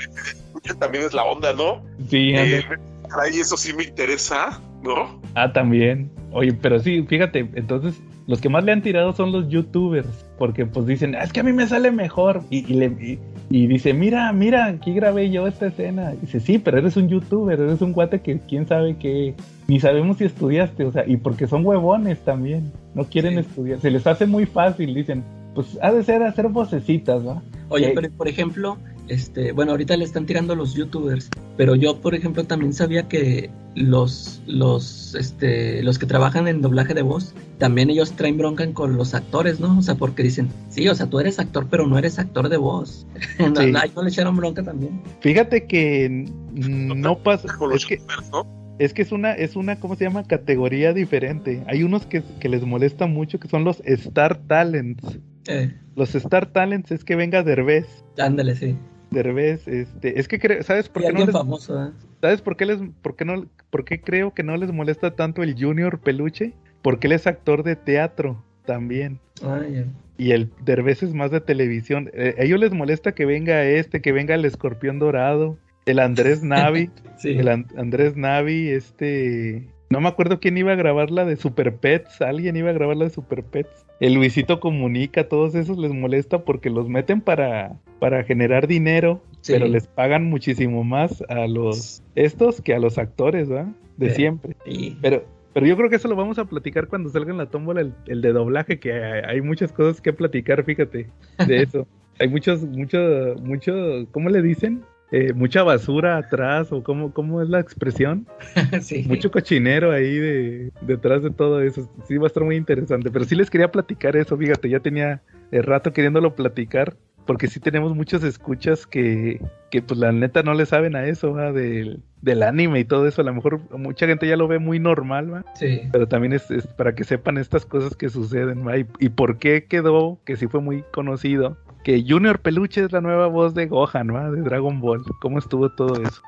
Peluche 0.52 0.74
también 0.80 1.04
es 1.04 1.12
la 1.12 1.24
onda, 1.24 1.52
¿no? 1.52 1.84
Sí. 2.08 2.32
Eh, 2.34 2.64
caray, 3.08 3.38
eso 3.38 3.56
sí 3.56 3.72
me 3.74 3.84
interesa, 3.84 4.60
¿no? 4.82 5.20
Ah, 5.34 5.52
también. 5.52 6.10
Oye, 6.32 6.52
pero 6.54 6.80
sí, 6.80 7.04
fíjate, 7.08 7.48
entonces 7.54 7.94
los 8.26 8.40
que 8.40 8.48
más 8.48 8.64
le 8.64 8.72
han 8.72 8.82
tirado 8.82 9.12
son 9.12 9.30
los 9.32 9.48
youtubers, 9.48 10.06
porque 10.38 10.66
pues 10.66 10.86
dicen, 10.86 11.14
"Ah, 11.14 11.22
es 11.22 11.32
que 11.32 11.40
a 11.40 11.42
mí 11.44 11.52
me 11.52 11.66
sale 11.66 11.90
mejor. 11.92 12.42
Y, 12.50 12.70
y 12.70 12.74
le, 12.76 12.86
y, 12.86 13.18
y 13.50 13.66
dice, 13.68 13.94
mira, 13.94 14.32
mira, 14.32 14.66
aquí 14.66 14.92
grabé 14.92 15.30
yo 15.30 15.46
esta 15.46 15.66
escena. 15.66 16.12
Y 16.14 16.18
dice, 16.22 16.40
sí, 16.40 16.58
pero 16.58 16.78
eres 16.78 16.96
un 16.96 17.08
youtuber, 17.08 17.60
eres 17.60 17.80
un 17.82 17.92
guate 17.92 18.20
que 18.20 18.40
quién 18.40 18.66
sabe 18.66 18.96
qué, 18.96 19.34
ni 19.68 19.78
sabemos 19.80 20.16
si 20.18 20.24
estudiaste, 20.24 20.84
o 20.84 20.92
sea, 20.92 21.04
y 21.06 21.16
porque 21.18 21.46
son 21.46 21.64
huevones 21.64 22.18
también, 22.20 22.72
no 22.94 23.04
quieren 23.04 23.34
Sí. 23.34 23.40
estudiar, 23.40 23.80
se 23.80 23.90
les 23.90 24.06
hace 24.06 24.26
muy 24.26 24.46
fácil, 24.46 24.92
dicen, 24.94 25.22
pues 25.54 25.78
ha 25.80 25.92
de 25.92 26.02
ser 26.02 26.22
hacer 26.24 26.48
vocecitas, 26.48 27.24
¿va? 27.26 27.42
Oye, 27.68 27.88
Eh, 27.88 27.92
pero 27.94 28.10
por 28.10 28.28
ejemplo, 28.28 28.76
este, 29.08 29.52
bueno, 29.52 29.72
ahorita 29.72 29.96
le 29.96 30.04
están 30.04 30.26
tirando 30.26 30.54
los 30.54 30.74
youtubers, 30.74 31.28
pero 31.56 31.74
yo, 31.74 32.00
por 32.00 32.14
ejemplo, 32.14 32.44
también 32.44 32.72
sabía 32.72 33.08
que 33.08 33.50
los, 33.74 34.42
los, 34.46 35.14
este, 35.14 35.82
los 35.82 35.98
que 35.98 36.06
trabajan 36.06 36.48
en 36.48 36.62
doblaje 36.62 36.94
de 36.94 37.02
voz, 37.02 37.34
también 37.58 37.90
ellos 37.90 38.12
traen 38.12 38.38
bronca 38.38 38.66
con 38.72 38.96
los 38.96 39.14
actores, 39.14 39.60
¿no? 39.60 39.78
O 39.78 39.82
sea, 39.82 39.94
porque 39.96 40.22
dicen, 40.22 40.48
sí, 40.70 40.88
o 40.88 40.94
sea, 40.94 41.06
tú 41.06 41.20
eres 41.20 41.38
actor, 41.38 41.66
pero 41.70 41.86
no 41.86 41.98
eres 41.98 42.18
actor 42.18 42.48
de 42.48 42.56
voz. 42.56 43.06
no, 43.38 43.54
Sí. 43.60 43.72
no, 43.72 44.02
le 44.02 44.08
echaron 44.08 44.36
bronca 44.36 44.62
también. 44.62 45.00
Fíjate 45.20 45.66
que 45.66 46.26
no 46.54 47.18
pasa, 47.18 47.54
Con 47.56 47.70
los 47.70 47.82
es 47.82 47.86
que 47.86 47.96
youtubers, 47.98 48.30
¿no? 48.30 48.56
Es 48.78 48.92
que 48.92 49.00
es 49.02 49.10
una, 49.12 49.32
es 49.32 49.56
una, 49.56 49.80
¿cómo 49.80 49.96
se 49.96 50.04
llama? 50.04 50.24
Categoría 50.24 50.92
diferente. 50.92 51.62
Hay 51.66 51.82
unos 51.82 52.04
que, 52.04 52.22
que 52.40 52.48
les 52.50 52.62
molesta 52.64 53.06
mucho 53.06 53.40
que 53.40 53.48
son 53.48 53.64
los 53.64 53.80
Star 53.86 54.36
Talents. 54.46 55.18
Eh, 55.46 55.72
Los 55.94 56.14
Star 56.14 56.52
Talents 56.52 56.90
es 56.92 57.02
que 57.04 57.16
venga 57.16 57.42
Derbez. 57.42 57.86
ándale, 58.18 58.54
sí. 58.54 58.76
Derbez, 59.10 59.66
este, 59.68 60.18
es 60.18 60.28
que 60.28 60.40
cre- 60.40 60.62
¿sabes 60.62 60.88
por 60.88 61.02
Y 61.02 61.06
qué 61.06 61.12
no 61.12 61.20
les, 61.20 61.30
famoso, 61.30 61.86
¿eh? 61.86 61.90
¿Sabes 62.20 62.42
por 62.42 62.56
qué 62.56 62.66
les, 62.66 62.78
por 63.02 63.16
qué 63.16 63.24
no, 63.24 63.46
por 63.70 63.84
qué 63.84 64.00
creo 64.00 64.34
que 64.34 64.42
no 64.42 64.56
les 64.56 64.72
molesta 64.72 65.14
tanto 65.14 65.42
el 65.42 65.54
Junior 65.58 66.00
Peluche? 66.00 66.52
Porque 66.82 67.06
él 67.06 67.12
es 67.14 67.26
actor 67.26 67.62
de 67.62 67.76
teatro 67.76 68.44
también. 68.64 69.18
Ah, 69.42 69.60
ya. 69.70 69.84
Y 70.18 70.32
el 70.32 70.50
Derbez 70.64 71.02
es 71.02 71.14
más 71.14 71.30
de 71.30 71.40
televisión. 71.40 72.10
Eh, 72.14 72.34
a 72.38 72.42
ellos 72.42 72.58
les 72.60 72.72
molesta 72.72 73.12
que 73.12 73.26
venga 73.26 73.64
este, 73.64 74.00
que 74.00 74.12
venga 74.12 74.34
el 74.34 74.44
escorpión 74.44 74.98
dorado, 74.98 75.58
el 75.84 75.98
Andrés 75.98 76.42
Navi, 76.42 76.90
Sí. 77.18 77.30
el 77.38 77.48
An- 77.48 77.66
Andrés 77.76 78.16
Navi, 78.16 78.68
este... 78.68 79.68
No 79.88 80.00
me 80.00 80.08
acuerdo 80.08 80.40
quién 80.40 80.58
iba 80.58 80.72
a 80.72 80.76
grabar 80.76 81.10
la 81.12 81.24
de 81.24 81.36
Super 81.36 81.76
Pets, 81.76 82.20
alguien 82.20 82.56
iba 82.56 82.70
a 82.70 82.72
grabar 82.72 82.96
la 82.96 83.04
de 83.04 83.10
Super 83.10 83.44
Pets. 83.44 83.86
El 84.00 84.14
Luisito 84.14 84.58
Comunica, 84.58 85.28
todos 85.28 85.54
esos 85.54 85.78
les 85.78 85.92
molesta 85.92 86.44
porque 86.44 86.70
los 86.70 86.88
meten 86.88 87.20
para, 87.20 87.76
para 88.00 88.24
generar 88.24 88.66
dinero, 88.66 89.22
Sí. 89.42 89.52
pero 89.52 89.66
les 89.68 89.86
pagan 89.86 90.24
muchísimo 90.24 90.82
más 90.82 91.22
a 91.28 91.46
los 91.46 92.02
estos 92.16 92.60
que 92.60 92.74
a 92.74 92.80
los 92.80 92.98
actores, 92.98 93.50
¿va? 93.50 93.72
De 93.96 94.10
Sí. 94.10 94.16
siempre. 94.16 94.56
Sí. 94.64 94.98
Pero, 95.00 95.24
pero 95.54 95.66
yo 95.66 95.76
creo 95.76 95.88
que 95.88 95.96
eso 95.96 96.08
lo 96.08 96.16
vamos 96.16 96.38
a 96.40 96.46
platicar 96.46 96.88
cuando 96.88 97.08
salga 97.10 97.30
en 97.30 97.38
la 97.38 97.46
tómbola 97.46 97.80
el, 97.80 97.94
el 98.08 98.22
de 98.22 98.32
doblaje, 98.32 98.80
que 98.80 98.92
hay, 98.92 99.22
hay 99.24 99.40
muchas 99.40 99.70
cosas 99.70 100.00
que 100.00 100.12
platicar, 100.12 100.64
fíjate, 100.64 101.06
de 101.46 101.62
eso. 101.62 101.86
hay 102.18 102.26
muchos, 102.28 102.64
mucho, 102.64 102.98
mucho, 103.40 103.72
¿cómo 104.10 104.30
le 104.30 104.42
dicen? 104.42 104.82
Eh, 105.12 105.32
mucha 105.32 105.62
basura 105.62 106.16
atrás, 106.16 106.72
o 106.72 106.82
cómo, 106.82 107.12
cómo 107.12 107.40
es 107.40 107.48
la 107.48 107.60
expresión. 107.60 108.26
sí. 108.82 109.04
Mucho 109.06 109.30
cochinero 109.30 109.92
ahí 109.92 110.18
de, 110.18 110.72
detrás 110.80 111.22
de 111.22 111.30
todo 111.30 111.60
eso. 111.60 111.88
Sí, 112.08 112.16
va 112.16 112.24
a 112.24 112.26
estar 112.26 112.42
muy 112.42 112.56
interesante. 112.56 113.10
Pero 113.10 113.24
sí 113.24 113.36
les 113.36 113.50
quería 113.50 113.70
platicar 113.70 114.16
eso, 114.16 114.36
fíjate, 114.36 114.68
ya 114.68 114.80
tenía 114.80 115.22
el 115.52 115.62
rato 115.62 115.92
queriéndolo 115.92 116.34
platicar. 116.34 116.96
Porque 117.24 117.48
sí 117.48 117.58
tenemos 117.58 117.96
muchas 117.96 118.22
escuchas 118.22 118.86
que, 118.86 119.40
que 119.72 119.82
pues 119.82 119.98
la 119.98 120.12
neta 120.12 120.44
no 120.44 120.54
le 120.54 120.64
saben 120.64 120.94
a 120.94 121.06
eso, 121.06 121.32
¿va? 121.32 121.50
Del, 121.50 122.00
del 122.22 122.44
anime 122.44 122.78
y 122.78 122.84
todo 122.84 123.08
eso. 123.08 123.20
A 123.20 123.24
lo 123.24 123.34
mejor 123.34 123.60
mucha 123.76 124.06
gente 124.06 124.28
ya 124.28 124.36
lo 124.36 124.46
ve 124.46 124.60
muy 124.60 124.78
normal, 124.78 125.34
¿va? 125.34 125.44
Sí. 125.56 125.82
Pero 125.90 126.06
también 126.06 126.34
es, 126.34 126.48
es 126.52 126.68
para 126.68 126.94
que 126.94 127.02
sepan 127.02 127.36
estas 127.36 127.66
cosas 127.66 127.96
que 127.96 128.10
suceden, 128.10 128.64
¿va? 128.64 128.78
Y, 128.78 128.86
y 129.00 129.08
por 129.08 129.38
qué 129.38 129.64
quedó, 129.64 130.20
que 130.24 130.36
sí 130.36 130.46
fue 130.46 130.60
muy 130.60 130.84
conocido, 130.92 131.56
que 131.86 132.04
Junior 132.04 132.40
Peluche 132.40 132.82
es 132.82 132.90
la 132.90 133.00
nueva 133.00 133.28
voz 133.28 133.54
de 133.54 133.66
Gohan, 133.66 134.12
¿va? 134.12 134.28
De 134.28 134.40
Dragon 134.42 134.80
Ball. 134.80 135.04
¿Cómo 135.20 135.38
estuvo 135.38 135.70
todo 135.70 136.02
eso? 136.02 136.20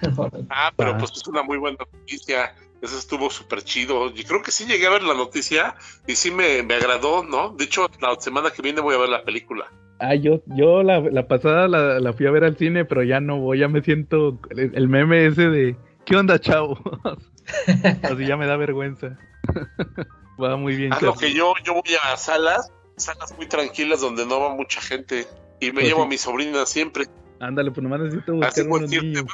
Ah, 0.48 0.72
pero 0.74 0.92
Ah. 0.92 0.98
pues 0.98 1.12
es 1.12 1.28
una 1.28 1.42
muy 1.42 1.58
buena 1.58 1.76
noticia. 1.92 2.54
Eso 2.80 2.96
estuvo 2.98 3.28
súper 3.28 3.62
chido. 3.62 4.10
Yo 4.14 4.24
creo 4.26 4.42
que 4.42 4.50
sí 4.50 4.64
llegué 4.64 4.86
a 4.86 4.90
ver 4.90 5.02
la 5.02 5.12
noticia 5.14 5.74
y 6.06 6.16
sí 6.16 6.30
me, 6.30 6.62
me 6.62 6.74
agradó, 6.76 7.22
¿no? 7.22 7.50
De 7.50 7.64
hecho, 7.64 7.88
la 8.00 8.16
semana 8.18 8.50
que 8.50 8.62
viene 8.62 8.80
voy 8.80 8.94
a 8.94 8.98
ver 8.98 9.10
la 9.10 9.22
película. 9.22 9.66
Ah, 10.00 10.14
yo, 10.14 10.40
yo 10.46 10.82
la, 10.82 10.98
la 11.00 11.28
pasada 11.28 11.68
la, 11.68 12.00
la 12.00 12.12
fui 12.14 12.26
a 12.26 12.30
ver 12.32 12.42
al 12.44 12.56
cine, 12.56 12.84
pero 12.86 13.02
ya 13.04 13.20
no 13.20 13.38
voy, 13.38 13.58
ya 13.58 13.68
me 13.68 13.82
siento 13.82 14.40
el, 14.50 14.72
el 14.74 14.88
meme 14.88 15.26
ese 15.26 15.48
de 15.50 15.76
¿qué 16.06 16.16
onda, 16.16 16.40
chavo? 16.40 16.78
Así 18.02 18.26
ya 18.26 18.36
me 18.38 18.46
da 18.46 18.56
vergüenza. 18.56 19.18
Va 20.42 20.56
muy 20.56 20.74
bien, 20.74 20.92
Ah, 20.92 20.98
lo 21.02 21.14
que 21.14 21.32
yo, 21.34 21.52
yo 21.64 21.74
voy 21.74 21.82
a 22.02 22.16
salas, 22.16 22.72
salas 23.04 23.36
muy 23.36 23.46
tranquilas 23.46 24.00
donde 24.00 24.26
no 24.26 24.40
va 24.40 24.54
mucha 24.54 24.80
gente. 24.80 25.26
Y 25.60 25.66
me 25.66 25.74
Pues 25.74 25.86
llevo 25.86 26.00
sí. 26.00 26.06
a 26.06 26.08
mi 26.08 26.18
sobrina 26.18 26.66
siempre. 26.66 27.06
Ándale, 27.40 27.70
pues 27.70 27.82
nomás 27.82 28.00
necesito 28.00 28.32
Así 28.42 28.62
buscar 28.62 28.66
unos 28.66 28.90
niños. 28.90 29.24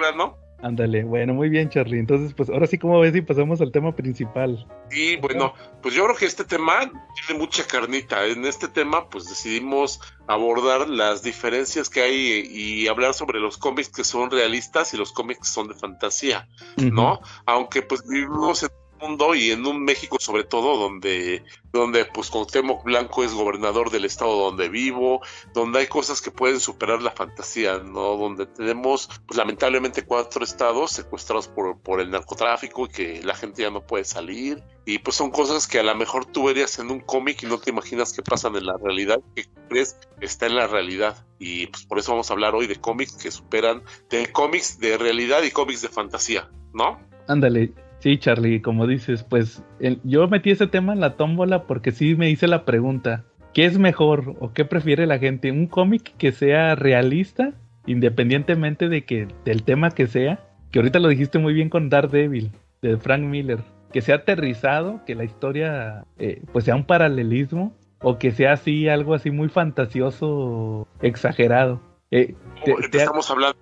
no 0.00 0.12
¿no? 0.16 0.50
Ándale, 0.62 1.04
bueno, 1.04 1.32
muy 1.32 1.48
bien, 1.48 1.70
Charlie. 1.70 1.98
Entonces, 1.98 2.34
pues 2.34 2.50
ahora 2.50 2.66
sí, 2.66 2.76
como 2.76 3.00
ves, 3.00 3.16
y 3.16 3.22
pasamos 3.22 3.60
al 3.62 3.72
tema 3.72 3.96
principal. 3.96 4.66
Y 4.90 5.16
bueno, 5.16 5.54
pues 5.82 5.94
yo 5.94 6.04
creo 6.04 6.16
que 6.16 6.26
este 6.26 6.44
tema 6.44 6.80
tiene 7.26 7.40
mucha 7.40 7.66
carnita. 7.66 8.26
En 8.26 8.44
este 8.44 8.68
tema, 8.68 9.08
pues 9.08 9.26
decidimos 9.26 10.00
abordar 10.26 10.88
las 10.88 11.22
diferencias 11.22 11.88
que 11.88 12.02
hay 12.02 12.46
y 12.50 12.88
hablar 12.88 13.14
sobre 13.14 13.40
los 13.40 13.56
cómics 13.56 13.88
que 13.88 14.04
son 14.04 14.30
realistas 14.30 14.92
y 14.92 14.98
los 14.98 15.12
cómics 15.12 15.40
que 15.40 15.48
son 15.48 15.68
de 15.68 15.74
fantasía, 15.74 16.46
¿no? 16.76 17.20
Aunque 17.46 17.80
pues 17.80 18.06
vivimos 18.06 18.62
en 18.62 18.68
mundo 19.00 19.34
y 19.34 19.50
en 19.50 19.66
un 19.66 19.84
México 19.84 20.18
sobre 20.20 20.44
todo 20.44 20.76
donde, 20.76 21.44
donde 21.72 22.04
pues 22.04 22.30
Cuauhtémoc 22.30 22.84
Blanco 22.84 23.24
es 23.24 23.32
gobernador 23.32 23.90
del 23.90 24.04
estado 24.04 24.36
donde 24.36 24.68
vivo, 24.68 25.20
donde 25.54 25.80
hay 25.80 25.86
cosas 25.86 26.20
que 26.20 26.30
pueden 26.30 26.60
superar 26.60 27.02
la 27.02 27.10
fantasía, 27.10 27.78
¿no? 27.78 28.16
Donde 28.16 28.46
tenemos 28.46 29.08
pues 29.26 29.36
lamentablemente 29.36 30.04
cuatro 30.04 30.44
estados 30.44 30.92
secuestrados 30.92 31.48
por, 31.48 31.80
por 31.80 32.00
el 32.00 32.10
narcotráfico 32.10 32.86
y 32.86 32.88
que 32.88 33.22
la 33.22 33.34
gente 33.34 33.62
ya 33.62 33.70
no 33.70 33.86
puede 33.86 34.04
salir 34.04 34.62
y 34.84 34.98
pues 34.98 35.16
son 35.16 35.30
cosas 35.30 35.66
que 35.66 35.78
a 35.78 35.82
lo 35.82 35.94
mejor 35.94 36.26
tú 36.26 36.46
verías 36.46 36.78
en 36.78 36.90
un 36.90 37.00
cómic 37.00 37.42
y 37.42 37.46
no 37.46 37.58
te 37.58 37.70
imaginas 37.70 38.12
que 38.12 38.22
pasan 38.22 38.56
en 38.56 38.66
la 38.66 38.76
realidad, 38.76 39.20
que 39.36 39.44
crees 39.68 39.96
está 40.20 40.46
en 40.46 40.56
la 40.56 40.66
realidad. 40.66 41.26
Y 41.38 41.68
pues 41.68 41.84
por 41.84 41.98
eso 41.98 42.10
vamos 42.10 42.30
a 42.30 42.34
hablar 42.34 42.54
hoy 42.54 42.66
de 42.66 42.76
cómics 42.76 43.12
que 43.12 43.30
superan, 43.30 43.82
de 44.08 44.32
cómics 44.32 44.80
de 44.80 44.98
realidad 44.98 45.42
y 45.42 45.50
cómics 45.50 45.82
de 45.82 45.88
fantasía, 45.88 46.50
¿no? 46.72 46.98
Ándale, 47.28 47.72
sí, 48.00 48.18
Charlie, 48.18 48.60
como 48.60 48.86
dices, 48.86 49.22
pues 49.22 49.62
el- 49.78 50.00
yo 50.04 50.26
metí 50.28 50.50
ese 50.50 50.66
tema 50.66 50.92
en 50.92 51.00
la 51.00 51.16
tómbola 51.16 51.64
porque 51.66 51.92
sí 51.92 52.16
me 52.16 52.28
hice 52.28 52.48
la 52.48 52.64
pregunta, 52.64 53.24
¿qué 53.54 53.64
es 53.64 53.78
mejor 53.78 54.34
o 54.40 54.52
qué 54.52 54.64
prefiere 54.64 55.06
la 55.06 55.18
gente? 55.18 55.50
¿Un 55.52 55.66
cómic 55.66 56.12
que 56.18 56.32
sea 56.32 56.74
realista, 56.74 57.52
independientemente 57.86 58.88
de 58.88 59.04
que 59.04 59.28
del 59.44 59.62
tema 59.62 59.90
que 59.90 60.06
sea? 60.06 60.40
Que 60.70 60.78
ahorita 60.80 60.98
lo 60.98 61.08
dijiste 61.08 61.38
muy 61.38 61.52
bien 61.54 61.68
con 61.68 61.88
Daredevil, 61.88 62.50
de 62.82 62.96
Frank 62.96 63.22
Miller, 63.22 63.58
que 63.92 64.00
sea 64.02 64.16
aterrizado, 64.16 65.00
que 65.04 65.14
la 65.14 65.24
historia 65.24 66.04
eh, 66.18 66.42
pues 66.52 66.64
sea 66.64 66.76
un 66.76 66.84
paralelismo 66.84 67.74
o 68.02 68.18
que 68.18 68.30
sea 68.30 68.52
así 68.52 68.88
algo 68.88 69.14
así 69.14 69.30
muy 69.30 69.48
fantasioso, 69.48 70.86
exagerado. 71.02 71.80
Eh, 72.10 72.34
te- 72.64 72.74
te- 72.88 72.98
estamos 72.98 73.30
hablando. 73.30 73.56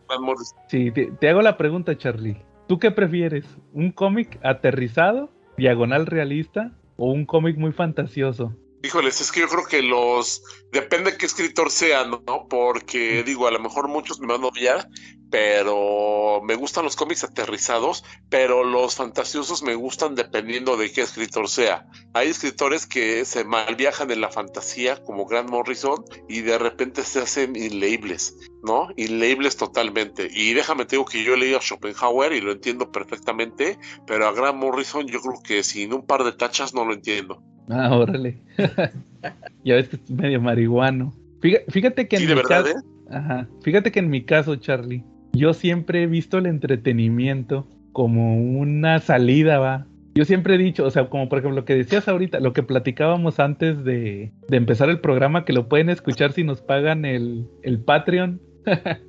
Sí, 0.68 0.90
te, 0.90 1.06
te 1.18 1.28
hago 1.28 1.42
la 1.42 1.56
pregunta, 1.56 1.96
Charlie. 1.98 2.36
¿Tú 2.68 2.78
qué 2.78 2.90
prefieres? 2.90 3.46
¿Un 3.72 3.92
cómic 3.92 4.38
aterrizado, 4.44 5.30
diagonal 5.56 6.04
realista, 6.04 6.72
o 6.98 7.10
un 7.10 7.24
cómic 7.24 7.56
muy 7.56 7.72
fantasioso? 7.72 8.54
Híjoles, 8.82 9.22
es 9.22 9.32
que 9.32 9.40
yo 9.40 9.48
creo 9.48 9.64
que 9.64 9.82
los. 9.82 10.42
Depende 10.70 11.16
qué 11.16 11.24
escritor 11.24 11.70
sea, 11.70 12.04
¿no? 12.04 12.46
Porque 12.48 13.22
digo, 13.24 13.46
a 13.46 13.50
lo 13.50 13.58
mejor 13.58 13.88
muchos 13.88 14.20
me 14.20 14.26
van 14.26 14.44
a 14.44 14.48
odiar, 14.48 14.86
pero 15.30 16.27
me 16.42 16.54
gustan 16.54 16.84
los 16.84 16.96
cómics 16.96 17.24
aterrizados, 17.24 18.04
pero 18.28 18.64
los 18.64 18.96
fantasiosos 18.96 19.62
me 19.62 19.74
gustan 19.74 20.14
dependiendo 20.14 20.76
de 20.76 20.90
qué 20.92 21.02
escritor 21.02 21.48
sea. 21.48 21.86
Hay 22.14 22.28
escritores 22.28 22.86
que 22.86 23.24
se 23.24 23.44
malviajan 23.44 24.10
en 24.10 24.20
la 24.20 24.30
fantasía, 24.30 25.02
como 25.04 25.26
Grant 25.26 25.50
Morrison, 25.50 26.04
y 26.28 26.40
de 26.40 26.58
repente 26.58 27.02
se 27.02 27.20
hacen 27.20 27.56
inleíbles, 27.56 28.36
¿no? 28.62 28.88
Inleíbles 28.96 29.56
totalmente. 29.56 30.28
Y 30.32 30.54
déjame 30.54 30.84
te 30.84 30.96
digo 30.96 31.04
que 31.04 31.22
yo 31.24 31.34
he 31.34 31.38
leído 31.38 31.58
a 31.58 31.62
Schopenhauer 31.62 32.32
y 32.32 32.40
lo 32.40 32.52
entiendo 32.52 32.90
perfectamente, 32.90 33.78
pero 34.06 34.26
a 34.26 34.32
Grant 34.32 34.58
Morrison 34.58 35.06
yo 35.06 35.20
creo 35.20 35.42
que 35.42 35.62
sin 35.62 35.92
un 35.92 36.06
par 36.06 36.24
de 36.24 36.32
tachas 36.32 36.74
no 36.74 36.84
lo 36.84 36.94
entiendo. 36.94 37.42
Ah, 37.68 37.94
órale. 37.94 38.38
ya 39.64 39.74
ves 39.74 39.88
que 39.88 39.96
es 39.96 40.10
medio 40.10 40.40
marihuano. 40.40 41.12
Fíjate, 41.40 41.70
fíjate 41.70 42.08
que 42.08 42.16
en 42.16 42.22
Sí, 42.22 42.26
de 42.26 42.34
mi 42.34 42.42
verdad, 42.42 42.64
caso, 42.64 42.78
¿eh? 42.78 42.82
Ajá. 43.10 43.48
Fíjate 43.62 43.92
que 43.92 43.98
en 44.00 44.10
mi 44.10 44.24
caso, 44.24 44.56
Charlie, 44.56 45.04
yo 45.32 45.52
siempre 45.54 46.02
he 46.02 46.06
visto 46.06 46.38
el 46.38 46.46
entretenimiento 46.46 47.66
como 47.92 48.36
una 48.36 48.98
salida, 49.00 49.58
va. 49.58 49.86
Yo 50.14 50.24
siempre 50.24 50.56
he 50.56 50.58
dicho, 50.58 50.84
o 50.84 50.90
sea, 50.90 51.08
como 51.10 51.28
por 51.28 51.38
ejemplo 51.38 51.60
lo 51.60 51.64
que 51.64 51.74
decías 51.76 52.08
ahorita, 52.08 52.40
lo 52.40 52.52
que 52.52 52.62
platicábamos 52.64 53.38
antes 53.38 53.84
de, 53.84 54.32
de 54.48 54.56
empezar 54.56 54.88
el 54.90 55.00
programa, 55.00 55.44
que 55.44 55.52
lo 55.52 55.68
pueden 55.68 55.90
escuchar 55.90 56.32
si 56.32 56.42
nos 56.44 56.60
pagan 56.60 57.04
el, 57.04 57.46
el 57.62 57.80
Patreon. 57.80 58.40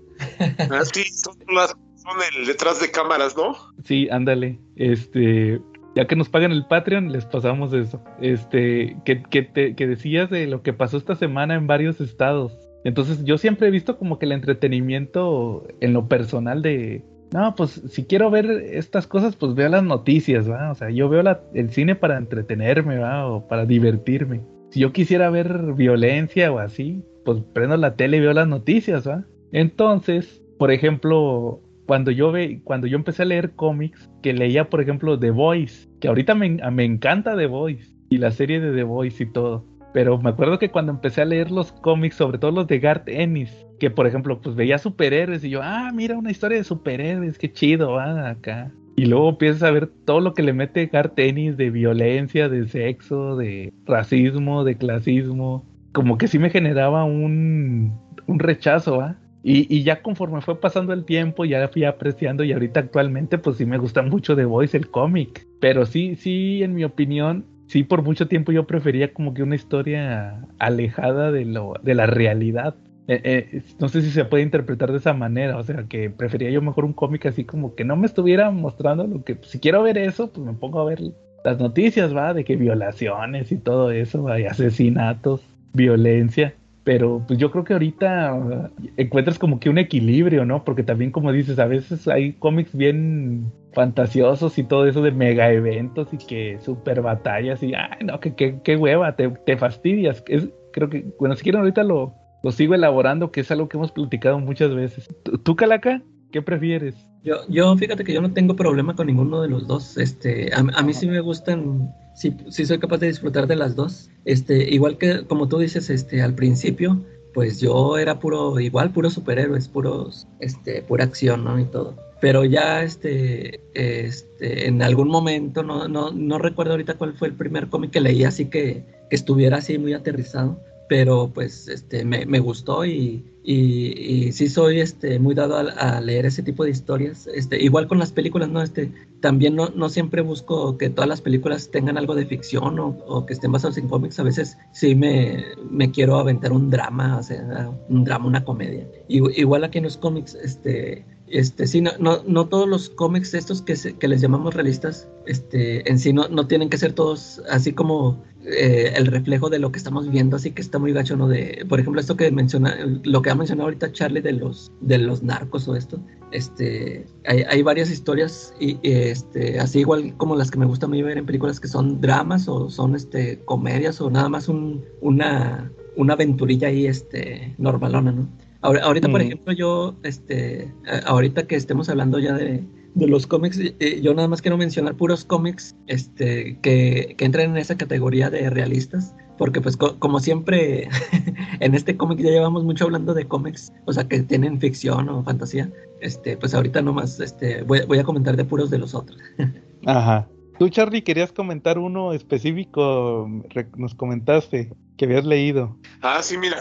Ah, 0.69 0.83
sí, 0.83 1.03
son, 1.05 1.33
las, 1.55 1.69
son 1.95 2.17
el 2.37 2.45
detrás 2.45 2.81
de 2.81 2.91
cámaras, 2.91 3.37
¿no? 3.37 3.55
Sí, 3.85 4.09
ándale. 4.11 4.59
Este, 4.75 5.61
ya 5.95 6.07
que 6.07 6.17
nos 6.17 6.27
pagan 6.27 6.51
el 6.51 6.65
Patreon, 6.65 7.13
les 7.13 7.25
pasamos 7.25 7.71
eso. 7.71 8.03
Este, 8.21 8.97
que, 9.05 9.23
que, 9.23 9.43
te- 9.43 9.75
que 9.75 9.87
decías 9.87 10.29
de 10.29 10.45
lo 10.47 10.61
que 10.61 10.73
pasó 10.73 10.97
esta 10.97 11.15
semana 11.15 11.55
en 11.55 11.67
varios 11.67 12.01
estados. 12.01 12.51
Entonces, 12.83 13.23
yo 13.25 13.37
siempre 13.37 13.67
he 13.67 13.71
visto 13.71 13.97
como 13.97 14.19
que 14.19 14.25
el 14.25 14.31
entretenimiento 14.31 15.67
en 15.81 15.93
lo 15.93 16.07
personal 16.07 16.61
de. 16.61 17.03
No, 17.33 17.53
pues 17.55 17.81
si 17.89 18.05
quiero 18.05 18.31
ver 18.31 18.49
estas 18.49 19.05
cosas, 19.05 19.35
pues 19.35 19.53
veo 19.53 19.69
las 19.69 19.83
noticias, 19.83 20.49
¿va? 20.49 20.71
O 20.71 20.75
sea, 20.75 20.89
yo 20.89 21.09
veo 21.09 21.21
la- 21.21 21.41
el 21.53 21.69
cine 21.69 21.95
para 21.95 22.17
entretenerme, 22.17 22.97
¿va? 22.97 23.27
O 23.27 23.47
para 23.47 23.65
divertirme. 23.65 24.41
Si 24.71 24.79
yo 24.79 24.91
quisiera 24.93 25.29
ver 25.29 25.73
violencia 25.75 26.51
o 26.51 26.57
así, 26.59 27.03
pues 27.25 27.39
prendo 27.53 27.77
la 27.77 27.95
tele 27.95 28.17
y 28.17 28.21
veo 28.21 28.33
las 28.33 28.47
noticias, 28.47 29.07
¿va? 29.07 29.25
Entonces, 29.51 30.41
por 30.57 30.71
ejemplo, 30.71 31.61
cuando 31.85 32.09
yo 32.11 32.31
ve, 32.31 32.61
cuando 32.63 32.87
yo 32.87 32.97
empecé 32.97 33.23
a 33.23 33.25
leer 33.25 33.51
cómics, 33.51 34.09
que 34.23 34.33
leía, 34.33 34.69
por 34.69 34.81
ejemplo, 34.81 35.19
The 35.19 35.31
Voice, 35.31 35.87
que 35.99 36.07
ahorita 36.07 36.33
me, 36.35 36.49
me 36.71 36.85
encanta 36.85 37.35
The 37.37 37.47
Voice 37.47 37.93
y 38.09 38.17
la 38.17 38.31
serie 38.31 38.59
de 38.59 38.73
The 38.75 38.83
Voice 38.83 39.23
y 39.23 39.27
todo. 39.31 39.65
Pero 39.93 40.17
me 40.17 40.29
acuerdo 40.29 40.59
que 40.59 40.69
cuando 40.69 40.91
empecé 40.91 41.21
a 41.21 41.25
leer 41.25 41.51
los 41.51 41.71
cómics, 41.71 42.15
sobre 42.15 42.37
todo 42.37 42.51
los 42.51 42.67
de 42.67 42.79
Garth 42.79 43.07
Ennis, 43.07 43.65
que 43.79 43.89
por 43.89 44.05
ejemplo, 44.07 44.39
pues 44.39 44.55
veía 44.55 44.77
superhéroes 44.77 45.43
y 45.43 45.49
yo, 45.49 45.61
ah, 45.63 45.91
mira 45.93 46.17
una 46.17 46.31
historia 46.31 46.57
de 46.57 46.63
superhéroes, 46.63 47.37
qué 47.37 47.51
chido, 47.51 47.93
va 47.93 48.29
acá. 48.29 48.71
Y 48.95 49.05
luego 49.05 49.29
empiezas 49.29 49.63
a 49.63 49.71
ver 49.71 49.87
todo 50.05 50.19
lo 50.19 50.33
que 50.33 50.43
le 50.43 50.51
mete 50.51 50.87
Garth 50.87 51.17
Ennis 51.17 51.55
de 51.55 51.69
violencia, 51.69 52.49
de 52.49 52.67
sexo, 52.67 53.37
de 53.37 53.71
racismo, 53.85 54.65
de 54.65 54.75
clasismo. 54.75 55.65
Como 55.93 56.17
que 56.17 56.27
sí 56.27 56.37
me 56.37 56.49
generaba 56.49 57.05
un, 57.05 57.97
un 58.27 58.39
rechazo, 58.39 58.97
¿va? 58.97 59.15
Y, 59.41 59.73
y, 59.73 59.83
ya 59.83 60.01
conforme 60.01 60.41
fue 60.41 60.59
pasando 60.59 60.91
el 60.91 61.05
tiempo, 61.05 61.45
ya 61.45 61.65
fui 61.69 61.85
apreciando 61.85 62.43
y 62.43 62.51
ahorita 62.51 62.81
actualmente 62.81 63.37
pues 63.37 63.55
sí 63.55 63.65
me 63.65 63.77
gusta 63.77 64.01
mucho 64.01 64.35
The 64.35 64.43
Voice, 64.43 64.75
el 64.75 64.89
cómic. 64.89 65.47
Pero 65.61 65.85
sí, 65.85 66.15
sí, 66.17 66.61
en 66.61 66.73
mi 66.73 66.83
opinión, 66.83 67.45
sí 67.69 67.83
por 67.83 68.01
mucho 68.01 68.27
tiempo 68.27 68.51
yo 68.51 68.65
prefería 68.65 69.13
como 69.13 69.33
que 69.33 69.43
una 69.43 69.55
historia 69.55 70.41
alejada 70.57 71.31
de, 71.31 71.45
lo, 71.45 71.75
de 71.83 71.93
la 71.93 72.07
realidad. 72.07 72.75
Eh, 73.07 73.21
eh, 73.23 73.61
no 73.79 73.89
sé 73.89 74.01
si 74.01 74.09
se 74.11 74.25
puede 74.25 74.43
interpretar 74.43 74.91
de 74.91 74.97
esa 74.97 75.13
manera, 75.13 75.57
o 75.57 75.63
sea, 75.63 75.85
que 75.87 76.09
prefería 76.09 76.49
yo 76.49 76.61
mejor 76.61 76.85
un 76.85 76.93
cómic 76.93 77.27
así 77.27 77.43
como 77.43 77.75
que 77.75 77.85
no 77.85 77.95
me 77.95 78.07
estuviera 78.07 78.51
mostrando 78.51 79.05
lo 79.05 79.23
que, 79.23 79.35
pues, 79.35 79.51
si 79.51 79.59
quiero 79.59 79.83
ver 79.83 79.97
eso, 79.97 80.31
pues 80.31 80.45
me 80.45 80.53
pongo 80.53 80.79
a 80.79 80.85
ver 80.85 80.99
las 81.43 81.59
noticias, 81.59 82.15
va, 82.15 82.33
de 82.33 82.43
que 82.43 82.55
violaciones 82.55 83.51
y 83.51 83.57
todo 83.57 83.91
eso, 83.91 84.27
hay 84.27 84.45
asesinatos, 84.45 85.41
violencia 85.73 86.55
pero 86.89 87.23
pues 87.27 87.37
yo 87.37 87.51
creo 87.51 87.63
que 87.63 87.73
ahorita 87.73 88.71
encuentras 88.97 89.37
como 89.37 89.59
que 89.59 89.69
un 89.69 89.77
equilibrio, 89.77 90.43
¿no? 90.43 90.63
Porque 90.63 90.81
también 90.81 91.11
como 91.11 91.31
dices, 91.31 91.59
a 91.59 91.67
veces 91.67 92.07
hay 92.07 92.33
cómics 92.33 92.75
bien 92.75 93.51
fantasiosos 93.73 94.57
y 94.57 94.63
todo 94.63 94.87
eso 94.87 95.03
de 95.03 95.11
mega 95.11 95.51
eventos 95.51 96.07
y 96.11 96.17
que 96.17 96.57
super 96.59 97.03
batallas 97.03 97.61
y, 97.61 97.75
ay, 97.75 98.03
no, 98.03 98.19
que, 98.19 98.59
qué 98.63 98.75
hueva, 98.75 99.15
te, 99.15 99.29
te 99.29 99.55
fastidias. 99.55 100.23
Es, 100.27 100.49
creo 100.73 100.89
que, 100.89 101.05
bueno, 101.19 101.35
si 101.35 101.43
quieren 101.43 101.61
ahorita 101.61 101.83
lo, 101.83 102.15
lo 102.41 102.51
sigo 102.51 102.73
elaborando, 102.73 103.31
que 103.31 103.41
es 103.41 103.51
algo 103.51 103.69
que 103.69 103.77
hemos 103.77 103.91
platicado 103.91 104.39
muchas 104.39 104.73
veces. 104.73 105.07
¿Tú, 105.43 105.55
Calaca? 105.55 106.01
¿Qué 106.31 106.41
prefieres? 106.41 106.95
Yo, 107.23 107.35
yo 107.49 107.77
fíjate 107.77 108.03
que 108.03 108.13
yo 108.13 108.21
no 108.21 108.33
tengo 108.33 108.55
problema 108.55 108.95
con 108.95 109.05
ninguno 109.05 109.43
de 109.43 109.49
los 109.49 109.67
dos. 109.67 109.95
Este, 109.99 110.51
a, 110.55 110.57
a 110.57 110.81
mí 110.81 110.93
sí 110.95 111.07
me 111.07 111.19
gustan 111.19 111.93
sí, 112.19 112.35
sí 112.49 112.65
soy 112.65 112.79
capaz 112.79 112.97
de 112.97 113.07
disfrutar 113.07 113.47
de 113.47 113.55
las 113.55 113.75
dos. 113.75 114.09
Este, 114.25 114.69
igual 114.69 114.97
que 114.97 115.25
como 115.25 115.47
tú 115.47 115.57
dices, 115.57 115.89
este, 115.89 116.21
al 116.21 116.35
principio, 116.35 117.03
pues 117.33 117.61
yo 117.61 117.97
era 117.97 118.19
puro, 118.19 118.59
igual 118.59 118.91
puro 118.91 119.09
superhéroes, 119.09 119.69
puros, 119.69 120.27
este, 120.39 120.81
pura 120.81 121.05
acción, 121.05 121.45
¿no? 121.45 121.57
Y 121.57 121.65
todo. 121.65 121.95
Pero 122.19 122.43
ya, 122.43 122.83
este, 122.83 123.61
este, 123.73 124.67
en 124.67 124.81
algún 124.81 125.07
momento, 125.07 125.63
no, 125.63 125.87
no, 125.87 126.11
no 126.11 126.37
recuerdo 126.37 126.73
ahorita 126.73 126.95
cuál 126.95 127.13
fue 127.13 127.29
el 127.29 127.35
primer 127.35 127.69
cómic 127.69 127.91
que 127.91 128.01
leí, 128.01 128.25
así 128.25 128.45
que, 128.45 128.83
que 129.09 129.15
estuviera 129.15 129.57
así 129.57 129.77
muy 129.77 129.93
aterrizado 129.93 130.59
pero 130.89 131.31
pues 131.33 131.67
este 131.69 132.03
me, 132.03 132.25
me 132.25 132.39
gustó 132.39 132.83
y, 132.83 133.23
y, 133.43 134.31
sí 134.33 134.49
soy 134.49 134.81
este 134.81 135.19
muy 135.19 135.35
dado 135.35 135.55
a, 135.57 136.01
leer 136.01 136.25
ese 136.25 136.41
tipo 136.43 136.65
de 136.65 136.71
historias. 136.71 137.27
Este 137.27 137.63
igual 137.63 137.87
con 137.87 137.99
las 137.99 138.11
películas 138.11 138.49
no 138.49 138.61
este 138.61 138.91
también 139.21 139.55
no, 139.55 139.69
no 139.69 139.87
siempre 139.89 140.21
busco 140.21 140.77
que 140.77 140.89
todas 140.89 141.07
las 141.07 141.21
películas 141.21 141.69
tengan 141.69 141.97
algo 141.97 142.15
de 142.15 142.25
ficción 142.25 142.79
o, 142.79 142.97
o 143.07 143.25
que 143.25 143.33
estén 143.33 143.51
basados 143.51 143.77
en 143.77 143.87
cómics. 143.87 144.19
A 144.19 144.23
veces 144.23 144.57
sí 144.73 144.95
me, 144.95 145.45
me, 145.69 145.91
quiero 145.91 146.17
aventar 146.17 146.51
un 146.51 146.71
drama 146.71 147.17
o 147.17 147.23
sea 147.23 147.71
un 147.87 148.03
drama 148.03 148.25
una 148.25 148.43
comedia. 148.43 148.87
Igual 149.07 149.63
aquí 149.63 149.77
en 149.77 149.83
los 149.85 149.97
cómics 149.97 150.35
este 150.35 151.05
este, 151.31 151.67
sí, 151.67 151.81
no, 151.81 151.91
no, 151.99 152.23
no, 152.25 152.47
todos 152.47 152.67
los 152.67 152.89
cómics 152.89 153.33
estos 153.33 153.61
que, 153.61 153.75
que 153.75 154.07
les 154.07 154.21
llamamos 154.21 154.53
realistas, 154.53 155.07
este, 155.27 155.89
en 155.89 155.99
sí 155.99 156.13
no, 156.13 156.27
no 156.27 156.47
tienen 156.47 156.69
que 156.69 156.77
ser 156.77 156.93
todos 156.93 157.41
así 157.49 157.73
como 157.73 158.23
eh, 158.45 158.93
el 158.95 159.05
reflejo 159.05 159.49
de 159.49 159.59
lo 159.59 159.71
que 159.71 159.77
estamos 159.77 160.09
viendo, 160.09 160.37
así 160.37 160.51
que 160.51 160.61
está 160.61 160.79
muy 160.79 160.93
gacho, 160.93 161.17
¿no? 161.17 161.27
De, 161.27 161.65
por 161.67 161.79
ejemplo, 161.79 161.99
esto 161.99 162.15
que 162.15 162.31
menciona, 162.31 162.75
lo 163.03 163.21
que 163.21 163.29
ha 163.29 163.35
mencionado 163.35 163.67
ahorita 163.67 163.91
Charlie 163.91 164.21
de 164.21 164.33
los, 164.33 164.71
de 164.81 164.97
los 164.97 165.21
narcos 165.23 165.67
o 165.67 165.75
esto, 165.75 165.99
este, 166.31 167.05
hay, 167.25 167.43
hay 167.43 167.61
varias 167.61 167.91
historias 167.91 168.53
y, 168.59 168.79
este, 168.81 169.59
así 169.59 169.79
igual 169.79 170.15
como 170.17 170.35
las 170.35 170.49
que 170.49 170.57
me 170.57 170.65
gusta 170.65 170.85
a 170.85 170.89
mí 170.89 171.01
ver 171.03 171.17
en 171.17 171.25
películas 171.25 171.59
que 171.59 171.67
son 171.67 172.01
dramas 172.01 172.47
o 172.47 172.69
son, 172.69 172.95
este, 172.95 173.39
comedias 173.45 173.99
o 174.01 174.09
nada 174.09 174.29
más 174.29 174.47
un, 174.47 174.85
una, 175.01 175.71
una 175.95 176.13
aventurilla 176.13 176.69
ahí, 176.69 176.87
este, 176.87 177.53
normalona, 177.57 178.11
¿no? 178.13 178.29
Ahorita, 178.61 179.07
por 179.07 179.21
mm. 179.21 179.25
ejemplo, 179.25 179.53
yo, 179.53 179.95
este, 180.03 180.73
ahorita 181.05 181.47
que 181.47 181.55
estemos 181.55 181.87
hablando 181.87 182.19
ya 182.19 182.33
de, 182.33 182.63
de 182.93 183.07
los 183.07 183.25
cómics, 183.25 183.57
eh, 183.57 184.01
yo 184.01 184.13
nada 184.13 184.27
más 184.27 184.41
quiero 184.41 184.57
mencionar 184.57 184.95
puros 184.95 185.23
cómics 185.23 185.75
este, 185.87 186.59
que, 186.61 187.15
que 187.17 187.25
entran 187.25 187.51
en 187.51 187.57
esa 187.57 187.77
categoría 187.77 188.29
de 188.29 188.49
realistas, 188.49 189.15
porque 189.37 189.61
pues 189.61 189.77
como 189.77 190.19
siempre 190.19 190.89
en 191.61 191.73
este 191.73 191.95
cómic 191.95 192.19
ya 192.19 192.31
llevamos 192.31 192.65
mucho 192.65 192.85
hablando 192.85 193.13
de 193.13 193.27
cómics, 193.27 193.71
o 193.85 193.93
sea, 193.93 194.07
que 194.07 194.19
tienen 194.23 194.59
ficción 194.59 195.07
o 195.07 195.23
fantasía, 195.23 195.71
este, 196.01 196.35
pues 196.35 196.53
ahorita 196.53 196.81
nomás 196.81 197.19
este, 197.21 197.63
voy, 197.63 197.81
voy 197.87 197.99
a 197.99 198.03
comentar 198.03 198.35
de 198.35 198.43
puros 198.43 198.69
de 198.69 198.79
los 198.79 198.93
otros. 198.93 199.17
Ajá. 199.85 200.27
Tú, 200.57 200.67
Charlie, 200.67 201.03
querías 201.03 201.31
comentar 201.31 201.79
uno 201.79 202.11
específico, 202.11 203.29
nos 203.77 203.95
comentaste 203.95 204.73
que 204.97 205.05
habías 205.05 205.23
leído. 205.23 205.77
Ah, 206.01 206.19
sí, 206.21 206.37
mira, 206.37 206.59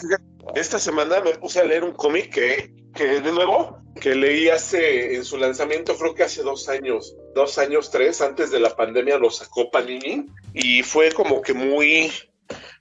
esta 0.55 0.79
semana 0.79 1.21
me 1.21 1.33
puse 1.33 1.61
a 1.61 1.65
leer 1.65 1.85
un 1.85 1.93
cómic 1.93 2.33
que, 2.33 2.73
que 2.95 3.21
de 3.21 3.33
nuevo 3.33 3.79
que 4.01 4.15
leí 4.15 4.49
hace, 4.49 5.17
en 5.17 5.25
su 5.25 5.37
lanzamiento, 5.37 5.97
creo 5.97 6.15
que 6.15 6.23
hace 6.23 6.43
dos 6.43 6.69
años, 6.69 7.17
dos 7.35 7.59
años, 7.59 7.91
tres, 7.91 8.21
antes 8.21 8.51
de 8.51 8.61
la 8.61 8.75
pandemia 8.77 9.19
lo 9.19 9.31
sacó 9.31 9.71
Panini 9.71 10.27
y 10.55 10.83
fue 10.83 11.11
como 11.13 11.43
que 11.43 11.53
muy, 11.53 12.13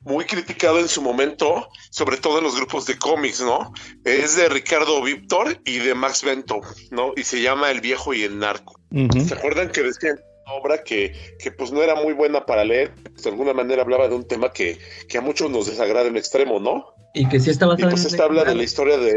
muy 0.01 0.26
criticado 0.26 0.80
en 0.80 0.88
su 0.88 1.01
momento, 1.01 1.68
sobre 1.89 2.18
todo 2.18 2.38
en 2.38 2.43
los 2.43 2.55
grupos 2.55 2.86
de 2.86 2.97
cómics, 2.97 3.41
¿no? 3.41 3.74
Es 4.05 4.36
de 4.36 4.49
Ricardo 4.49 5.01
Víctor 5.01 5.60
y 5.66 5.80
de 5.80 5.95
Max 5.95 6.24
Bento, 6.24 6.62
¿no? 6.91 7.14
Y 7.16 7.24
se 7.24 7.41
llama 7.41 7.72
El 7.72 7.82
Viejo 7.82 8.14
y 8.14 8.24
el 8.24 8.38
Narco. 8.38 8.80
¿Se 9.28 9.34
acuerdan 9.34 9.72
que 9.72 9.84
decían 9.84 10.18
obra 10.49 10.84
que, 10.84 11.14
que, 11.39 11.51
pues 11.51 11.72
no 11.72 11.84
era 11.84 11.95
muy 11.95 12.14
buena 12.14 12.45
para 12.45 12.64
leer, 12.64 12.95
de 12.95 13.30
alguna 13.30 13.53
manera 13.53 13.82
hablaba 13.82 14.08
de 14.08 14.16
un 14.16 14.26
tema 14.26 14.53
que, 14.53 14.78
que 15.10 15.18
a 15.18 15.22
muchos 15.22 15.51
nos 15.51 15.68
desagrada 15.68 16.08
en 16.08 16.16
extremo, 16.16 16.60
¿no? 16.60 16.93
Y 17.14 17.28
que 17.30 17.39
sí 17.39 17.49
está 17.49 17.66
basado 17.66 17.89
y 17.89 17.91
pues 17.91 18.05
esta 18.05 18.26
habla 18.26 18.43
de 18.43 18.55
la 18.55 18.64
historia 18.64 18.97
de, 18.97 19.14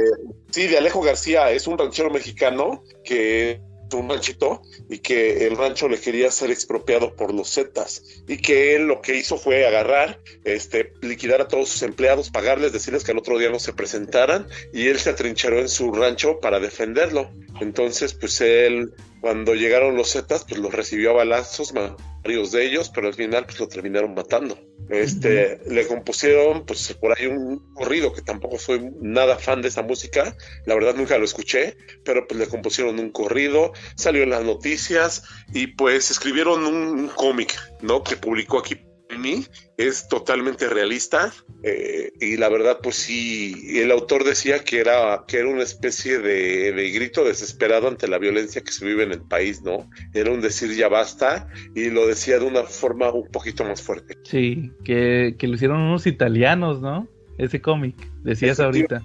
sí, 0.50 0.66
de 0.66 0.78
Alejo 0.78 1.02
García, 1.02 1.50
es 1.50 1.66
un 1.66 1.76
ranchero 1.76 2.10
mexicano 2.10 2.82
que 3.04 3.60
un 3.96 4.08
ranchito 4.08 4.62
y 4.88 4.98
que 4.98 5.46
el 5.46 5.56
rancho 5.56 5.88
le 5.88 5.98
quería 5.98 6.30
ser 6.30 6.50
expropiado 6.50 7.14
por 7.14 7.32
los 7.32 7.52
Zetas 7.52 8.02
y 8.28 8.38
que 8.38 8.74
él 8.74 8.86
lo 8.86 9.00
que 9.00 9.16
hizo 9.16 9.36
fue 9.36 9.66
agarrar, 9.66 10.20
este, 10.44 10.92
liquidar 11.02 11.40
a 11.40 11.48
todos 11.48 11.68
sus 11.68 11.82
empleados, 11.82 12.30
pagarles, 12.30 12.72
decirles 12.72 13.04
que 13.04 13.12
al 13.12 13.18
otro 13.18 13.38
día 13.38 13.50
no 13.50 13.58
se 13.58 13.72
presentaran 13.72 14.46
y 14.72 14.88
él 14.88 14.98
se 14.98 15.10
atrincheró 15.10 15.60
en 15.60 15.68
su 15.68 15.92
rancho 15.92 16.40
para 16.40 16.60
defenderlo. 16.60 17.30
Entonces, 17.60 18.14
pues 18.14 18.40
él, 18.40 18.92
cuando 19.20 19.54
llegaron 19.54 19.96
los 19.96 20.12
Zetas, 20.12 20.44
pues 20.44 20.60
los 20.60 20.72
recibió 20.72 21.10
a 21.10 21.14
balazos, 21.14 21.72
varios 21.72 22.52
de 22.52 22.64
ellos, 22.64 22.90
pero 22.94 23.08
al 23.08 23.14
final 23.14 23.44
pues 23.44 23.60
lo 23.60 23.68
terminaron 23.68 24.14
matando. 24.14 24.58
Este, 24.88 25.60
le 25.68 25.86
compusieron 25.86 26.66
pues 26.66 26.92
por 27.00 27.16
ahí 27.16 27.26
un 27.26 27.74
corrido 27.74 28.12
que 28.12 28.22
tampoco 28.22 28.58
soy 28.58 28.90
nada 29.00 29.38
fan 29.38 29.62
de 29.62 29.68
esa 29.68 29.82
música, 29.82 30.36
la 30.66 30.74
verdad 30.74 30.96
nunca 30.96 31.16
lo 31.16 31.24
escuché, 31.24 31.76
pero 32.04 32.26
pues 32.26 32.40
le 32.40 32.48
compusieron 32.48 32.98
un 32.98 33.10
corrido, 33.10 33.72
salió 33.94 34.24
en 34.24 34.30
las 34.30 34.42
noticias 34.42 35.22
y 35.54 35.68
pues 35.68 36.10
escribieron 36.10 36.64
un, 36.64 37.08
cómic, 37.08 37.56
¿no? 37.82 38.02
Que 38.02 38.16
publicó 38.16 38.58
aquí 38.58 38.76
mí 39.18 39.44
es 39.76 40.08
totalmente 40.08 40.68
realista 40.68 41.32
eh, 41.62 42.12
y 42.20 42.36
la 42.36 42.48
verdad 42.48 42.78
pues 42.82 42.96
sí 42.96 43.78
el 43.78 43.90
autor 43.90 44.24
decía 44.24 44.64
que 44.64 44.80
era 44.80 45.24
que 45.26 45.38
era 45.38 45.48
una 45.48 45.62
especie 45.62 46.18
de, 46.18 46.90
grito 46.92 47.24
desesperado 47.24 47.88
ante 47.88 48.08
la 48.08 48.18
violencia 48.18 48.62
que 48.62 48.72
se 48.72 48.84
vive 48.84 49.04
en 49.04 49.12
el 49.12 49.22
país 49.22 49.62
no 49.62 49.88
era 50.14 50.30
un 50.30 50.40
decir 50.40 50.74
ya 50.74 50.88
basta 50.88 51.48
y 51.74 51.90
lo 51.90 52.06
decía 52.06 52.38
de 52.38 52.46
una 52.46 52.62
forma 52.64 53.10
un 53.12 53.28
poquito 53.28 53.64
más 53.64 53.82
fuerte. 53.82 54.16
Sí 54.24 54.72
que, 54.84 55.36
lo 55.40 55.54
hicieron 55.54 55.80
unos 55.80 56.06
italianos 56.06 56.80
no 56.80 57.08
ese 57.38 57.60
cómic 57.60 57.96
decías 58.22 58.60
ahorita. 58.60 59.02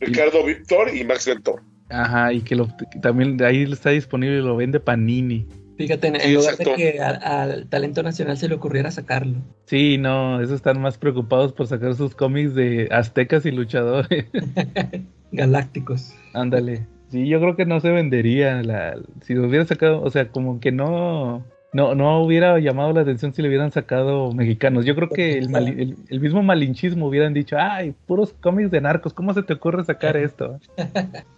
Ricardo 0.00 0.44
Víctor 0.44 0.94
y 0.94 1.04
Max 1.04 1.26
Ventor. 1.26 1.62
Ajá 1.90 2.32
y 2.32 2.40
que, 2.40 2.56
lo, 2.56 2.68
también 3.02 3.36
de 3.36 3.46
ahí 3.46 3.62
está 3.62 3.90
disponible 3.90 4.38
lo 4.38 4.56
vende 4.56 4.80
Panini 4.80 5.46
Fíjate, 5.76 6.08
en 6.08 6.34
lugar 6.34 6.56
de 6.56 6.64
que 6.74 7.00
al, 7.00 7.66
talento 7.68 8.02
nacional 8.02 8.36
se 8.36 8.48
le 8.48 8.54
ocurriera 8.54 8.90
sacarlo. 8.90 9.38
Sí, 9.66 9.98
no, 9.98 10.40
esos 10.40 10.56
están 10.56 10.80
más 10.80 10.98
preocupados 10.98 11.52
por 11.52 11.66
sacar 11.66 11.94
sus 11.94 12.14
cómics 12.14 12.54
de 12.54 12.88
aztecas 12.90 13.44
y 13.46 13.50
luchadores. 13.50 14.26
Galácticos. 15.32 16.14
Ándale. 16.32 16.86
Sí, 17.10 17.28
yo 17.28 17.40
creo 17.40 17.56
que 17.56 17.66
no 17.66 17.80
se 17.80 17.90
vendería. 17.90 18.62
La, 18.62 18.96
si 19.22 19.34
lo 19.34 19.48
hubiera 19.48 19.64
sacado, 19.66 20.00
o 20.02 20.10
sea, 20.10 20.28
como 20.28 20.60
que 20.60 20.70
no, 20.70 21.44
no, 21.72 21.96
no 21.96 22.22
hubiera 22.22 22.58
llamado 22.60 22.92
la 22.92 23.00
atención 23.00 23.34
si 23.34 23.42
le 23.42 23.48
hubieran 23.48 23.72
sacado 23.72 24.32
mexicanos. 24.32 24.86
Yo 24.86 24.94
creo 24.94 25.08
que 25.08 25.38
el, 25.38 25.96
el, 26.08 26.20
mismo 26.20 26.42
malinchismo 26.44 27.08
hubieran 27.08 27.34
dicho, 27.34 27.56
ay, 27.58 27.94
puros 28.06 28.32
cómics 28.40 28.70
de 28.70 28.80
narcos, 28.80 29.12
¿cómo 29.12 29.34
se 29.34 29.42
te 29.42 29.54
ocurre 29.54 29.84
sacar 29.84 30.16
esto? 30.16 30.60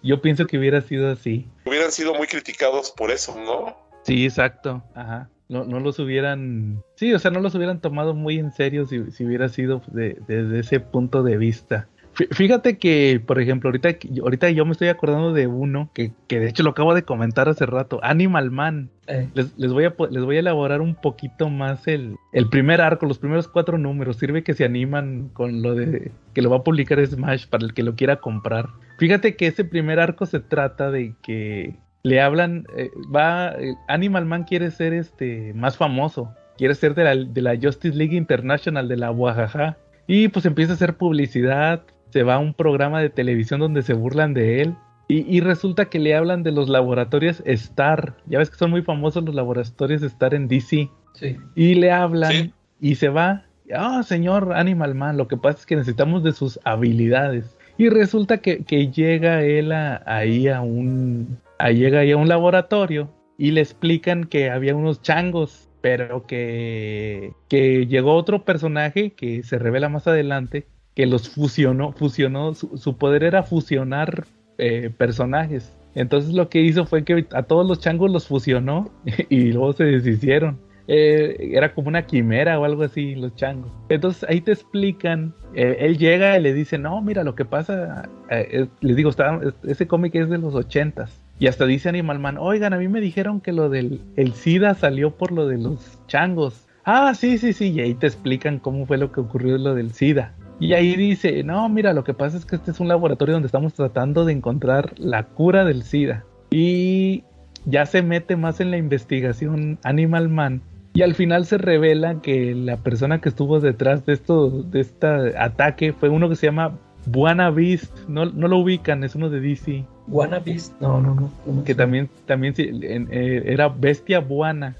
Yo 0.03 0.21
pienso 0.21 0.45
que 0.45 0.59
hubiera 0.59 0.81
sido 0.81 1.11
así. 1.11 1.47
Hubieran 1.65 1.91
sido 1.91 2.13
muy 2.13 2.27
criticados 2.27 2.91
por 2.91 3.09
eso, 3.09 3.35
¿no? 3.35 3.86
Sí, 4.07 4.23
exacto. 4.25 4.83
Ajá. 4.95 5.29
no, 5.49 5.63
no 5.65 5.79
los 5.79 5.99
hubieran, 5.99 6.81
sí, 6.95 7.13
o 7.13 7.19
sea, 7.19 7.31
no 7.31 7.39
los 7.39 7.55
hubieran 7.55 7.79
tomado 7.81 8.13
muy 8.13 8.37
en 8.39 8.51
serio 8.51 8.85
si, 8.85 9.11
si 9.11 9.25
hubiera 9.25 9.47
sido 9.49 9.81
de- 9.87 10.17
desde 10.27 10.59
ese 10.59 10.79
punto 10.79 11.23
de 11.23 11.37
vista. 11.37 11.87
Fí- 12.15 12.27
Fíjate 12.33 12.77
que, 12.79 13.21
por 13.25 13.39
ejemplo, 13.39 13.69
ahorita, 13.69 13.89
ahorita 14.23 14.49
yo 14.49 14.65
me 14.65 14.71
estoy 14.71 14.87
acordando 14.89 15.31
de 15.33 15.47
uno 15.47 15.89
que, 15.93 16.11
que 16.27 16.39
de 16.39 16.49
hecho 16.49 16.63
lo 16.63 16.71
acabo 16.71 16.93
de 16.95 17.03
comentar 17.03 17.47
hace 17.47 17.65
rato, 17.65 17.99
Animal 18.03 18.49
Man. 18.51 18.89
Eh, 19.07 19.29
Les, 19.35 19.57
les 19.57 19.71
voy 19.71 19.85
a, 19.85 19.93
les 20.09 20.23
voy 20.25 20.35
a 20.35 20.39
elaborar 20.39 20.81
un 20.81 20.95
poquito 20.95 21.49
más 21.49 21.87
el, 21.87 22.15
el 22.33 22.49
primer 22.49 22.81
arco, 22.81 23.05
los 23.05 23.19
primeros 23.19 23.47
cuatro 23.47 23.77
números. 23.77 24.17
Sirve 24.17 24.43
que 24.43 24.53
se 24.55 24.65
animan 24.65 25.29
con 25.31 25.61
lo 25.61 25.75
de 25.75 26.11
que 26.33 26.41
lo 26.41 26.49
va 26.49 26.57
a 26.57 26.63
publicar 26.63 27.05
Smash 27.05 27.47
para 27.47 27.63
el 27.65 27.73
que 27.73 27.83
lo 27.83 27.95
quiera 27.95 28.15
comprar. 28.17 28.67
Fíjate 28.97 29.35
que 29.35 29.47
ese 29.47 29.63
primer 29.63 29.99
arco 29.99 30.25
se 30.25 30.39
trata 30.39 30.89
de 30.91 31.13
que 31.21 31.75
le 32.07 32.21
hablan, 32.21 32.65
eh, 32.77 32.89
va, 33.13 33.51
eh, 33.53 33.75
Animal 33.87 34.25
Man 34.25 34.43
quiere 34.43 34.71
ser 34.71 34.93
este 34.93 35.53
más 35.53 35.77
famoso, 35.77 36.33
quiere 36.57 36.73
ser 36.75 36.95
de 36.95 37.03
la, 37.03 37.15
de 37.15 37.41
la 37.41 37.55
Justice 37.61 37.95
League 37.95 38.15
International, 38.15 38.87
de 38.87 38.97
la 38.97 39.09
Guajaja. 39.09 39.77
Y 40.07 40.29
pues 40.29 40.45
empieza 40.45 40.71
a 40.71 40.75
hacer 40.75 40.95
publicidad, 40.95 41.83
se 42.11 42.23
va 42.23 42.35
a 42.35 42.39
un 42.39 42.53
programa 42.53 43.01
de 43.01 43.09
televisión 43.09 43.59
donde 43.59 43.81
se 43.81 43.93
burlan 43.93 44.33
de 44.33 44.61
él. 44.61 44.75
Y, 45.09 45.19
y 45.33 45.39
resulta 45.41 45.85
que 45.85 45.99
le 45.99 46.15
hablan 46.15 46.43
de 46.43 46.51
los 46.51 46.67
laboratorios 46.69 47.41
Star. 47.45 48.15
Ya 48.25 48.39
ves 48.39 48.49
que 48.49 48.57
son 48.57 48.71
muy 48.71 48.81
famosos 48.81 49.23
los 49.23 49.35
laboratorios 49.35 50.03
Star 50.03 50.33
en 50.33 50.47
DC. 50.47 50.89
sí. 51.13 51.37
Y 51.55 51.75
le 51.75 51.91
hablan 51.91 52.31
Sí. 52.31 52.53
y 52.81 52.95
se 52.95 53.09
va. 53.09 53.43
Ah, 53.75 54.01
señor 54.03 54.53
Animal 54.53 54.95
Man, 54.95 55.17
lo 55.17 55.27
que 55.27 55.35
pasa 55.37 55.59
es 55.59 55.65
que 55.65 55.75
necesitamos 55.75 56.23
de 56.23 56.31
sus 56.31 56.57
habilidades. 56.63 57.57
Y 57.77 57.89
resulta 57.89 58.37
que, 58.39 58.63
que 58.63 58.87
llega 58.89 59.43
él 59.43 59.71
a- 59.71 60.01
ahí 60.05 60.47
a 60.47 60.61
un. 60.61 61.37
Ahí 61.59 61.75
llega 61.77 62.01
a 62.01 62.17
un 62.17 62.27
laboratorio 62.27 63.09
y 63.37 63.51
le 63.51 63.61
explican 63.61 64.25
que 64.25 64.49
había 64.49 64.75
unos 64.75 65.01
changos, 65.01 65.69
pero 65.81 66.25
que, 66.25 67.33
que 67.49 67.85
llegó 67.87 68.15
otro 68.15 68.43
personaje 68.45 69.11
que 69.11 69.43
se 69.43 69.59
revela 69.59 69.89
más 69.89 70.07
adelante 70.07 70.67
que 70.95 71.05
los 71.05 71.29
fusionó, 71.29 71.91
fusionó, 71.93 72.55
su, 72.55 72.77
su 72.77 72.97
poder 72.97 73.23
era 73.23 73.43
fusionar 73.43 74.25
eh, 74.57 74.89
personajes. 74.97 75.77
Entonces 75.93 76.33
lo 76.33 76.49
que 76.49 76.61
hizo 76.61 76.85
fue 76.85 77.03
que 77.03 77.27
a 77.31 77.43
todos 77.43 77.67
los 77.67 77.79
changos 77.79 78.11
los 78.11 78.27
fusionó 78.27 78.91
y 79.29 79.51
luego 79.51 79.73
se 79.73 79.83
deshicieron. 79.85 80.59
Eh, 80.89 81.51
era 81.53 81.73
como 81.73 81.89
una 81.89 82.05
quimera 82.05 82.57
o 82.59 82.63
algo 82.65 82.83
así, 82.83 83.13
los 83.15 83.35
changos. 83.35 83.71
Entonces 83.89 84.25
ahí 84.29 84.39
te 84.41 84.53
explican, 84.53 85.35
eh, 85.53 85.77
él 85.81 85.97
llega 85.97 86.37
y 86.37 86.41
le 86.41 86.53
dice, 86.53 86.77
no, 86.77 87.01
mira, 87.01 87.23
lo 87.23 87.35
que 87.35 87.45
pasa, 87.45 88.09
es- 88.29 88.69
les 88.81 88.95
digo, 88.95 89.09
está, 89.09 89.39
ese 89.67 89.85
cómic 89.87 90.15
es 90.15 90.29
de 90.29 90.37
los 90.37 90.55
ochentas. 90.55 91.21
Y 91.39 91.47
hasta 91.47 91.65
dice 91.65 91.89
Animal 91.89 92.19
Man, 92.19 92.37
oigan, 92.39 92.73
a 92.73 92.77
mí 92.77 92.87
me 92.87 92.99
dijeron 92.99 93.41
que 93.41 93.51
lo 93.51 93.69
del 93.69 94.01
el 94.15 94.33
SIDA 94.33 94.73
salió 94.73 95.11
por 95.11 95.31
lo 95.31 95.47
de 95.47 95.57
los 95.57 95.99
changos. 96.07 96.65
Ah, 96.83 97.13
sí, 97.13 97.37
sí, 97.37 97.53
sí, 97.53 97.71
y 97.71 97.81
ahí 97.81 97.93
te 97.93 98.07
explican 98.07 98.59
cómo 98.59 98.85
fue 98.85 98.97
lo 98.97 99.11
que 99.11 99.19
ocurrió 99.19 99.57
lo 99.57 99.75
del 99.75 99.91
SIDA. 99.91 100.33
Y 100.59 100.73
ahí 100.73 100.95
dice, 100.95 101.43
no, 101.43 101.67
mira, 101.69 101.93
lo 101.93 102.03
que 102.03 102.15
pasa 102.15 102.37
es 102.37 102.45
que 102.45 102.55
este 102.55 102.71
es 102.71 102.79
un 102.79 102.87
laboratorio 102.87 103.33
donde 103.33 103.47
estamos 103.47 103.73
tratando 103.73 104.25
de 104.25 104.33
encontrar 104.33 104.93
la 104.97 105.23
cura 105.23 105.65
del 105.65 105.83
SIDA. 105.83 106.23
Y 106.49 107.23
ya 107.65 107.85
se 107.85 108.01
mete 108.01 108.35
más 108.35 108.59
en 108.59 108.71
la 108.71 108.77
investigación 108.77 109.77
Animal 109.83 110.29
Man. 110.29 110.61
Y 110.93 111.03
al 111.03 111.13
final 111.13 111.45
se 111.45 111.59
revela 111.59 112.21
que 112.21 112.55
la 112.55 112.77
persona 112.77 113.21
que 113.21 113.29
estuvo 113.29 113.59
detrás 113.59 114.05
de 114.07 114.13
esto, 114.13 114.49
de 114.49 114.79
este 114.79 115.37
ataque, 115.37 115.93
fue 115.93 116.09
uno 116.09 116.27
que 116.29 116.35
se 116.35 116.47
llama 116.47 116.79
Buana 117.05 117.51
Beast. 117.51 118.07
No, 118.07 118.25
no 118.25 118.47
lo 118.47 118.57
ubican, 118.57 119.03
es 119.03 119.13
uno 119.13 119.29
de 119.29 119.41
DC. 119.41 119.85
Wanna 120.07 120.39
Beast, 120.39 120.73
no, 120.79 121.01
no, 121.01 121.13
no. 121.15 121.31
no 121.45 121.63
Que 121.63 121.75
también, 121.75 122.09
también 122.25 122.55
sí, 122.55 122.69
en- 122.81 123.07
eh, 123.11 123.43
era 123.45 123.67
Bestia 123.67 124.19
Buana. 124.19 124.75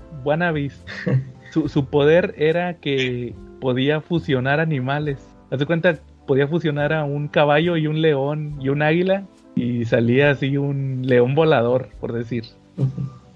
Beast. 0.53 0.87
Su, 1.51 1.69
su 1.69 1.85
poder 1.85 2.35
era 2.37 2.73
que 2.75 3.33
podía 3.61 4.01
fusionar 4.01 4.59
animales. 4.59 5.17
Haz 5.49 5.59
de 5.59 5.65
cuenta, 5.65 5.97
podía 6.25 6.47
fusionar 6.47 6.91
a 6.91 7.05
un 7.05 7.29
caballo 7.29 7.77
y 7.77 7.87
un 7.87 8.01
león 8.01 8.57
y 8.59 8.69
un 8.69 8.81
águila. 8.81 9.23
Y 9.55 9.85
salía 9.85 10.31
así 10.31 10.57
un 10.57 11.03
león 11.05 11.33
volador, 11.35 11.89
por 11.99 12.11
decir 12.13 12.43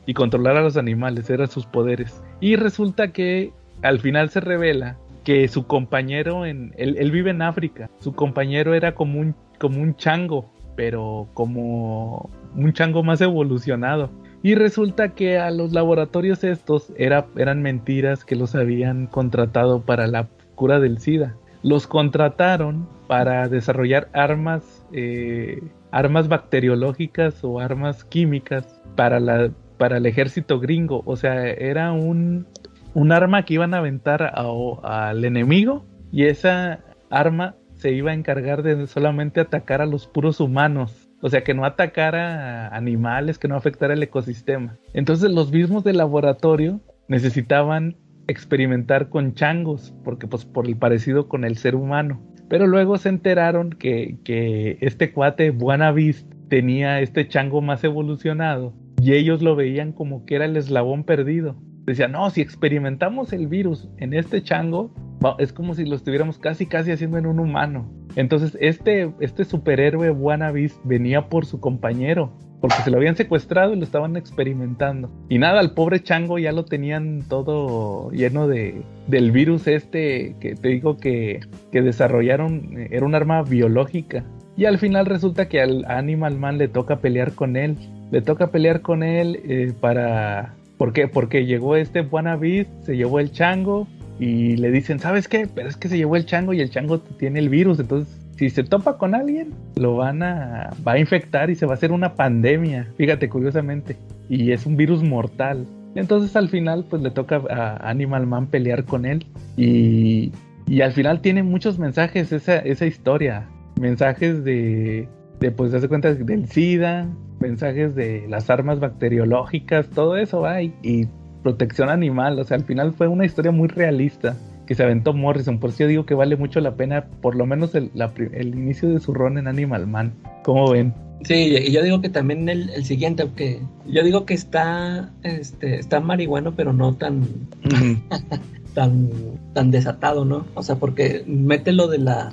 y 0.06 0.14
controlar 0.14 0.58
a 0.58 0.62
los 0.62 0.78
animales, 0.78 1.30
eran 1.30 1.48
sus 1.48 1.66
poderes. 1.66 2.22
Y 2.40 2.56
resulta 2.56 3.12
que 3.12 3.52
al 3.82 4.00
final 4.00 4.30
se 4.30 4.40
revela 4.40 4.98
que 5.24 5.48
su 5.48 5.68
compañero 5.68 6.46
en 6.46 6.74
él, 6.78 6.96
él 7.00 7.12
vive 7.12 7.32
en 7.32 7.42
África, 7.42 7.90
su 8.00 8.14
compañero 8.14 8.74
era 8.74 8.94
como 8.94 9.20
un 9.20 9.36
como 9.60 9.80
un 9.82 9.96
chango, 9.96 10.52
pero 10.82 11.28
como 11.36 12.32
un 12.56 12.74
chango 12.74 13.04
más 13.04 13.22
evolucionado. 13.22 14.10
Y 14.42 14.56
resulta 14.56 15.10
que 15.10 15.38
a 15.38 15.52
los 15.52 15.74
laboratorios 15.74 16.44
estos 16.44 16.92
era, 16.98 17.28
eran 17.38 17.62
mentiras 17.62 18.26
que 18.26 18.36
los 18.36 18.56
habían 18.56 19.06
contratado 19.06 19.84
para 19.84 20.08
la 20.08 20.28
cura 20.56 20.80
del 20.80 20.98
SIDA. 20.98 21.36
Los 21.62 21.86
contrataron 21.86 22.90
para 23.06 23.48
desarrollar 23.48 24.10
armas, 24.14 24.84
eh, 24.92 25.62
armas 25.92 26.28
bacteriológicas 26.28 27.44
o 27.44 27.60
armas 27.60 28.04
químicas 28.04 28.82
para, 28.96 29.20
la, 29.20 29.52
para 29.78 29.98
el 29.98 30.08
ejército 30.08 30.60
gringo. 30.60 31.04
O 31.06 31.16
sea, 31.16 31.48
era 31.48 31.92
un, 31.92 32.48
un 32.96 33.12
arma 33.12 33.46
que 33.46 33.54
iban 33.54 33.76
a 33.76 33.78
aventar 33.78 34.34
al 34.34 35.24
enemigo 35.26 35.86
y 36.12 36.24
esa 36.24 36.80
arma 37.12 37.54
se 37.82 37.92
iba 37.92 38.12
a 38.12 38.14
encargar 38.14 38.62
de 38.62 38.86
solamente 38.86 39.40
atacar 39.40 39.82
a 39.82 39.88
los 39.88 40.06
puros 40.06 40.40
humanos. 40.40 41.10
O 41.20 41.30
sea, 41.30 41.44
que 41.44 41.56
no 41.56 41.66
atacara 41.66 42.68
a 42.68 42.76
animales, 42.76 43.40
que 43.40 43.48
no 43.48 43.56
afectara 43.56 43.96
el 43.96 44.04
ecosistema. 44.04 44.78
Entonces 44.94 45.32
los 45.32 45.52
mismos 45.52 45.84
del 45.84 45.98
laboratorio 45.98 46.80
necesitaban 47.08 47.98
experimentar 48.28 49.10
con 49.10 49.34
changos, 49.34 49.96
porque 50.04 50.28
pues 50.28 50.46
por 50.46 50.68
el 50.68 50.78
parecido 50.78 51.28
con 51.28 51.44
el 51.44 51.58
ser 51.58 51.76
humano. 51.76 52.22
Pero 52.50 52.68
luego 52.68 52.98
se 52.98 53.10
enteraron 53.10 53.72
que, 53.72 54.20
que 54.24 54.78
este 54.82 55.12
cuate 55.12 55.50
Buena 55.50 55.92
Beast 55.92 56.32
tenía 56.50 57.02
este 57.02 57.28
chango 57.28 57.62
más 57.62 57.84
evolucionado 57.84 58.74
y 59.02 59.14
ellos 59.14 59.42
lo 59.42 59.56
veían 59.56 59.92
como 59.92 60.26
que 60.26 60.36
era 60.36 60.46
el 60.46 60.56
eslabón 60.56 61.04
perdido. 61.04 61.56
Decían, 61.86 62.12
no, 62.12 62.30
si 62.30 62.42
experimentamos 62.42 63.34
el 63.34 63.48
virus 63.48 63.90
en 63.98 64.14
este 64.14 64.44
chango, 64.44 64.92
es 65.40 65.54
como 65.54 65.76
si 65.76 65.86
lo 65.86 65.96
estuviéramos 65.96 66.38
casi 66.38 66.66
casi 66.66 66.92
haciendo 66.92 67.18
en 67.18 67.26
un 67.26 67.40
humano. 67.40 67.92
Entonces 68.16 68.58
este, 68.60 69.12
este 69.20 69.46
superhéroe 69.46 70.10
Buena 70.10 70.52
Beast 70.52 70.78
venía 70.84 71.30
por 71.30 71.46
su 71.46 71.60
compañero, 71.60 72.34
porque 72.60 72.78
se 72.84 72.92
lo 72.92 72.98
habían 72.98 73.16
secuestrado 73.16 73.74
y 73.74 73.78
lo 73.78 73.84
estaban 73.84 74.16
experimentando. 74.16 75.10
Y 75.30 75.40
nada, 75.40 75.60
al 75.60 75.74
pobre 75.74 76.02
chango 76.02 76.38
ya 76.38 76.52
lo 76.52 76.66
tenían 76.66 77.24
todo 77.28 78.12
lleno 78.12 78.48
de, 78.48 78.84
del 79.08 79.32
virus 79.32 79.68
este 79.68 80.36
que 80.40 80.56
te 80.56 80.70
digo 80.70 80.98
que, 80.98 81.40
que 81.72 81.82
desarrollaron, 81.82 82.78
eh, 82.78 82.90
era 82.92 83.06
un 83.06 83.16
arma 83.16 83.42
biológica. 83.44 84.24
Y 84.58 84.66
al 84.66 84.78
final 84.78 85.06
resulta 85.06 85.48
que 85.48 85.62
al 85.62 85.86
Animal 85.86 86.38
Man 86.38 86.58
le 86.58 86.68
toca 86.68 86.98
pelear 87.00 87.34
con 87.34 87.56
él. 87.56 87.78
Le 88.12 88.22
toca 88.22 88.52
pelear 88.52 88.82
con 88.82 89.02
él 89.02 89.40
eh, 89.44 89.74
para... 89.80 90.56
¿Por 90.82 90.94
qué? 90.94 91.08
Porque 91.08 91.46
llegó 91.46 91.76
este 91.76 92.02
Buena 92.02 92.36
Beast, 92.36 92.68
se 92.82 92.98
llevó 92.98 93.20
el 93.20 93.32
chango 93.32 93.88
y 94.20 94.58
le 94.58 94.72
dicen, 94.72 94.98
¿sabes 94.98 95.28
qué? 95.28 95.48
Pero 95.54 95.70
es 95.70 95.78
que 95.78 95.88
se 95.88 95.96
llevó 95.96 96.16
el 96.16 96.26
chango 96.26 96.54
y 96.54 96.60
el 96.60 96.72
chango 96.72 97.02
tiene 97.02 97.38
el 97.38 97.50
virus, 97.50 97.80
entonces 97.80 98.12
si 98.36 98.50
se 98.50 98.64
topa 98.64 98.98
con 98.98 99.14
alguien, 99.14 99.54
lo 99.76 99.98
van 99.98 100.24
a, 100.24 100.72
va 100.88 100.94
a 100.94 100.98
infectar 100.98 101.52
y 101.52 101.56
se 101.56 101.68
va 101.68 101.74
a 101.74 101.76
hacer 101.76 101.92
una 101.92 102.16
pandemia, 102.16 102.88
fíjate 102.98 103.30
curiosamente, 103.30 103.96
y 104.28 104.54
es 104.54 104.66
un 104.66 104.76
virus 104.76 105.04
mortal. 105.04 105.68
Entonces 105.94 106.36
al 106.36 106.50
final 106.50 106.84
pues 106.90 107.04
le 107.04 107.12
toca 107.12 107.44
a 107.52 107.88
Animal 107.88 108.26
Man 108.26 108.48
pelear 108.48 108.84
con 108.84 109.06
él 109.06 109.28
y, 109.58 110.32
y 110.66 110.82
al 110.82 110.94
final 110.94 111.22
tiene 111.22 111.44
muchos 111.44 111.78
mensajes 111.78 112.32
esa, 112.32 112.58
esa 112.58 112.88
historia, 112.88 113.46
mensajes 113.80 114.44
de, 114.44 115.08
de 115.40 115.52
pues 115.52 115.86
cuenta 115.86 116.12
del 116.12 116.48
SIDA, 116.48 117.08
mensajes 117.42 117.96
de 117.96 118.26
las 118.30 118.50
armas 118.50 118.80
bacteriológicas, 118.80 119.90
todo 119.90 120.16
eso 120.18 120.42
va 120.42 120.62
y, 120.62 120.74
y 120.84 121.08
protección 121.44 121.90
animal, 121.90 122.40
o 122.40 122.44
sea, 122.44 122.56
al 122.58 122.64
final 122.64 122.94
fue 122.94 123.08
una 123.08 123.26
historia 123.26 123.52
muy 123.52 123.68
realista 123.68 124.36
que 124.68 124.76
se 124.76 124.84
aventó 124.84 125.12
Morrison, 125.12 125.60
por 125.60 125.72
eso 125.72 125.80
yo 125.80 125.88
digo 125.88 126.06
que 126.06 126.14
vale 126.14 126.38
mucho 126.38 126.62
la 126.62 126.76
pena, 126.76 127.06
por 127.22 127.36
lo 127.36 127.46
menos 127.46 127.74
el, 127.76 127.90
la 127.96 128.14
pri- 128.14 128.30
el 128.34 128.50
inicio 128.56 128.88
de 128.90 129.00
su 129.00 129.14
run 129.14 129.38
en 129.38 129.48
Animal 129.48 129.88
Man. 129.88 130.14
¿Cómo 130.44 130.70
ven? 130.72 130.94
Sí, 131.24 131.56
y 131.68 131.72
yo 131.72 131.84
digo 131.84 132.00
que 132.02 132.10
también 132.10 132.48
el, 132.48 132.70
el 132.70 132.86
siguiente, 132.86 133.28
que 133.36 133.60
yo 133.88 134.04
digo 134.04 134.26
que 134.26 134.34
está, 134.34 135.10
este, 135.24 135.76
está 135.78 136.00
marihuano, 136.00 136.54
pero 136.56 136.74
no 136.74 136.94
tan, 136.94 137.24
tan, 138.74 139.10
tan 139.54 139.72
desatado, 139.72 140.26
¿no? 140.26 140.46
O 140.54 140.64
sea, 140.64 140.76
porque 140.78 141.24
mete 141.28 141.74
lo 141.74 141.88
de 141.88 141.98
la, 141.98 142.30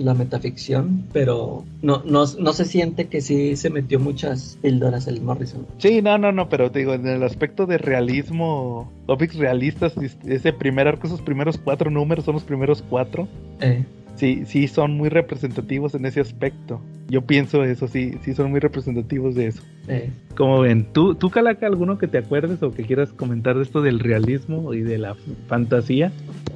la 0.00 0.14
metaficción, 0.14 1.04
pero 1.12 1.64
no, 1.82 2.02
no, 2.04 2.24
no 2.38 2.52
se 2.52 2.64
siente 2.64 3.06
que 3.08 3.20
sí 3.20 3.56
se 3.56 3.70
metió 3.70 4.00
muchas 4.00 4.58
píldoras 4.62 5.06
el 5.06 5.20
Morrison. 5.20 5.66
Sí, 5.78 6.02
no, 6.02 6.18
no, 6.18 6.32
no, 6.32 6.48
pero 6.48 6.70
te 6.70 6.80
digo, 6.80 6.94
en 6.94 7.06
el 7.06 7.22
aspecto 7.22 7.66
de 7.66 7.78
realismo, 7.78 8.90
cómics 9.06 9.36
realistas, 9.36 9.94
ese 10.26 10.52
primer 10.52 10.88
arco, 10.88 11.06
esos 11.06 11.22
primeros 11.22 11.58
cuatro 11.58 11.90
números 11.90 12.24
son 12.24 12.34
los 12.34 12.44
primeros 12.44 12.82
cuatro. 12.88 13.28
Eh, 13.60 13.84
Sí, 14.20 14.42
sí, 14.44 14.68
son 14.68 14.98
muy 14.98 15.08
representativos 15.08 15.94
en 15.94 16.04
ese 16.04 16.20
aspecto. 16.20 16.82
Yo 17.08 17.22
pienso 17.22 17.64
eso, 17.64 17.88
sí, 17.88 18.18
sí 18.22 18.34
son 18.34 18.50
muy 18.50 18.60
representativos 18.60 19.34
de 19.34 19.46
eso. 19.46 19.62
Eh, 19.88 20.10
Como 20.36 20.60
ven, 20.60 20.86
¿tú, 20.92 21.14
tú 21.14 21.30
Calaca, 21.30 21.66
alguno 21.66 21.96
que 21.96 22.06
te 22.06 22.18
acuerdes 22.18 22.62
o 22.62 22.70
que 22.70 22.84
quieras 22.84 23.14
comentar 23.14 23.56
de 23.56 23.62
esto 23.62 23.80
del 23.80 23.98
realismo 23.98 24.74
y 24.74 24.82
de 24.82 24.98
la 24.98 25.16
fantasía? 25.48 26.12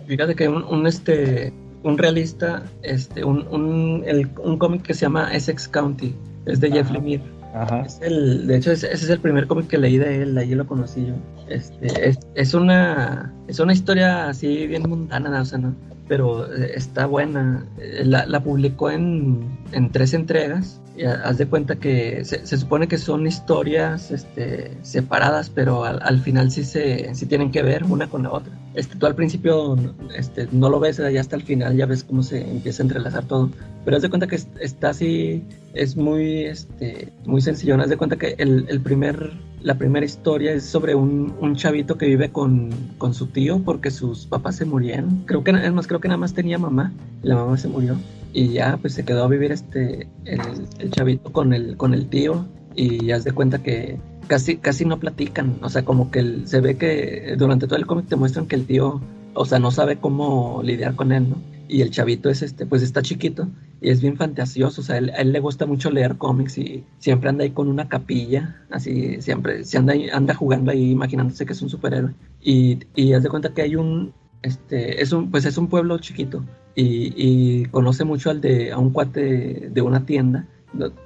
Fíjate 0.07 0.35
que 0.35 0.47
un, 0.47 0.63
un, 0.63 0.87
este 0.87 1.55
un 1.85 1.97
realista, 1.99 2.65
este, 2.83 3.23
un, 3.25 3.47
un, 3.51 4.03
el- 4.07 4.29
un 4.43 4.59
cómic 4.59 4.83
que 4.83 4.95
se 4.95 5.03
llama 5.03 5.33
Essex 5.33 5.69
County, 5.69 6.15
es 6.47 6.61
de 6.61 6.71
Jeff 6.73 6.87
Ajá. 6.87 6.95
Lemire. 6.95 7.23
Ajá. 7.55 7.83
Es 7.83 8.01
el, 8.03 8.49
de 8.49 8.57
hecho, 8.57 8.73
ese, 8.73 8.87
ese 8.93 9.05
es 9.05 9.11
el 9.11 9.21
primer 9.21 9.47
cómic 9.47 9.69
que 9.69 9.79
leí 9.79 9.97
de 9.99 10.23
él, 10.23 10.37
ahí 10.37 10.55
lo 10.57 10.67
conocí 10.67 11.07
yo. 11.07 11.15
Este, 11.49 12.09
es, 12.09 12.19
es 12.35 12.53
una 12.55 13.33
es 13.47 13.61
una 13.61 13.73
historia 13.73 14.29
así 14.29 14.67
bien 14.67 14.83
mundana, 14.89 15.41
o 15.41 15.45
sea, 15.45 15.59
¿no? 15.59 15.75
pero 16.09 16.53
eh, 16.53 16.73
está 16.75 17.07
buena. 17.07 17.65
Eh, 17.79 18.03
La, 18.05 18.27
la 18.27 18.41
publicó 18.43 18.91
en, 18.91 19.47
en 19.75 19.91
tres 19.91 20.15
entregas. 20.15 20.81
Y 20.97 21.05
ha- 21.05 21.23
haz 21.25 21.39
de 21.39 21.47
cuenta 21.47 21.75
que 21.77 22.25
se, 22.25 22.47
se 22.47 22.57
supone 22.57 22.87
que 22.87 22.99
son 22.99 23.27
historias 23.27 24.13
este, 24.13 24.77
separadas, 24.83 25.51
pero 25.51 25.85
al, 25.85 26.01
al 26.03 26.21
final 26.21 26.51
sí 26.53 26.63
se 26.65 27.13
sí 27.15 27.27
tienen 27.27 27.51
que 27.51 27.63
ver 27.63 27.83
una 27.85 28.07
con 28.09 28.23
la 28.23 28.33
otra. 28.33 28.53
Este, 28.75 28.97
tú 28.97 29.07
al 29.07 29.15
principio 29.17 29.77
este, 30.17 30.49
no 30.53 30.71
lo 30.71 30.79
ves, 30.79 30.99
ya 30.99 31.21
hasta 31.21 31.35
el 31.37 31.43
final 31.43 31.77
ya 31.77 31.87
ves 31.87 32.05
cómo 32.05 32.23
se 32.23 32.49
empieza 32.49 32.83
a 32.83 32.87
entrelazar 32.87 33.25
todo. 33.25 33.51
Pero 33.85 33.97
haz 33.97 34.03
de 34.05 34.09
cuenta 34.09 34.27
que 34.29 34.37
es- 34.37 34.47
está 34.61 34.91
así, 34.91 35.43
es 35.75 35.97
muy, 35.97 36.45
este, 36.45 37.09
muy 37.27 37.41
sencillo. 37.41 37.75
Haz 37.81 37.89
de 37.91 37.97
cuenta 37.97 38.17
que 38.17 38.37
el, 38.39 38.67
el 38.69 38.81
primer, 38.81 39.33
la 39.63 39.75
primera 39.77 40.07
historia 40.07 40.53
es 40.53 40.65
sobre 40.65 40.95
un, 40.95 41.35
un 41.41 41.57
chavito 41.57 41.99
que 41.99 42.07
vive 42.07 42.31
con, 42.31 42.71
con 42.99 43.15
su 43.15 43.27
tío 43.27 43.59
porque 43.65 43.91
sus 43.91 44.27
papás 44.27 44.55
se 44.57 44.65
murieron. 44.65 45.25
Creo 45.27 45.43
que, 45.43 45.51
es 45.51 45.73
más, 45.73 45.89
creo 45.89 45.99
que 46.01 46.07
nada 46.09 46.19
más 46.19 46.35
tenía 46.35 46.57
mamá. 46.59 46.93
y 47.23 47.27
La 47.29 47.35
mamá 47.35 47.57
se 47.59 47.67
murió. 47.67 47.97
Y 48.35 48.49
ya, 48.49 48.77
pues 48.79 48.95
se 48.95 49.05
quedó 49.05 49.23
a 49.25 49.29
vivir 49.29 49.53
este, 49.53 50.09
el, 50.25 50.91
chavito 50.91 51.33
con 51.33 51.55
el, 51.55 51.77
con 51.77 51.95
el 51.95 52.09
tío. 52.09 52.45
Y 52.75 53.13
haz 53.13 53.23
de 53.23 53.31
cuenta 53.31 53.63
que 53.63 53.97
casi, 54.27 54.57
casi 54.57 54.85
no 54.85 54.99
platican. 54.99 55.57
O 55.63 55.69
sea, 55.71 55.85
como 55.85 56.11
que 56.11 56.41
se 56.45 56.61
ve 56.61 56.77
que 56.77 57.37
durante 57.39 57.69
todo 57.69 57.79
el 57.79 57.87
cómic 57.87 58.09
te 58.09 58.17
muestran 58.17 58.47
que 58.47 58.57
el 58.57 58.67
tío, 58.67 59.01
o 59.35 59.45
sea, 59.45 59.61
no 59.61 59.71
sabe 59.71 59.99
cómo 59.99 60.61
lidiar 60.65 60.97
con 60.97 61.13
él, 61.13 61.31
¿no? 61.31 61.37
Y 61.69 61.81
el 61.83 61.91
chavito 61.91 62.29
es 62.29 62.43
este, 62.43 62.67
pues 62.67 62.83
está 62.83 63.03
chiquito 63.03 63.49
y 63.81 63.91
es 63.91 64.03
bien 64.03 64.17
fantasioso. 64.17 64.81
O 64.81 64.85
sea, 64.85 64.99
él- 64.99 65.13
le 65.33 65.39
gusta 65.41 65.65
mucho 65.65 65.93
leer 65.93 66.17
cómics 66.17 66.59
y 66.59 66.85
siempre 66.99 67.29
anda 67.31 67.45
ahí 67.45 67.51
con 67.53 67.69
una 67.69 67.89
capilla, 67.89 68.57
así, 68.69 69.23
siempre, 69.23 69.65
se 69.65 69.79
anda, 69.79 69.95
anda 70.13 70.35
jugando 70.35 70.73
ahí 70.73 70.91
imaginándose 70.91 71.47
que 71.47 71.53
es 71.53 71.63
un 71.63 71.71
superhéroe. 71.71 72.15
Y, 72.43 72.81
y 72.97 73.13
haz 73.13 73.23
de 73.23 73.29
cuenta 73.29 73.55
que 73.55 73.63
hay 73.63 73.77
un, 73.77 74.13
este, 74.43 75.01
es 75.01 75.13
un, 75.13 75.31
pues 75.31 75.45
es 75.45 75.57
un 75.57 75.69
pueblo 75.69 75.97
chiquito 75.99 76.45
y, 76.75 77.13
y 77.17 77.65
conoce 77.67 78.05
mucho 78.05 78.31
al 78.31 78.41
de, 78.41 78.73
a 78.73 78.79
un 78.79 78.91
cuate 78.91 79.71
de 79.73 79.83
una 79.83 80.05
tienda. 80.07 80.47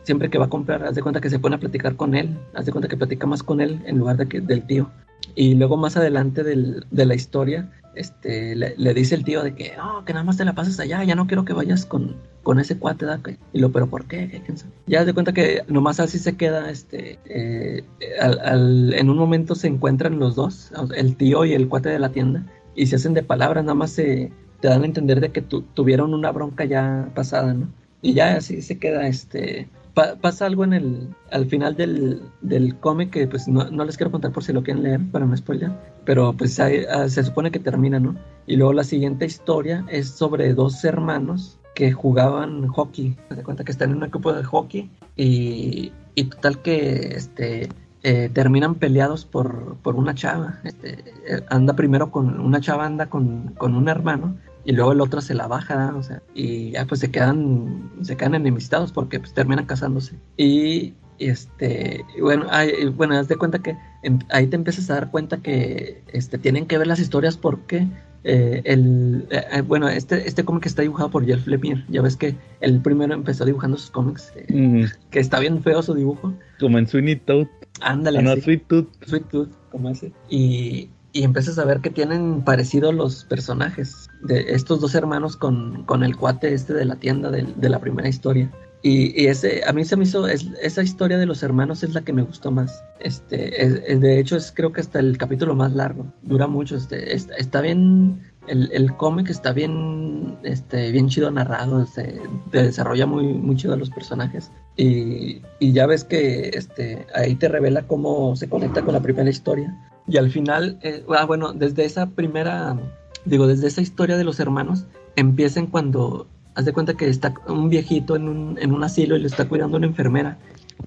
Siempre 0.03 0.31
que 0.31 0.39
va 0.39 0.47
a 0.47 0.51
comprar, 0.51 0.83
haz 0.85 0.95
de 0.95 1.03
cuenta 1.03 1.21
que 1.21 1.29
se 1.29 1.39
pone 1.39 1.57
a 1.57 1.61
platicar 1.61 1.95
con 1.97 2.15
él, 2.15 2.39
haz 2.55 2.65
de 2.67 2.73
cuenta 2.73 2.89
que 2.89 2.97
platica 2.97 3.27
más 3.27 3.43
con 3.43 3.61
él 3.61 3.83
en 3.87 3.99
lugar 3.99 4.17
de 4.17 4.27
que, 4.27 4.41
del 4.41 4.67
tío. 4.67 4.91
Y 5.35 5.55
luego 5.57 5.77
más 5.77 5.97
adelante 5.97 6.43
del- 6.43 6.87
de 6.91 7.05
la 7.05 7.15
historia, 7.15 7.71
este, 7.95 8.55
le, 8.57 8.75
le 8.79 8.95
dice 8.95 9.15
el 9.15 9.25
tío 9.25 9.43
de 9.43 9.55
que, 9.55 9.73
no, 9.77 10.05
que 10.05 10.13
nada 10.15 10.25
más 10.25 10.37
te 10.39 10.45
la 10.45 10.55
pases 10.55 10.81
allá, 10.81 11.05
ya 11.05 11.15
no 11.15 11.27
quiero 11.27 11.45
que 11.45 11.53
vayas 11.53 11.85
con, 11.85 12.17
con 12.43 12.59
ese 12.59 12.79
cuate, 12.79 13.05
¿da? 13.05 13.21
Y 13.53 13.59
lo, 13.61 13.71
pero 13.71 13.89
¿por 13.89 14.07
qué? 14.07 14.29
¿Qué? 14.31 14.55
Ya 14.87 15.05
de 15.05 15.13
cuenta 15.13 15.33
que 15.35 15.65
nomás 15.69 16.01
así 16.01 16.19
se 16.19 16.37
queda, 16.37 16.71
este, 16.71 17.19
eh, 17.27 17.85
al- 18.21 18.39
al- 18.41 18.95
en 18.95 19.11
un 19.11 19.19
momento 19.19 19.55
se 19.55 19.67
encuentran 19.69 20.19
los 20.19 20.35
dos, 20.35 20.73
el 20.97 21.17
tío 21.17 21.45
y 21.45 21.53
el 21.53 21.69
cuate 21.69 21.91
de 21.91 21.99
la 21.99 22.09
tienda, 22.11 22.47
y 22.75 22.87
se 22.87 22.97
hacen 22.97 23.13
de 23.13 23.23
palabras, 23.23 23.65
nada 23.65 23.75
más 23.75 23.91
se, 23.91 24.33
te 24.61 24.69
dan 24.69 24.83
a 24.83 24.87
entender 24.87 25.21
de 25.21 25.31
que 25.31 25.43
tu- 25.43 25.63
tuvieron 25.63 26.15
una 26.15 26.33
bronca 26.33 26.65
ya 26.65 27.09
pasada, 27.15 27.55
¿no? 27.55 27.69
Y 28.03 28.15
ya 28.15 28.37
así 28.37 28.63
se 28.63 28.79
queda, 28.79 29.07
este, 29.09 29.69
pa- 29.95 30.15
pasa 30.21 30.47
algo 30.47 30.65
en 30.65 30.73
el, 30.73 31.09
al 31.33 31.47
final 31.47 31.75
del, 31.77 32.23
del 32.41 32.77
cómic 32.77 33.11
que 33.11 33.27
pues 33.27 33.49
no, 33.49 33.71
no 33.71 33.85
les 33.85 33.97
quiero 33.97 34.11
contar 34.13 34.31
por 34.33 34.45
si 34.45 34.53
lo 34.53 34.63
quieren 34.63 34.83
leer 34.85 35.01
para 35.11 35.27
no 35.27 35.37
spoiler, 35.37 35.71
pero 36.05 36.33
pues 36.33 36.59
hay- 36.61 36.85
ah, 36.91 37.09
se 37.09 37.23
supone 37.25 37.51
que 37.51 37.59
termina, 37.59 37.99
¿no? 37.99 38.15
Y 38.47 38.57
luego 38.57 38.73
la 38.73 38.85
siguiente 38.85 39.27
historia 39.27 39.85
es 39.89 40.09
sobre 40.09 40.55
dos 40.55 40.85
hermanos 40.85 41.59
que 41.75 41.93
jugaban 41.93 42.67
hockey, 42.69 43.17
se 43.35 43.43
cuenta 43.43 43.65
que 43.65 43.73
están 43.73 43.91
en 43.91 43.99
un 43.99 44.05
equipo 44.05 44.33
de 44.33 44.43
hockey 44.45 44.91
y, 45.17 45.93
y 46.15 46.25
total 46.25 46.63
que 46.63 47.15
este 47.17 47.69
eh, 48.05 48.31
terminan 48.33 48.77
peleados 48.77 49.25
por, 49.25 49.77
por 49.83 49.97
una 49.97 50.15
chava, 50.15 50.61
este, 50.65 51.01
eh, 51.27 51.43
anda 51.51 51.75
primero 51.75 52.11
con 52.13 52.39
una 52.41 52.61
chava 52.61 52.87
anda 52.87 53.07
con, 53.11 53.55
con 53.59 53.75
un 53.75 53.89
hermano 53.89 54.37
y 54.69 54.73
luego 54.73 54.93
el 54.93 55.01
otro 55.01 55.23
se 55.23 55.33
la 55.33 55.47
baja, 55.47 55.95
o 55.97 56.03
sea, 56.03 56.21
y 56.35 56.73
ya 56.73 56.85
pues 56.85 57.01
se 57.01 57.11
quedan, 57.11 57.91
se 58.03 58.17
quedan 58.19 58.35
enemistados 58.35 58.93
porque 58.93 59.19
pues 59.19 59.33
terminan 59.33 59.65
casándose. 59.65 60.17
Y 60.37 60.93
este, 61.19 62.05
bueno, 62.21 62.47
ay, 62.51 62.71
y 62.83 62.85
bueno, 62.87 63.15
haz 63.17 63.29
de 63.29 63.37
cuenta 63.37 63.61
que 63.61 63.77
em- 64.03 64.19
ahí 64.31 64.47
te 64.47 64.57
empiezas 64.57 64.91
a 64.91 64.95
dar 64.95 65.11
cuenta 65.11 65.39
que 65.39 66.03
este, 66.13 66.37
tienen 66.37 66.67
que 66.67 66.77
ver 66.77 66.87
las 66.87 67.01
historias 67.01 67.39
porque 67.39 67.87
eh, 68.25 68.61
el, 68.65 69.27
eh, 69.31 69.43
eh, 69.53 69.61
bueno, 69.63 69.89
este, 69.89 70.29
este 70.29 70.45
cómic 70.45 70.67
está 70.67 70.83
dibujado 70.83 71.11
por 71.11 71.25
Jeff 71.25 71.47
Lemire. 71.47 71.85
Ya 71.89 72.03
ves 72.03 72.17
que 72.17 72.37
el 72.61 72.81
primero 72.83 73.15
empezó 73.15 73.45
dibujando 73.47 73.79
sus 73.79 73.91
cómics, 73.91 74.33
eh, 74.37 74.47
Mm, 74.53 74.85
que 75.11 75.21
está 75.21 75.39
bien 75.41 75.63
feo 75.63 75.83
su 75.83 75.95
dibujo. 75.95 76.35
como 76.61 76.79
en 76.79 76.87
Sweeney 76.87 77.17
Todd. 77.17 77.47
Ándale, 77.81 78.19
Ah, 78.19 78.23
no. 78.23 78.37
Sweet 78.37 78.67
Tooth. 78.67 78.89
Sweet 79.07 79.29
Tooth, 79.31 79.49
como 79.71 79.89
ese. 79.89 80.13
Y, 80.29 80.91
y 81.19 81.25
empiezas 81.25 81.59
a 81.59 81.65
ver 81.65 81.81
que 81.81 81.91
tienen 81.91 82.43
parecidos 82.43 82.95
los 82.95 83.25
personajes 83.25 84.09
de 84.23 84.53
estos 84.55 84.81
dos 84.81 84.95
hermanos 84.95 85.37
con, 85.37 85.83
con 85.85 86.05
el 86.05 86.17
cuate 86.17 86.55
este 86.55 86.75
de 86.75 86.85
la 86.85 86.95
tienda 86.95 87.29
del- 87.33 87.59
de, 87.61 87.69
la 87.69 87.81
primera 87.81 88.09
historia. 88.09 88.49
Y, 88.83 89.21
y 89.21 89.27
ese, 89.27 89.63
a 89.67 89.73
mí 89.73 89.85
se 89.85 89.97
me 89.97 90.05
hizo, 90.05 90.29
es- 90.29 90.47
esa 90.63 90.81
historia 90.85 91.19
de 91.19 91.27
los 91.27 91.43
hermanos 91.43 91.83
es 91.83 91.93
la 91.93 92.03
que 92.03 92.13
me 92.13 92.23
gustó 92.23 92.53
más. 92.53 92.85
Este, 93.01 93.65
es- 93.65 93.83
es- 93.85 94.01
de 94.01 94.21
hecho, 94.21 94.37
es 94.37 94.53
creo 94.55 94.71
que 94.73 94.81
hasta 94.81 95.01
el 95.01 95.19
capítulo 95.19 95.57
más 95.57 95.73
largo. 95.73 96.07
Dura 96.23 96.47
mucho. 96.47 96.77
Este, 96.77 97.17
está, 97.17 97.61
bien, 97.63 98.21
el, 98.47 98.71
el 98.73 98.95
cómic 98.97 99.29
está 99.29 99.53
bien, 99.53 100.39
este, 100.45 100.93
bien 100.93 101.09
chido 101.09 101.33
narrado. 101.33 101.85
Se, 101.87 102.21
te 102.53 102.63
desarrolla 102.63 103.07
muy, 103.07 103.25
muy 103.25 103.57
chido 103.57 103.75
a 103.75 103.77
los 103.77 103.91
personajes. 103.91 104.53
Y, 104.77 105.43
y 105.59 105.73
ya 105.73 105.87
ves 105.89 106.05
que 106.05 106.51
este, 106.55 107.07
ahí 107.17 107.35
te 107.35 107.49
revela 107.49 107.89
cómo 107.89 108.37
se 108.37 108.49
conecta 108.49 108.83
con 108.83 108.95
la 108.95 109.03
primera 109.03 109.29
historia. 109.29 109.77
Y 110.09 110.17
al 110.17 110.31
final, 110.31 110.79
eh, 110.83 111.05
ah, 111.17 111.27
bueno, 111.27 111.53
desde 111.53 111.85
esa 111.85 112.07
primera, 112.11 112.79
digo, 113.25 113.47
desde 113.47 113.69
esa 113.69 113.83
historia 113.83 114.17
de 114.17 114.25
los 114.25 114.41
hermanos, 114.41 114.87
empiezan 115.17 115.67
cuando, 115.67 116.27
haz 116.55 116.65
de 116.65 116.73
cuenta 116.73 116.95
que 116.95 117.09
está 117.09 117.35
un 117.47 117.69
viejito 117.69 118.17
en 118.17 118.29
un, 118.29 118.59
en 118.59 118.73
un 118.73 118.83
asilo 118.83 119.17
y 119.17 119.21
le 119.21 119.27
está 119.27 119.49
cuidando 119.49 119.77
una 119.77 119.87
enfermera. 119.87 120.39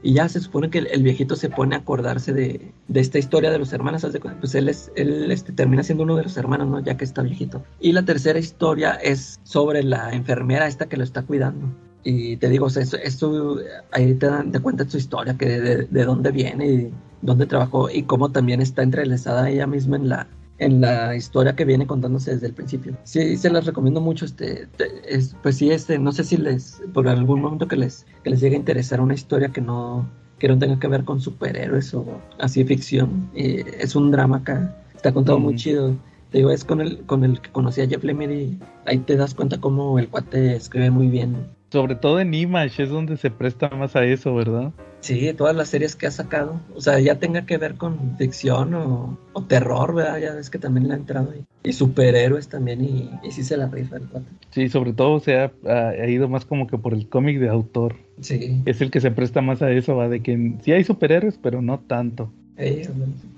Y 0.02 0.14
ya 0.14 0.27
se 0.30 0.39
supone 0.39 0.69
que 0.69 0.80
el, 0.80 0.88
el 0.88 1.03
viejito 1.03 1.35
se 1.35 1.49
pone 1.49 1.76
a 1.76 1.80
acordarse 1.80 2.34
de, 2.34 2.72
de 2.88 2.99
esta 2.99 3.19
historia 3.19 3.52
de 3.52 3.60
los 3.60 3.73
hermanos. 3.73 4.03
haz 4.03 4.14
de 4.14 4.19
cuenta, 4.19 4.39
pues 4.39 4.56
él, 4.56 4.69
es, 4.69 4.91
él 4.95 5.31
este, 5.31 5.52
termina 5.52 5.84
siendo 5.84 6.03
uno 6.03 6.15
de 6.15 6.23
los 6.23 6.38
hermanos, 6.38 6.69
¿no? 6.69 6.80
Ya 6.80 6.98
que 6.98 7.03
está 7.03 7.22
viejito. 7.22 7.64
Y 7.80 7.91
la 7.91 8.03
tercera 8.03 8.39
historia 8.39 8.93
es 8.93 9.39
sobre 9.43 9.84
la 9.84 10.14
enfermera 10.14 10.68
esta 10.68 10.88
que 10.88 10.98
lo 10.98 11.03
está 11.03 11.23
cuidando. 11.23 11.68
Y 12.03 12.38
te 12.38 12.49
digo, 12.49 12.65
o 12.65 12.69
sea, 12.69 12.84
eso, 12.84 12.98
eso, 12.98 13.57
ahí 13.91 14.14
te 14.15 14.26
dan 14.28 14.52
te 14.52 14.60
cuenta 14.60 14.90
su 14.90 14.98
historia, 14.98 15.38
que 15.38 15.45
de, 15.48 15.78
de 15.86 16.03
dónde 16.06 16.32
viene 16.32 16.65
y 16.68 16.94
dónde 17.22 17.45
trabajó 17.45 17.90
y 17.90 18.03
cómo 18.03 18.32
también 18.32 18.61
está 18.61 18.82
entrelazada 18.84 19.49
ella 19.49 19.68
misma 19.68 19.98
en 19.98 20.10
la, 20.10 20.28
en 20.57 20.82
la 20.82 21.15
historia 21.15 21.56
que 21.56 21.65
viene 21.65 21.86
contándose 21.86 22.32
desde 22.34 22.48
el 22.48 22.53
principio. 22.53 22.98
Sí, 23.03 23.38
se 23.38 23.49
las 23.52 23.65
recomiendo 23.65 24.02
mucho. 24.02 24.26
Este, 24.26 24.68
te- 24.78 25.15
es- 25.15 25.36
pues 25.44 25.57
sí, 25.57 25.69
este, 25.72 25.99
no 25.99 26.11
sé 26.11 26.23
si 26.23 26.38
les, 26.38 26.82
por 26.94 27.07
algún 27.07 27.41
momento 27.41 27.68
que 27.68 27.76
les, 27.76 28.06
que 28.23 28.32
les 28.32 28.40
llegue 28.41 28.56
a 28.56 28.60
interesar 28.60 28.99
una 28.99 29.14
historia 29.14 29.49
que 29.49 29.61
no, 29.61 30.10
que 30.40 30.48
no 30.48 30.57
tenga 30.57 30.80
que 30.80 30.88
ver 30.88 31.03
con 31.03 31.22
superhéroes 31.22 31.94
o 31.94 32.03
así 32.40 32.64
ficción. 32.64 33.30
Eh, 33.36 33.78
es 33.80 33.95
un 33.95 34.10
drama 34.10 34.38
acá, 34.38 34.76
está 34.95 35.11
contado 35.14 35.38
muy 35.40 35.53
Ujú. 35.53 35.60
chido. 35.61 35.95
Te 36.32 36.40
digo, 36.40 36.49
es 36.49 36.64
con 36.65 36.82
el, 36.82 37.06
con 37.06 37.23
el 37.26 37.41
que 37.41 37.52
conocí 37.52 37.82
a 37.82 37.88
Jeff 37.88 38.03
Lemire 38.03 38.36
y 38.36 38.60
ahí 38.86 38.98
te 38.99 39.18
das 39.18 39.36
cuenta 39.36 39.60
cómo 39.60 39.99
el 39.99 40.07
cuate 40.10 40.56
escribe 40.56 40.90
muy 40.90 41.10
bien. 41.10 41.36
Sobre 41.72 41.95
todo 41.95 42.19
en 42.19 42.34
Image 42.34 42.84
es 42.84 42.89
donde 42.89 43.15
se 43.15 43.31
presta 43.31 43.69
más 43.69 43.95
a 43.95 44.03
eso, 44.03 44.35
¿verdad? 44.35 44.73
Sí, 44.99 45.34
todas 45.34 45.56
las 45.56 45.69
series 45.69 45.95
que 45.95 46.06
ha 46.06 46.11
sacado. 46.11 46.60
O 46.76 46.81
sea, 46.81 46.99
ya 46.99 47.15
tenga 47.18 47.45
que 47.45 47.57
ver 47.57 47.76
con 47.76 48.18
ficción 48.18 48.73
o, 48.73 49.18
o 49.31 49.43
terror, 49.45 49.95
¿verdad? 49.95 50.19
Ya 50.19 50.35
ves 50.35 50.49
que 50.49 50.60
también 50.60 50.89
le 50.89 50.93
ha 50.93 50.98
entrado 50.98 51.31
ahí. 51.31 51.45
Y 51.64 51.72
superhéroes 51.72 52.49
también, 52.49 52.84
y, 52.84 53.10
y 53.23 53.31
sí 53.31 53.43
se 53.43 53.56
la 53.56 53.68
rifa 53.68 53.95
el 53.95 54.03
cuate. 54.03 54.27
Sí, 54.49 54.68
sobre 54.68 54.91
todo 54.91 55.22
se 55.22 55.38
ha, 55.38 55.52
ido 56.07 56.27
más 56.27 56.43
como 56.43 56.68
que 56.68 56.77
por 56.77 56.93
el 56.93 57.07
cómic 57.07 57.39
de 57.39 57.48
autor. 57.48 57.95
Sí. 58.19 58.61
Es 58.65 58.81
el 58.81 58.91
que 58.91 58.99
se 58.99 59.11
presta 59.11 59.41
más 59.41 59.61
a 59.61 59.72
eso, 59.72 59.95
va, 59.95 60.10
de 60.10 60.22
que 60.22 60.57
sí 60.64 60.73
hay 60.73 60.84
superhéroes, 60.84 61.39
pero 61.41 61.61
no 61.61 61.80
tanto. 61.80 62.34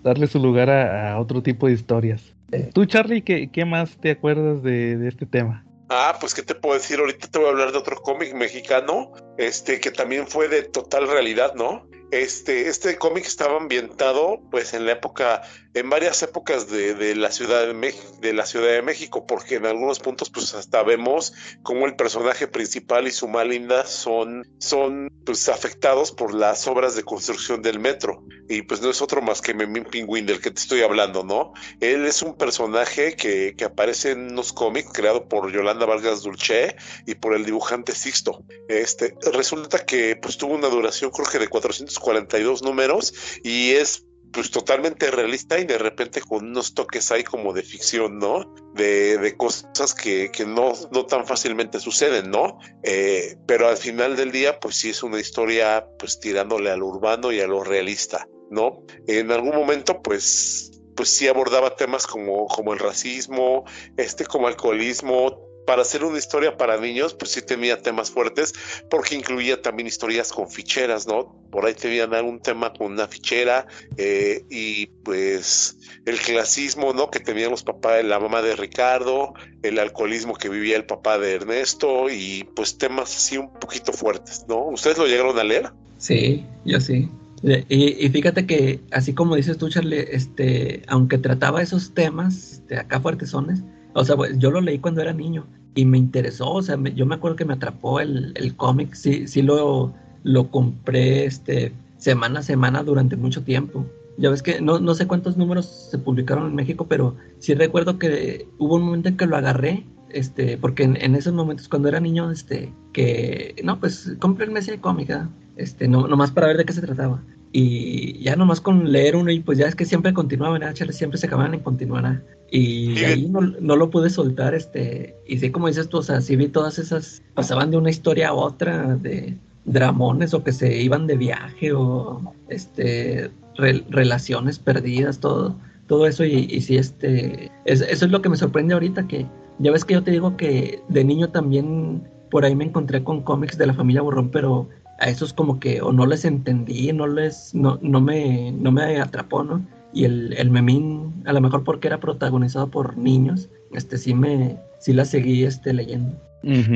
Darle 0.04 0.26
su 0.26 0.40
lugar 0.40 0.72
a, 0.72 1.14
a 1.14 1.20
otro 1.20 1.44
tipo 1.44 1.68
de 1.68 1.74
historias. 1.74 2.34
Sí. 2.52 2.64
Tú, 2.74 2.86
Charlie, 2.86 3.22
¿qué, 3.22 3.50
qué 3.52 3.64
más 3.64 3.96
te 3.98 4.10
acuerdas 4.10 4.64
de, 4.64 4.98
de 4.98 5.08
este 5.08 5.28
tema? 5.28 5.64
Ah, 5.90 6.18
pues 6.20 6.34
qué 6.34 6.44
te 6.44 6.56
puedo 6.56 6.76
decir, 6.76 7.00
ahorita 7.00 7.28
te 7.28 7.40
voy 7.40 7.48
a 7.48 7.52
hablar 7.52 7.72
de 7.72 7.78
otro 7.78 8.02
cómic 8.02 8.34
mexicano, 8.34 9.12
este 9.38 9.80
que 9.80 9.92
también 9.92 10.28
fue 10.28 10.48
de 10.48 10.64
total 10.64 11.08
realidad, 11.08 11.54
¿no? 11.56 11.88
Este, 12.12 12.68
este 12.68 12.98
cómic 12.98 13.26
estaba 13.26 13.58
ambientado 13.58 14.40
pues 14.52 14.74
en 14.74 14.86
la 14.86 14.94
época 14.94 15.42
en 15.74 15.90
varias 15.90 16.22
épocas 16.22 16.70
de, 16.70 16.94
de 16.94 17.16
la 17.16 17.32
ciudad 17.32 17.66
de, 17.66 17.96
de 18.22 18.34
la 18.34 18.46
Ciudad 18.46 18.72
de 18.72 18.82
México, 18.82 19.26
porque 19.26 19.56
en 19.56 19.66
algunos 19.66 20.00
puntos 20.00 20.30
pues 20.30 20.54
hasta 20.54 20.84
vemos 20.84 21.34
cómo 21.64 21.86
el 21.86 21.96
personaje 21.96 22.48
principal 22.48 23.08
y 23.08 23.12
su 23.12 23.28
Malinda 23.28 23.86
son, 23.86 24.48
son 24.60 25.10
pues 25.26 25.50
afectados 25.50 26.12
por 26.12 26.34
las 26.34 26.68
obras 26.68 26.96
de 26.96 27.04
construcción 27.04 27.62
del 27.62 27.80
metro. 27.80 28.24
Y 28.50 28.62
pues 28.64 28.82
no 28.82 28.90
es 28.90 29.02
otro 29.02 29.22
más 29.22 29.42
que 29.42 29.54
Memín 29.54 29.86
Pingüín 29.86 30.26
del 30.26 30.42
que 30.42 30.52
te 30.52 30.60
estoy 30.60 30.82
hablando, 30.82 31.24
¿no? 31.24 31.54
Él 31.80 32.06
es 32.06 32.22
un 32.22 32.36
personaje 32.38 33.16
que, 33.16 33.56
que 33.58 33.66
aparece 33.66 34.12
en 34.12 34.32
unos 34.32 34.54
cómics 34.54 34.92
creado 34.94 35.28
por 35.28 35.52
Yolanda 35.52 35.86
Vargas 35.86 36.24
Dulce 36.24 36.76
y 37.08 37.16
por 37.16 37.34
el 37.34 37.46
dibujante 37.46 37.94
Sixto. 37.94 38.44
Este, 38.68 39.16
resulta 39.32 39.86
que 39.86 40.16
pues 40.18 40.38
tuvo 40.38 40.54
una 40.54 40.68
duración 40.68 41.12
creo 41.12 41.28
que 41.28 41.40
de 41.40 41.48
442 41.48 42.64
números 42.64 43.14
y 43.44 43.72
es 43.72 44.06
pues 44.34 44.52
totalmente 44.52 45.10
realista 45.12 45.60
y 45.60 45.66
de 45.66 45.78
repente 45.78 46.20
con 46.20 46.48
unos 46.48 46.74
toques 46.74 47.12
ahí 47.12 47.24
como 47.24 47.54
de 47.54 47.62
ficción, 47.62 48.18
¿no? 48.18 48.54
De, 48.74 49.18
de 49.18 49.38
cosas 49.38 49.94
que, 49.94 50.32
que 50.32 50.46
no, 50.46 50.74
no 50.92 51.06
tan 51.06 51.26
fácilmente 51.26 51.80
suceden, 51.80 52.32
¿no? 52.32 52.58
Eh, 52.84 53.38
pero 53.48 53.70
al 53.70 53.78
final 53.78 54.16
del 54.16 54.32
día, 54.32 54.60
pues 54.60 54.76
sí 54.76 54.90
es 54.90 55.04
una 55.04 55.20
historia 55.20 55.88
pues 56.00 56.20
tirándole 56.20 56.72
a 56.72 56.78
lo 56.78 56.88
urbano 56.88 57.32
y 57.32 57.40
a 57.40 57.48
lo 57.48 57.64
realista, 57.64 58.28
¿no? 58.50 58.84
En 59.08 59.32
algún 59.32 59.56
momento, 59.56 60.02
pues 60.02 60.72
pues 60.96 61.10
sí 61.10 61.28
abordaba 61.28 61.76
temas 61.76 62.06
como, 62.06 62.48
como 62.48 62.74
el 62.74 62.80
racismo, 62.80 63.66
este 63.98 64.26
como 64.26 64.48
alcoholismo, 64.48 65.40
para 65.66 65.82
hacer 65.82 66.04
una 66.04 66.18
historia 66.18 66.58
para 66.58 66.78
niños, 66.78 67.14
pues 67.14 67.32
sí 67.32 67.42
tenía 67.42 67.82
temas 67.82 68.12
fuertes, 68.12 68.54
porque 68.90 69.16
incluía 69.16 69.62
también 69.62 69.88
historias 69.88 70.32
con 70.32 70.50
ficheras, 70.50 71.08
¿no? 71.08 71.36
Por 71.52 71.66
ahí 71.66 71.74
tenían 71.74 72.14
algún 72.14 72.40
tema 72.40 72.74
con 72.74 72.94
una 72.94 73.08
fichera, 73.08 73.68
eh, 73.98 74.44
y 74.50 74.88
pues 75.04 75.78
el 76.06 76.20
clasismo, 76.20 76.94
¿no? 76.94 77.10
Que 77.10 77.20
tenían 77.20 77.52
los 77.52 77.64
papás, 77.64 78.04
la 78.04 78.20
mamá 78.20 78.42
de 78.42 78.56
Ricardo, 78.56 79.34
el 79.62 79.80
alcoholismo 79.80 80.36
que 80.36 80.50
vivía 80.50 80.76
el 80.76 80.86
papá 80.86 81.18
de 81.18 81.36
Ernesto, 81.36 82.10
y 82.10 82.48
pues 82.56 82.78
temas 82.78 83.16
así 83.16 83.38
un 83.38 83.52
poquito 83.54 83.94
fuertes, 83.94 84.46
¿no? 84.48 84.68
¿Ustedes 84.68 84.98
lo 84.98 85.08
llegaron 85.08 85.38
a 85.38 85.44
leer? 85.44 85.72
Sí, 85.98 86.46
yo 86.66 86.80
sí. 86.80 87.10
Y, 87.44 88.06
y 88.06 88.10
fíjate 88.10 88.46
que, 88.46 88.80
así 88.92 89.14
como 89.14 89.36
dices 89.36 89.58
tú, 89.58 89.70
Charlie, 89.70 90.08
este, 90.12 90.82
aunque 90.88 91.18
trataba 91.18 91.62
esos 91.62 91.94
temas 91.94 92.54
este, 92.54 92.78
acá 92.78 93.02
fuertesones, 93.02 93.62
o 93.94 94.06
sea, 94.06 94.16
pues, 94.16 94.38
yo 94.38 94.52
lo 94.52 94.62
leí 94.62 94.80
cuando 94.80 95.02
era 95.02 95.14
niño 95.14 95.46
y 95.76 95.86
me 95.86 95.98
interesó, 95.98 96.52
o 96.52 96.62
sea, 96.62 96.78
me- 96.78 96.94
yo 96.94 97.06
me 97.06 97.16
acuerdo 97.16 97.36
que 97.38 97.46
me 97.46 97.54
atrapó 97.54 98.00
el, 98.00 98.34
el 98.36 98.56
cómic, 98.56 98.94
sí, 98.94 99.28
sí 99.28 99.42
lo, 99.42 99.94
lo 100.24 100.52
compré 100.52 101.26
este, 101.26 101.74
semana 101.98 102.40
a 102.40 102.44
semana 102.44 102.84
durante 102.84 103.16
mucho 103.16 103.44
tiempo. 103.44 103.86
Ya 104.18 104.30
ves 104.30 104.44
que 104.44 104.62
no, 104.62 104.80
no 104.80 104.94
sé 104.94 105.08
cuántos 105.08 105.38
números 105.38 105.88
se 105.92 105.98
publicaron 105.98 106.48
en 106.48 106.56
México, 106.56 106.86
pero 106.88 107.16
sí 107.40 107.56
recuerdo 107.56 107.98
que 107.98 108.48
hubo 108.60 108.76
un 108.76 108.84
momento 108.84 109.10
en 109.10 109.18
que 109.18 109.26
lo 109.26 109.36
agarré, 109.38 109.86
este, 110.10 110.58
porque 110.58 110.84
en, 110.84 111.16
esos 111.16 111.34
momentos 111.34 111.68
cuando 111.68 111.90
era 111.90 112.00
niño, 112.00 112.30
este, 112.30 112.72
que, 112.94 113.56
no, 113.64 113.80
pues 113.80 114.16
cómprenme 114.20 114.60
ese 114.60 114.80
cómic, 114.80 115.10
¿ah? 115.10 115.30
este, 115.56 115.88
no, 115.88 116.08
nomás 116.08 116.32
para 116.32 116.48
ver 116.48 116.58
de 116.58 116.66
qué 116.66 116.74
se 116.74 116.82
trataba. 116.82 117.24
Y 117.56 118.18
ya 118.24 118.36
nomás 118.36 118.60
con 118.62 118.92
leer 118.92 119.16
uno 119.16 119.30
y 119.32 119.40
pues 119.40 119.60
ya 119.60 119.68
es 119.68 119.76
que 119.76 119.86
siempre 119.86 120.12
continuaban, 120.12 120.60
¿verdad, 120.60 120.74
Charlie? 120.74 120.92
siempre 120.94 121.20
se 121.20 121.28
acababan 121.28 121.54
en 121.54 121.60
continuar. 121.60 122.04
¿ah? 122.06 122.22
Y 122.50 122.96
Sí. 122.98 123.06
ahí 123.06 123.28
no, 123.30 123.42
no 123.42 123.76
lo 123.76 123.90
pude 123.92 124.10
soltar, 124.10 124.56
este, 124.56 125.16
y 125.28 125.38
sí, 125.38 125.52
como 125.52 125.68
dices 125.68 125.88
tú, 125.88 126.00
o 126.00 126.04
sea, 126.04 126.20
sí 126.22 126.36
vi 126.36 126.48
todas 126.48 126.80
esas, 126.80 127.22
pasaban 127.36 127.70
de 127.70 127.78
una 127.78 127.92
historia 127.92 128.30
a 128.30 128.34
otra, 128.34 128.96
de 128.96 129.38
dramones 129.66 130.34
o 130.34 130.44
que 130.44 130.52
se 130.52 130.82
iban 130.82 131.06
de 131.08 131.16
viaje 131.16 131.74
o, 131.74 132.34
este, 132.50 133.30
re- 133.56 133.84
relaciones 133.90 134.58
perdidas, 134.58 135.20
todo, 135.20 135.56
todo 135.88 136.08
eso 136.08 136.26
y, 136.26 136.48
y 136.50 136.62
sí, 136.62 136.78
este, 136.78 137.52
es- 137.66 137.82
eso 137.82 138.06
es 138.06 138.12
lo 138.12 138.22
que 138.24 138.30
me 138.30 138.38
sorprende 138.38 138.74
ahorita, 138.74 139.08
que 139.08 139.28
ya 139.60 139.72
ves 139.72 139.86
que 139.86 139.94
yo 139.94 140.04
te 140.04 140.10
digo 140.12 140.36
que 140.38 140.82
de 140.90 141.04
niño 141.04 141.30
también 141.30 142.02
por 142.32 142.46
ahí 142.46 142.56
me 142.56 142.66
encontré 142.66 143.04
con 143.04 143.22
cómics 143.22 143.60
de 143.60 143.68
la 143.68 143.76
familia 143.76 144.02
Borrón, 144.02 144.30
pero 144.32 144.70
a 145.00 145.10
esos 145.10 145.34
como 145.34 145.60
que 145.60 145.82
o 145.82 145.92
no 145.92 146.06
les 146.06 146.26
entendí, 146.26 146.92
no 146.94 147.08
les, 147.08 147.54
no, 147.54 147.80
no 147.82 148.02
me, 148.02 148.52
no 148.52 148.72
me 148.72 149.02
atrapó, 149.02 149.44
¿no? 149.44 149.66
Y 149.94 150.06
el, 150.06 150.34
el 150.34 150.50
memín, 150.50 151.24
a 151.26 151.34
lo 151.34 151.42
mejor 151.42 151.64
porque 151.64 151.88
era 151.88 152.00
protagonizado 152.00 152.70
por 152.70 152.98
niños, 152.98 153.50
este 153.74 153.98
sí 153.98 154.14
me, 154.14 154.58
sí 154.80 154.94
la 154.94 155.06
seguí 155.06 155.44
este 155.44 155.74
leyendo. 155.74 156.18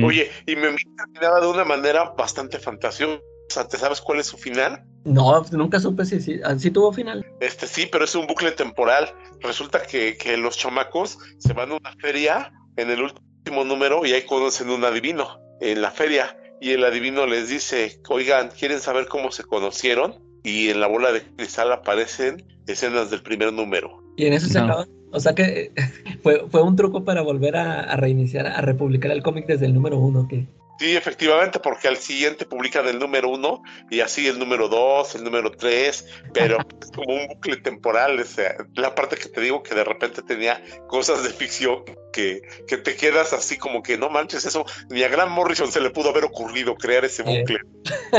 Oye, 0.02 0.30
y 0.46 0.56
me 0.56 0.74
terminaba 0.96 1.40
de 1.40 1.46
una 1.46 1.64
manera 1.64 2.14
bastante 2.16 2.58
fantasiosa. 2.58 3.20
¿Te 3.70 3.76
sabes 3.76 4.00
cuál 4.00 4.20
es 4.20 4.26
su 4.26 4.36
final? 4.36 4.84
No, 5.04 5.42
nunca 5.52 5.80
supe 5.80 6.04
si, 6.04 6.20
si, 6.20 6.40
ah, 6.44 6.58
si 6.58 6.70
tuvo 6.70 6.92
final. 6.92 7.24
Este 7.40 7.66
sí, 7.66 7.88
pero 7.90 8.04
es 8.04 8.14
un 8.14 8.26
bucle 8.26 8.52
temporal. 8.52 9.12
Resulta 9.40 9.82
que, 9.82 10.16
que 10.16 10.36
los 10.36 10.56
chamacos 10.56 11.18
se 11.38 11.52
van 11.52 11.72
a 11.72 11.76
una 11.76 11.92
feria 12.00 12.52
en 12.76 12.90
el 12.90 13.02
último 13.02 13.64
número 13.64 14.04
y 14.04 14.12
ahí 14.12 14.22
conocen 14.22 14.70
un 14.70 14.84
adivino 14.84 15.38
en 15.60 15.82
la 15.82 15.90
feria. 15.90 16.37
Y 16.60 16.72
el 16.72 16.84
adivino 16.84 17.26
les 17.26 17.48
dice, 17.48 18.00
oigan, 18.08 18.50
¿quieren 18.58 18.80
saber 18.80 19.06
cómo 19.06 19.30
se 19.30 19.44
conocieron? 19.44 20.16
Y 20.42 20.68
en 20.70 20.80
la 20.80 20.86
bola 20.86 21.12
de 21.12 21.22
cristal 21.22 21.70
aparecen 21.72 22.44
escenas 22.66 23.10
del 23.10 23.22
primer 23.22 23.52
número. 23.52 24.02
Y 24.16 24.26
en 24.26 24.32
eso 24.32 24.48
se 24.48 24.58
No. 24.58 24.64
acaba. 24.64 24.86
O 25.10 25.20
sea 25.20 25.34
que 25.34 25.72
fue, 26.22 26.44
fue 26.50 26.62
un 26.62 26.76
truco 26.76 27.04
para 27.04 27.22
volver 27.22 27.56
a, 27.56 27.80
a 27.80 27.96
reiniciar, 27.96 28.46
a 28.46 28.60
republicar 28.60 29.10
el 29.10 29.22
cómic 29.22 29.46
desde 29.46 29.66
el 29.66 29.74
número 29.74 29.98
uno. 29.98 30.26
que 30.28 30.46
Sí, 30.78 30.96
efectivamente, 30.96 31.58
porque 31.58 31.88
al 31.88 31.96
siguiente 31.96 32.46
publican 32.46 32.86
el 32.86 33.00
número 33.00 33.30
uno 33.30 33.62
y 33.90 33.98
así 33.98 34.28
el 34.28 34.38
número 34.38 34.68
dos, 34.68 35.14
el 35.16 35.24
número 35.24 35.50
tres, 35.50 36.06
pero 36.32 36.58
es 36.80 36.90
como 36.92 37.14
un 37.14 37.26
bucle 37.26 37.56
temporal. 37.56 38.20
O 38.20 38.24
sea, 38.24 38.54
la 38.76 38.94
parte 38.94 39.16
que 39.16 39.28
te 39.28 39.40
digo 39.40 39.62
que 39.64 39.74
de 39.74 39.82
repente 39.82 40.22
tenía 40.22 40.62
cosas 40.86 41.24
de 41.24 41.30
ficción 41.30 41.82
que, 42.12 42.42
que 42.68 42.76
te 42.76 42.94
quedas 42.94 43.32
así 43.32 43.58
como 43.58 43.82
que 43.82 43.98
no 43.98 44.08
manches 44.08 44.44
eso. 44.44 44.64
Ni 44.88 45.02
a 45.02 45.08
Grant 45.08 45.32
Morrison 45.32 45.70
se 45.72 45.80
le 45.80 45.90
pudo 45.90 46.10
haber 46.10 46.24
ocurrido 46.24 46.76
crear 46.76 47.04
ese 47.04 47.24
bucle. 47.24 47.58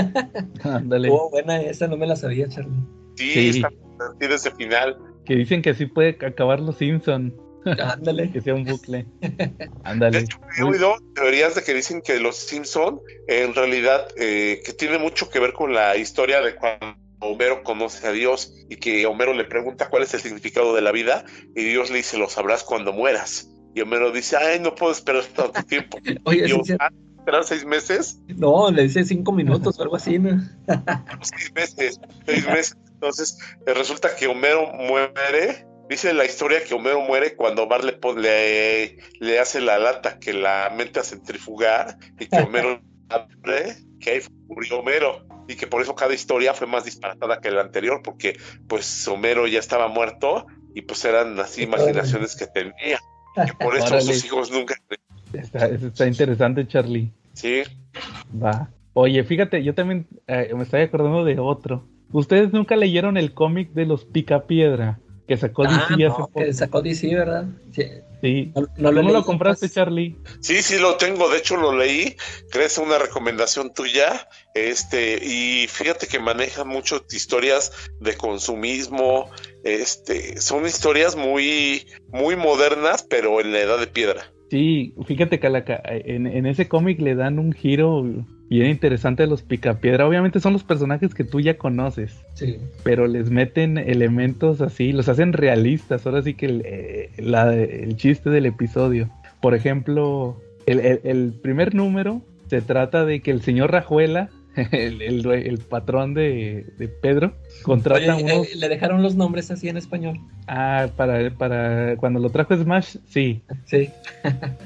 Ándale. 0.63 1.09
Oh, 1.09 1.29
buena 1.29 1.61
esa, 1.61 1.87
no 1.87 1.95
me 1.95 2.07
la 2.07 2.17
sabía, 2.17 2.49
Charlie. 2.49 2.83
Sí, 3.15 3.53
Sí. 3.53 3.63
está 4.19 4.35
ese 4.35 4.51
final. 4.51 4.97
Que 5.25 5.35
dicen 5.35 5.61
que 5.61 5.69
así 5.71 5.85
puede 5.85 6.17
acabar 6.25 6.59
los 6.59 6.77
Simpson. 6.77 7.33
Ándale. 7.65 8.31
Que 8.31 8.41
sea 8.41 8.53
un 8.55 8.65
bucle. 8.65 9.05
De 9.21 9.69
Ándale. 9.83 10.19
hecho, 10.19 10.39
he 10.57 10.63
oído 10.63 10.95
teorías 11.15 11.55
de 11.55 11.63
que 11.63 11.73
dicen 11.73 12.01
que 12.01 12.19
los 12.19 12.35
Simpson 12.35 12.99
en 13.27 13.53
realidad 13.53 14.07
eh, 14.17 14.61
que 14.65 14.73
tiene 14.73 14.97
mucho 14.97 15.29
que 15.29 15.39
ver 15.39 15.53
con 15.53 15.73
la 15.73 15.95
historia 15.97 16.41
de 16.41 16.55
cuando 16.55 16.95
Homero 17.21 17.63
conoce 17.63 18.07
a 18.07 18.11
Dios 18.11 18.53
y 18.69 18.77
que 18.77 19.05
Homero 19.05 19.33
le 19.33 19.43
pregunta 19.43 19.89
cuál 19.89 20.03
es 20.03 20.13
el 20.13 20.21
significado 20.21 20.73
de 20.73 20.81
la 20.81 20.91
vida 20.93 21.25
y 21.55 21.63
Dios 21.65 21.89
le 21.89 21.97
dice 21.97 22.17
lo 22.17 22.29
sabrás 22.29 22.63
cuando 22.63 22.93
mueras. 22.93 23.49
Y 23.75 23.81
Homero 23.81 24.11
dice, 24.11 24.37
ay, 24.37 24.59
no 24.59 24.73
puedo 24.73 24.91
esperar 24.91 25.23
tanto 25.25 25.61
tiempo. 25.63 25.99
Oye, 26.23 26.45
y 26.45 26.49
sí. 26.65 26.73
"Ah, 26.79 26.89
esperar 27.17 27.43
seis 27.43 27.65
meses, 27.65 28.19
No, 28.27 28.71
le 28.71 28.83
dice 28.83 29.03
cinco 29.03 29.31
minutos 29.33 29.77
o 29.77 29.83
algo 29.83 29.97
así, 29.97 30.17
¿no? 30.17 30.41
seis 31.21 31.51
meses, 31.53 31.99
seis 32.25 32.47
meses. 32.47 32.77
Entonces 32.93 33.37
eh, 33.67 33.73
resulta 33.73 34.15
que 34.15 34.27
Homero 34.27 34.71
muere. 34.73 35.65
Dice 35.89 36.13
la 36.13 36.23
historia 36.25 36.63
que 36.63 36.75
Homero 36.75 37.01
muere 37.01 37.35
cuando 37.35 37.67
Bart 37.67 37.83
le, 37.83 37.93
pon- 37.93 38.21
le, 38.21 38.97
le 39.19 39.39
hace 39.39 39.59
la 39.59 39.79
lata 39.79 40.19
que 40.19 40.33
la 40.33 40.71
mente 40.75 40.99
a 40.99 41.03
centrifugar 41.03 41.97
y 42.19 42.27
que 42.27 42.37
Homero 42.39 42.79
abre, 43.09 43.75
que 43.99 44.11
ahí 44.11 44.19
murió 44.47 44.79
Homero 44.79 45.25
y 45.47 45.55
que 45.55 45.65
por 45.65 45.81
eso 45.81 45.95
cada 45.95 46.13
historia 46.13 46.53
fue 46.53 46.67
más 46.67 46.85
disparatada 46.85 47.41
que 47.41 47.49
la 47.49 47.61
anterior 47.61 48.01
porque 48.03 48.37
pues 48.67 49.07
Homero 49.07 49.47
ya 49.47 49.57
estaba 49.59 49.87
muerto 49.87 50.45
y 50.75 50.83
pues 50.83 51.03
eran 51.05 51.39
así 51.39 51.63
imaginaciones 51.63 52.35
que 52.35 52.45
tenía 52.45 52.99
que 53.35 53.53
por 53.59 53.75
eso 53.75 53.87
Órale. 53.87 54.01
sus 54.03 54.23
hijos 54.25 54.51
nunca 54.51 54.75
está 55.33 56.05
interesante, 56.07 56.67
Charlie. 56.67 57.11
sí 57.33 57.63
Va. 58.41 58.69
Oye, 58.93 59.23
fíjate, 59.23 59.63
yo 59.63 59.73
también 59.73 60.07
eh, 60.27 60.51
me 60.55 60.63
estoy 60.63 60.81
acordando 60.81 61.23
de 61.23 61.39
otro. 61.39 61.85
¿Ustedes 62.11 62.51
nunca 62.51 62.75
leyeron 62.75 63.17
el 63.17 63.33
cómic 63.33 63.71
de 63.71 63.85
los 63.85 64.03
Picapiedra? 64.05 64.99
Que 65.29 65.37
sacó 65.37 65.63
Ah, 65.63 65.69
DC 65.69 65.93
hace 65.93 66.03
no, 66.03 66.17
poco. 66.17 66.39
que 66.39 66.53
sacó 66.53 66.81
DC, 66.81 67.15
¿verdad? 67.15 67.45
Sí. 67.71 67.83
Sí. 68.21 68.51
No, 68.53 68.61
no 68.61 68.89
¿Cómo 68.89 68.91
leí, 69.03 69.13
lo 69.13 69.23
compraste, 69.23 69.67
pues. 69.67 69.75
Charlie? 69.75 70.17
Sí, 70.41 70.61
sí 70.61 70.77
lo 70.77 70.97
tengo, 70.97 71.29
de 71.29 71.37
hecho 71.37 71.55
lo 71.55 71.77
leí, 71.77 72.17
crees 72.51 72.77
una 72.77 72.97
recomendación 72.97 73.73
tuya, 73.73 74.27
este, 74.55 75.23
y 75.23 75.67
fíjate 75.67 76.07
que 76.07 76.19
maneja 76.19 76.65
mucho 76.65 77.05
historias 77.11 77.71
de 78.01 78.17
consumismo, 78.17 79.29
este, 79.63 80.41
son 80.41 80.65
historias 80.65 81.15
muy, 81.15 81.85
muy 82.11 82.35
modernas, 82.35 83.03
pero 83.09 83.39
en 83.39 83.53
la 83.53 83.59
edad 83.59 83.79
de 83.79 83.87
piedra. 83.87 84.33
Sí, 84.49 84.93
fíjate, 85.05 85.39
Calaca, 85.39 85.81
en, 85.85 86.27
en 86.27 86.45
ese 86.47 86.67
cómic 86.67 86.99
le 86.99 87.15
dan 87.15 87.39
un 87.39 87.53
giro 87.53 88.03
bien 88.57 88.69
interesante 88.71 89.23
a 89.23 89.27
los 89.27 89.41
Picapiedra. 89.43 90.07
Obviamente 90.07 90.39
son 90.39 90.53
los 90.53 90.63
personajes 90.63 91.13
que 91.13 91.23
tú 91.23 91.39
ya 91.39 91.57
conoces, 91.57 92.19
Sí. 92.33 92.57
pero 92.83 93.07
les 93.07 93.29
meten 93.29 93.77
elementos 93.77 94.61
así, 94.61 94.91
los 94.91 95.07
hacen 95.09 95.33
realistas. 95.33 96.05
Ahora 96.05 96.21
sí 96.23 96.33
que 96.33 96.45
el, 96.47 96.61
eh, 96.65 97.09
la- 97.17 97.53
el 97.53 97.95
chiste 97.97 98.29
del 98.29 98.45
episodio. 98.47 99.09
Por 99.41 99.53
ejemplo, 99.55 100.37
el, 100.65 100.79
el- 100.79 101.01
el 101.03 101.33
primer 101.41 101.75
número 101.75 102.21
se 102.47 102.61
trata 102.61 103.05
de 103.05 103.21
que 103.21 103.31
el 103.31 103.41
señor 103.41 103.71
Rajuela 103.71 104.29
el, 104.71 105.59
patrón 105.59 106.13
de, 106.15 106.65
de 106.79 106.87
Pedro, 106.87 107.33
contrata 107.61 108.15
Oye, 108.15 108.23
unos... 108.23 108.47
eh, 108.47 108.55
¿Le 108.57 108.67
dejaron 108.67 109.01
los 109.03 109.15
nombres 109.15 109.51
así 109.51 109.69
en 109.69 109.77
español? 109.77 110.19
Ah, 110.47 110.87
para, 110.97 111.29
para 111.29 111.95
cuando 111.97 112.19
lo 112.19 112.29
trajo 112.31 112.57
Smash, 112.57 112.97
sí. 113.07 113.41
Sí. 113.65 113.89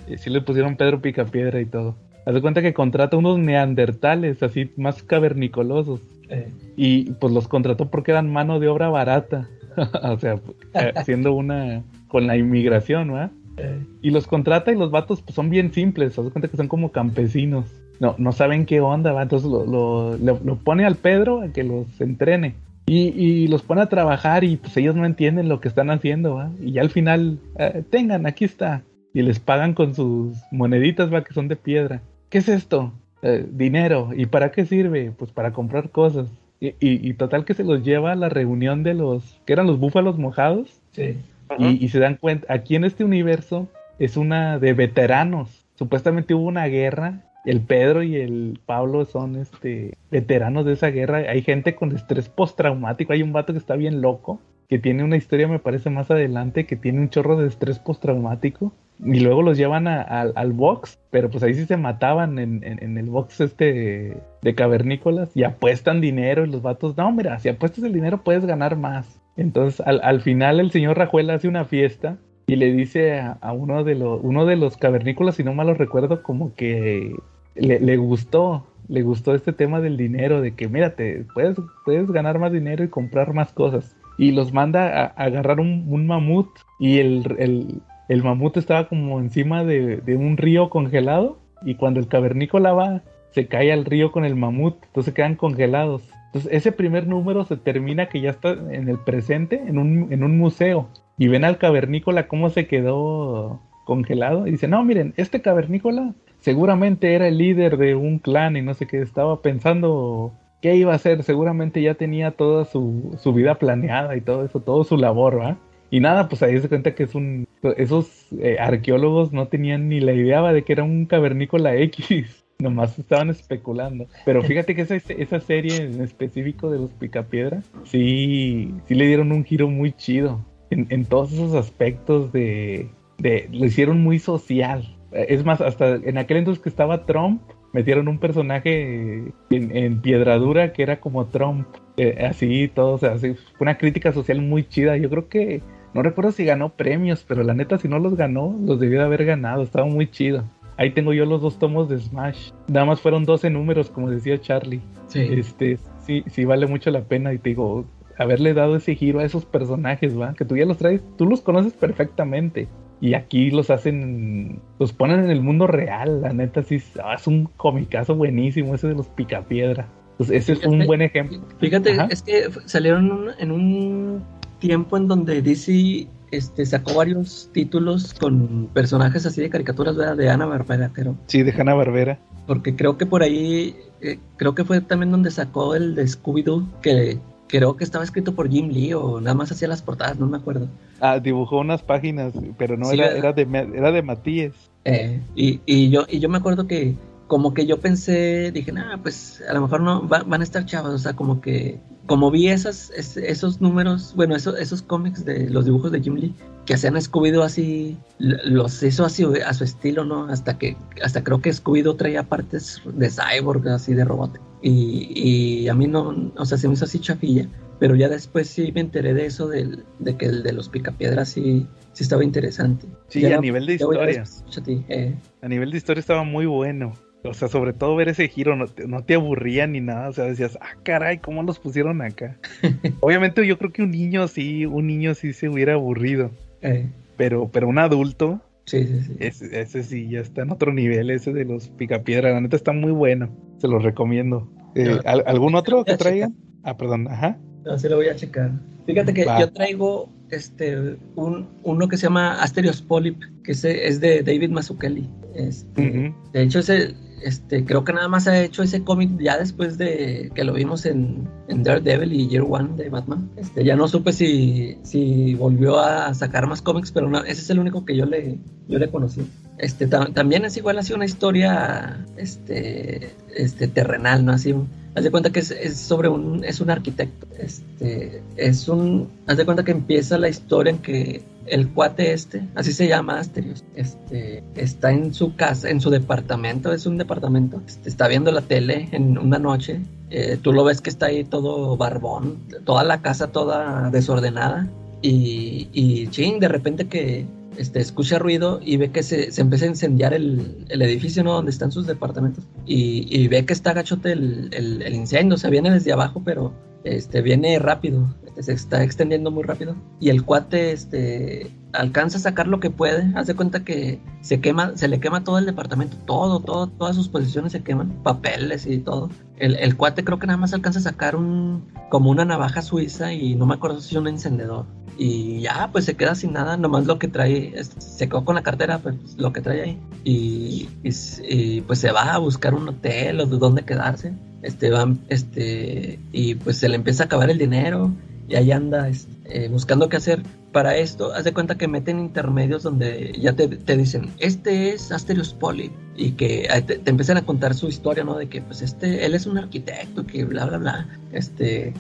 Y 0.08 0.18
Sí 0.18 0.30
le 0.30 0.42
pusieron 0.42 0.78
Pedro 0.78 1.02
Picapiedra 1.02 1.60
y 1.60 1.66
todo. 1.66 1.96
Haz 2.26 2.34
de 2.34 2.41
cuenta 2.41 2.62
que 2.62 2.74
contrata 2.74 3.18
unos 3.18 3.38
neandertales, 3.40 4.41
así 4.44 4.72
más 4.78 5.04
cavernicolosos. 5.04 6.02
Eh, 6.30 6.52
Y 6.78 7.12
pues 7.14 7.34
los 7.34 7.48
contrató 7.48 7.90
porque 7.90 8.12
eran 8.12 8.32
mano 8.32 8.60
de 8.60 8.68
obra 8.68 8.90
barata. 8.90 9.48
o 10.04 10.18
sea, 10.20 10.40
eh, 10.76 10.91
haciendo 10.95 11.34
una. 11.34 11.84
con 12.08 12.28
la 12.28 12.38
inmigración, 12.38 13.10
¿verdad? 13.12 13.32
eh, 13.58 13.80
Y 14.02 14.12
los 14.12 14.28
contrata 14.28 14.72
y 14.72 14.76
los 14.78 14.91
vatos 14.91 15.22
pues, 15.22 15.36
son 15.36 15.50
bien 15.50 15.74
simples. 15.74 16.18
Haz 16.18 16.26
de 16.26 16.32
cuenta 16.32 16.48
que 16.48 16.58
son 16.58 16.68
como 16.68 16.91
campesinos. 16.91 17.66
No, 18.00 18.16
no 18.18 18.32
saben 18.32 18.66
qué 18.66 18.82
onda, 18.82 19.12
¿va? 19.14 19.22
Entonces 19.24 19.50
lo, 19.50 19.66
lo, 19.66 20.18
lo- 20.18 20.40
lo 20.44 20.56
pone 20.58 20.86
al 20.86 20.95
Pedro 20.95 21.41
a 21.41 21.50
que 21.50 21.64
los 21.64 21.86
entrene. 22.02 22.56
Y, 22.86 23.10
y 23.16 23.48
los 23.48 23.62
pone 23.62 23.82
a 23.82 23.88
trabajar 23.88 24.44
y 24.44 24.58
pues 24.58 24.76
ellos 24.78 24.95
no 24.95 25.06
entienden 25.06 25.48
lo 25.48 25.60
que 25.62 25.70
están 25.70 25.90
haciendo, 25.90 26.36
¿va? 26.36 26.52
Y 26.62 26.74
ya 26.74 26.82
al 26.82 26.90
final, 26.90 27.38
eh, 27.58 27.84
tengan, 27.90 28.26
aquí 28.26 28.44
está. 28.45 28.82
Y 29.14 29.22
les 29.22 29.40
pagan 29.40 29.74
con 29.74 29.94
sus 29.95 30.36
moneditas, 30.52 31.14
¿va? 31.14 31.24
Que 31.24 31.34
son 31.34 31.48
de 31.48 31.56
piedra. 31.56 32.02
¿Qué 32.34 32.40
es 32.40 32.50
esto? 32.50 32.92
"Eh, 33.22 33.46
dinero. 33.48 34.10
¿Y 34.18 34.26
para 34.26 34.52
qué 34.52 34.66
sirve? 34.66 35.12
Pues 35.16 35.30
para 35.30 35.54
comprar 35.54 35.92
cosas. 35.92 36.28
Y, 36.60 36.70
y- 36.80 37.08
y 37.08 37.14
total 37.14 37.46
que 37.46 37.54
se 37.54 37.64
los 37.64 37.84
lleva 37.84 38.12
a 38.12 38.16
la 38.16 38.28
reunión 38.28 38.82
de 38.82 38.96
los, 38.96 39.40
que 39.46 39.54
eran 39.54 39.68
los 39.68 39.78
búfalos 39.80 40.18
mojados. 40.18 40.82
sí. 40.94 41.16
Y, 41.60 41.86
y 41.86 41.90
se 41.90 42.00
dan 42.00 42.16
cuenta, 42.16 42.52
aquí 42.52 42.76
en 42.76 42.86
este 42.86 43.04
universo 43.04 43.68
es 44.00 44.18
una 44.18 44.58
de 44.58 44.74
veteranos. 44.74 45.68
Supuestamente 45.76 46.34
hubo 46.34 46.48
una 46.48 46.66
guerra. 46.66 47.22
El 47.46 47.62
Pedro 47.62 48.02
y 48.02 48.16
el 48.16 48.60
Pablo 48.66 49.06
son 49.06 49.36
este 49.36 49.94
veteranos 50.10 50.66
de 50.66 50.74
esa 50.74 50.88
guerra. 50.88 51.18
Hay 51.30 51.44
gente 51.44 51.76
con 51.76 51.96
estrés 51.96 52.30
postraumático. 52.30 53.14
Hay 53.14 53.22
un 53.22 53.34
vato 53.34 53.54
que 53.54 53.60
está 53.60 53.76
bien 53.76 54.02
loco. 54.02 54.42
Que 54.74 54.80
tiene 54.80 55.04
una 55.04 55.18
historia, 55.18 55.48
me 55.48 55.60
parece, 55.60 55.91
más 55.91 56.10
adelante. 56.10 56.66
Que 56.66 56.76
tiene 56.76 57.00
un 57.00 57.10
chorro 57.12 57.38
de 57.38 57.48
estrés 57.48 57.78
postraumático. 57.78 58.74
Y 59.06 59.20
luego 59.20 59.44
los 59.44 59.56
llevan 59.56 59.88
al- 59.88 60.54
box. 60.54 60.98
Pero 61.12 61.30
pues 61.30 61.44
ahí 61.44 61.54
sí 61.54 61.66
se 61.66 61.78
mataban 61.78 62.40
en, 62.40 62.64
en- 62.64 62.98
el 62.98 63.06
box 63.06 63.40
este 63.41 64.18
de 64.41 64.56
cavernícolas. 64.56 65.30
Y 65.38 65.44
apuestan 65.44 66.02
dinero. 66.02 66.44
Y 66.44 66.50
los 66.50 66.64
vatos, 66.64 66.98
no, 66.98 67.12
mira, 67.12 67.38
si 67.38 67.50
apuestas 67.50 67.84
el 67.84 67.94
dinero 67.94 68.24
puedes 68.24 68.48
ganar 68.48 68.76
más. 68.76 69.22
Entonces, 69.38 69.80
al, 69.86 70.02
al 70.04 70.22
final, 70.22 70.60
el 70.60 70.72
señor 70.72 70.98
Rajuel 70.98 71.30
hace 71.30 71.48
una 71.48 71.66
fiesta 71.66 72.18
y 72.48 72.56
le 72.56 72.72
dice 72.74 73.20
a, 73.20 73.52
uno, 73.54 73.84
de 73.84 73.94
los, 73.94 74.22
uno 74.24 74.48
de 74.48 74.56
los 74.56 74.76
cavernícolas, 74.78 75.36
si 75.36 75.44
no 75.44 75.54
mal 75.54 75.68
lo 75.68 75.76
recuerdo, 75.76 76.24
como 76.24 76.56
que 76.56 77.14
le, 77.54 77.80
le 77.80 77.98
gustó, 77.98 78.66
le 78.88 79.04
gustó 79.04 79.36
este 79.36 79.54
tema 79.54 79.82
del 79.82 79.98
dinero, 79.98 80.41
de 80.41 80.56
que, 80.56 80.68
mírate, 80.68 81.26
puedes, 81.36 81.58
puedes 81.86 82.10
ganar 82.12 82.40
más 82.40 82.52
dinero 82.52 82.84
y 82.84 82.88
comprar 82.88 83.36
más 83.36 83.54
cosas. 83.54 83.95
Y 84.18 84.31
los 84.31 84.53
manda 84.53 85.03
a, 85.03 85.06
agarrar 85.06 85.60
un, 85.60 86.07
mamut 86.07 86.49
y 86.80 86.99
el, 86.99 87.81
el, 88.07 88.23
mamut 88.23 88.57
estaba 88.57 88.88
como 88.88 89.19
encima 89.19 89.64
de, 89.64 89.98
de 89.98 90.15
un 90.15 90.38
río 90.38 90.69
congelado 90.69 91.40
y 91.65 91.76
cuando 91.76 91.99
el 91.99 92.07
cavernícola 92.07 92.73
va, 92.73 93.02
se 93.31 93.48
cae 93.48 93.72
al 93.72 93.85
río 93.85 94.11
con 94.11 94.26
el 94.26 94.35
mamut, 94.35 94.76
entonces 94.85 95.14
quedan 95.14 95.35
congelados. 95.35 96.03
Entonces 96.27 96.52
ese 96.52 96.72
primer 96.72 97.07
número 97.07 97.45
se 97.45 97.57
termina 97.57 98.10
que 98.10 98.22
ya 98.22 98.31
está 98.31 98.52
en 98.52 98.90
el 98.90 98.98
presente, 98.99 99.61
en 99.68 99.77
un, 99.77 100.11
en 100.11 100.23
un 100.23 100.38
museo. 100.38 100.90
Y 101.18 101.27
ven 101.27 101.44
al 101.44 101.57
cavernícola 101.57 102.27
cómo 102.27 102.49
se 102.49 102.68
quedó 102.68 103.61
congelado. 103.85 104.48
Y 104.48 104.52
dice, 104.52 104.68
no, 104.68 104.84
miren, 104.84 105.14
este 105.18 105.41
cavernícola 105.41 106.14
seguramente 106.40 107.14
era 107.14 107.27
el 107.27 107.38
líder 107.38 107.77
de 107.77 107.95
un 107.95 108.19
clan 108.19 108.57
y 108.57 108.61
no 108.61 108.73
sé 108.73 108.88
qué, 108.88 109.02
estaba 109.02 109.41
pensando 109.41 110.34
qué 110.64 110.77
iba 110.77 110.94
a 110.94 110.95
hacer. 110.95 111.23
Seguramente 111.23 111.81
ya 111.81 111.94
tenía 111.95 112.31
toda 112.31 112.64
su, 112.64 113.18
su 113.22 113.34
vida 113.34 113.56
planeada 113.56 114.15
y 114.15 114.22
todo 114.22 114.45
eso, 114.45 114.61
todo 114.61 114.85
su 114.85 114.95
labor, 114.95 115.40
¿va? 115.40 115.57
Y 115.91 115.99
nada, 115.99 116.30
pues 116.30 116.41
ahí 116.41 116.60
se 116.60 116.69
cuenta 116.69 116.95
que 116.95 117.03
es 117.03 117.14
un... 117.14 117.45
Esos 117.76 118.27
eh, 118.40 118.56
arqueólogos 118.60 119.34
no 119.34 119.49
tenían 119.49 119.90
ni 119.90 119.99
la 119.99 120.14
idea 120.14 120.41
de 120.53 120.64
que 120.64 120.72
era 120.72 120.85
un 120.85 121.06
cavernícola 121.06 121.76
X. 121.76 122.45
Nomás 122.60 122.98
estaban 122.98 123.30
especulando. 123.30 124.07
Pero 124.23 124.41
fíjate 124.41 124.73
que 124.73 124.84
esa, 124.84 124.95
esa 124.95 125.40
serie 125.41 125.76
en 125.76 126.02
específico 126.02 126.72
de 126.72 126.80
los 126.80 126.94
Picapiedra, 126.94 127.61
sí, 127.84 128.73
sí 128.88 128.95
le 128.95 129.06
dieron 129.06 129.34
un 129.34 129.44
giro 129.44 129.68
muy 129.68 129.91
chido. 129.91 130.45
En, 130.69 130.88
en 130.90 131.03
todos 131.03 131.34
esos 131.34 131.53
aspectos 131.56 132.31
de, 132.31 132.88
de... 133.18 133.49
Lo 133.52 133.65
hicieron 133.65 134.02
muy 134.02 134.18
social. 134.18 134.95
Es 135.11 135.44
más, 135.44 135.60
hasta 135.60 135.95
en 135.95 136.18
aquel 136.18 136.38
entonces 136.38 136.64
que 136.64 136.69
estaba 136.69 137.06
Trump, 137.06 137.41
metieron 137.74 138.08
un 138.08 138.20
personaje 138.20 139.34
en, 139.50 139.76
en 139.76 140.02
piedradura 140.02 140.72
que 140.72 140.84
era 140.84 141.00
como 141.00 141.26
Trump. 141.26 141.68
Eh, 141.98 142.26
así, 142.26 142.70
todo, 142.74 142.94
o 142.94 142.98
sea, 142.98 143.14
así, 143.14 143.34
fue 143.34 143.66
una 143.66 143.78
crítica 143.78 144.14
social 144.14 144.41
muy 144.41 144.64
chida. 144.68 144.95
Yo 144.98 145.10
creo 145.10 145.28
que, 145.28 145.62
no 145.94 146.02
recuerdo 146.02 146.32
si 146.32 146.45
ganó 146.45 146.70
premios, 146.70 147.26
pero 147.28 147.44
la 147.44 147.54
neta, 147.54 147.78
si 147.78 147.88
no 147.88 148.00
los 148.00 148.16
ganó, 148.16 148.56
los 148.64 148.80
debió 148.80 149.00
de 149.00 149.06
haber 149.06 149.26
ganado. 149.26 149.62
Estaba 149.62 149.86
muy 149.86 150.10
chido. 150.10 150.44
Ahí 150.78 150.91
tengo 150.91 151.14
yo 151.14 151.26
los 151.26 151.41
dos 151.41 151.60
tomos 151.60 151.90
de 151.90 152.00
Smash. 152.00 152.52
Nada 152.68 152.86
más 152.86 153.02
fueron 153.02 153.26
12 153.26 153.50
números, 153.50 153.90
como 153.90 154.10
decía 154.10 154.40
Charlie. 154.40 154.82
Sí. 155.08 155.20
Este, 155.32 155.78
sí, 156.00 156.24
sí 156.28 156.45
vale 156.45 156.66
mucho 156.66 156.90
la 156.90 157.02
pena. 157.02 157.32
Y 157.34 157.38
te 157.38 157.50
digo, 157.50 157.86
haberle 158.18 158.54
dado 158.54 158.76
ese 158.76 158.95
giro 158.95 159.20
a 159.20 159.24
esos 159.24 159.45
personajes, 159.45 160.20
¿va? 160.20 160.34
Que 160.34 160.45
tú 160.45 160.58
ya 160.58 160.66
los 160.66 160.78
traes, 160.78 161.04
tú 161.18 161.26
los 161.26 161.41
conoces 161.41 161.74
perfectamente. 161.74 162.68
Y 163.02 163.15
aquí 163.15 163.52
los 163.52 163.70
hacen, 163.70 164.60
los 164.80 164.94
ponen 164.94 165.20
en 165.26 165.30
el 165.30 165.41
mundo 165.41 165.68
real, 165.68 166.22
la 166.22 166.32
neta, 166.32 166.64
sí, 166.64 166.82
ah, 167.03 167.15
es 167.15 167.28
un 167.28 167.45
comicazo 167.57 168.15
buenísimo 168.15 168.76
ese 168.76 168.88
de 168.88 168.95
los 168.95 169.07
picapiedra. 169.10 169.88
Pues 170.18 170.30
ese 170.30 170.53
es 170.53 170.65
un 170.65 170.86
buen 170.86 171.02
ejemplo. 171.02 171.40
Fíjate, 171.60 171.91
Ajá. 171.94 172.07
es 172.10 172.22
que 172.22 172.44
salieron 172.65 173.30
en 173.40 173.52
un 173.52 174.24
tiempo 174.60 174.95
en 174.95 175.07
donde 175.07 175.41
DC 175.41 176.07
este, 176.32 176.65
sacó 176.65 176.94
varios 176.95 177.49
títulos 177.52 178.14
con 178.14 178.68
personajes 178.74 179.26
así 179.26 179.41
de 179.41 179.49
caricaturas, 179.49 179.95
¿verdad? 179.98 180.15
De 180.15 180.30
Ana 180.30 180.45
Barbera, 180.45 180.90
pero 180.95 181.15
Sí, 181.28 181.44
de 181.44 181.52
Hanna 181.52 181.74
Barbera. 181.74 182.18
porque 182.48 182.76
creo 182.76 182.98
que 182.98 183.06
por 183.06 183.22
ahí, 183.24 183.76
eh, 184.02 184.18
creo 184.38 184.56
que 184.56 184.64
fue 184.64 184.80
también 184.82 185.11
donde 185.11 185.30
sacó 185.32 185.76
el 185.76 185.94
de 185.95 186.03
Scooby-Doo, 186.06 186.65
que 186.82 187.20
creo 187.58 187.78
que 187.78 187.84
estaba 187.84 188.04
escrito 188.04 188.34
por 188.34 188.50
Jim 188.50 188.70
Lee 188.70 188.96
o 188.96 189.22
nada 189.22 189.36
más 189.36 189.52
hacía 189.52 189.68
las 189.68 189.84
portadas, 189.84 190.18
no 190.18 190.26
me 190.26 190.38
acuerdo. 190.38 190.68
Ah, 191.00 191.20
dibujó 191.20 191.60
unas 191.60 191.84
páginas, 191.84 192.34
pero 192.58 192.78
no 192.78 192.88
Sí, 192.88 192.96
era, 193.00 193.12
era 193.16 193.32
de 193.32 193.44
era 193.76 193.92
de 193.92 194.02
Matías. 194.02 194.54
Eh, 194.86 195.22
y, 195.36 195.62
y 195.68 195.92
yo 195.92 196.06
y 196.10 196.20
yo 196.20 196.30
me 196.30 196.40
acuerdo 196.40 196.66
que 196.66 196.96
como 197.28 197.54
que 197.54 197.68
yo 197.68 197.80
pensé, 197.80 198.52
dije, 198.52 198.72
nah, 198.72 198.98
pues 198.98 199.44
a 199.48 199.54
lo 199.54 199.62
mejor 199.62 199.82
no 199.82 200.08
va- 200.08 200.24
van 200.24 200.42
a 200.42 200.44
estar 200.44 200.66
chavos, 200.66 200.94
o 200.96 200.98
sea, 200.98 201.14
como 201.14 201.42
que 201.42 201.80
como 202.06 202.32
vi 202.32 202.48
esas, 202.50 202.92
es- 202.96 203.18
esos 203.18 203.62
números, 203.62 204.14
bueno, 204.16 204.36
esos, 204.36 204.60
esos 204.60 204.82
cómics 204.82 205.24
de 205.26 205.50
los 205.50 205.66
dibujos 205.66 205.92
de 205.92 206.02
Jim 206.02 206.16
Lee 206.16 206.34
que 206.66 206.76
hacían 206.76 206.96
Scooby-Doo 206.96 207.44
así, 207.44 207.98
los 208.20 208.82
hizo 208.84 209.04
así 209.06 209.26
a 209.46 209.54
su 209.54 209.64
estilo, 209.66 210.06
¿no? 210.06 210.28
Hasta 210.30 210.58
que, 210.58 210.78
hasta 211.04 211.22
creo 211.24 211.42
que 211.42 211.52
Scooby-Doo 211.52 211.98
traía 211.98 212.24
partes 212.24 212.82
de 212.86 213.10
cyborg, 213.10 213.68
así 213.68 213.94
de 213.94 214.06
robot. 214.06 214.40
Y, 214.62 215.12
y 215.14 215.68
a 215.68 215.74
mí 215.74 215.88
no, 215.88 216.32
o 216.38 216.46
sea, 216.46 216.58
se 216.58 216.68
me 216.70 216.76
hizo 216.76 216.86
así 216.86 217.00
chafilla. 217.00 217.48
Pero 217.80 217.96
ya 217.96 218.08
después 218.08 218.48
sí 218.48 218.72
me 218.74 218.80
enteré 218.80 219.14
de 219.14 219.26
eso, 219.26 219.50
del- 219.50 219.84
de 220.00 220.16
que 220.16 220.28
el 220.28 220.42
de 220.44 220.54
los 220.54 220.70
picapiedras 220.70 221.28
sí, 221.30 221.68
sí 221.92 222.04
estaba 222.04 222.24
interesante. 222.24 222.88
Sí, 223.10 223.20
Ya 223.22 223.38
a 223.38 223.42
nivel 223.42 223.66
de 223.66 223.74
historia. 223.74 224.04
a 224.24 224.62
eh. 224.88 225.16
A 225.42 225.48
nivel 225.50 225.72
de 225.72 225.78
historia 225.78 226.00
estaba 226.00 226.24
muy 226.24 226.46
bueno. 226.46 226.94
O 227.24 227.34
sea, 227.34 227.48
sobre 227.48 227.74
todo 227.74 227.95
ver 227.95 228.10
ese 228.10 228.28
giro 228.28 228.56
no 228.56 228.68
te, 228.68 228.88
no 228.88 229.04
te 229.04 229.16
aburría 229.16 229.66
ni 229.68 229.80
nada. 229.80 230.10
O 230.10 230.14
sea, 230.14 230.26
decías, 230.26 230.58
ah, 230.62 230.76
caray, 230.84 231.20
¿cómo 231.20 231.41
los 231.44 231.58
pusieron 231.60 232.02
acá? 232.02 232.38
Obviamente 233.00 233.45
yo 233.48 233.58
creo 233.58 233.72
que 233.72 233.82
un 233.84 233.91
niño 233.91 234.28
sí, 234.28 234.66
un 234.66 234.88
niño 234.88 235.16
sí 235.16 235.34
se 235.34 235.48
hubiera 235.50 235.74
aburrido. 235.74 236.32
Eh, 236.62 236.88
Pero, 237.18 237.50
pero 237.52 237.68
un 237.68 237.78
adulto, 237.80 238.41
sí, 238.66 238.86
sí, 238.86 239.02
sí. 239.02 239.16
ese, 239.20 239.62
ese 239.62 239.84
sí 239.84 240.10
ya 240.10 240.20
está 240.20 240.41
en 240.41 240.52
otro 240.52 240.74
nivel, 240.74 241.10
ese 241.12 241.32
de 241.32 241.45
los 241.45 241.70
picapiedra. 241.70 242.32
La 242.34 242.41
neta 242.41 242.56
está 242.56 242.72
muy 242.74 242.91
bueno. 242.91 243.30
Se 243.60 243.68
los 243.68 243.84
recomiendo. 243.84 244.50
Eh, 244.76 244.86
Yo- 244.86 245.00
¿al- 245.06 245.24
¿Algún 245.28 245.56
otro 245.56 245.86
que 245.86 245.95
traigan? 245.95 246.36
Ah, 246.64 246.76
perdón, 246.76 247.08
ajá. 247.10 247.38
No, 247.66 247.78
sí 247.78 247.88
lo 247.88 247.95
voy 247.98 248.08
a 248.08 248.16
checar. 248.16 248.52
Fíjate 248.86 249.14
que 249.14 249.24
Va. 249.26 249.40
yo 249.40 249.52
traigo 249.54 250.10
este 250.30 250.98
un, 251.16 251.48
uno 251.64 251.88
que 251.88 251.95
se 251.95 252.04
llama 252.08 252.41
Asterios 252.41 252.82
Polyp, 252.82 253.22
que 253.44 253.52
ese 253.54 253.88
es 253.88 254.02
de 254.02 254.24
David 254.24 254.50
Mazzucchelli. 254.50 255.08
Este. 255.36 256.14
De 256.34 256.41
hecho, 256.41 256.60
ese, 256.60 256.94
este, 257.24 257.66
creo 257.66 257.84
que 257.84 257.94
nada 257.94 258.08
más 258.08 258.28
ha 258.28 258.41
hecho 258.41 258.64
ese 258.64 258.84
cómic 258.84 259.10
ya 259.20 259.38
después 259.38 259.78
de 259.78 260.32
que 260.36 260.44
lo 260.44 260.54
vimos 260.54 260.86
en, 260.86 261.28
en 261.48 261.64
Daredevil 261.64 262.14
y 262.14 262.28
Year 262.28 262.45
One 262.48 262.76
de 262.76 262.90
Batman. 262.90 263.30
Este, 263.38 263.64
ya 263.64 263.76
no 263.76 263.88
supe 263.88 264.12
si, 264.14 264.78
si 264.84 265.36
volvió 265.36 265.80
a 265.80 266.14
sacar 266.14 266.48
más 266.48 266.62
cómics, 266.62 266.91
pero 266.91 267.10
ese 267.26 267.41
es 267.41 267.50
el 267.50 267.60
único 267.60 267.86
que 267.86 267.95
yo 267.95 268.06
le, 268.06 268.38
yo 268.68 268.80
le 268.80 268.90
conocí. 268.90 269.22
Este, 269.58 269.88
ta- 269.88 270.08
también 270.14 270.45
es 270.45 270.58
igual 270.58 270.80
así 270.80 270.94
una 270.94 271.06
historia 271.06 272.06
este, 272.18 273.16
este, 273.36 273.68
terrenal, 273.68 274.26
¿no? 274.26 274.32
Así 274.34 274.54
Haz 274.95 275.03
de 275.03 275.11
cuenta 275.11 275.32
que 275.32 275.40
es, 275.40 275.78
sobre 275.78 276.07
un, 276.07 276.44
es 276.44 276.61
un 276.61 276.70
arquitecto. 276.70 277.28
Este, 277.38 278.22
es 278.38 278.68
un, 278.68 279.10
haz 279.28 279.38
de 279.38 279.45
cuenta 279.45 279.64
que 279.64 279.72
empieza 279.72 280.18
la 280.18 280.30
historia 280.30 280.72
en 280.72 280.80
que 280.80 281.24
el 281.45 281.70
cuate 281.70 282.14
este, 282.14 282.48
así 282.56 282.72
se 282.74 282.88
llama 282.88 283.20
Asterios, 283.20 283.64
este, 283.76 284.44
está 284.56 284.91
en 284.91 285.14
su 285.14 285.36
casa, 285.36 285.70
en 285.70 285.82
su 285.82 285.90
departamento, 285.90 286.72
es 286.72 286.86
un 286.86 286.98
departamento, 286.98 287.61
este, 287.68 287.90
está 287.90 288.07
viendo 288.07 288.32
la 288.32 288.41
tele 288.41 288.88
en 288.91 289.18
una 289.18 289.40
noche, 289.40 289.82
eh, 290.10 290.38
tú 290.41 290.53
lo 290.53 290.64
ves 290.64 290.82
que 290.82 290.90
está 290.90 291.07
ahí 291.07 291.24
todo 291.24 291.76
barbón, 291.76 292.40
toda 292.65 292.84
la 292.84 293.02
casa 293.02 293.28
toda 293.28 293.90
desordenada 293.90 294.70
y, 295.02 295.68
y 295.74 296.07
ching, 296.07 296.40
de 296.40 296.48
repente 296.48 296.88
que 296.88 297.26
este, 297.58 297.80
escucha 297.80 298.20
ruido 298.20 298.60
y 298.64 298.78
ve 298.78 298.92
que 298.92 299.04
se, 299.04 299.32
se 299.32 299.42
empieza 299.42 299.66
a 299.66 299.70
incendiar 299.70 300.14
el, 300.14 300.66
el, 300.70 300.82
edificio, 300.82 301.24
¿no? 301.24 301.34
Donde 301.34 301.52
están 301.52 301.72
sus 301.72 301.88
departamentos. 301.88 302.46
Y, 302.66 303.08
y 303.10 303.28
ve 303.28 303.46
que 303.46 303.54
está 303.54 303.74
gachote 303.74 304.12
el, 304.12 304.50
el, 304.52 304.94
incendio, 304.94 305.36
o 305.36 305.38
sea, 305.38 305.50
viene 305.50 305.72
desde 305.72 305.94
abajo, 305.94 306.22
pero 306.24 306.54
este, 306.84 307.22
viene 307.22 307.60
rápido, 307.60 308.14
este, 308.26 308.44
se 308.44 308.54
está 308.54 308.84
extendiendo 308.84 309.32
muy 309.32 309.44
rápido. 309.44 309.76
Y 310.00 310.10
el 310.10 310.24
cuate 310.24 310.72
este, 310.72 311.52
alcanza 311.74 312.18
a 312.18 312.22
sacar 312.22 312.48
lo 312.48 312.60
que 312.60 312.70
puede, 312.70 313.12
hace 313.16 313.36
cuenta 313.36 313.64
que 313.64 314.00
se 314.22 314.40
quema, 314.40 314.78
se 314.78 314.88
le 314.88 315.00
quema 315.00 315.24
todo 315.24 315.38
el 315.38 315.45
departamento, 315.45 315.98
todo, 316.06 316.40
todo, 316.40 316.68
todas 316.68 316.95
sus 316.95 317.10
posiciones 317.10 317.52
se 317.52 317.64
queman, 317.64 318.02
papeles 318.04 318.66
y 318.66 318.78
todo. 318.78 319.10
El, 319.38 319.56
el 319.58 319.76
cuate 319.76 320.04
creo 320.04 320.20
que 320.20 320.28
nada 320.28 320.38
más 320.38 320.54
alcanza 320.54 320.80
a 320.80 320.84
sacar 320.84 321.16
un, 321.16 321.66
como 321.90 322.12
una 322.12 322.26
navaja 322.26 322.62
suiza 322.62 323.14
y 323.14 323.36
no 323.36 323.45
me 323.45 323.56
acuerdo 323.56 323.82
si 323.82 323.98
un 323.98 324.08
encendedor. 324.08 324.66
Y 324.98 325.41
ya 325.41 325.70
pues 325.72 325.86
se 325.86 325.95
queda 325.95 326.14
sin 326.14 326.34
nada, 326.34 326.56
nomás 326.56 326.86
lo 326.86 327.00
que 327.00 327.08
trae, 327.08 327.54
se 327.64 328.08
quedó 328.08 328.24
con 328.24 328.36
la 328.36 328.44
cartera, 328.44 328.78
pues 328.78 328.95
lo 329.18 329.34
que 329.34 329.41
trae 329.41 329.62
ahí. 329.62 329.80
Y, 330.04 330.70
y, 330.84 331.62
pues 331.62 331.80
se 331.80 331.91
va 331.91 332.14
a 332.14 332.18
buscar 332.20 332.54
un 332.54 332.70
hotel 332.70 333.20
o 333.20 333.26
de 333.26 333.38
dónde 333.38 333.64
quedarse, 333.64 334.14
este 334.44 334.72
este 335.10 336.00
y 336.12 336.36
pues 336.36 336.58
se 336.58 336.70
le 336.70 336.76
empieza 336.76 337.04
a 337.04 337.06
acabar 337.08 337.30
el 337.30 337.38
dinero 337.38 337.91
y 338.28 338.36
ahí 338.36 338.52
anda 338.52 338.88
este, 338.90 339.45
eh, 339.45 339.50
buscando 339.50 339.90
qué 339.90 339.98
hacer. 339.98 340.24
Para 340.52 340.78
esto, 340.78 341.12
haz 341.14 341.24
de 341.24 341.34
cuenta 341.34 341.58
que 341.58 341.68
meten 341.68 342.00
intermedios 342.00 342.62
donde 342.62 343.18
ya 343.20 343.34
te, 343.34 343.48
te 343.48 343.76
dicen, 343.76 344.12
este 344.20 344.70
es 344.70 344.91
Asterios 344.91 345.34
Poli, 345.34 345.72
y 345.95 346.12
que 346.12 346.48
te, 346.68 346.80
empiezan 346.86 347.18
a 347.18 347.26
contar 347.26 347.56
su 347.56 347.68
historia, 347.68 348.04
¿no? 348.04 348.16
De 348.16 348.30
que, 348.30 348.41
pues, 348.41 348.62
este, 348.62 349.04
él 349.04 349.16
es 349.16 349.26
un 349.26 349.40
arquitecto, 349.40 350.06
que 350.06 350.26
bla, 350.26 350.45
bla, 350.45 350.60
bla. 350.60 350.88
Este, 351.12 351.74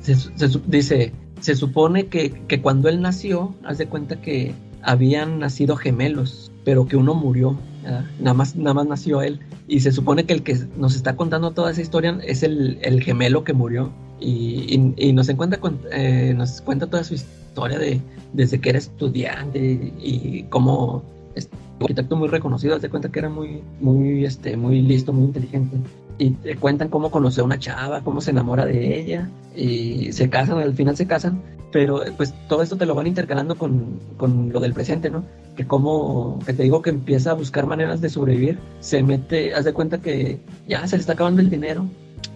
se, 0.00 0.14
se 0.14 0.60
dice, 0.66 1.12
se 1.40 1.56
supone 1.56 2.06
que, 2.06 2.30
que, 2.46 2.62
cuando 2.62 2.88
él 2.88 3.00
nació, 3.00 3.56
haz 3.64 3.78
de 3.78 3.88
cuenta 3.88 4.20
que 4.20 4.54
habían 4.82 5.40
nacido 5.40 5.76
gemelos, 5.76 6.52
pero 6.64 6.86
que 6.86 6.96
uno 6.96 7.14
murió, 7.14 7.58
nada 8.20 8.34
más, 8.34 8.54
nada 8.56 8.74
más 8.74 8.86
nació 8.86 9.22
él. 9.22 9.40
Y 9.66 9.80
se 9.80 9.92
supone 9.92 10.24
que 10.24 10.32
el 10.32 10.42
que 10.42 10.56
nos 10.76 10.94
está 10.94 11.16
contando 11.16 11.52
toda 11.52 11.70
esa 11.70 11.80
historia 11.80 12.18
es 12.24 12.42
el, 12.42 12.78
el 12.82 13.02
gemelo 13.02 13.44
que 13.44 13.52
murió. 13.52 13.92
Y, 14.24 14.94
y, 14.96 15.12
nos, 15.12 15.28
encuentra 15.28 15.58
eh, 15.90 16.32
nos 16.36 16.60
cuenta 16.60 16.86
toda 16.86 17.02
su 17.02 17.14
historia 17.14 17.78
de 17.78 18.00
desde 18.32 18.60
que 18.60 18.70
era 18.70 18.78
estudiante 18.78 19.92
y 20.00 20.44
cómo 20.44 21.02
es 21.34 21.48
un 21.78 21.82
arquitecto 21.82 22.16
muy 22.16 22.28
reconocido, 22.28 22.78
de 22.78 22.88
cuenta 22.88 23.10
que 23.10 23.18
era 23.18 23.28
muy, 23.28 23.62
muy, 23.80 24.24
este, 24.24 24.56
muy 24.56 24.80
listo, 24.80 25.12
muy 25.12 25.24
inteligente. 25.24 25.76
Y 26.18 26.30
te 26.30 26.56
cuentan 26.56 26.88
cómo 26.88 27.10
conoció 27.10 27.42
a 27.42 27.46
una 27.46 27.58
chava, 27.58 28.02
cómo 28.02 28.20
se 28.20 28.30
enamora 28.30 28.64
de 28.64 29.00
ella 29.00 29.28
y 29.56 30.12
se 30.12 30.28
casan, 30.30 30.58
al 30.58 30.74
final 30.74 30.96
se 30.96 31.06
casan, 31.06 31.42
pero 31.72 32.02
pues 32.16 32.34
todo 32.48 32.62
esto 32.62 32.76
te 32.76 32.86
lo 32.86 32.94
van 32.94 33.06
intercalando 33.06 33.56
con, 33.56 33.98
con 34.18 34.52
lo 34.52 34.60
del 34.60 34.74
presente, 34.74 35.10
¿no? 35.10 35.24
Que 35.56 35.66
como, 35.66 36.38
que 36.46 36.52
te 36.52 36.62
digo 36.62 36.82
que 36.82 36.90
empieza 36.90 37.30
a 37.32 37.34
buscar 37.34 37.66
maneras 37.66 38.00
de 38.00 38.10
sobrevivir, 38.10 38.58
se 38.80 39.02
mete, 39.02 39.54
haz 39.54 39.64
de 39.64 39.72
cuenta 39.72 39.98
que 39.98 40.38
ya 40.68 40.86
se 40.86 40.96
le 40.96 41.00
está 41.00 41.14
acabando 41.14 41.40
el 41.40 41.50
dinero 41.50 41.86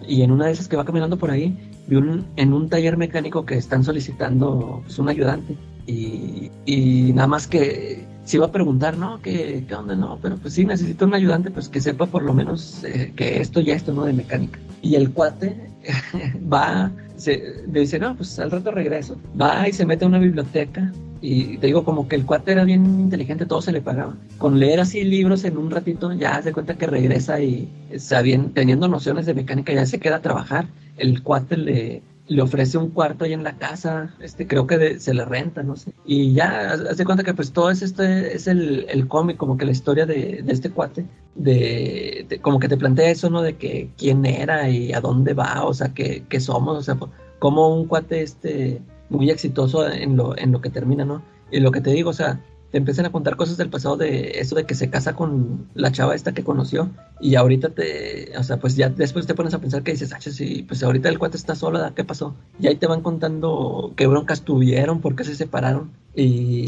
y 0.07 0.23
en 0.23 0.31
una 0.31 0.47
de 0.47 0.51
esas 0.51 0.67
que 0.67 0.75
va 0.75 0.85
caminando 0.85 1.17
por 1.17 1.31
ahí, 1.31 1.55
vi 1.87 1.95
un, 1.95 2.25
en 2.35 2.53
un 2.53 2.69
taller 2.69 2.97
mecánico 2.97 3.45
que 3.45 3.55
están 3.55 3.83
solicitando 3.83 4.81
pues, 4.83 4.99
un 4.99 5.09
ayudante 5.09 5.55
y, 5.85 6.51
y 6.65 7.13
nada 7.13 7.27
más 7.27 7.47
que 7.47 8.05
se 8.25 8.35
iba 8.35 8.47
a 8.47 8.51
preguntar, 8.51 8.97
¿no? 8.97 9.21
¿Qué, 9.21 9.63
¿Qué, 9.65 9.73
onda? 9.73 9.95
No, 9.95 10.19
pero 10.21 10.35
pues 10.35 10.53
sí, 10.53 10.65
necesito 10.65 11.05
un 11.05 11.13
ayudante, 11.13 11.49
pues 11.49 11.69
que 11.69 11.79
sepa 11.79 12.05
por 12.07 12.23
lo 12.23 12.33
menos 12.33 12.83
eh, 12.83 13.13
que 13.15 13.39
esto 13.39 13.61
y 13.61 13.71
esto, 13.71 13.93
¿no? 13.93 14.03
De 14.03 14.11
mecánica. 14.11 14.59
Y 14.81 14.95
el 14.95 15.11
cuate 15.11 15.71
va, 16.53 16.91
se, 17.15 17.63
le 17.71 17.79
dice, 17.79 17.99
no, 17.99 18.17
pues 18.17 18.37
al 18.37 18.51
rato 18.51 18.71
regreso. 18.71 19.17
Va 19.39 19.67
y 19.69 19.71
se 19.71 19.85
mete 19.85 20.03
a 20.03 20.09
una 20.09 20.19
biblioteca. 20.19 20.91
Y 21.21 21.57
te 21.57 21.67
digo, 21.67 21.83
como 21.83 22.07
que 22.07 22.15
el 22.15 22.25
cuate 22.25 22.51
era 22.51 22.63
bien 22.63 22.85
inteligente, 22.85 23.45
todo 23.45 23.61
se 23.61 23.71
le 23.71 23.81
pagaba. 23.81 24.15
Con 24.37 24.59
leer 24.59 24.79
así 24.79 25.03
libros 25.03 25.43
en 25.43 25.57
un 25.57 25.71
ratito, 25.71 26.11
ya 26.13 26.41
se 26.41 26.53
cuenta 26.53 26.75
que 26.75 26.87
regresa 26.87 27.39
y, 27.41 27.69
sabiendo, 27.97 28.51
teniendo 28.53 28.87
nociones 28.87 29.25
de 29.25 29.33
mecánica, 29.33 29.73
ya 29.73 29.85
se 29.85 29.99
queda 29.99 30.17
a 30.17 30.21
trabajar. 30.21 30.67
El 30.97 31.23
cuate 31.23 31.57
le, 31.57 32.01
le 32.27 32.41
ofrece 32.41 32.77
un 32.77 32.89
cuarto 32.89 33.25
ahí 33.25 33.33
en 33.33 33.43
la 33.43 33.57
casa, 33.57 34.13
este, 34.19 34.47
creo 34.47 34.67
que 34.67 34.77
de, 34.77 34.99
se 34.99 35.13
le 35.13 35.23
renta, 35.25 35.63
no 35.63 35.75
sé. 35.75 35.93
Y 36.05 36.33
ya, 36.33 36.73
hace 36.89 37.05
cuenta 37.05 37.23
que 37.23 37.33
pues 37.33 37.51
todo 37.51 37.71
es 37.71 37.81
este, 37.81 38.35
es 38.35 38.47
el, 38.47 38.85
el 38.89 39.07
cómic, 39.07 39.37
como 39.37 39.57
que 39.57 39.65
la 39.65 39.71
historia 39.71 40.05
de, 40.05 40.41
de 40.43 40.53
este 40.53 40.69
cuate, 40.69 41.05
de, 41.35 42.25
de, 42.27 42.39
como 42.39 42.59
que 42.59 42.67
te 42.67 42.77
plantea 42.77 43.09
eso, 43.09 43.29
¿no? 43.29 43.41
De 43.41 43.55
que 43.55 43.89
quién 43.97 44.25
era 44.25 44.69
y 44.69 44.93
a 44.93 44.99
dónde 44.99 45.33
va, 45.33 45.63
o 45.63 45.73
sea, 45.73 45.93
qué, 45.93 46.23
qué 46.27 46.39
somos, 46.39 46.77
o 46.77 46.81
sea, 46.81 46.97
como 47.39 47.69
un 47.73 47.87
cuate 47.87 48.21
este 48.21 48.81
muy 49.09 49.29
exitoso 49.29 49.89
en 49.89 50.17
lo, 50.17 50.37
en 50.37 50.51
lo 50.51 50.61
que 50.61 50.69
termina, 50.69 51.05
¿no? 51.05 51.21
Y 51.51 51.59
lo 51.59 51.71
que 51.71 51.81
te 51.81 51.91
digo, 51.91 52.09
o 52.09 52.13
sea, 52.13 52.41
te 52.71 52.77
empiezan 52.77 53.05
a 53.05 53.11
contar 53.11 53.37
cosas 53.37 53.57
del 53.57 53.69
pasado 53.69 53.95
de 53.95 54.39
eso 54.39 54.55
de 54.55 54.65
que 54.65 54.75
se 54.75 54.89
casa 54.89 55.15
con 55.15 55.67
la 55.73 55.91
chava 55.91 56.15
esta 56.15 56.33
que 56.33 56.43
conoció 56.43 56.89
y 57.21 57.35
ahorita 57.35 57.69
te, 57.69 58.37
o 58.37 58.43
sea, 58.43 58.57
pues 58.57 58.75
ya 58.75 58.89
después 58.89 59.25
te 59.25 59.35
pones 59.35 59.53
a 59.53 59.59
pensar 59.59 59.83
que 59.83 59.91
dices, 59.91 60.11
ah, 60.13 60.19
sí, 60.19 60.65
pues 60.67 60.83
ahorita 60.83 61.07
el 61.07 61.17
cuate 61.17 61.37
está 61.37 61.55
solo, 61.55 61.79
¿qué 61.95 62.03
pasó? 62.03 62.35
Y 62.59 62.67
ahí 62.67 62.75
te 62.75 62.87
van 62.87 63.01
contando 63.01 63.93
qué 63.95 64.07
broncas 64.07 64.41
tuvieron, 64.41 64.99
por 64.99 65.15
qué 65.15 65.23
se 65.23 65.35
separaron 65.35 65.91
y, 66.13 66.67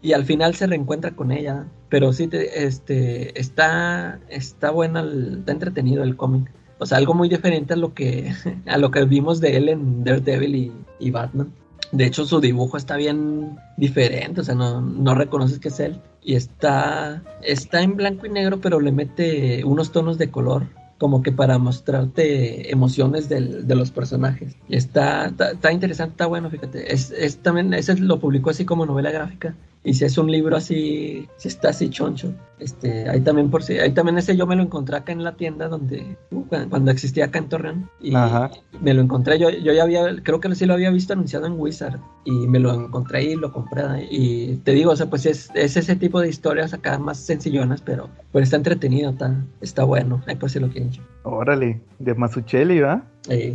y 0.00 0.12
al 0.12 0.24
final 0.24 0.54
se 0.54 0.66
reencuentra 0.66 1.12
con 1.12 1.32
ella, 1.32 1.66
pero 1.88 2.12
sí, 2.12 2.28
te, 2.28 2.64
este, 2.64 3.38
está, 3.40 4.20
está 4.28 4.70
buena, 4.70 5.04
está 5.38 5.52
entretenido 5.52 6.04
el 6.04 6.16
cómic. 6.16 6.52
O 6.78 6.86
sea, 6.86 6.98
algo 6.98 7.14
muy 7.14 7.28
diferente 7.28 7.74
a 7.74 7.76
lo 7.76 7.94
que, 7.94 8.32
a 8.66 8.78
lo 8.78 8.90
que 8.90 9.04
vimos 9.04 9.40
de 9.40 9.56
él 9.56 9.68
en 9.68 10.04
Daredevil 10.04 10.54
y, 10.54 10.72
y 10.98 11.10
Batman. 11.10 11.52
De 11.92 12.06
hecho, 12.06 12.24
su 12.24 12.40
dibujo 12.40 12.78
está 12.78 12.96
bien 12.96 13.58
diferente, 13.76 14.40
o 14.40 14.44
sea, 14.44 14.54
no, 14.54 14.80
no 14.80 15.14
reconoces 15.14 15.58
que 15.58 15.68
es 15.68 15.78
él. 15.78 16.00
Y 16.22 16.36
está, 16.36 17.22
está 17.42 17.82
en 17.82 17.96
blanco 17.96 18.24
y 18.26 18.30
negro, 18.30 18.60
pero 18.60 18.80
le 18.80 18.92
mete 18.92 19.62
unos 19.64 19.92
tonos 19.92 20.16
de 20.16 20.30
color, 20.30 20.68
como 20.96 21.22
que 21.22 21.32
para 21.32 21.58
mostrarte 21.58 22.72
emociones 22.72 23.28
del, 23.28 23.66
de 23.66 23.74
los 23.74 23.90
personajes. 23.90 24.56
Está, 24.70 25.26
está, 25.26 25.70
interesante, 25.70 26.12
está 26.12 26.26
bueno, 26.26 26.48
fíjate. 26.48 26.94
Es, 26.94 27.10
es 27.10 27.38
también, 27.38 27.74
ese 27.74 27.96
lo 27.98 28.18
publicó 28.18 28.50
así 28.50 28.64
como 28.64 28.86
novela 28.86 29.10
gráfica. 29.10 29.54
Y 29.84 29.94
si 29.94 30.04
es 30.04 30.16
un 30.16 30.30
libro 30.30 30.56
así, 30.56 31.28
si 31.36 31.48
está 31.48 31.70
así 31.70 31.90
choncho, 31.90 32.32
este, 32.60 33.08
ahí 33.08 33.20
también 33.20 33.50
por 33.50 33.64
si, 33.64 33.80
ahí 33.80 33.90
también 33.90 34.16
ese 34.16 34.36
yo 34.36 34.46
me 34.46 34.54
lo 34.54 34.62
encontré 34.62 34.96
acá 34.96 35.10
en 35.10 35.24
la 35.24 35.32
tienda 35.32 35.66
donde, 35.66 36.16
uh, 36.30 36.44
cuando 36.70 36.92
existía 36.92 37.24
acá 37.24 37.40
en 37.40 37.48
Torreón, 37.48 37.90
y 38.00 38.14
Ajá. 38.14 38.52
me 38.80 38.94
lo 38.94 39.02
encontré, 39.02 39.40
yo, 39.40 39.50
yo 39.50 39.72
ya 39.72 39.82
había, 39.82 40.22
creo 40.22 40.38
que 40.38 40.54
sí 40.54 40.66
lo 40.66 40.74
había 40.74 40.90
visto 40.90 41.14
anunciado 41.14 41.46
en 41.46 41.58
Wizard, 41.58 41.98
y 42.24 42.46
me 42.46 42.60
lo 42.60 42.72
encontré 42.72 43.24
y 43.24 43.34
lo 43.34 43.52
compré, 43.52 43.82
y 44.08 44.56
te 44.58 44.70
digo, 44.70 44.92
o 44.92 44.96
sea, 44.96 45.10
pues 45.10 45.26
es, 45.26 45.50
es 45.54 45.76
ese 45.76 45.96
tipo 45.96 46.20
de 46.20 46.28
historias 46.28 46.72
acá 46.72 46.98
más 47.00 47.18
sencillonas, 47.18 47.82
pero 47.82 48.08
pues 48.30 48.44
está 48.44 48.58
entretenido, 48.58 49.10
está, 49.10 49.34
está 49.60 49.82
bueno, 49.82 50.22
ahí 50.28 50.36
por 50.36 50.48
si 50.48 50.60
lo 50.60 50.68
quieren. 50.68 50.92
Órale, 51.24 51.80
de 51.98 52.14
Masuchelli, 52.14 52.78
¿va? 52.78 53.02
Sí. 53.22 53.54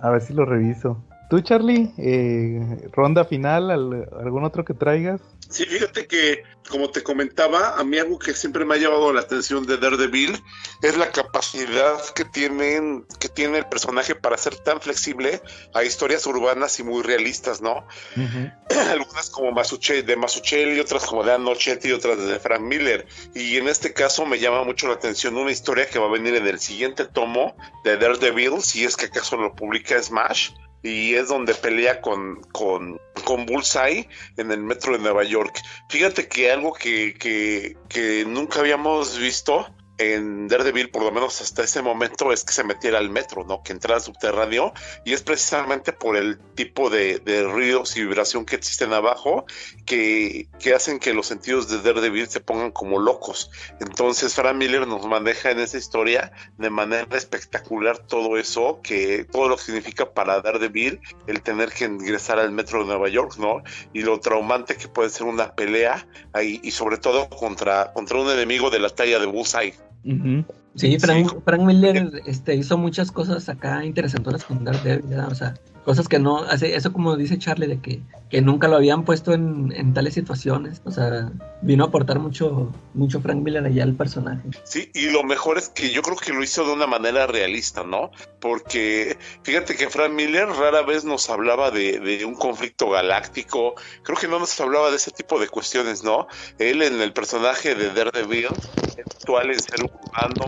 A 0.00 0.10
ver 0.10 0.22
si 0.22 0.32
lo 0.32 0.44
reviso. 0.44 0.98
¿Tú, 1.28 1.40
Charlie? 1.40 1.92
Eh, 1.98 2.88
¿Ronda 2.92 3.24
final? 3.24 4.08
¿Algún 4.18 4.44
otro 4.44 4.64
que 4.64 4.72
traigas? 4.72 5.20
Sí, 5.50 5.66
fíjate 5.66 6.06
que, 6.06 6.42
como 6.70 6.90
te 6.90 7.02
comentaba, 7.02 7.78
a 7.78 7.84
mí 7.84 7.98
algo 7.98 8.18
que 8.18 8.32
siempre 8.32 8.64
me 8.64 8.74
ha 8.74 8.78
llamado 8.78 9.12
la 9.12 9.20
atención 9.20 9.66
de 9.66 9.76
Daredevil 9.76 10.42
es 10.82 10.96
la 10.96 11.10
capacidad 11.10 11.98
que, 12.14 12.24
tienen, 12.24 13.04
que 13.20 13.28
tiene 13.28 13.58
el 13.58 13.66
personaje 13.66 14.14
para 14.14 14.38
ser 14.38 14.56
tan 14.56 14.80
flexible 14.80 15.42
a 15.74 15.84
historias 15.84 16.26
urbanas 16.26 16.78
y 16.80 16.82
muy 16.82 17.02
realistas, 17.02 17.60
¿no? 17.60 17.86
Uh 18.16 18.20
-huh. 18.20 18.52
Algunas 18.90 19.28
como 19.30 19.52
Masuchelli, 19.52 20.02
de 20.02 20.16
Masuchelli, 20.16 20.80
otras 20.80 21.04
como 21.04 21.24
de 21.24 21.32
Anochetti 21.32 21.88
y 21.88 21.92
otras 21.92 22.18
de 22.18 22.38
Frank 22.38 22.60
Miller. 22.60 23.06
Y 23.34 23.56
en 23.56 23.68
este 23.68 23.92
caso 23.92 24.24
me 24.24 24.38
llama 24.38 24.64
mucho 24.64 24.86
la 24.88 24.94
atención 24.94 25.36
una 25.36 25.50
historia 25.50 25.88
que 25.88 25.98
va 25.98 26.06
a 26.06 26.10
venir 26.10 26.34
en 26.36 26.46
el 26.46 26.58
siguiente 26.58 27.04
tomo 27.04 27.54
de 27.84 27.96
Daredevil, 27.96 28.62
si 28.62 28.84
es 28.84 28.96
que 28.96 29.06
acaso 29.06 29.36
lo 29.36 29.54
publica 29.54 30.02
Smash 30.02 30.50
y 30.82 31.14
es 31.14 31.28
donde 31.28 31.54
pelea 31.54 32.00
con, 32.00 32.42
con, 32.52 33.00
con 33.24 33.46
Bullseye 33.46 34.08
en 34.36 34.50
el 34.52 34.62
metro 34.62 34.92
de 34.92 34.98
Nueva 34.98 35.24
York. 35.24 35.60
Fíjate 35.88 36.28
que 36.28 36.50
algo 36.52 36.72
que, 36.72 37.14
que, 37.14 37.76
que 37.88 38.24
nunca 38.26 38.60
habíamos 38.60 39.18
visto 39.18 39.66
en 39.98 40.48
Daredevil, 40.48 40.90
por 40.90 41.02
lo 41.02 41.10
menos 41.10 41.40
hasta 41.40 41.64
ese 41.64 41.82
momento, 41.82 42.32
es 42.32 42.44
que 42.44 42.52
se 42.52 42.64
metiera 42.64 42.98
al 42.98 43.10
metro, 43.10 43.44
¿no? 43.44 43.62
Que 43.62 43.72
entrara 43.72 44.00
subterráneo 44.00 44.72
y 45.04 45.12
es 45.12 45.22
precisamente 45.22 45.92
por 45.92 46.16
el 46.16 46.38
tipo 46.54 46.88
de, 46.88 47.18
de 47.18 47.42
ruidos 47.42 47.96
y 47.96 48.02
vibración 48.02 48.44
que 48.44 48.56
existen 48.56 48.92
abajo 48.92 49.44
que, 49.84 50.48
que, 50.60 50.74
hacen 50.74 50.98
que 50.98 51.12
los 51.12 51.26
sentidos 51.26 51.68
de 51.68 51.82
Daredevil 51.82 52.28
se 52.28 52.40
pongan 52.40 52.70
como 52.70 53.00
locos. 53.00 53.50
Entonces, 53.80 54.34
Frank 54.34 54.56
Miller 54.56 54.86
nos 54.86 55.06
maneja 55.06 55.50
en 55.50 55.58
esa 55.58 55.78
historia 55.78 56.32
de 56.58 56.70
manera 56.70 57.16
espectacular 57.16 57.98
todo 57.98 58.36
eso, 58.38 58.80
que 58.82 59.24
todo 59.24 59.48
lo 59.48 59.56
que 59.56 59.64
significa 59.64 60.12
para 60.12 60.40
Daredevil 60.40 61.00
el 61.26 61.42
tener 61.42 61.72
que 61.72 61.84
ingresar 61.84 62.38
al 62.38 62.52
metro 62.52 62.80
de 62.80 62.86
Nueva 62.86 63.08
York, 63.08 63.36
¿no? 63.38 63.62
Y 63.92 64.02
lo 64.02 64.20
traumante 64.20 64.76
que 64.76 64.88
puede 64.88 65.10
ser 65.10 65.26
una 65.26 65.54
pelea 65.54 66.06
ahí, 66.32 66.60
y 66.62 66.70
sobre 66.70 66.98
todo 66.98 67.28
contra, 67.28 67.92
contra 67.92 68.18
un 68.18 68.30
enemigo 68.30 68.70
de 68.70 68.78
la 68.78 68.90
talla 68.90 69.18
de 69.18 69.26
Bullseye. 69.26 69.87
Mm-hmm. 70.06 70.40
Sí, 70.78 70.96
Frank, 71.00 71.60
Miller 71.60 72.22
este, 72.24 72.54
hizo 72.54 72.78
muchas 72.78 73.10
cosas 73.10 73.48
acá 73.48 73.84
interesantes 73.84 74.44
con 74.44 74.64
Daredevil, 74.64 75.18
o 75.20 75.34
sea, 75.34 75.54
cosas 75.84 76.06
que 76.06 76.20
no, 76.20 76.44
hace 76.44 76.76
eso 76.76 76.92
como 76.92 77.16
dice 77.16 77.36
Charlie, 77.36 77.66
de 77.66 77.80
que, 77.80 78.00
que 78.30 78.42
nunca 78.42 78.68
lo 78.68 78.76
habían 78.76 79.04
puesto 79.04 79.32
en, 79.32 79.72
en, 79.74 79.92
tales 79.92 80.14
situaciones, 80.14 80.82
o 80.84 80.92
sea, 80.92 81.32
vino 81.62 81.82
a 81.82 81.88
aportar 81.88 82.20
mucho, 82.20 82.72
mucho 82.94 83.20
Frank 83.20 83.38
Miller 83.38 83.64
allá 83.64 83.82
al 83.82 83.94
personaje. 83.94 84.42
Sí, 84.62 84.88
y 84.94 85.10
lo 85.10 85.24
mejor 85.24 85.58
es 85.58 85.68
que 85.68 85.90
yo 85.90 86.02
creo 86.02 86.16
que 86.16 86.32
lo 86.32 86.44
hizo 86.44 86.64
de 86.64 86.74
una 86.74 86.86
manera 86.86 87.26
realista, 87.26 87.82
¿no? 87.82 88.12
Porque 88.38 89.16
fíjate 89.42 89.74
que 89.74 89.88
Frank 89.88 90.12
Miller 90.12 90.46
rara 90.46 90.82
vez 90.82 91.04
nos 91.04 91.28
hablaba 91.28 91.72
de, 91.72 91.98
de 91.98 92.24
un 92.24 92.34
conflicto 92.34 92.90
galáctico, 92.90 93.74
creo 94.02 94.16
que 94.16 94.28
no 94.28 94.38
nos 94.38 94.60
hablaba 94.60 94.90
de 94.90 94.96
ese 94.96 95.10
tipo 95.10 95.40
de 95.40 95.48
cuestiones, 95.48 96.04
¿no? 96.04 96.28
Él 96.58 96.82
en 96.82 97.00
el 97.00 97.12
personaje 97.12 97.74
de 97.74 97.90
Daredevil, 97.92 98.48
actual 98.98 99.50
en 99.50 99.58
ser 99.58 99.80
humano, 99.82 100.46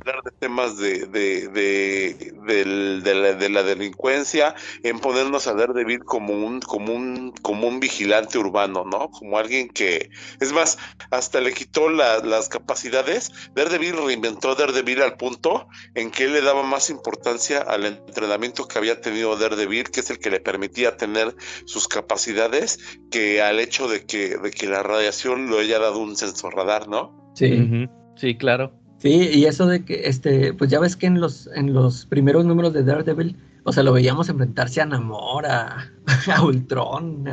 hablar 0.00 0.22
de 0.22 0.30
temas 0.32 0.76
de, 0.78 1.06
de, 1.06 1.48
de, 1.48 3.02
de, 3.02 3.14
la, 3.14 3.32
de 3.34 3.48
la 3.48 3.62
delincuencia, 3.62 4.54
en 4.82 4.98
ponernos 5.00 5.46
a 5.46 5.54
Daredevil 5.54 6.00
como 6.00 6.34
un, 6.34 6.60
como 6.60 6.94
un, 6.94 7.32
como 7.42 7.68
un 7.68 7.80
vigilante 7.80 8.38
urbano, 8.38 8.84
¿no? 8.84 9.10
Como 9.10 9.38
alguien 9.38 9.68
que, 9.68 10.10
es 10.40 10.52
más, 10.52 10.78
hasta 11.10 11.40
le 11.40 11.52
quitó 11.52 11.88
la, 11.88 12.18
las 12.18 12.48
capacidades. 12.48 13.32
Daredevil 13.54 13.96
reinventó 13.96 14.54
Daredevil 14.54 15.02
al 15.02 15.16
punto 15.16 15.68
en 15.94 16.10
que 16.10 16.24
él 16.24 16.32
le 16.32 16.42
daba 16.42 16.62
más 16.62 16.90
importancia 16.90 17.60
al 17.60 17.86
entrenamiento 17.86 18.68
que 18.68 18.78
había 18.78 19.00
tenido 19.00 19.36
Daredevil, 19.36 19.90
que 19.90 20.00
es 20.00 20.10
el 20.10 20.18
que 20.18 20.30
le 20.30 20.40
permitía 20.40 20.96
tener 20.96 21.34
sus 21.64 21.88
capacidades, 21.88 22.78
que 23.10 23.42
al 23.42 23.60
hecho 23.60 23.88
de 23.88 24.04
que, 24.04 24.36
de 24.36 24.50
que 24.50 24.66
la 24.66 24.82
radiación 24.82 25.48
lo 25.48 25.58
haya 25.58 25.78
dado 25.78 25.98
un 25.98 26.16
sensor 26.16 26.54
radar, 26.54 26.88
¿no? 26.88 27.32
Sí. 27.34 27.86
Sí, 28.16 28.36
claro. 28.36 28.72
Sí, 28.98 29.30
y 29.32 29.44
eso 29.44 29.66
de 29.66 29.84
que, 29.84 30.08
este, 30.08 30.52
pues 30.54 30.70
ya 30.70 30.80
ves 30.80 30.96
que 30.96 31.06
en 31.06 31.20
los, 31.20 31.48
en 31.54 31.72
los 31.72 32.06
primeros 32.06 32.44
números 32.44 32.72
de 32.72 32.82
Daredevil, 32.82 33.36
o 33.62 33.72
sea, 33.72 33.82
lo 33.82 33.92
veíamos 33.92 34.28
enfrentarse 34.28 34.80
a 34.80 34.86
Namor, 34.86 35.46
a, 35.46 35.90
a 36.34 36.44
Ultron, 36.44 37.24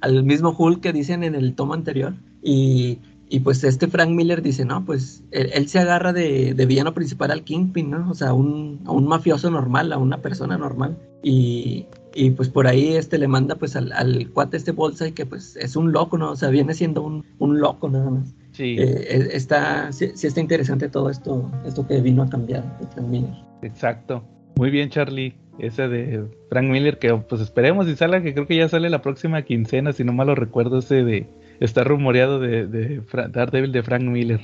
al 0.00 0.24
mismo 0.24 0.54
Hulk 0.56 0.80
que 0.80 0.92
dicen 0.92 1.22
en 1.24 1.34
el 1.34 1.54
tomo 1.54 1.74
anterior. 1.74 2.14
Y, 2.42 2.98
y 3.28 3.40
pues 3.40 3.62
este 3.64 3.86
Frank 3.86 4.10
Miller 4.10 4.40
dice, 4.40 4.64
no, 4.64 4.84
pues 4.84 5.22
él, 5.30 5.68
se 5.68 5.78
agarra 5.78 6.12
de, 6.12 6.54
de, 6.54 6.66
villano 6.66 6.94
principal 6.94 7.30
al 7.30 7.44
Kingpin, 7.44 7.90
¿no? 7.90 8.10
O 8.10 8.14
sea, 8.14 8.32
un, 8.32 8.80
a 8.86 8.92
un 8.92 9.06
mafioso 9.06 9.50
normal, 9.50 9.92
a 9.92 9.98
una 9.98 10.22
persona 10.22 10.56
normal. 10.56 10.98
Y, 11.22 11.86
y 12.14 12.30
pues 12.30 12.48
por 12.48 12.66
ahí 12.66 12.94
este 12.94 13.18
le 13.18 13.28
manda 13.28 13.56
pues 13.56 13.76
al, 13.76 13.92
al 13.92 14.30
cuate 14.30 14.56
este 14.56 14.72
bolsa 14.72 15.06
y 15.06 15.12
que 15.12 15.26
pues 15.26 15.56
es 15.56 15.76
un 15.76 15.92
loco, 15.92 16.18
¿no? 16.18 16.30
O 16.32 16.36
sea, 16.36 16.48
viene 16.48 16.74
siendo 16.74 17.02
un, 17.02 17.24
un 17.38 17.60
loco 17.60 17.88
nada 17.88 18.10
más. 18.10 18.34
Sí. 18.52 18.76
Eh, 18.78 19.28
está, 19.32 19.92
sí, 19.92 20.10
sí, 20.14 20.26
está 20.26 20.40
interesante 20.40 20.88
todo 20.88 21.10
esto, 21.10 21.50
esto 21.64 21.86
que 21.86 22.00
vino 22.00 22.22
a 22.22 22.28
cambiar 22.28 22.78
de 22.78 22.86
Frank 22.88 23.06
Miller. 23.06 23.34
Exacto. 23.62 24.24
Muy 24.56 24.70
bien, 24.70 24.90
Charlie. 24.90 25.36
Ese 25.58 25.88
de 25.88 26.24
Frank 26.48 26.68
Miller, 26.68 26.98
que 26.98 27.14
pues 27.14 27.42
esperemos 27.42 27.86
y 27.86 27.94
salga, 27.94 28.22
que 28.22 28.32
creo 28.32 28.46
que 28.46 28.56
ya 28.56 28.68
sale 28.68 28.88
la 28.88 29.02
próxima 29.02 29.42
quincena, 29.42 29.92
si 29.92 30.04
no 30.04 30.12
mal 30.12 30.28
lo 30.28 30.34
recuerdo, 30.34 30.78
ese 30.78 31.04
de 31.04 31.26
está 31.60 31.84
rumoreado 31.84 32.40
de, 32.40 32.66
de 32.66 33.02
Daredevil 33.30 33.70
de 33.70 33.82
Frank 33.82 34.02
Miller. 34.02 34.40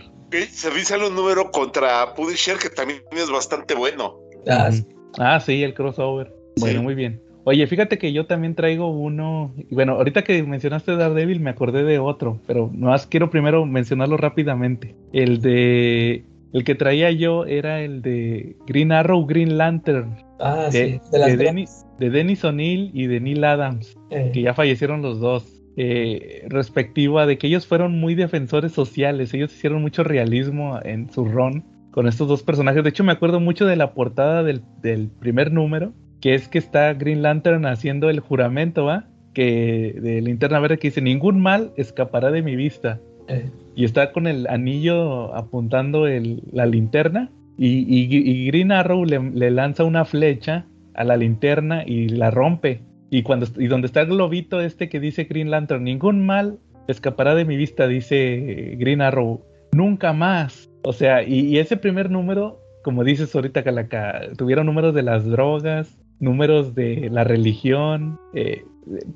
Se 0.51 0.85
sale 0.85 1.09
un 1.09 1.15
número 1.15 1.51
contra 1.51 2.15
Punisher 2.15 2.59
que 2.59 2.69
también 2.69 3.01
es 3.13 3.31
bastante 3.31 3.75
bueno. 3.75 4.19
Ah, 4.47 4.71
sí, 4.71 4.87
ah, 5.19 5.41
sí 5.41 5.63
el 5.63 5.73
crossover. 5.73 6.33
Bueno, 6.59 6.81
sí. 6.81 6.85
muy 6.85 6.95
bien. 6.95 7.23
Oye, 7.49 7.65
fíjate 7.69 7.97
que 7.97 8.13
yo 8.13 8.27
también 8.27 8.57
traigo 8.57 8.89
uno. 8.89 9.55
Bueno, 9.71 9.93
ahorita 9.93 10.25
que 10.25 10.43
mencionaste 10.43 10.97
Daredevil 10.97 11.39
me 11.39 11.51
acordé 11.51 11.85
de 11.85 12.01
otro, 12.01 12.41
pero 12.45 12.69
más 12.75 13.07
quiero 13.07 13.31
primero 13.31 13.65
mencionarlo 13.65 14.17
rápidamente. 14.17 14.97
El 15.13 15.41
de. 15.41 16.25
El 16.53 16.65
que 16.65 16.75
traía 16.75 17.13
yo 17.13 17.45
era 17.45 17.83
el 17.83 18.03
de 18.03 18.57
Green 18.67 18.91
Arrow, 18.91 19.25
Green 19.27 19.59
Lantern. 19.59 20.17
Ah, 20.41 20.71
de, 20.73 20.99
sí. 21.01 21.01
De, 21.13 21.19
de, 21.25 21.37
Dennis, 21.37 21.87
de 22.01 22.11
Dennis 22.11 22.45
O'Neill 22.45 22.91
y 22.93 23.07
de 23.07 23.21
Neil 23.21 23.45
Adams, 23.45 23.97
eh. 24.11 24.33
que 24.35 24.43
ya 24.43 24.53
fallecieron 24.53 25.01
los 25.03 25.21
dos. 25.21 25.53
Eh, 25.77 26.47
respectivo 26.49 27.21
a 27.21 27.27
de 27.27 27.39
que 27.39 27.47
ellos 27.47 27.67
fueron 27.67 28.01
muy 28.01 28.17
defensores 28.17 28.73
sociales, 28.73 29.33
ellos 29.35 29.55
hicieron 29.55 29.83
mucho 29.83 30.03
realismo 30.03 30.81
en 30.83 31.13
su 31.13 31.27
ron 31.27 31.63
con 31.93 32.09
estos 32.09 32.27
dos 32.27 32.43
personajes. 32.43 32.83
De 32.83 32.91
hecho, 32.91 33.05
me 33.05 33.13
acuerdo 33.13 33.39
mucho 33.39 33.67
de 33.67 33.77
la 33.77 33.95
portada 33.95 34.43
del, 34.43 34.63
del 34.83 35.09
primer 35.09 35.53
número, 35.53 35.93
que 36.21 36.35
es 36.35 36.49
que 36.49 36.59
está 36.59 36.95
Green 36.95 37.23
Lantern 37.23 37.67
haciendo 37.67 38.11
el 38.11 38.21
juramento, 38.21 38.85
¿va? 38.85 39.07
Que 39.35 39.95
de 40.01 40.21
Linterna 40.23 40.61
Verde 40.61 40.79
que 40.79 40.89
dice, 40.89 41.03
ningún 41.03 41.41
mal 41.41 41.73
escapará 41.77 42.31
de 42.31 42.43
mi 42.43 42.57
vista. 42.57 43.01
Eh. 43.29 43.51
Y 43.75 43.85
está 43.85 44.13
con 44.13 44.27
el 44.27 44.47
anillo 44.47 45.35
apuntando 45.35 46.07
el, 46.07 46.43
la 46.53 46.67
linterna. 46.67 47.31
Y, 47.59 47.79
y, 47.89 48.09
y 48.11 48.47
Green 48.47 48.73
Arrow 48.73 49.05
le, 49.05 49.19
le, 49.19 49.51
lanza 49.51 49.85
una 49.85 50.05
flecha 50.05 50.67
a 50.95 51.05
la 51.05 51.17
linterna 51.17 51.85
y 51.87 52.09
la 52.09 52.31
rompe. 52.31 52.83
Y, 53.11 53.23
cuando, 53.23 53.47
y 53.59 53.67
donde 53.67 53.87
está 53.87 54.03
el 54.03 54.09
globito 54.09 54.61
este 54.61 54.89
que 54.89 55.01
dice 55.01 55.25
Green 55.25 55.51
Lantern, 55.51 55.85
ningún 55.85 56.25
mal 56.25 56.59
escapará 56.89 57.35
de 57.35 57.45
mi 57.45 57.57
vista, 57.57 57.87
dice 57.87 58.77
Green 58.79 59.01
Arrow, 59.01 59.43
nunca 59.73 60.13
más. 60.13 60.71
O 60.83 60.93
sea, 60.93 61.23
y, 61.23 61.41
y 61.41 61.59
ese 61.59 61.77
primer 61.77 62.11
número, 62.11 62.61
como 62.83 63.05
dices 63.05 63.35
ahorita, 63.35 63.63
Calaca, 63.63 64.21
tuvieron 64.37 64.67
números 64.67 64.95
de 64.95 65.03
las 65.03 65.25
drogas, 65.25 65.99
números 66.21 66.75
de 66.75 67.09
la 67.11 67.25
religión. 67.25 68.19
Eh, 68.35 68.65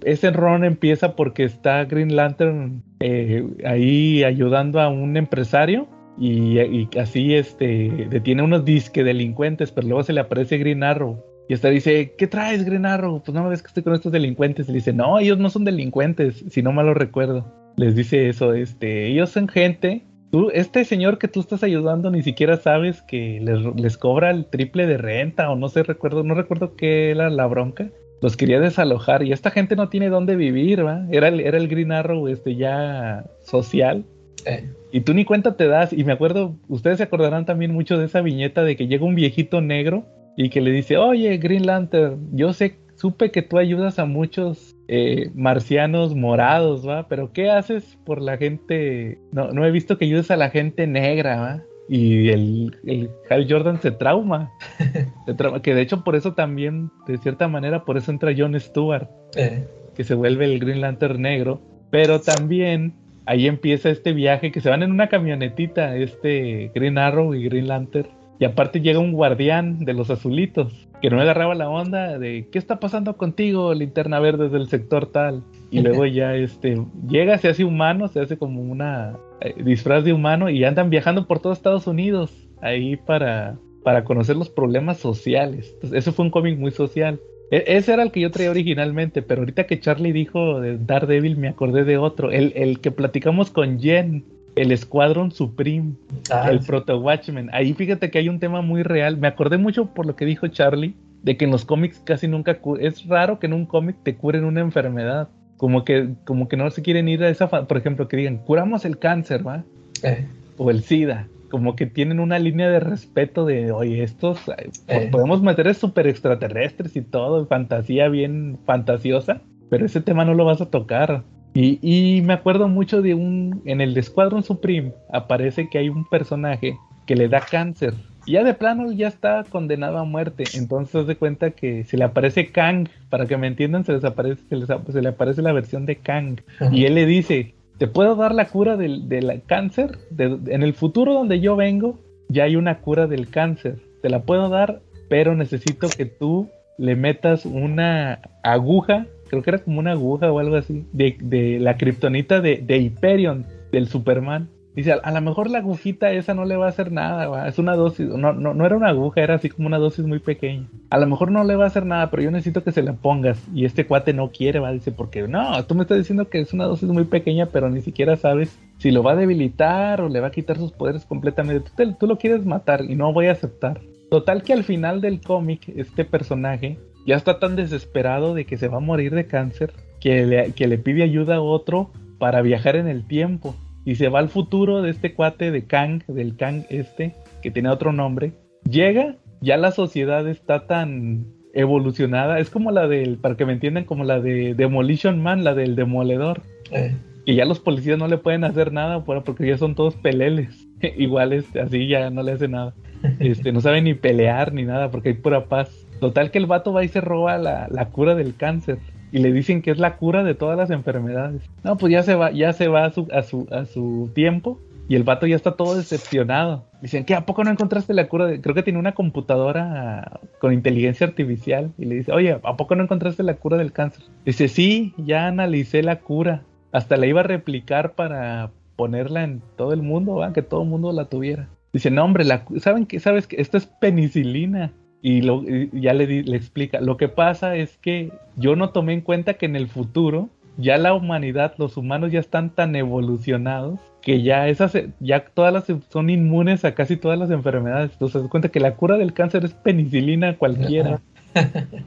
ese 0.05 0.31
ron 0.31 0.64
empieza 0.64 1.14
porque 1.14 1.44
está 1.44 1.85
Green 1.85 2.16
Lantern 2.16 2.82
eh, 3.01 3.47
ahí 3.64 4.24
ayudando 4.24 4.81
a 4.81 4.89
un 4.89 5.16
empresario 5.16 5.89
y, 6.18 6.89
así 6.98 7.35
este 7.35 8.09
detiene 8.10 8.43
unos 8.43 8.64
disque 8.64 9.05
delincuentes, 9.05 9.70
pero 9.70 9.86
luego 9.86 10.02
se 10.02 10.12
le 10.12 10.20
aparece 10.20 10.59
Green 10.59 10.82
Arrow. 10.82 11.24
Y 11.48 11.55
hasta 11.55 11.68
dice, 11.68 12.14
¿qué 12.16 12.27
traes, 12.28 12.64
Green 12.64 12.86
Arrow? 12.86 13.22
Pues 13.24 13.35
no 13.35 13.43
me 13.43 13.51
ves 13.51 13.62
que 13.62 13.68
estoy 13.68 13.82
con 13.82 13.94
estos 13.94 14.12
delincuentes. 14.12 14.68
Le 14.68 14.74
dice, 14.74 14.93
no, 14.93 15.18
ellos 15.18 15.39
no 15.39 15.51
son 15.51 15.64
delincuentes, 15.64 16.44
si 16.48 16.62
no 16.62 16.70
mal 16.70 16.86
lo 16.86 16.94
recuerdo. 16.94 17.44
Les 17.77 17.97
dice 17.97 18.28
eso, 18.28 18.52
este, 18.52 19.09
ellos 19.09 19.31
son 19.31 19.48
gente 19.48 20.05
Tú, 20.31 20.51
este 20.52 20.85
señor 20.85 21.19
que 21.19 21.28
tú 21.28 21.40
estás 21.40 21.62
ayudando 21.65 22.11
ni 22.11 22.23
siquiera 22.23 22.57
sabes 22.57 23.02
que 23.02 23.40
les, 23.43 23.59
les, 23.74 23.98
cobra 23.98 24.31
el 24.31 24.47
triple 24.47 24.86
de 24.86 24.97
renta 24.97 25.51
o 25.51 25.57
no 25.57 25.69
sé, 25.69 25.82
recuerdo, 25.82 26.23
no 26.23 26.35
recuerdo 26.35 26.77
qué 26.77 27.11
era 27.11 27.31
la 27.31 27.47
bronca. 27.47 27.90
Los 28.23 28.36
quería 28.36 28.61
desalojar 28.61 29.23
y 29.23 29.32
esta 29.32 29.51
gente 29.51 29.77
no 29.77 29.89
tiene 29.89 30.09
dónde 30.09 30.36
vivir, 30.36 30.86
¿va? 30.86 31.07
Era 31.11 31.28
el, 31.28 31.40
era 31.40 31.57
el 31.57 31.69
Green 31.69 31.90
Arrow 31.90 32.28
este 32.28 32.55
ya 32.55 33.24
social. 33.43 34.05
Eh. 34.47 34.69
Y 34.93 35.01
tú 35.01 35.15
ni 35.15 35.24
cuenta 35.24 35.57
te 35.57 35.66
das. 35.66 35.93
Y 35.93 36.05
me 36.05 36.12
acuerdo, 36.12 36.55
ustedes 36.69 36.98
se 36.98 37.05
acordarán 37.05 37.47
también 37.47 37.73
mucho 37.73 37.98
de 37.98 38.07
esa 38.07 38.20
viñeta 38.20 38.62
de 38.62 38.77
que 38.77 38.86
llega 38.86 39.05
un 39.05 39.15
viejito 39.15 39.61
negro 39.61 40.05
y 40.36 40.51
que 40.51 40.61
le 40.61 40.70
dice, 40.70 40.97
oye, 40.97 41.39
Green 41.39 41.66
Lantern, 41.66 42.28
yo 42.32 42.52
sé, 42.52 42.77
supe 42.94 43.31
que 43.31 43.43
tú 43.43 43.59
ayudas 43.59 43.98
a 43.98 44.05
muchos 44.05 44.77
eh, 44.93 45.31
marcianos 45.37 46.17
morados, 46.17 46.87
¿va? 46.87 47.07
Pero 47.07 47.33
¿qué 47.33 47.49
haces 47.49 47.97
por 48.05 48.21
la 48.21 48.37
gente? 48.39 49.21
No, 49.31 49.53
no 49.53 49.65
he 49.65 49.71
visto 49.71 49.97
que 49.97 50.07
ayudes 50.07 50.33
a 50.33 50.37
la 50.37 50.51
gente 50.51 50.89
negra, 50.89 51.41
¿va? 51.41 51.62
Y 51.89 52.31
el, 52.31 52.77
el 52.85 53.09
Hal 53.31 53.47
Jordan 53.49 53.81
se 53.81 53.93
trauma. 53.93 54.51
se 55.27 55.35
trauma. 55.35 55.62
Que 55.62 55.77
de 55.77 55.83
hecho 55.83 56.03
por 56.03 56.17
eso 56.17 56.35
también, 56.35 56.91
de 57.07 57.19
cierta 57.19 57.47
manera, 57.47 57.85
por 57.85 57.99
eso 57.99 58.11
entra 58.11 58.35
John 58.37 58.59
Stewart. 58.59 59.09
Eh. 59.37 59.65
Que 59.95 60.03
se 60.03 60.17
vuelve 60.17 60.47
el 60.47 60.59
Green 60.59 60.81
Lantern 60.81 61.23
negro. 61.23 61.61
Pero 61.91 62.21
también 62.21 62.95
ahí 63.27 63.47
empieza 63.47 63.91
este 63.91 64.12
viaje 64.12 64.51
que 64.51 64.61
se 64.61 64.71
van 64.71 64.83
en 64.83 64.91
una 64.91 65.09
camionetita, 65.09 65.95
este 65.95 66.73
Green 66.75 66.99
Arrow 66.99 67.33
y 67.33 67.45
Green 67.45 67.69
Lantern. 67.69 68.09
Y 68.41 68.45
aparte 68.45 68.81
llega 68.81 68.99
un 68.99 69.12
guardián 69.12 69.85
de 69.85 69.95
los 69.95 70.11
azulitos 70.11 70.89
que 71.01 71.10
no 71.10 71.16
me 71.16 71.22
agarraba 71.22 71.55
la 71.55 71.68
onda 71.68 72.18
de 72.18 72.48
qué 72.51 72.59
está 72.59 72.81
pasando 72.81 73.16
contigo, 73.16 73.74
linterna 73.74 74.20
verde 74.20 74.48
del 74.48 74.68
sector 74.68 75.06
tal. 75.06 75.43
Y 75.70 75.81
luego 75.81 76.05
ya 76.06 76.35
este 76.35 76.82
llega, 77.09 77.39
se 77.39 77.48
hace 77.48 77.64
humano, 77.64 78.09
se 78.09 78.20
hace 78.20 78.36
como 78.36 78.60
una 78.62 79.16
eh, 79.40 79.55
disfraz 79.62 80.05
de 80.05 80.12
humano 80.12 80.51
y 80.51 80.64
andan 80.64 80.90
viajando 80.90 81.27
por 81.27 81.40
todo 81.40 81.52
Estados 81.52 81.86
Unidos 81.86 82.48
ahí 82.60 82.97
para, 82.97 83.59
para 83.82 84.05
conocer 84.05 84.36
los 84.36 84.51
problemas 84.51 84.98
sociales. 84.98 85.70
Entonces, 85.74 85.98
eso 85.98 86.12
fue 86.12 86.24
un 86.24 86.31
cómic 86.31 86.59
muy 86.59 86.70
social. 86.70 87.20
E 87.51 87.64
ese 87.66 87.93
era 87.93 88.02
el 88.02 88.12
que 88.12 88.20
yo 88.20 88.31
traía 88.31 88.51
originalmente, 88.51 89.22
pero 89.22 89.43
ahorita 89.43 89.66
que 89.66 89.81
Charlie 89.81 90.12
dijo 90.12 90.60
de 90.60 90.78
Daredevil 90.78 91.36
me 91.36 91.48
acordé 91.48 91.85
de 91.85 91.98
otro, 91.98 92.31
el, 92.31 92.52
el 92.55 92.81
que 92.81 92.93
platicamos 92.93 93.51
con 93.51 93.81
Jen, 93.81 94.24
el 94.56 94.72
Escuadrón 94.72 95.31
Supreme. 95.32 95.93
Ah, 96.31 96.51
el 96.51 96.60
sí. 96.60 96.66
Proto 96.66 96.98
Watchmen. 97.01 97.51
Ahí 97.52 97.72
fíjate 97.74 98.10
que 98.10 98.18
hay 98.18 98.28
un 98.28 98.40
tema 98.40 98.62
muy 98.62 98.82
real. 98.82 99.16
Me 99.16 99.28
acordé 99.28 99.59
mucho 99.59 99.86
por 99.94 100.06
lo 100.06 100.16
que 100.16 100.24
dijo 100.24 100.48
Charlie, 100.48 100.94
de 101.22 101.36
que 101.36 101.44
en 101.44 101.51
los 101.51 101.64
cómics 101.64 102.01
casi 102.05 102.28
nunca 102.28 102.59
es 102.81 103.06
raro 103.06 103.39
que 103.39 103.47
en 103.47 103.52
un 103.52 103.66
cómic 103.66 103.97
te 104.02 104.16
curen 104.16 104.44
una 104.44 104.60
enfermedad. 104.60 105.28
Como 105.56 105.85
que, 105.85 106.10
como 106.24 106.48
que 106.48 106.56
no 106.56 106.70
se 106.70 106.81
quieren 106.82 107.09
ir 107.09 107.22
a 107.22 107.28
esa, 107.28 107.48
por 107.48 107.77
ejemplo, 107.77 108.09
que 108.09 108.16
digan, 108.16 108.39
curamos 108.39 108.85
el 108.86 108.98
cáncer, 108.98 109.47
¿va? 109.47 109.62
Eh, 110.02 110.27
O 110.56 110.70
el 110.70 110.82
SIDA. 110.82 111.28
Como 111.51 111.74
que 111.77 111.85
tienen 111.86 112.20
una 112.20 112.39
línea 112.39 112.70
de 112.70 112.81
respeto 112.81 113.44
de, 113.44 113.70
oye, 113.72 114.02
estos, 114.02 114.39
po- 114.40 114.55
Eh. 114.89 115.09
podemos 115.12 115.43
meter 115.43 115.74
super 115.74 116.06
extraterrestres 116.06 116.97
y 116.97 117.02
todo, 117.02 117.44
fantasía 117.47 118.09
bien 118.09 118.56
fantasiosa, 118.64 119.43
pero 119.68 119.85
ese 119.85 120.01
tema 120.01 120.24
no 120.24 120.32
lo 120.35 120.44
vas 120.44 120.60
a 120.60 120.70
tocar. 120.70 121.24
Y, 121.55 121.78
y 121.82 122.22
me 122.22 122.32
acuerdo 122.35 122.68
mucho 122.68 123.02
de 123.02 123.14
un, 123.14 123.62
en 123.64 123.81
el 123.81 123.94
de 123.94 124.02
Squadron 124.02 124.43
Supreme 124.43 124.93
aparece 125.12 125.68
que 125.68 125.78
hay 125.78 125.89
un 125.89 126.05
personaje 126.09 126.77
que 127.06 127.16
le 127.16 127.28
da 127.28 127.40
cáncer. 127.40 127.94
Y 128.27 128.32
ya 128.32 128.44
de 128.44 128.55
plano 128.55 128.93
ya 128.93 129.09
está 129.09 129.44
condenado 129.48 129.98
a 129.98 130.05
muerte. 130.05 130.44
Entonces 130.55 131.06
de 131.06 131.16
cuenta 131.16 131.51
que 131.52 131.85
se 131.85 131.97
le 131.97 132.05
aparece 132.05 132.52
Kang, 132.52 132.89
para 133.09 133.27
que 133.27 133.36
me 133.36 133.47
entiendan, 133.48 133.85
se 133.85 133.93
les 133.94 134.05
aparece, 134.05 134.43
se, 134.48 134.56
les, 134.56 134.68
se 134.68 135.02
le 135.02 135.09
aparece 135.09 135.43
la 135.43 135.52
versión 135.52 135.86
de 135.86 135.97
Kang. 135.97 136.40
Y 136.70 136.85
él 136.85 136.94
le 136.94 137.06
dice, 137.06 137.55
te 137.78 137.89
puedo 137.89 138.14
dar 138.14 138.35
la 138.35 138.47
cura 138.47 138.77
del, 138.77 139.09
del 139.09 139.43
cáncer. 139.47 139.98
De- 140.10 140.39
en 140.55 140.62
el 140.62 140.74
futuro 140.74 141.14
donde 141.14 141.40
yo 141.40 141.56
vengo, 141.56 141.98
ya 142.28 142.44
hay 142.44 142.55
una 142.56 142.78
cura 142.78 143.06
del 143.09 143.28
cáncer. 143.28 143.78
Te 144.02 144.10
la 144.10 144.22
puedo 144.22 144.48
dar, 144.51 144.81
pero 145.09 145.35
necesito 145.35 145.89
que 145.89 146.05
tú 146.05 146.48
le 146.78 146.94
metas 146.94 147.44
una 147.47 148.20
aguja, 148.44 149.06
creo 149.31 149.43
que 149.43 149.51
era 149.51 149.59
como 149.61 149.78
una 149.78 149.93
aguja 149.93 150.31
o 150.31 150.40
algo 150.40 150.57
así, 150.57 150.85
de, 150.93 151.16
de 151.20 151.61
la 151.61 151.77
kriptonita 151.77 152.40
de, 152.40 152.57
de 152.57 152.78
Hyperion, 152.78 153.47
del 153.70 153.86
Superman. 153.86 154.48
Dice, 154.74 154.93
a, 154.93 155.11
lo 155.11 155.20
mejor 155.20 155.51
la 155.51 155.59
agujita 155.59 156.12
esa 156.12 156.32
no 156.32 156.44
le 156.44 156.57
va 156.57 156.66
a 156.66 156.69
hacer 156.69 156.93
nada, 156.93 157.27
va, 157.27 157.48
es 157.48 157.59
una 157.59 157.74
dosis, 157.74 158.07
no, 158.07 158.32
no, 158.32 158.55
no 158.55 158.66
era 158.66 158.77
una 158.77 158.89
aguja, 158.89 159.20
era 159.20 159.35
así 159.35 159.48
como 159.48 159.66
una 159.66 159.78
dosis 159.78 160.05
muy 160.05 160.20
pequeña. 160.20 160.69
A 160.90 160.98
lo 160.98 161.09
mejor 161.09 161.32
no 161.32 161.43
le 161.43 161.57
va 161.57 161.65
a 161.65 161.66
hacer 161.66 161.85
nada, 161.85 162.09
pero 162.11 162.23
yo 162.23 162.31
necesito 162.31 162.62
que 162.62 162.70
se 162.70 162.82
la 162.82 162.93
pongas. 162.93 163.43
Y 163.52 163.65
este 163.65 163.85
cuate 163.85 164.12
no 164.12 164.31
quiere, 164.31 164.61
va, 164.61 164.73
dice, 164.73 164.93
porque 164.93 165.27
no, 165.27 165.65
tú 165.65 165.74
me 165.74 165.82
estás 165.82 165.98
diciendo 165.98 166.28
que 166.28 166.40
es 166.40 166.52
una 166.52 166.66
dosis 166.66 166.89
muy 166.89 167.05
pequeña, 167.05 167.47
pero 167.47 167.69
ni 167.69 167.82
siquiera 167.82 168.16
sabes 168.16 168.59
si 168.78 168.93
lo 168.93 169.02
va 169.02 169.12
a 169.12 169.16
debilitar 169.16 170.01
o 170.01 170.09
le 170.09 170.20
va 170.20 170.28
a 170.28 170.32
quitar 170.32 170.57
sus 170.57 170.73
poderes 170.73 171.05
completamente. 171.05 171.70
Tú, 171.77 171.93
tú 171.98 172.07
lo 172.07 172.16
quieres 172.16 172.47
matar 172.47 172.85
y 172.85 172.94
no 172.94 173.12
voy 173.12 173.27
a 173.27 173.32
aceptar. 173.32 173.81
Total 174.09 174.43
que 174.43 174.52
al 174.52 174.65
final 174.65 175.01
del 175.01 175.20
cómic, 175.20 175.69
este 175.69 176.05
personaje 176.05 176.78
ya 177.06 177.16
está 177.16 177.39
tan 177.39 177.56
desesperado 177.56 178.35
de 178.35 178.44
que 178.44 178.56
se 178.56 178.68
va 178.68 178.78
a 178.78 178.81
morir 178.81 179.14
de 179.14 179.27
cáncer 179.27 179.72
que 180.01 180.24
le, 180.27 180.52
que 180.52 180.66
le 180.68 180.78
pide 180.78 181.02
ayuda 181.02 181.36
a 181.36 181.40
otro 181.40 181.90
para 182.18 182.43
viajar 182.43 182.77
en 182.77 182.89
el 182.89 183.06
tiempo. 183.06 183.55
Y 183.85 183.94
se 183.97 184.09
va 184.09 184.18
al 184.18 184.28
futuro 184.28 184.82
de 184.82 184.90
este 184.90 185.14
cuate 185.14 185.51
de 185.51 185.64
Kang, 185.66 186.02
del 186.06 186.36
Kang 186.36 186.64
este, 186.68 187.14
que 187.43 187.51
tiene 187.51 187.70
otro 187.70 187.93
nombre. 187.93 188.32
Llega, 188.70 189.16
ya 189.40 189.56
la 189.56 189.72
sociedad 189.72 190.28
está 190.28 190.66
tan 190.66 191.27
evolucionada. 191.55 192.39
Es 192.39 192.51
como 192.51 192.70
la 192.70 192.86
del, 192.89 193.16
para 193.16 193.36
que 193.36 193.47
me 193.47 193.55
entiendan, 193.55 193.85
como 193.85 194.05
la 194.05 194.20
de 194.20 194.55
Demolition 194.55 195.22
Man, 195.22 195.44
la 195.44 195.55
del 195.55 195.77
demoledor. 195.77 196.43
eh, 196.72 196.94
Y 197.24 197.35
ya 197.36 197.44
los 197.44 197.59
policías 197.60 197.98
no 197.98 198.06
le 198.09 198.18
pueden 198.18 198.44
hacer 198.44 198.72
nada 198.72 199.05
por- 199.05 199.24
porque 199.24 199.47
ya 199.47 199.56
son 199.59 199.74
todos 199.74 199.94
peleles. 199.97 200.66
Igual 200.98 201.32
este, 201.32 201.60
así 201.60 201.86
ya 201.89 202.10
no 202.10 202.22
le 202.22 202.32
hace 202.32 202.48
nada. 202.48 202.74
Este, 203.18 203.51
no 203.52 203.60
sabe 203.62 203.81
ni 203.81 203.94
pelear 203.94 204.52
ni 204.52 204.64
nada 204.64 204.90
porque 204.90 205.09
hay 205.10 205.14
pura 205.14 205.47
paz. 205.47 205.86
Total 206.01 206.31
que 206.31 206.39
el 206.39 206.47
vato 206.47 206.72
va 206.72 206.85
y 206.85 206.89
se 206.89 207.01
roba 207.01 207.39
la, 207.39 207.68
la 207.70 207.86
cura 207.90 208.14
del 208.14 208.35
cáncer. 208.35 208.78
Y 209.12 209.18
le 209.18 209.32
dicen 209.32 209.60
que 209.62 209.70
es 209.70 209.78
la 209.78 209.97
cura 209.97 210.22
de 210.22 210.35
todas 210.35 210.56
las 210.56 210.70
enfermedades. 210.70 211.43
No, 211.64 211.77
pues 211.77 211.93
ya 211.93 212.02
se 212.02 212.14
va, 212.14 212.31
ya 212.31 212.52
se 212.52 212.68
va 212.68 212.85
a 212.85 212.90
su, 212.90 213.09
a 213.12 213.22
su, 213.22 213.47
a 213.51 213.64
su 213.64 214.10
tiempo. 214.14 214.59
Y 214.89 214.97
el 214.97 215.05
vato 215.05 215.27
ya 215.27 215.36
está 215.36 215.52
todo 215.52 215.77
decepcionado. 215.77 216.64
Dicen, 216.82 217.05
¿qué? 217.05 217.14
¿A 217.14 217.24
poco 217.24 217.44
no 217.44 217.51
encontraste 217.51 217.94
la 217.94 218.09
cura? 218.09 218.27
de-?" 218.27 218.40
Creo 218.40 218.55
que 218.56 218.64
tiene 218.64 218.78
una 218.78 218.93
computadora 218.93 220.20
con 220.40 220.52
inteligencia 220.52 221.06
artificial. 221.06 221.72
Y 221.78 221.85
le 221.85 221.97
dice, 221.97 222.12
oye, 222.12 222.40
¿a 222.43 222.56
poco 222.56 222.74
no 222.74 222.82
encontraste 222.82 223.22
la 223.22 223.35
cura 223.35 223.56
del 223.56 223.72
cáncer? 223.72 224.05
Dice, 224.24 224.48
sí, 224.48 224.94
ya 224.97 225.27
analicé 225.27 225.82
la 225.82 226.01
cura. 226.01 226.43
Hasta 226.72 226.97
la 226.97 227.06
iba 227.06 227.20
a 227.20 227.24
replicar 227.24 227.93
para 227.93 228.51
ponerla 228.74 229.24
en 229.24 229.43
todo 229.56 229.72
el 229.72 229.82
mundo, 229.82 230.16
¿va? 230.16 230.32
que 230.32 230.43
todo 230.43 230.62
el 230.62 230.68
mundo 230.68 230.90
la 230.93 231.05
tuviera. 231.05 231.48
Dice, 231.72 231.90
no, 231.90 232.05
hombre, 232.05 232.24
la, 232.24 232.44
¿saben 232.59 232.86
qué? 232.86 232.98
¿Sabes 232.98 233.27
que 233.27 233.40
Esto 233.40 233.59
es 233.59 233.66
penicilina. 233.66 234.72
Y, 235.02 235.22
lo, 235.22 235.43
y 235.43 235.70
ya 235.72 235.94
le, 235.94 236.06
di- 236.06 236.22
le 236.22 236.36
explica, 236.36 236.81
lo 236.81 236.97
que 236.98 237.09
pasa 237.09 237.56
es 237.56 237.78
que 237.78 238.12
yo 238.36 238.55
no 238.55 238.68
tomé 238.70 238.93
en 238.93 239.01
cuenta 239.01 239.35
que 239.35 239.47
en 239.47 239.56
el 239.56 239.66
futuro 239.68 240.28
ya 240.59 240.77
la 240.77 240.93
humanidad, 240.93 241.55
los 241.56 241.78
humanos 241.78 242.12
ya 242.12 242.20
están 242.20 242.51
tan 242.51 242.77
evolucionados 242.77 243.81
que 244.02 244.22
ya 244.22 244.48
esas, 244.48 244.77
ya 244.98 245.24
todas 245.24 245.52
las 245.55 245.64
son 245.90 246.10
inmunes 246.10 246.64
a 246.66 246.74
casi 246.74 246.97
todas 246.97 247.18
las 247.18 247.31
enfermedades. 247.31 247.93
Entonces, 247.93 248.20
das 248.20 248.31
cuenta 248.31 248.51
que 248.51 248.60
la 248.60 248.74
cura 248.74 248.98
del 248.98 249.12
cáncer 249.14 249.44
es 249.44 249.52
penicilina 249.55 250.36
cualquiera. 250.36 251.01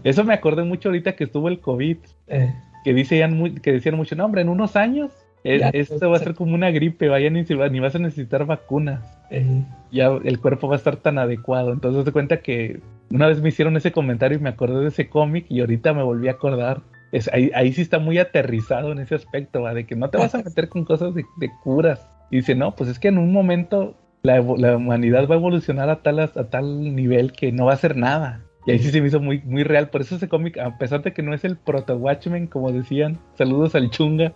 Eso 0.03 0.23
me 0.23 0.33
acordé 0.33 0.63
mucho 0.63 0.89
ahorita 0.89 1.15
que 1.15 1.25
estuvo 1.25 1.49
el 1.49 1.59
COVID, 1.59 1.97
eh, 2.27 2.53
que 2.83 2.93
decían, 2.93 3.37
muy- 3.37 3.55
que 3.55 3.71
decían 3.73 3.95
mucho, 3.95 4.15
no, 4.15 4.25
hombre, 4.25 4.41
en 4.41 4.49
unos 4.49 4.75
años 4.75 5.11
esto 5.43 6.09
va 6.09 6.17
a 6.17 6.19
ser 6.19 6.35
como 6.35 6.55
una 6.55 6.71
gripe, 6.71 7.09
vaya 7.09 7.29
ni, 7.29 7.43
vas 7.79 7.95
a 7.95 7.99
necesitar 7.99 8.45
vacunas 8.45 9.01
eh, 9.29 9.63
ya 9.91 10.07
el 10.23 10.39
cuerpo 10.39 10.67
va 10.67 10.75
a 10.75 10.77
estar 10.77 10.97
tan 10.97 11.17
adecuado. 11.17 11.73
Entonces 11.73 12.05
te 12.05 12.11
cuenta 12.11 12.41
que 12.41 12.81
una 13.11 13.27
vez 13.27 13.41
me 13.41 13.49
hicieron 13.49 13.75
ese 13.77 13.91
comentario 13.91 14.37
y 14.37 14.41
me 14.41 14.49
acordé 14.49 14.79
de 14.81 14.87
ese 14.87 15.09
cómic 15.09 15.45
y 15.49 15.59
ahorita 15.59 15.93
me 15.93 16.03
volví 16.03 16.27
a 16.27 16.33
acordar. 16.33 16.81
Es, 17.11 17.31
ahí, 17.33 17.51
ahí 17.53 17.73
sí 17.73 17.81
está 17.81 17.99
muy 17.99 18.17
aterrizado 18.19 18.91
en 18.91 18.99
ese 18.99 19.15
aspecto, 19.15 19.61
¿va? 19.61 19.73
de 19.73 19.85
que 19.85 19.95
no 19.95 20.09
te 20.09 20.17
vas 20.17 20.33
a 20.35 20.37
meter 20.43 20.69
con 20.69 20.85
cosas 20.85 21.13
de, 21.13 21.25
de 21.37 21.49
curas. 21.63 22.07
Y 22.31 22.37
dice, 22.37 22.55
no, 22.55 22.75
pues 22.75 22.89
es 22.89 22.99
que 22.99 23.09
en 23.09 23.17
un 23.17 23.31
momento 23.31 23.95
la, 24.23 24.41
la 24.57 24.77
humanidad 24.77 25.27
va 25.27 25.35
a 25.35 25.37
evolucionar 25.37 25.89
a 25.89 26.01
tal, 26.01 26.19
a 26.19 26.27
tal 26.27 26.95
nivel 26.95 27.33
que 27.33 27.51
no 27.51 27.65
va 27.65 27.71
a 27.71 27.75
hacer 27.75 27.97
nada. 27.97 28.41
Y 28.65 28.71
ahí 28.71 28.79
sí 28.79 28.91
se 28.91 29.01
me 29.01 29.07
hizo 29.07 29.19
muy, 29.19 29.41
muy 29.41 29.63
real. 29.63 29.89
Por 29.89 30.01
eso 30.01 30.15
ese 30.15 30.29
cómic, 30.29 30.57
a 30.57 30.77
pesar 30.77 31.01
de 31.01 31.13
que 31.13 31.21
no 31.21 31.33
es 31.33 31.43
el 31.43 31.57
Proto 31.57 31.97
Watchmen, 31.97 32.47
como 32.47 32.71
decían, 32.71 33.19
saludos 33.35 33.75
al 33.75 33.89
chunga, 33.89 34.33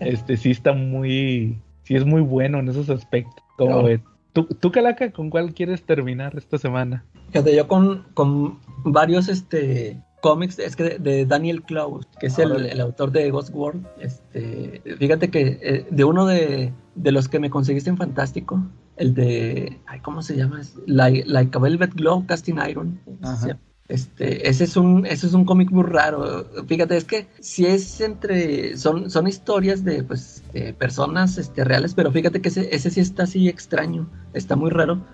este 0.00 0.36
sí 0.36 0.50
está 0.50 0.72
muy, 0.72 1.58
sí 1.84 1.94
es 1.94 2.04
muy 2.04 2.20
bueno 2.20 2.58
en 2.58 2.68
esos 2.68 2.90
aspectos. 2.90 3.42
Como 3.56 3.70
No. 3.70 3.82
ves. 3.84 4.00
¿Tú, 4.32 4.44
tú, 4.44 4.72
Calaca, 4.72 5.10
con 5.12 5.28
cuál 5.28 5.52
quieres 5.52 5.82
terminar 5.82 6.34
esta 6.36 6.56
semana? 6.56 7.04
Fíjate, 7.32 7.54
yo 7.54 7.68
con, 7.68 8.06
con 8.14 8.58
varios 8.82 9.28
este, 9.28 10.00
cómics, 10.22 10.58
es 10.58 10.74
que 10.74 10.84
de, 10.84 10.98
de 10.98 11.26
Daniel 11.26 11.62
Klaus, 11.62 12.06
que 12.18 12.28
es 12.28 12.38
el, 12.38 12.64
el 12.64 12.80
autor 12.80 13.12
de 13.12 13.30
Ghost 13.30 13.54
World, 13.54 13.86
este, 14.00 14.80
fíjate 14.98 15.28
que 15.30 15.58
eh, 15.62 15.86
de 15.90 16.04
uno 16.04 16.24
de, 16.24 16.72
de 16.94 17.12
los 17.12 17.28
que 17.28 17.40
me 17.40 17.50
conseguiste 17.50 17.90
en 17.90 17.98
Fantástico, 17.98 18.62
el 18.96 19.12
de, 19.14 19.80
ay, 19.86 20.00
¿cómo 20.00 20.22
se 20.22 20.36
llama? 20.36 20.62
Like, 20.86 21.24
like 21.26 21.56
a 21.56 21.60
Velvet 21.60 21.92
Glove 21.94 22.24
Casting 22.26 22.56
Iron. 22.68 23.00
Ajá. 23.22 23.58
Este, 23.92 24.48
ese 24.48 24.64
es 24.64 24.78
un, 24.78 25.04
ese 25.04 25.26
es 25.26 25.34
un 25.34 25.44
cómic 25.44 25.70
muy 25.70 25.84
raro. 25.84 26.46
Fíjate, 26.66 26.96
es 26.96 27.04
que 27.04 27.26
si 27.40 27.66
es 27.66 28.00
entre, 28.00 28.78
son, 28.78 29.10
son 29.10 29.28
historias 29.28 29.84
de, 29.84 30.02
pues, 30.02 30.42
personas, 30.78 31.36
este, 31.36 31.62
reales, 31.62 31.92
pero 31.92 32.10
fíjate 32.10 32.40
que 32.40 32.48
ese, 32.48 32.74
ese 32.74 32.90
sí 32.90 33.00
está 33.00 33.24
así 33.24 33.50
extraño, 33.50 34.08
está 34.32 34.56
muy 34.56 34.70
raro, 34.70 35.04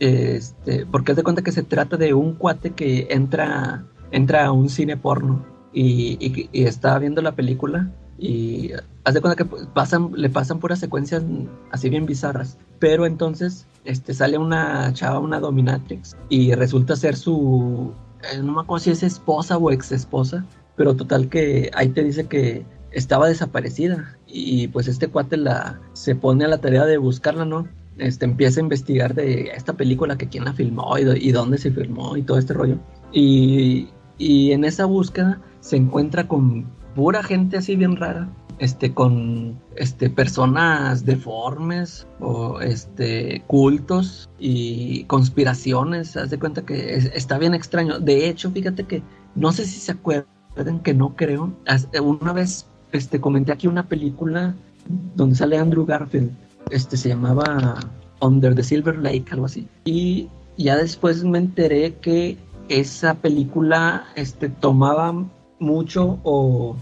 este, 0.00 0.84
porque 0.84 1.12
haz 1.12 1.16
de 1.16 1.22
cuenta 1.22 1.40
que 1.40 1.50
se 1.50 1.62
trata 1.62 1.96
de 1.96 2.12
un 2.12 2.34
cuate 2.34 2.72
que 2.72 3.06
entra, 3.08 3.86
entra 4.10 4.44
a 4.44 4.52
un 4.52 4.68
cine 4.68 4.98
porno 4.98 5.42
y, 5.72 6.50
está 6.52 6.98
viendo 6.98 7.22
la 7.22 7.32
película 7.32 7.90
y 8.18 8.72
haz 9.04 9.14
de 9.14 9.22
cuenta 9.22 9.42
que 9.42 9.48
pasan, 9.72 10.10
le 10.14 10.28
pasan 10.28 10.58
puras 10.58 10.78
secuencias 10.78 11.22
así 11.70 11.88
bien 11.88 12.04
bizarras, 12.04 12.58
pero 12.80 13.06
entonces, 13.06 13.66
este, 13.86 14.12
sale 14.12 14.36
una 14.36 14.92
chava, 14.92 15.20
una 15.20 15.40
dominatrix 15.40 16.18
y 16.28 16.52
resulta 16.52 16.96
ser 16.96 17.16
su 17.16 17.94
no 18.42 18.52
me 18.52 18.60
acuerdo 18.60 18.84
si 18.84 18.90
es 18.90 19.02
esposa 19.02 19.56
o 19.56 19.70
ex 19.70 19.92
esposa, 19.92 20.44
pero 20.76 20.96
total 20.96 21.28
que 21.28 21.70
ahí 21.74 21.88
te 21.88 22.04
dice 22.04 22.26
que 22.26 22.64
estaba 22.90 23.28
desaparecida 23.28 24.16
y 24.26 24.68
pues 24.68 24.88
este 24.88 25.08
cuate 25.08 25.36
la 25.36 25.80
se 25.92 26.14
pone 26.14 26.44
a 26.44 26.48
la 26.48 26.58
tarea 26.58 26.84
de 26.86 26.98
buscarla, 26.98 27.44
¿no? 27.44 27.68
Este 27.98 28.24
empieza 28.24 28.60
a 28.60 28.64
investigar 28.64 29.14
de 29.14 29.50
esta 29.54 29.74
película 29.74 30.18
que 30.18 30.28
quién 30.28 30.44
la 30.44 30.52
filmó 30.52 30.98
y, 30.98 31.02
y 31.28 31.32
dónde 31.32 31.58
se 31.58 31.70
filmó 31.70 32.16
y 32.16 32.22
todo 32.22 32.38
este 32.38 32.52
rollo. 32.52 32.78
Y, 33.12 33.88
y 34.18 34.52
en 34.52 34.64
esa 34.64 34.84
búsqueda 34.84 35.40
se 35.60 35.76
encuentra 35.76 36.28
con 36.28 36.66
pura 36.94 37.22
gente 37.22 37.56
así 37.56 37.76
bien 37.76 37.96
rara, 37.96 38.28
este 38.58 38.94
con 38.94 39.58
este 39.76 40.08
personas 40.10 41.04
deformes 41.04 42.06
o 42.20 42.60
este 42.60 43.42
cultos 43.46 44.28
y 44.38 45.04
conspiraciones, 45.04 46.16
haz 46.16 46.30
de 46.30 46.38
cuenta 46.38 46.62
que 46.62 46.94
es- 46.94 47.10
está 47.14 47.38
bien 47.38 47.54
extraño. 47.54 47.98
De 47.98 48.28
hecho, 48.28 48.50
fíjate 48.50 48.84
que 48.84 49.02
no 49.34 49.52
sé 49.52 49.64
si 49.66 49.78
se 49.80 49.92
acuerdan 49.92 50.80
que 50.82 50.94
no 50.94 51.14
creo. 51.16 51.52
Una 52.02 52.32
vez 52.32 52.66
este 52.92 53.20
comenté 53.20 53.52
aquí 53.52 53.66
una 53.66 53.86
película 53.88 54.54
donde 55.14 55.36
sale 55.36 55.58
Andrew 55.58 55.84
Garfield. 55.84 56.30
Este 56.70 56.96
se 56.96 57.10
llamaba 57.10 57.78
Under 58.20 58.54
the 58.54 58.62
Silver 58.62 58.96
Lake, 58.98 59.26
algo 59.30 59.46
así. 59.46 59.68
Y 59.84 60.28
ya 60.56 60.76
después 60.76 61.22
me 61.24 61.38
enteré 61.38 61.94
que 61.96 62.38
esa 62.68 63.14
película 63.14 64.04
este 64.16 64.48
tomaba 64.48 65.14
mucho 65.58 66.18
o 66.22 66.76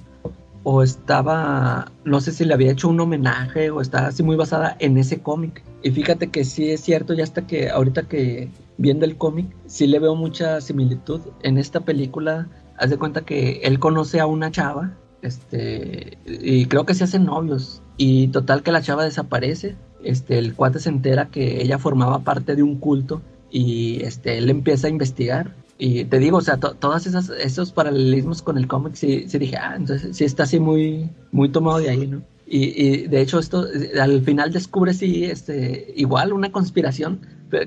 o 0.64 0.82
estaba, 0.82 1.92
no 2.04 2.20
sé 2.20 2.32
si 2.32 2.44
le 2.44 2.54
había 2.54 2.72
hecho 2.72 2.88
un 2.88 2.98
homenaje 2.98 3.70
o 3.70 3.80
estaba 3.82 4.08
así 4.08 4.22
muy 4.22 4.34
basada 4.34 4.76
en 4.80 4.96
ese 4.96 5.20
cómic. 5.20 5.62
Y 5.82 5.90
fíjate 5.90 6.30
que 6.30 6.44
sí 6.44 6.70
es 6.70 6.80
cierto, 6.80 7.12
ya 7.12 7.22
hasta 7.22 7.46
que 7.46 7.68
ahorita 7.68 8.04
que 8.08 8.48
viendo 8.78 9.04
el 9.04 9.16
cómic, 9.16 9.54
sí 9.66 9.86
le 9.86 9.98
veo 9.98 10.16
mucha 10.16 10.60
similitud. 10.62 11.20
En 11.42 11.58
esta 11.58 11.80
película, 11.80 12.48
haz 12.78 12.90
de 12.90 12.96
cuenta 12.96 13.20
que 13.26 13.60
él 13.62 13.78
conoce 13.78 14.20
a 14.20 14.26
una 14.26 14.50
chava, 14.50 14.96
este, 15.20 16.18
y 16.26 16.64
creo 16.66 16.86
que 16.86 16.94
se 16.94 17.04
hacen 17.04 17.26
novios. 17.26 17.82
Y 17.98 18.28
total 18.28 18.62
que 18.62 18.72
la 18.72 18.82
chava 18.82 19.04
desaparece, 19.04 19.76
este, 20.02 20.38
el 20.38 20.54
cuate 20.54 20.78
se 20.78 20.88
entera 20.88 21.26
que 21.26 21.62
ella 21.62 21.78
formaba 21.78 22.20
parte 22.20 22.56
de 22.56 22.62
un 22.62 22.78
culto 22.78 23.20
y 23.50 24.02
este, 24.02 24.38
él 24.38 24.50
empieza 24.50 24.86
a 24.86 24.90
investigar 24.90 25.54
y 25.78 26.04
te 26.04 26.18
digo, 26.18 26.38
o 26.38 26.40
sea, 26.40 26.58
todos 26.58 27.06
esos 27.06 27.72
paralelismos 27.72 28.42
con 28.42 28.58
el 28.58 28.68
cómic, 28.68 28.94
sí, 28.94 29.24
sí, 29.28 29.38
dije, 29.38 29.56
ah, 29.56 29.74
entonces 29.76 30.16
sí 30.16 30.24
está 30.24 30.44
así 30.44 30.60
muy, 30.60 31.10
muy 31.32 31.48
tomado 31.48 31.78
de 31.78 31.90
ahí, 31.90 32.06
¿no? 32.06 32.22
Y, 32.46 33.06
de 33.08 33.20
hecho 33.20 33.38
esto, 33.38 33.66
al 34.00 34.20
final 34.22 34.52
descubre 34.52 34.92
sí, 34.92 35.24
este, 35.24 35.92
igual 35.96 36.32
una 36.32 36.52
conspiración 36.52 37.20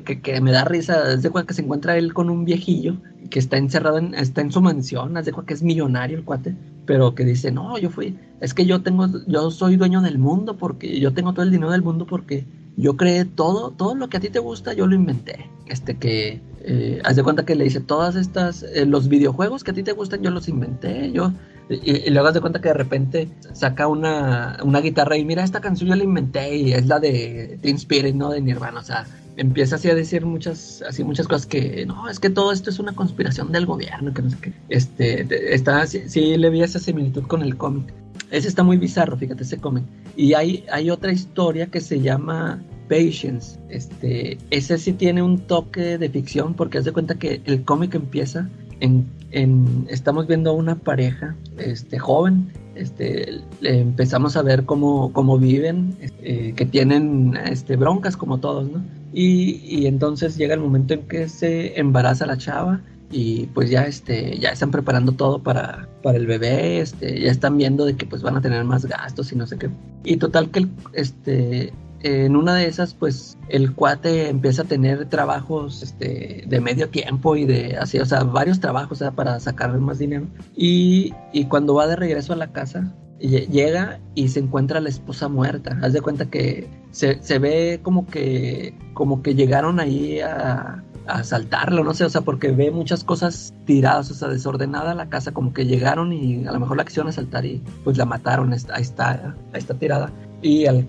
que, 0.05 0.21
que 0.21 0.39
me 0.39 0.51
da 0.51 0.65
risa, 0.65 1.13
es 1.13 1.23
de 1.23 1.31
que 1.31 1.53
se 1.53 1.63
encuentra 1.63 1.97
él 1.97 2.13
con 2.13 2.29
un 2.29 2.45
viejillo 2.45 2.97
que 3.29 3.39
está 3.39 3.57
encerrado, 3.57 3.97
en, 3.97 4.13
está 4.13 4.41
en 4.41 4.51
su 4.51 4.61
mansión, 4.61 5.17
es 5.17 5.25
de 5.25 5.34
que 5.45 5.53
es 5.53 5.63
millonario 5.63 6.17
el 6.17 6.23
cuate, 6.23 6.55
pero 6.85 7.15
que 7.15 7.25
dice, 7.25 7.51
no, 7.51 7.77
yo 7.77 7.89
fui, 7.89 8.15
es 8.39 8.53
que 8.53 8.65
yo 8.65 8.81
tengo, 8.81 9.07
yo 9.27 9.51
soy 9.51 9.75
dueño 9.75 10.01
del 10.01 10.19
mundo 10.19 10.57
porque 10.57 10.99
yo 10.99 11.13
tengo 11.13 11.34
todo 11.34 11.43
el 11.43 11.51
dinero 11.51 11.71
del 11.71 11.81
mundo 11.81 12.05
porque 12.05 12.45
yo 12.77 12.95
creé 12.95 13.25
todo, 13.25 13.71
todo 13.71 13.95
lo 13.95 14.07
que 14.07 14.17
a 14.17 14.19
ti 14.19 14.29
te 14.29 14.39
gusta, 14.39 14.73
yo 14.73 14.85
lo 14.85 14.95
inventé. 14.95 15.49
Este 15.65 15.97
que, 15.97 16.39
eh, 16.69 16.99
haz 17.06 17.15
de 17.15 17.23
cuenta 17.23 17.45
que 17.45 17.56
le 17.56 17.64
dice, 17.64 17.80
todas 17.80 18.18
estas, 18.18 18.61
eh, 18.61 18.85
los 18.85 19.07
videojuegos 19.07 19.64
que 19.64 19.72
a 19.72 19.73
ti 19.73 19.84
te 19.84 19.94
gustan, 19.94 20.22
yo 20.22 20.31
los 20.31 20.49
inventé, 20.49 21.11
yo... 21.14 21.31
Y, 21.69 22.10
luego 22.11 22.27
haz 22.27 22.34
de 22.34 22.41
cuenta 22.41 22.61
que 22.61 22.69
de 22.69 22.73
repente 22.73 23.30
saca 23.53 23.88
una, 23.88 24.57
una, 24.64 24.80
guitarra 24.80 25.18
y 25.18 25.26
mira, 25.26 25.44
esta 25.44 25.60
canción 25.60 25.89
yo 25.89 25.95
la 25.95 26.03
inventé 26.03 26.56
y 26.56 26.73
es 26.73 26.88
la 26.88 26.99
de 26.99 27.57
Teen 27.61 27.76
Spirit, 27.76 28.15
¿no? 28.15 28.30
De 28.30 28.39
Nirvana, 28.39 28.80
o 28.80 28.84
sea, 28.84 29.06
empieza 29.35 29.76
así 29.76 29.89
a 29.89 29.95
decir 29.95 30.26
muchas, 30.26 30.81
así 30.88 31.03
muchas 31.03 31.27
cosas 31.27 31.45
que, 31.45 31.85
no, 31.85 32.10
es 32.10 32.19
que 32.19 32.30
todo 32.30 32.52
esto 32.52 32.69
es 32.69 32.80
una 32.80 32.94
conspiración 32.94 33.52
del 33.52 33.65
gobierno, 33.65 34.14
que 34.14 34.22
no 34.22 34.30
sé 34.30 34.38
qué. 34.41 34.53
Este, 34.69 35.53
está, 35.53 35.85
sí, 35.88 36.03
sí 36.07 36.38
le 36.38 36.49
vi 36.49 36.64
esa 36.64 36.80
similitud 36.80 37.23
con 37.23 37.41
el 37.41 37.57
cómic. 37.57 37.94
Ese 38.31 38.48
está 38.48 38.64
muy 38.64 38.77
bizarro, 38.77 39.18
fíjate, 39.18 39.44
ese 39.44 39.57
cómic. 39.57 39.84
Y 40.15 40.34
hay, 40.34 40.65
hay 40.72 40.89
otra 40.89 41.11
historia 41.11 41.68
que 41.68 41.81
se 41.81 41.99
llama 42.02 42.61
Patience. 42.88 43.59
Este, 43.69 44.38
ese 44.49 44.77
sí 44.77 44.93
tiene 44.93 45.22
un 45.22 45.39
toque 45.39 45.97
de 45.97 46.09
ficción 46.09 46.53
porque 46.53 46.77
haz 46.77 46.85
de 46.85 46.93
cuenta 46.93 47.15
que 47.15 47.41
el 47.45 47.64
cómic 47.64 47.95
empieza 47.95 48.49
en, 48.80 49.05
en, 49.31 49.88
estamos 49.89 50.27
viendo 50.27 50.51
a 50.51 50.53
una 50.53 50.76
pareja 50.76 51.35
este, 51.57 51.99
joven. 51.99 52.51
Este, 52.76 53.41
empezamos 53.61 54.38
a 54.38 54.43
ver 54.43 54.65
cómo, 54.65 55.11
cómo 55.11 55.38
viven, 55.38 55.97
este, 56.01 56.53
que 56.53 56.65
tienen 56.65 57.38
este, 57.49 57.76
broncas 57.76 58.15
como 58.15 58.39
todos, 58.39 58.69
¿no? 58.69 58.84
Y, 59.14 59.61
y 59.65 59.88
entonces 59.88 60.38
llega 60.38 60.53
el 60.53 60.59
momento 60.59 60.93
en 60.93 61.07
que 61.07 61.27
se 61.27 61.80
embaraza 61.80 62.26
la 62.26 62.38
chava 62.38 62.81
y 63.11 63.45
pues 63.47 63.69
ya 63.69 63.84
este 63.84 64.38
ya 64.38 64.49
están 64.49 64.69
preparando 64.69 65.14
todo 65.14 65.41
para, 65.41 65.88
para 66.03 66.18
el 66.18 66.27
bebé 66.27 66.81
este 66.81 67.22
ya 67.22 67.31
están 67.31 67.57
viendo 67.57 67.85
de 67.85 67.95
que 67.95 68.05
pues 68.05 68.22
van 68.22 68.35
a 68.35 68.41
tener 68.41 68.64
más 68.65 68.85
gastos 68.85 69.31
y 69.31 69.38
no 69.38 69.47
sé 69.47 69.57
qué 69.57 69.69
y 70.03 70.18
total 70.18 70.49
que 70.49 70.68
este 70.91 71.72
en 72.02 72.36
una 72.36 72.56
de 72.56 72.68
esas 72.68 72.94
pues 72.94 73.38
el 73.49 73.74
cuate 73.74 74.30
empieza 74.30 74.64
a 74.64 74.65
tener 74.65 75.06
trabajos 75.10 75.82
este 75.82 76.44
de 76.48 76.60
medio 76.61 76.90
tiempo 76.90 77.36
y 77.36 77.45
de 77.45 77.78
así 77.78 77.99
o 77.99 78.06
sea 78.06 78.24
varios 78.24 78.60
trabajos 78.60 79.03
para 79.15 79.40
sacar 79.40 79.78
más 79.80 79.99
dinero 79.99 80.28
y, 80.56 81.14
y 81.34 81.45
cuando 81.45 81.74
va 81.74 81.88
de 81.88 81.95
regreso 81.95 82.34
a 82.34 82.36
la 82.36 82.52
casa 82.52 82.94
llega 83.19 83.99
y 84.14 84.28
se 84.28 84.40
encuentra 84.40 84.80
la 84.80 84.90
esposa 84.90 85.28
muerta 85.28 85.78
haz 85.82 85.94
de 85.94 86.02
cuenta 86.02 86.26
que 86.26 86.69
se, 86.91 87.22
se 87.22 87.40
ve 87.40 87.80
como 87.82 88.06
que 88.06 88.76
como 88.94 89.24
que 89.24 89.34
llegaron 89.34 89.80
ahí 89.80 90.19
a 90.19 90.84
asaltarlo, 91.07 91.84
no 91.84 91.94
sé, 91.94 92.06
o 92.06 92.10
sea, 92.10 92.22
porque 92.22 92.52
ve 92.52 92.72
muchas 92.72 93.03
cosas 93.03 93.53
tiradas, 93.65 94.11
o 94.11 94.14
sea, 94.14 94.28
desordenada 94.28 94.94
la 94.94 95.10
casa, 95.10 95.32
como 95.32 95.53
que 95.53 95.65
llegaron 95.65 96.14
y 96.14 96.45
a 96.45 96.52
lo 96.52 96.60
mejor 96.60 96.78
la 96.78 96.86
quisieron 96.86 97.10
asaltar 97.10 97.45
y 97.45 97.61
pues 97.84 97.98
la 97.98 98.06
mataron, 98.06 98.53
ahí 98.53 98.82
está, 98.82 99.36
ahí 99.53 99.60
está 99.60 99.74
tirada. 99.74 100.11
Y 100.41 100.65
al 100.65 100.86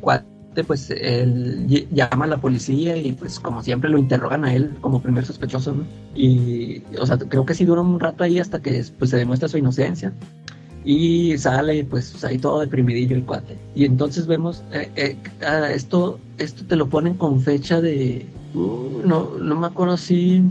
pues 0.64 0.90
él 0.90 1.66
llama 1.90 2.24
a 2.24 2.28
la 2.28 2.36
policía 2.38 2.96
y 2.96 3.12
pues 3.12 3.38
como 3.40 3.62
siempre 3.62 3.90
lo 3.90 3.98
interrogan 3.98 4.44
a 4.44 4.54
él 4.54 4.74
como 4.80 5.00
primer 5.02 5.24
sospechoso. 5.24 5.74
Y, 6.14 6.82
o 6.98 7.06
sea, 7.06 7.18
creo 7.18 7.44
que 7.44 7.54
sí 7.54 7.64
duró 7.64 7.82
un 7.82 8.00
rato 8.00 8.24
ahí 8.24 8.38
hasta 8.38 8.60
que 8.60 8.84
pues 8.98 9.10
se 9.10 9.16
demuestra 9.16 9.48
su 9.48 9.58
inocencia. 9.58 10.12
Y 10.84 11.36
sale, 11.38 11.84
pues 11.84 12.24
ahí 12.24 12.38
todo 12.38 12.60
deprimidillo 12.60 13.16
el 13.16 13.24
cuate. 13.24 13.58
Y 13.74 13.84
entonces 13.84 14.26
vemos, 14.26 14.62
eh, 14.72 14.90
eh, 14.96 15.16
esto, 15.74 16.18
esto 16.38 16.64
te 16.64 16.76
lo 16.76 16.88
ponen 16.88 17.14
con 17.14 17.40
fecha 17.40 17.80
de, 17.80 18.26
Uh, 18.54 19.02
no, 19.04 19.36
no 19.38 19.56
me 19.56 19.66
acuerdo 19.66 19.96
si 19.96 20.42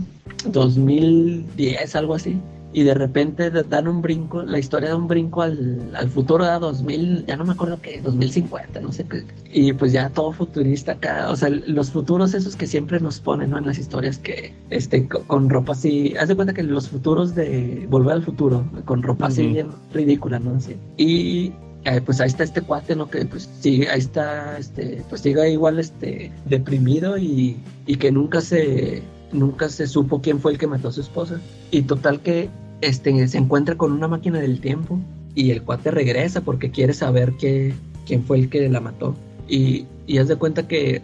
2010, 0.46 1.96
algo 1.96 2.14
así. 2.14 2.40
Y 2.72 2.82
de 2.82 2.94
repente 2.94 3.50
dan 3.50 3.88
un 3.88 4.02
brinco, 4.02 4.42
la 4.42 4.58
historia 4.58 4.90
da 4.90 4.96
un 4.96 5.08
brinco 5.08 5.42
al, 5.42 5.90
al 5.94 6.08
futuro 6.10 6.44
de 6.44 6.58
2000, 6.58 7.26
ya 7.26 7.36
no 7.36 7.44
me 7.44 7.52
acuerdo 7.52 7.80
qué, 7.80 8.00
2050, 8.02 8.80
no 8.80 8.92
sé 8.92 9.04
qué. 9.04 9.24
Y 9.52 9.72
pues 9.72 9.92
ya 9.92 10.10
todo 10.10 10.32
futurista 10.32 10.92
acá, 10.92 11.30
o 11.30 11.36
sea, 11.36 11.48
los 11.48 11.90
futuros 11.90 12.34
esos 12.34 12.56
que 12.56 12.66
siempre 12.66 13.00
nos 13.00 13.20
ponen 13.20 13.50
¿no? 13.50 13.58
en 13.58 13.66
las 13.66 13.78
historias 13.78 14.18
que, 14.18 14.54
este, 14.70 15.08
con, 15.08 15.48
ropa 15.48 15.72
así, 15.72 16.14
haz 16.20 16.28
de 16.28 16.36
cuenta 16.36 16.52
que 16.52 16.62
los 16.62 16.88
futuros 16.88 17.34
de 17.34 17.86
Volver 17.88 18.12
al 18.12 18.22
Futuro, 18.22 18.64
con 18.84 19.02
ropa 19.02 19.28
así 19.28 19.46
bien 19.46 19.68
ridícula, 19.94 20.38
¿no? 20.38 20.56
Así. 20.56 20.76
Y 20.96 21.52
eh, 21.84 22.00
pues 22.04 22.20
ahí 22.20 22.28
está 22.28 22.44
este 22.44 22.60
cuate, 22.60 22.94
¿no? 22.94 23.08
Que 23.08 23.24
pues 23.24 23.48
sigue, 23.60 23.88
ahí 23.88 24.00
está, 24.00 24.58
este, 24.58 25.02
pues 25.08 25.22
sigue 25.22 25.50
igual, 25.50 25.78
este, 25.78 26.30
deprimido 26.44 27.16
y, 27.16 27.56
y 27.86 27.96
que 27.96 28.12
nunca 28.12 28.40
se, 28.40 29.02
nunca 29.32 29.68
se 29.68 29.86
supo 29.86 30.20
quién 30.20 30.40
fue 30.40 30.52
el 30.52 30.58
que 30.58 30.66
mató 30.66 30.88
a 30.88 30.92
su 30.92 31.00
esposa. 31.00 31.40
Y 31.70 31.82
total 31.82 32.20
que, 32.20 32.50
este, 32.80 33.26
se 33.28 33.38
encuentra 33.38 33.76
con 33.76 33.92
una 33.92 34.08
máquina 34.08 34.40
del 34.40 34.60
tiempo 34.60 34.98
y 35.34 35.50
el 35.50 35.62
cuate 35.62 35.90
regresa 35.90 36.40
porque 36.40 36.70
quiere 36.70 36.94
saber 36.94 37.32
que, 37.38 37.74
quién 38.06 38.24
fue 38.24 38.38
el 38.38 38.48
que 38.48 38.68
la 38.68 38.80
mató. 38.80 39.14
Y, 39.48 39.86
y 40.06 40.18
haz 40.18 40.28
de 40.28 40.36
cuenta 40.36 40.66
que 40.66 41.02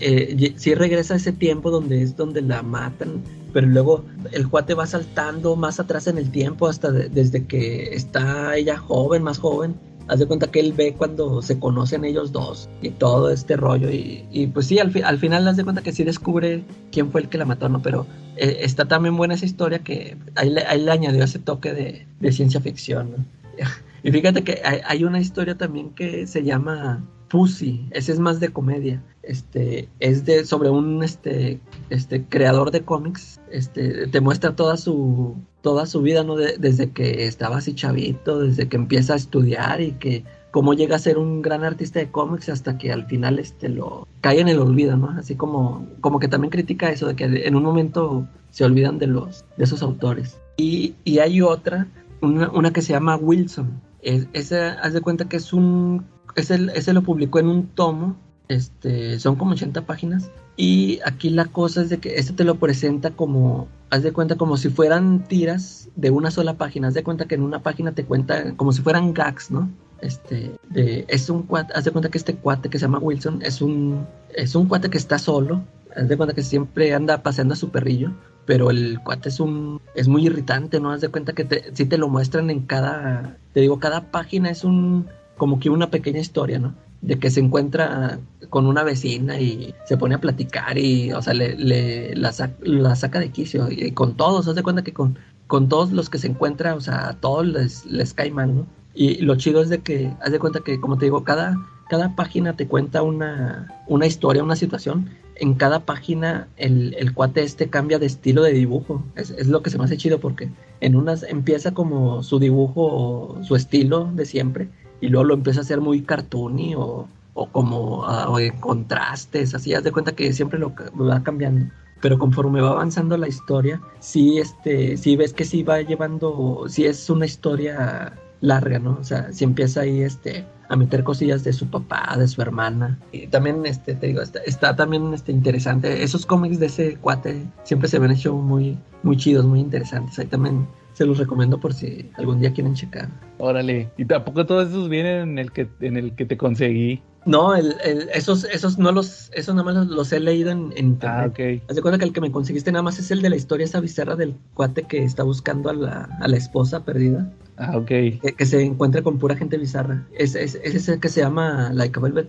eh, 0.00 0.54
sí 0.56 0.74
regresa 0.74 1.14
a 1.14 1.16
ese 1.16 1.32
tiempo 1.32 1.70
donde 1.70 2.02
es 2.02 2.16
donde 2.16 2.42
la 2.42 2.62
matan, 2.62 3.22
pero 3.52 3.66
luego 3.66 4.04
el 4.32 4.48
cuate 4.48 4.74
va 4.74 4.86
saltando 4.86 5.56
más 5.56 5.78
atrás 5.78 6.06
en 6.06 6.18
el 6.18 6.30
tiempo 6.30 6.66
hasta 6.66 6.90
desde 6.90 7.46
que 7.46 7.94
está 7.94 8.56
ella 8.56 8.76
joven, 8.76 9.22
más 9.22 9.38
joven, 9.38 9.76
haz 10.08 10.18
de 10.18 10.26
cuenta 10.26 10.50
que 10.50 10.60
él 10.60 10.72
ve 10.72 10.94
cuando 10.96 11.42
se 11.42 11.58
conocen 11.58 12.04
ellos 12.04 12.32
dos 12.32 12.68
y 12.82 12.90
todo 12.90 13.30
este 13.30 13.56
rollo 13.56 13.90
y, 13.90 14.26
y 14.30 14.46
pues 14.46 14.66
sí, 14.66 14.78
al, 14.78 14.92
al 15.04 15.18
final 15.18 15.46
haz 15.48 15.56
de 15.56 15.64
cuenta 15.64 15.82
que 15.82 15.92
sí 15.92 16.04
descubre 16.04 16.64
quién 16.92 17.10
fue 17.10 17.22
el 17.22 17.28
que 17.28 17.38
la 17.38 17.44
mató, 17.44 17.68
¿no? 17.68 17.82
Pero 17.82 18.06
eh, 18.36 18.58
está 18.60 18.86
también 18.86 19.16
buena 19.16 19.34
esa 19.34 19.46
historia 19.46 19.78
que 19.78 20.16
ahí 20.34 20.50
le, 20.50 20.64
ahí 20.66 20.82
le 20.82 20.90
añadió 20.90 21.24
ese 21.24 21.38
toque 21.38 21.72
de, 21.72 22.06
de, 22.20 22.32
ciencia 22.32 22.60
ficción, 22.60 23.10
¿no? 23.12 23.24
Y 24.02 24.12
fíjate 24.12 24.44
que 24.44 24.60
hay, 24.62 24.80
hay, 24.86 25.04
una 25.04 25.18
historia 25.18 25.56
también 25.56 25.88
que 25.94 26.26
se 26.26 26.42
llama 26.42 27.02
Pussy, 27.28 27.88
ese 27.90 28.12
es 28.12 28.18
más 28.18 28.38
de 28.38 28.50
comedia, 28.50 29.02
este, 29.26 29.88
es 30.00 30.24
de 30.24 30.44
sobre 30.44 30.70
un 30.70 31.02
este, 31.02 31.60
este 31.90 32.24
creador 32.24 32.70
de 32.70 32.82
cómics, 32.82 33.40
este, 33.50 34.06
te 34.08 34.20
muestra 34.20 34.56
toda 34.56 34.76
su 34.76 35.36
toda 35.62 35.86
su 35.86 36.02
vida, 36.02 36.24
¿no? 36.24 36.36
desde 36.36 36.90
que 36.90 37.24
estaba 37.24 37.56
así 37.56 37.74
chavito, 37.74 38.38
desde 38.38 38.68
que 38.68 38.76
empieza 38.76 39.14
a 39.14 39.16
estudiar 39.16 39.80
y 39.80 39.92
que 39.92 40.22
cómo 40.50 40.74
llega 40.74 40.94
a 40.94 40.98
ser 40.98 41.16
un 41.16 41.40
gran 41.40 41.64
artista 41.64 41.98
de 41.98 42.10
cómics 42.10 42.50
hasta 42.50 42.76
que 42.76 42.92
al 42.92 43.06
final 43.06 43.38
este 43.38 43.70
lo 43.70 44.06
cae 44.20 44.40
en 44.40 44.48
el 44.48 44.60
olvido, 44.60 44.96
¿no? 44.96 45.08
Así 45.18 45.36
como, 45.36 45.88
como 46.00 46.20
que 46.20 46.28
también 46.28 46.50
critica 46.50 46.90
eso 46.90 47.06
de 47.06 47.16
que 47.16 47.24
en 47.24 47.56
un 47.56 47.62
momento 47.62 48.28
se 48.50 48.64
olvidan 48.64 48.98
de 48.98 49.06
los 49.06 49.44
de 49.56 49.64
esos 49.64 49.82
autores. 49.82 50.38
Y, 50.56 50.94
y 51.02 51.18
hay 51.18 51.40
otra, 51.40 51.88
una, 52.20 52.50
una, 52.50 52.72
que 52.72 52.82
se 52.82 52.92
llama 52.92 53.16
Wilson. 53.16 53.80
Es, 54.02 54.28
esa, 54.32 54.74
haz 54.74 54.92
de 54.92 55.00
cuenta 55.00 55.28
que 55.28 55.38
es 55.38 55.52
un, 55.52 56.04
ese, 56.36 56.68
ese 56.74 56.92
lo 56.92 57.02
publicó 57.02 57.40
en 57.40 57.48
un 57.48 57.66
tomo, 57.68 58.16
este, 58.48 59.18
son 59.18 59.36
como 59.36 59.52
80 59.52 59.86
páginas. 59.86 60.30
Y 60.56 61.00
aquí 61.04 61.30
la 61.30 61.46
cosa 61.46 61.82
es 61.82 61.90
de 61.90 61.98
que 61.98 62.16
este 62.16 62.32
te 62.32 62.44
lo 62.44 62.56
presenta 62.56 63.10
como 63.10 63.68
haz 63.90 64.02
de 64.02 64.12
cuenta 64.12 64.36
como 64.36 64.56
si 64.56 64.70
fueran 64.70 65.24
tiras 65.24 65.88
de 65.96 66.10
una 66.10 66.30
sola 66.30 66.54
página. 66.54 66.88
Haz 66.88 66.94
de 66.94 67.04
cuenta 67.04 67.26
que 67.26 67.34
en 67.34 67.42
una 67.42 67.62
página 67.62 67.92
te 67.92 68.04
cuenta 68.04 68.54
como 68.56 68.72
si 68.72 68.82
fueran 68.82 69.14
gags, 69.14 69.50
¿no? 69.50 69.70
Este, 70.00 70.56
es 70.74 71.30
un 71.30 71.44
cuate, 71.44 71.72
haz 71.74 71.84
de 71.84 71.90
cuenta 71.90 72.10
que 72.10 72.18
este 72.18 72.34
cuate 72.34 72.68
que 72.68 72.78
se 72.78 72.84
llama 72.84 72.98
Wilson 72.98 73.40
es 73.42 73.62
un, 73.62 74.06
es 74.34 74.54
un 74.54 74.66
cuate 74.66 74.90
que 74.90 74.98
está 74.98 75.18
solo. 75.18 75.64
Haz 75.96 76.08
de 76.08 76.16
cuenta 76.16 76.34
que 76.34 76.42
siempre 76.42 76.92
anda 76.92 77.22
paseando 77.22 77.54
a 77.54 77.56
su 77.56 77.70
perrillo, 77.70 78.12
pero 78.46 78.70
el 78.70 79.00
cuate 79.00 79.28
es 79.28 79.40
un, 79.40 79.80
es 79.94 80.08
muy 80.08 80.26
irritante, 80.26 80.80
¿no? 80.80 80.90
Haz 80.90 81.00
de 81.00 81.08
cuenta 81.08 81.32
que 81.32 81.44
te, 81.44 81.74
si 81.74 81.86
te 81.86 81.98
lo 81.98 82.08
muestran 82.08 82.50
en 82.50 82.62
cada, 82.62 83.38
te 83.52 83.60
digo, 83.60 83.78
cada 83.78 84.10
página 84.10 84.50
es 84.50 84.64
un, 84.64 85.06
como 85.36 85.60
que 85.60 85.70
una 85.70 85.90
pequeña 85.90 86.20
historia, 86.20 86.58
¿no? 86.58 86.74
De 87.04 87.18
que 87.18 87.30
se 87.30 87.40
encuentra 87.40 88.18
con 88.48 88.66
una 88.66 88.82
vecina 88.82 89.38
y 89.38 89.74
se 89.84 89.98
pone 89.98 90.14
a 90.14 90.20
platicar 90.20 90.78
y, 90.78 91.12
o 91.12 91.20
sea, 91.20 91.34
le, 91.34 91.54
le 91.56 92.14
la, 92.16 92.32
saca 92.32 93.20
de 93.20 93.30
quicio 93.30 93.68
y 93.70 93.92
con 93.92 94.16
todos, 94.16 94.48
haz 94.48 94.54
de 94.54 94.62
cuenta 94.62 94.82
que 94.82 94.94
con, 94.94 95.18
con 95.46 95.68
todos 95.68 95.92
los 95.92 96.08
que 96.08 96.18
se 96.18 96.28
encuentra, 96.28 96.74
o 96.74 96.80
sea, 96.80 97.10
a 97.10 97.20
todos 97.20 97.46
les, 97.46 97.84
les 97.84 98.14
cae 98.14 98.30
mal, 98.30 98.56
¿no? 98.56 98.66
Y 98.94 99.16
lo 99.16 99.34
chido 99.36 99.60
es 99.60 99.68
de 99.68 99.80
que, 99.80 100.12
haz 100.22 100.32
de 100.32 100.38
cuenta 100.38 100.60
que, 100.60 100.80
como 100.80 100.96
te 100.96 101.06
digo, 101.06 101.24
cada, 101.24 101.58
cada 101.90 102.16
página 102.16 102.56
te 102.56 102.66
cuenta 102.68 103.02
una, 103.02 103.68
una 103.86 104.06
historia, 104.06 104.42
una 104.42 104.56
situación. 104.56 105.10
En 105.36 105.54
cada 105.54 105.80
página 105.80 106.46
el, 106.56 106.94
el 106.94 107.12
cuate 107.12 107.42
este 107.42 107.68
cambia 107.68 107.98
de 107.98 108.06
estilo 108.06 108.42
de 108.42 108.52
dibujo. 108.52 109.02
Es, 109.16 109.30
es 109.30 109.48
lo 109.48 109.62
que 109.62 109.70
se 109.70 109.78
me 109.78 109.84
hace 109.84 109.96
chido 109.96 110.20
porque 110.20 110.48
en 110.80 110.94
unas 110.94 111.24
empieza 111.24 111.74
como 111.74 112.22
su 112.22 112.38
dibujo 112.38 113.40
su 113.42 113.56
estilo 113.56 114.12
de 114.14 114.26
siempre 114.26 114.68
y 115.04 115.08
luego 115.08 115.24
lo 115.24 115.34
empieza 115.34 115.60
a 115.60 115.62
hacer 115.62 115.82
muy 115.82 116.00
cartoony 116.00 116.74
o, 116.76 117.06
o 117.34 117.46
como 117.50 118.06
ah, 118.06 118.30
o 118.30 118.38
de 118.38 118.52
contrastes, 118.52 119.54
así 119.54 119.74
haz 119.74 119.84
de 119.84 119.92
cuenta 119.92 120.12
que 120.12 120.32
siempre 120.32 120.58
lo, 120.58 120.74
lo 120.96 121.06
va 121.06 121.22
cambiando. 121.22 121.66
Pero 122.00 122.18
conforme 122.18 122.62
va 122.62 122.70
avanzando 122.70 123.16
la 123.18 123.28
historia, 123.28 123.82
sí, 123.98 124.38
este, 124.38 124.96
sí 124.96 125.16
ves 125.16 125.34
que 125.34 125.44
sí 125.44 125.62
va 125.62 125.82
llevando, 125.82 126.64
sí 126.68 126.86
es 126.86 127.10
una 127.10 127.26
historia 127.26 128.18
larga, 128.40 128.78
¿no? 128.78 128.96
O 128.98 129.04
sea, 129.04 129.30
sí 129.30 129.44
empieza 129.44 129.82
ahí, 129.82 130.00
este, 130.00 130.46
a 130.68 130.76
meter 130.76 131.04
cosillas 131.04 131.44
de 131.44 131.52
su 131.52 131.68
papá, 131.68 132.16
de 132.18 132.26
su 132.26 132.40
hermana. 132.40 132.98
Y 133.12 133.26
también, 133.26 133.64
este, 133.66 133.94
te 133.94 134.06
digo, 134.06 134.22
está, 134.22 134.40
está 134.40 134.74
también, 134.74 135.12
este, 135.12 135.32
interesante. 135.32 136.02
Esos 136.02 136.24
cómics 136.24 136.58
de 136.58 136.66
ese 136.66 136.96
cuate 136.96 137.42
siempre 137.64 137.88
se 137.88 137.98
ven 137.98 138.10
hecho 138.10 138.34
muy, 138.34 138.78
muy 139.02 139.16
chidos, 139.18 139.44
muy 139.44 139.60
interesantes. 139.60 140.18
Ahí 140.18 140.26
también 140.26 140.66
se 140.94 141.04
los 141.04 141.18
recomiendo 141.18 141.60
por 141.60 141.74
si 141.74 142.10
algún 142.16 142.40
día 142.40 142.52
quieren 142.52 142.74
checar. 142.74 143.08
Órale. 143.38 143.90
Y 143.98 144.04
tampoco 144.06 144.46
todos 144.46 144.68
esos 144.68 144.88
vienen 144.88 145.28
en 145.30 145.38
el 145.38 145.52
que, 145.52 145.68
en 145.80 145.96
el 145.96 146.14
que 146.16 146.24
te 146.24 146.36
conseguí. 146.38 147.02
No, 147.26 147.54
el, 147.54 147.74
el- 147.82 148.08
esos, 148.14 148.44
esos 148.44 148.78
no 148.78 148.92
los, 148.92 149.30
esos 149.34 149.54
nada 149.54 149.64
más 149.64 149.74
los, 149.74 149.86
los 149.88 150.12
he 150.12 150.20
leído 150.20 150.50
en, 150.50 150.72
en 150.76 150.98
Ah, 151.02 151.24
internet. 151.26 151.60
ok. 151.62 151.70
Haz 151.70 151.76
de 151.76 151.82
cuenta 151.82 151.98
que 151.98 152.04
el 152.04 152.12
que 152.12 152.20
me 152.20 152.30
conseguiste 152.30 152.70
nada 152.70 152.82
más 152.82 152.98
es 152.98 153.10
el 153.10 153.22
de 153.22 153.30
la 153.30 153.36
historia 153.36 153.64
esa 153.64 153.80
bizarra 153.80 154.14
del 154.14 154.34
cuate 154.54 154.82
que 154.84 155.02
está 155.02 155.22
buscando 155.22 155.70
a 155.70 155.72
la, 155.74 156.08
a 156.20 156.28
la 156.28 156.36
esposa 156.36 156.84
perdida, 156.84 157.32
Ah, 157.56 157.78
ok. 157.78 157.86
que, 157.86 158.34
que 158.36 158.44
se 158.46 158.62
encuentra 158.62 159.00
con 159.02 159.18
pura 159.18 159.36
gente 159.36 159.56
bizarra. 159.56 160.06
Es, 160.16 160.34
es, 160.34 160.56
ese 160.62 160.76
es 160.76 160.88
el 160.88 161.00
que 161.00 161.08
se 161.08 161.22
llama 161.22 161.70
Like 161.72 161.98
a 161.98 162.02
Velvet 162.02 162.28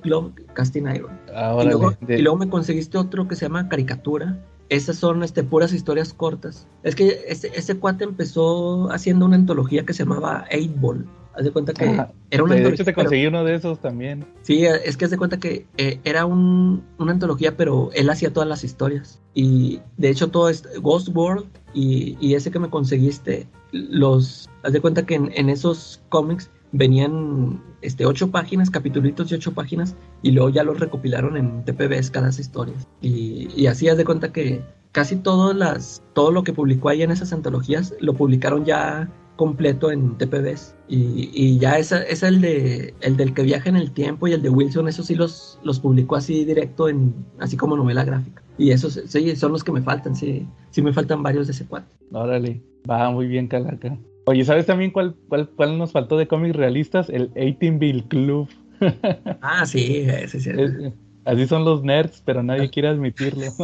Casting 0.54 0.84
Iron. 0.96 1.12
Ah, 1.34 1.50
Y 1.52 1.56
órale. 1.56 1.70
luego, 1.72 1.94
De- 2.00 2.18
y 2.20 2.22
luego 2.22 2.38
me 2.38 2.48
conseguiste 2.50 2.98
otro 2.98 3.28
que 3.28 3.36
se 3.36 3.46
llama 3.48 3.68
Caricatura. 3.68 4.40
Esas 4.70 4.96
son 4.98 5.24
este, 5.24 5.44
puras 5.44 5.74
historias 5.74 6.14
cortas. 6.14 6.68
Es 6.84 6.96
que 6.96 7.20
ese, 7.28 7.52
ese 7.56 7.76
cuate 7.78 8.04
empezó 8.04 8.92
haciendo 8.92 9.26
una 9.26 9.36
antología 9.36 9.86
que 9.86 9.94
se 9.94 10.04
llamaba 10.04 10.46
Eight 10.50 10.74
Ball. 10.80 11.06
Haz 11.36 11.44
de 11.44 11.52
cuenta 11.52 11.74
que 11.74 11.84
Ajá. 11.86 12.14
era 12.32 12.44
una 12.44 12.56
de 12.56 12.62
hecho, 12.62 12.68
antología, 12.70 12.86
te 12.86 12.94
pero- 12.94 13.04
conseguí 13.10 13.28
uno 13.28 13.44
de 13.44 13.56
esos 13.56 13.80
también. 13.82 14.26
Sí, 14.42 14.66
es 14.66 14.96
que 14.96 15.06
haz 15.06 15.12
de 15.12 15.18
cuenta 15.18 15.38
que 15.38 15.68
eh, 15.78 16.00
era 16.06 16.26
un, 16.26 16.82
una 16.98 17.12
antología, 17.12 17.58
pero 17.58 17.90
él 17.94 18.10
hacía 18.10 18.32
todas 18.32 18.48
las 18.48 18.64
historias. 18.64 19.22
Y 19.34 19.82
de 19.98 20.10
hecho 20.10 20.30
todo 20.30 20.48
es 20.50 20.64
Ghost 20.82 21.10
World 21.14 21.46
y, 21.74 22.18
y 22.22 22.36
ese 22.36 22.52
que 22.52 22.60
me 22.60 22.70
conseguiste, 22.70 23.48
los, 23.74 24.50
haz 24.64 24.72
de 24.72 24.80
cuenta 24.80 25.06
que 25.06 25.16
en, 25.16 25.30
en 25.36 25.50
esos 25.50 26.02
cómics 26.08 26.50
venían 26.72 27.62
este, 27.82 28.06
ocho 28.06 28.32
páginas, 28.32 28.70
capitulitos 28.70 29.30
de 29.30 29.38
ocho 29.38 29.54
páginas, 29.54 29.96
y 30.22 30.32
luego 30.32 30.50
ya 30.50 30.64
los 30.64 30.80
recopilaron 30.80 31.38
en 31.38 31.64
TPBs 31.66 32.12
cada 32.12 32.30
historias. 32.30 32.88
Y, 33.02 33.50
y 33.56 33.68
así 33.68 33.88
haz 33.88 33.98
de 33.98 34.06
cuenta 34.06 34.32
que 34.32 34.62
casi 34.92 35.18
todas 35.18 35.56
las, 35.56 36.04
todo 36.14 36.32
lo 36.32 36.44
que 36.44 36.54
publicó 36.54 36.90
ahí 36.90 37.02
en 37.02 37.12
esas 37.12 37.34
antologías 37.34 37.94
lo 38.00 38.14
publicaron 38.14 38.66
ya 38.66 39.10
completo 39.36 39.92
en 39.92 40.18
TPBs 40.18 40.76
y, 40.88 41.30
y 41.34 41.58
ya 41.60 41.78
esa 41.78 42.02
es 42.04 42.24
el 42.24 42.40
de 42.40 42.94
el 43.02 43.18
del 43.18 43.34
que 43.34 43.44
viaja 43.44 43.68
en 43.68 43.76
el 43.76 43.92
tiempo 43.92 44.30
y 44.30 44.32
el 44.32 44.42
de 44.42 44.50
Wilson 44.50 44.88
esos 44.88 45.08
sí 45.08 45.16
los 45.16 45.60
los 45.62 45.82
publicó 45.82 46.16
así 46.16 46.46
directo 46.46 46.88
en 46.88 47.14
así 47.40 47.58
como 47.58 47.76
novela 47.76 48.06
gráfica 48.06 48.42
y 48.58 48.72
esos 48.72 48.94
sí 49.06 49.36
son 49.36 49.52
los 49.52 49.66
que 49.66 49.74
me 49.74 49.82
faltan 49.82 50.16
sí 50.16 50.48
sí 50.70 50.82
me 50.82 50.94
faltan 50.94 51.22
varios 51.22 51.48
de 51.48 51.52
ese 51.52 51.66
cuate 51.66 51.96
Órale. 52.12 52.62
Va 52.90 53.10
muy 53.10 53.28
bien, 53.28 53.48
Calaca. 53.48 53.98
Oye, 54.26 54.44
¿sabes 54.44 54.66
también 54.66 54.92
cuál, 54.92 55.16
cuál, 55.30 55.50
cuál 55.50 55.78
nos 55.78 55.92
faltó 55.92 56.18
de 56.18 56.28
cómics 56.28 56.56
realistas? 56.56 57.10
El 57.10 57.32
18 57.34 58.08
Club. 58.08 58.50
ah 59.42 59.66
sí 59.66 60.04
ese 60.08 60.40
sí 60.40 60.50
Es- 60.50 60.94
así 61.24 61.48
son 61.48 61.64
los 61.64 61.84
nerds, 61.84 62.22
pero 62.26 62.44
nadie 62.44 62.70
quiere 62.70 62.88
admitirlo. 62.90 63.46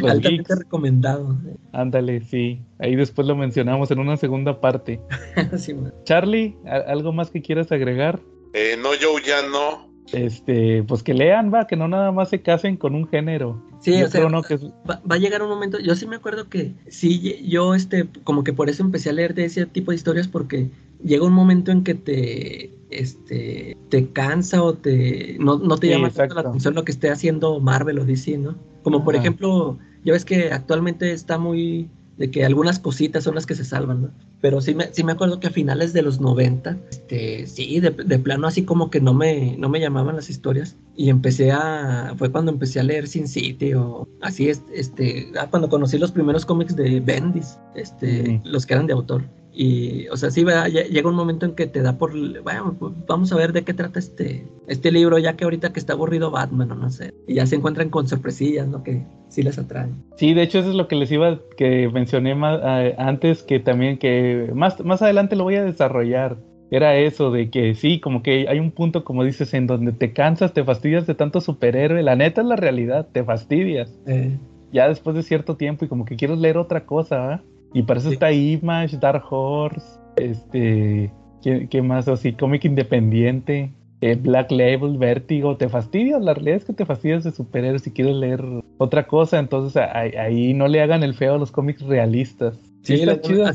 los 0.00 0.10
altamente 0.10 0.28
geeks. 0.30 0.58
recomendado 0.58 1.36
Ándale, 1.72 2.20
sí. 2.20 2.60
Ahí 2.78 2.96
después 2.96 3.26
lo 3.26 3.34
mencionamos 3.34 3.90
en 3.90 3.98
una 3.98 4.16
segunda 4.16 4.60
parte. 4.60 5.00
Sí. 5.56 5.74
Charlie, 6.04 6.54
¿a- 6.66 6.90
¿algo 6.92 7.12
más 7.12 7.30
que 7.30 7.40
quieras 7.42 7.72
agregar? 7.72 8.20
Eh, 8.52 8.76
no, 8.80 8.94
yo 8.94 9.18
ya 9.18 9.42
no. 9.48 9.93
Este, 10.12 10.82
pues 10.84 11.02
que 11.02 11.14
lean, 11.14 11.52
va, 11.52 11.66
que 11.66 11.76
no 11.76 11.88
nada 11.88 12.12
más 12.12 12.28
se 12.28 12.40
casen 12.42 12.76
con 12.76 12.94
un 12.94 13.08
género. 13.08 13.60
Sí, 13.80 13.98
Yo 13.98 14.06
o 14.06 14.08
sea, 14.08 14.28
¿no? 14.28 14.42
que 14.42 14.54
es- 14.54 14.64
va, 14.88 15.00
va 15.10 15.16
a 15.16 15.18
llegar 15.18 15.42
un 15.42 15.48
momento, 15.48 15.78
yo 15.78 15.94
sí 15.94 16.06
me 16.06 16.16
acuerdo 16.16 16.48
que 16.48 16.74
sí, 16.88 17.42
yo 17.48 17.74
este, 17.74 18.08
como 18.22 18.44
que 18.44 18.52
por 18.52 18.68
eso 18.70 18.82
empecé 18.82 19.10
a 19.10 19.12
leer 19.12 19.34
de 19.34 19.44
ese 19.46 19.66
tipo 19.66 19.90
de 19.90 19.96
historias 19.96 20.28
porque 20.28 20.68
llega 21.02 21.24
un 21.26 21.32
momento 21.32 21.70
en 21.72 21.82
que 21.84 21.94
te, 21.94 22.70
este, 22.90 23.76
te 23.90 24.08
cansa 24.10 24.62
o 24.62 24.74
te, 24.74 25.36
no, 25.38 25.58
no 25.58 25.76
te 25.76 25.88
Sí, 25.88 25.92
llama 25.92 26.10
tanto 26.10 26.34
la 26.34 26.40
atención 26.42 26.74
lo 26.74 26.84
que 26.84 26.92
esté 26.92 27.10
haciendo 27.10 27.60
Marvel 27.60 27.98
o 27.98 28.04
DC, 28.04 28.38
¿no? 28.38 28.56
Como 28.82 29.04
por 29.04 29.14
Ajá. 29.14 29.22
ejemplo, 29.22 29.78
ya 30.04 30.12
ves 30.12 30.24
que 30.24 30.52
actualmente 30.52 31.12
está 31.12 31.38
muy, 31.38 31.88
de 32.16 32.30
que 32.30 32.44
algunas 32.44 32.78
cositas 32.78 33.24
son 33.24 33.34
las 33.34 33.46
que 33.46 33.54
se 33.54 33.64
salvan, 33.64 34.02
¿no? 34.02 34.10
Pero 34.40 34.60
sí 34.60 34.74
me, 34.74 34.92
sí 34.92 35.02
me 35.02 35.12
acuerdo 35.12 35.40
que 35.40 35.46
a 35.48 35.50
finales 35.50 35.92
de 35.92 36.02
los 36.02 36.20
90, 36.20 36.76
este, 36.90 37.46
sí, 37.46 37.80
de, 37.80 37.90
de 37.90 38.18
plano 38.18 38.46
así 38.46 38.64
como 38.64 38.90
que 38.90 39.00
no 39.00 39.14
me, 39.14 39.56
no 39.58 39.68
me 39.68 39.80
llamaban 39.80 40.16
las 40.16 40.30
historias. 40.30 40.76
Y 40.96 41.10
empecé 41.10 41.50
a, 41.50 42.14
fue 42.16 42.30
cuando 42.30 42.52
empecé 42.52 42.78
a 42.80 42.84
leer 42.84 43.08
Sin 43.08 43.26
City 43.26 43.74
o 43.74 44.06
así, 44.20 44.48
es- 44.48 44.62
este, 44.72 45.32
ah, 45.40 45.48
cuando 45.50 45.68
conocí 45.68 45.98
los 45.98 46.12
primeros 46.12 46.44
cómics 46.46 46.76
de 46.76 47.00
Bendis, 47.00 47.58
este, 47.74 48.40
los 48.44 48.64
que 48.66 48.74
eran 48.74 48.86
de 48.86 48.92
autor. 48.92 49.24
Y, 49.56 50.08
o 50.08 50.16
sea, 50.16 50.30
sí, 50.30 50.42
¿verdad? 50.42 50.66
Lle- 50.66 50.88
llega 50.88 51.08
un 51.08 51.14
momento 51.14 51.46
en 51.46 51.54
que 51.54 51.66
te 51.66 51.80
da 51.82 51.96
por, 51.96 52.12
bueno, 52.42 52.76
vamos 53.06 53.32
a 53.32 53.36
ver 53.36 53.52
de 53.52 53.62
qué 53.62 53.72
trata 53.72 53.98
este, 54.00 54.44
este 54.66 54.90
libro, 54.90 55.18
ya 55.18 55.36
que 55.36 55.44
ahorita 55.44 55.72
que 55.72 55.78
está 55.80 55.92
aburrido 55.92 56.30
Batman 56.32 56.72
o 56.72 56.74
no 56.74 56.90
sé. 56.90 57.12
Y 57.28 57.34
ya 57.34 57.46
se 57.46 57.56
encuentran 57.56 57.88
con 57.90 58.08
sorpresillas, 58.08 58.66
¿no? 58.66 58.82
Que 58.82 59.04
sí 59.28 59.42
les 59.42 59.58
atraen. 59.58 59.94
Sí, 60.16 60.34
de 60.34 60.42
hecho 60.42 60.58
eso 60.58 60.70
es 60.70 60.74
lo 60.74 60.88
que 60.88 60.96
les 60.96 61.10
iba, 61.12 61.38
que 61.56 61.88
mencioné 61.92 62.34
más, 62.34 62.60
eh, 62.64 62.94
antes, 62.98 63.42
que 63.44 63.60
también 63.60 63.98
que 63.98 64.50
más, 64.54 64.84
más 64.84 65.02
adelante 65.02 65.36
lo 65.36 65.44
voy 65.44 65.54
a 65.56 65.64
desarrollar. 65.64 66.36
Era 66.70 66.96
eso 66.96 67.30
de 67.30 67.50
que 67.50 67.74
sí, 67.76 68.00
como 68.00 68.22
que 68.24 68.48
hay 68.48 68.58
un 68.58 68.72
punto, 68.72 69.04
como 69.04 69.22
dices, 69.22 69.54
en 69.54 69.68
donde 69.68 69.92
te 69.92 70.12
cansas, 70.12 70.52
te 70.52 70.64
fastidias 70.64 71.06
de 71.06 71.14
tanto 71.14 71.40
superhéroe. 71.40 72.02
La 72.02 72.16
neta 72.16 72.40
es 72.40 72.46
la 72.48 72.56
realidad, 72.56 73.06
te 73.12 73.22
fastidias. 73.22 73.94
Eh, 74.06 74.36
Ya 74.72 74.88
después 74.88 75.14
de 75.14 75.22
cierto 75.22 75.56
tiempo 75.56 75.84
y 75.84 75.88
como 75.88 76.04
que 76.04 76.16
quieres 76.16 76.38
leer 76.38 76.56
otra 76.58 76.84
cosa, 76.84 77.16
¿va? 77.18 77.42
Y 77.74 77.82
para 77.82 78.00
eso 78.00 78.08
Sí. 78.08 78.14
está 78.14 78.32
Image, 78.32 78.96
Dark 78.98 79.24
Horse, 79.28 79.84
este, 80.16 81.12
¿qué, 81.42 81.68
qué 81.68 81.82
más? 81.82 82.08
Así, 82.08 82.32
cómic 82.32 82.64
independiente, 82.64 83.72
eh, 84.00 84.14
Black 84.16 84.50
Label, 84.50 84.96
Vértigo, 84.98 85.56
te 85.56 85.68
fastidias, 85.68 86.22
la 86.22 86.34
realidad 86.34 86.56
es 86.58 86.64
que 86.64 86.72
te 86.72 86.86
fastidias 86.86 87.24
de 87.24 87.32
superhéroes 87.32 87.82
si 87.82 87.90
quieres 87.90 88.14
leer 88.16 88.44
otra 88.78 89.06
cosa, 89.06 89.38
entonces 89.38 89.76
a- 89.76 89.98
ahí, 89.98 90.10
ahí 90.12 90.54
no 90.54 90.68
le 90.68 90.80
hagan 90.82 91.02
el 91.02 91.14
feo 91.14 91.34
a 91.34 91.38
los 91.38 91.50
cómics 91.50 91.82
realistas. 91.82 92.56
Sí, 92.82 92.94
está 92.94 93.18
chido. 93.20 93.46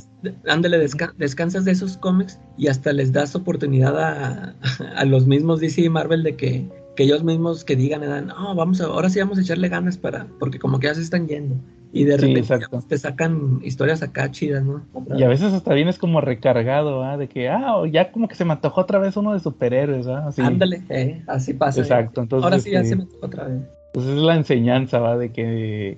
Ándale, 0.47 0.83
desca- 0.83 1.13
descansas 1.17 1.63
de 1.65 1.71
esos 1.71 1.97
cómics 1.97 2.39
y 2.57 2.67
hasta 2.67 2.91
les 2.93 3.13
das 3.13 3.35
oportunidad 3.35 3.97
a, 3.99 4.55
a 4.97 5.05
los 5.05 5.27
mismos 5.27 5.59
DC 5.59 5.81
y 5.83 5.89
Marvel 5.89 6.23
de 6.23 6.35
que, 6.35 6.67
que 6.95 7.03
ellos 7.03 7.23
mismos 7.23 7.63
que 7.63 7.75
digan, 7.75 8.03
eh, 8.03 8.21
no, 8.23 8.55
vamos 8.55 8.81
a, 8.81 8.85
ahora 8.85 9.09
sí 9.09 9.19
vamos 9.19 9.37
a 9.37 9.41
echarle 9.41 9.69
ganas 9.69 9.97
para, 9.99 10.25
porque 10.39 10.57
como 10.57 10.79
que 10.79 10.87
ya 10.87 10.95
se 10.95 11.01
están 11.01 11.27
yendo. 11.27 11.55
Y 11.91 12.03
de 12.03 12.18
repente 12.18 12.68
te 12.88 12.98
sacan 12.99 13.60
historias 13.64 14.03
acá 14.03 14.30
chidas, 14.30 14.64
¿no? 14.64 14.84
Y 15.18 15.24
a 15.24 15.28
veces 15.28 15.53
hasta 15.53 15.74
vienes 15.74 15.98
como 15.98 16.22
recargado, 16.22 17.03
¿ah? 17.03 17.18
De 17.18 17.28
que, 17.28 17.49
ah, 17.49 17.82
ya 17.91 18.11
como 18.11 18.28
que 18.28 18.36
se 18.36 18.45
me 18.45 18.52
antojó 18.53 18.82
otra 18.82 18.99
vez 18.99 19.18
uno 19.18 19.34
de 19.34 19.40
superhéroes, 19.40 20.06
¿ah? 20.07 20.28
Así. 20.28 20.41
Ándale, 20.41 20.84
eh, 20.90 21.24
así 21.28 21.53
pasa. 21.56 21.82
Exacto, 21.82 22.22
entonces, 22.22 22.44
Ahora 22.44 22.60
sí 22.60 22.70
ya 22.72 22.82
este, 22.82 22.90
se 22.91 22.95
me 22.98 23.06
tocó 23.06 23.26
otra 23.26 23.45
vez. 23.48 23.61
Pues 23.94 24.06
es 24.06 24.18
la 24.18 24.36
enseñanza, 24.36 24.99
¿va? 24.99 25.18
De 25.18 25.32
que 25.32 25.98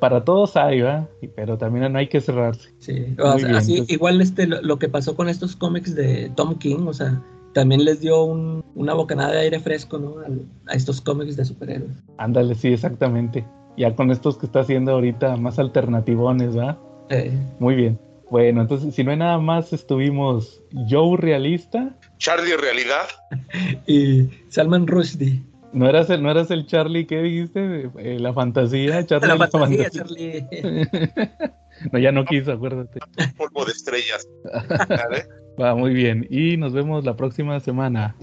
para 0.00 0.24
todos 0.24 0.56
hay, 0.56 0.80
¿va? 0.80 1.06
Pero 1.34 1.58
también 1.58 1.92
no 1.92 1.98
hay 1.98 2.08
que 2.08 2.22
cerrarse. 2.22 2.70
Sí, 2.78 3.14
o 3.18 3.32
Muy 3.32 3.40
sea, 3.40 3.48
bien, 3.48 3.54
así, 3.56 3.72
entonces- 3.72 3.94
igual 3.94 4.20
este, 4.22 4.46
lo, 4.46 4.62
lo 4.62 4.78
que 4.78 4.88
pasó 4.88 5.14
con 5.16 5.28
estos 5.28 5.54
cómics 5.54 5.94
de 5.94 6.30
Tom 6.34 6.54
King, 6.56 6.86
o 6.86 6.94
sea, 6.94 7.22
también 7.52 7.84
les 7.84 8.00
dio 8.00 8.24
un- 8.24 8.64
una 8.74 8.94
bocanada 8.94 9.32
de 9.32 9.40
aire 9.40 9.60
fresco, 9.60 9.98
¿no? 9.98 10.14
A 10.66 10.74
estos 10.74 11.02
cómics 11.02 11.36
de 11.36 11.44
superhéroes. 11.44 11.90
Ándale, 12.16 12.54
sí, 12.54 12.68
exactamente. 12.68 13.44
Ya 13.76 13.94
con 13.94 14.10
estos 14.10 14.38
que 14.38 14.46
está 14.46 14.60
haciendo 14.60 14.92
ahorita 14.92 15.36
más 15.36 15.58
alternativones, 15.58 16.56
¿va? 16.56 16.78
Eh, 17.10 17.32
Muy 17.58 17.74
bien. 17.74 18.00
Bueno, 18.30 18.62
entonces, 18.62 18.94
si 18.94 19.04
no 19.04 19.12
hay 19.12 19.18
nada 19.18 19.38
más, 19.38 19.72
estuvimos 19.72 20.60
Joe 20.88 21.16
Realista. 21.16 21.94
Charlie 22.18 22.56
Realidad. 22.56 23.06
y 23.86 24.28
Salman 24.48 24.86
Rushdie. 24.86 25.42
¿No 25.72 25.88
eras 25.88 26.08
el, 26.10 26.22
no 26.22 26.30
eras 26.30 26.50
el 26.50 26.66
Charlie, 26.66 27.06
¿qué 27.06 27.22
dijiste? 27.22 27.90
Eh, 27.98 28.18
la 28.18 28.32
fantasía, 28.32 29.04
Charlie. 29.06 29.28
La 29.28 29.34
la 29.36 29.48
fantasía, 29.48 29.90
fantasía. 29.90 30.48
Charlie. 30.50 30.88
no, 31.92 31.98
ya 31.98 32.12
no 32.12 32.24
quiso, 32.24 32.52
acuérdate. 32.52 32.98
Polvo 33.36 33.64
de 33.64 33.72
estrellas. 33.72 34.26
¿Vale? 34.88 35.26
Va, 35.60 35.74
muy 35.74 35.92
bien. 35.92 36.26
Y 36.30 36.56
nos 36.56 36.72
vemos 36.72 37.04
la 37.04 37.14
próxima 37.16 37.60
semana. 37.60 38.16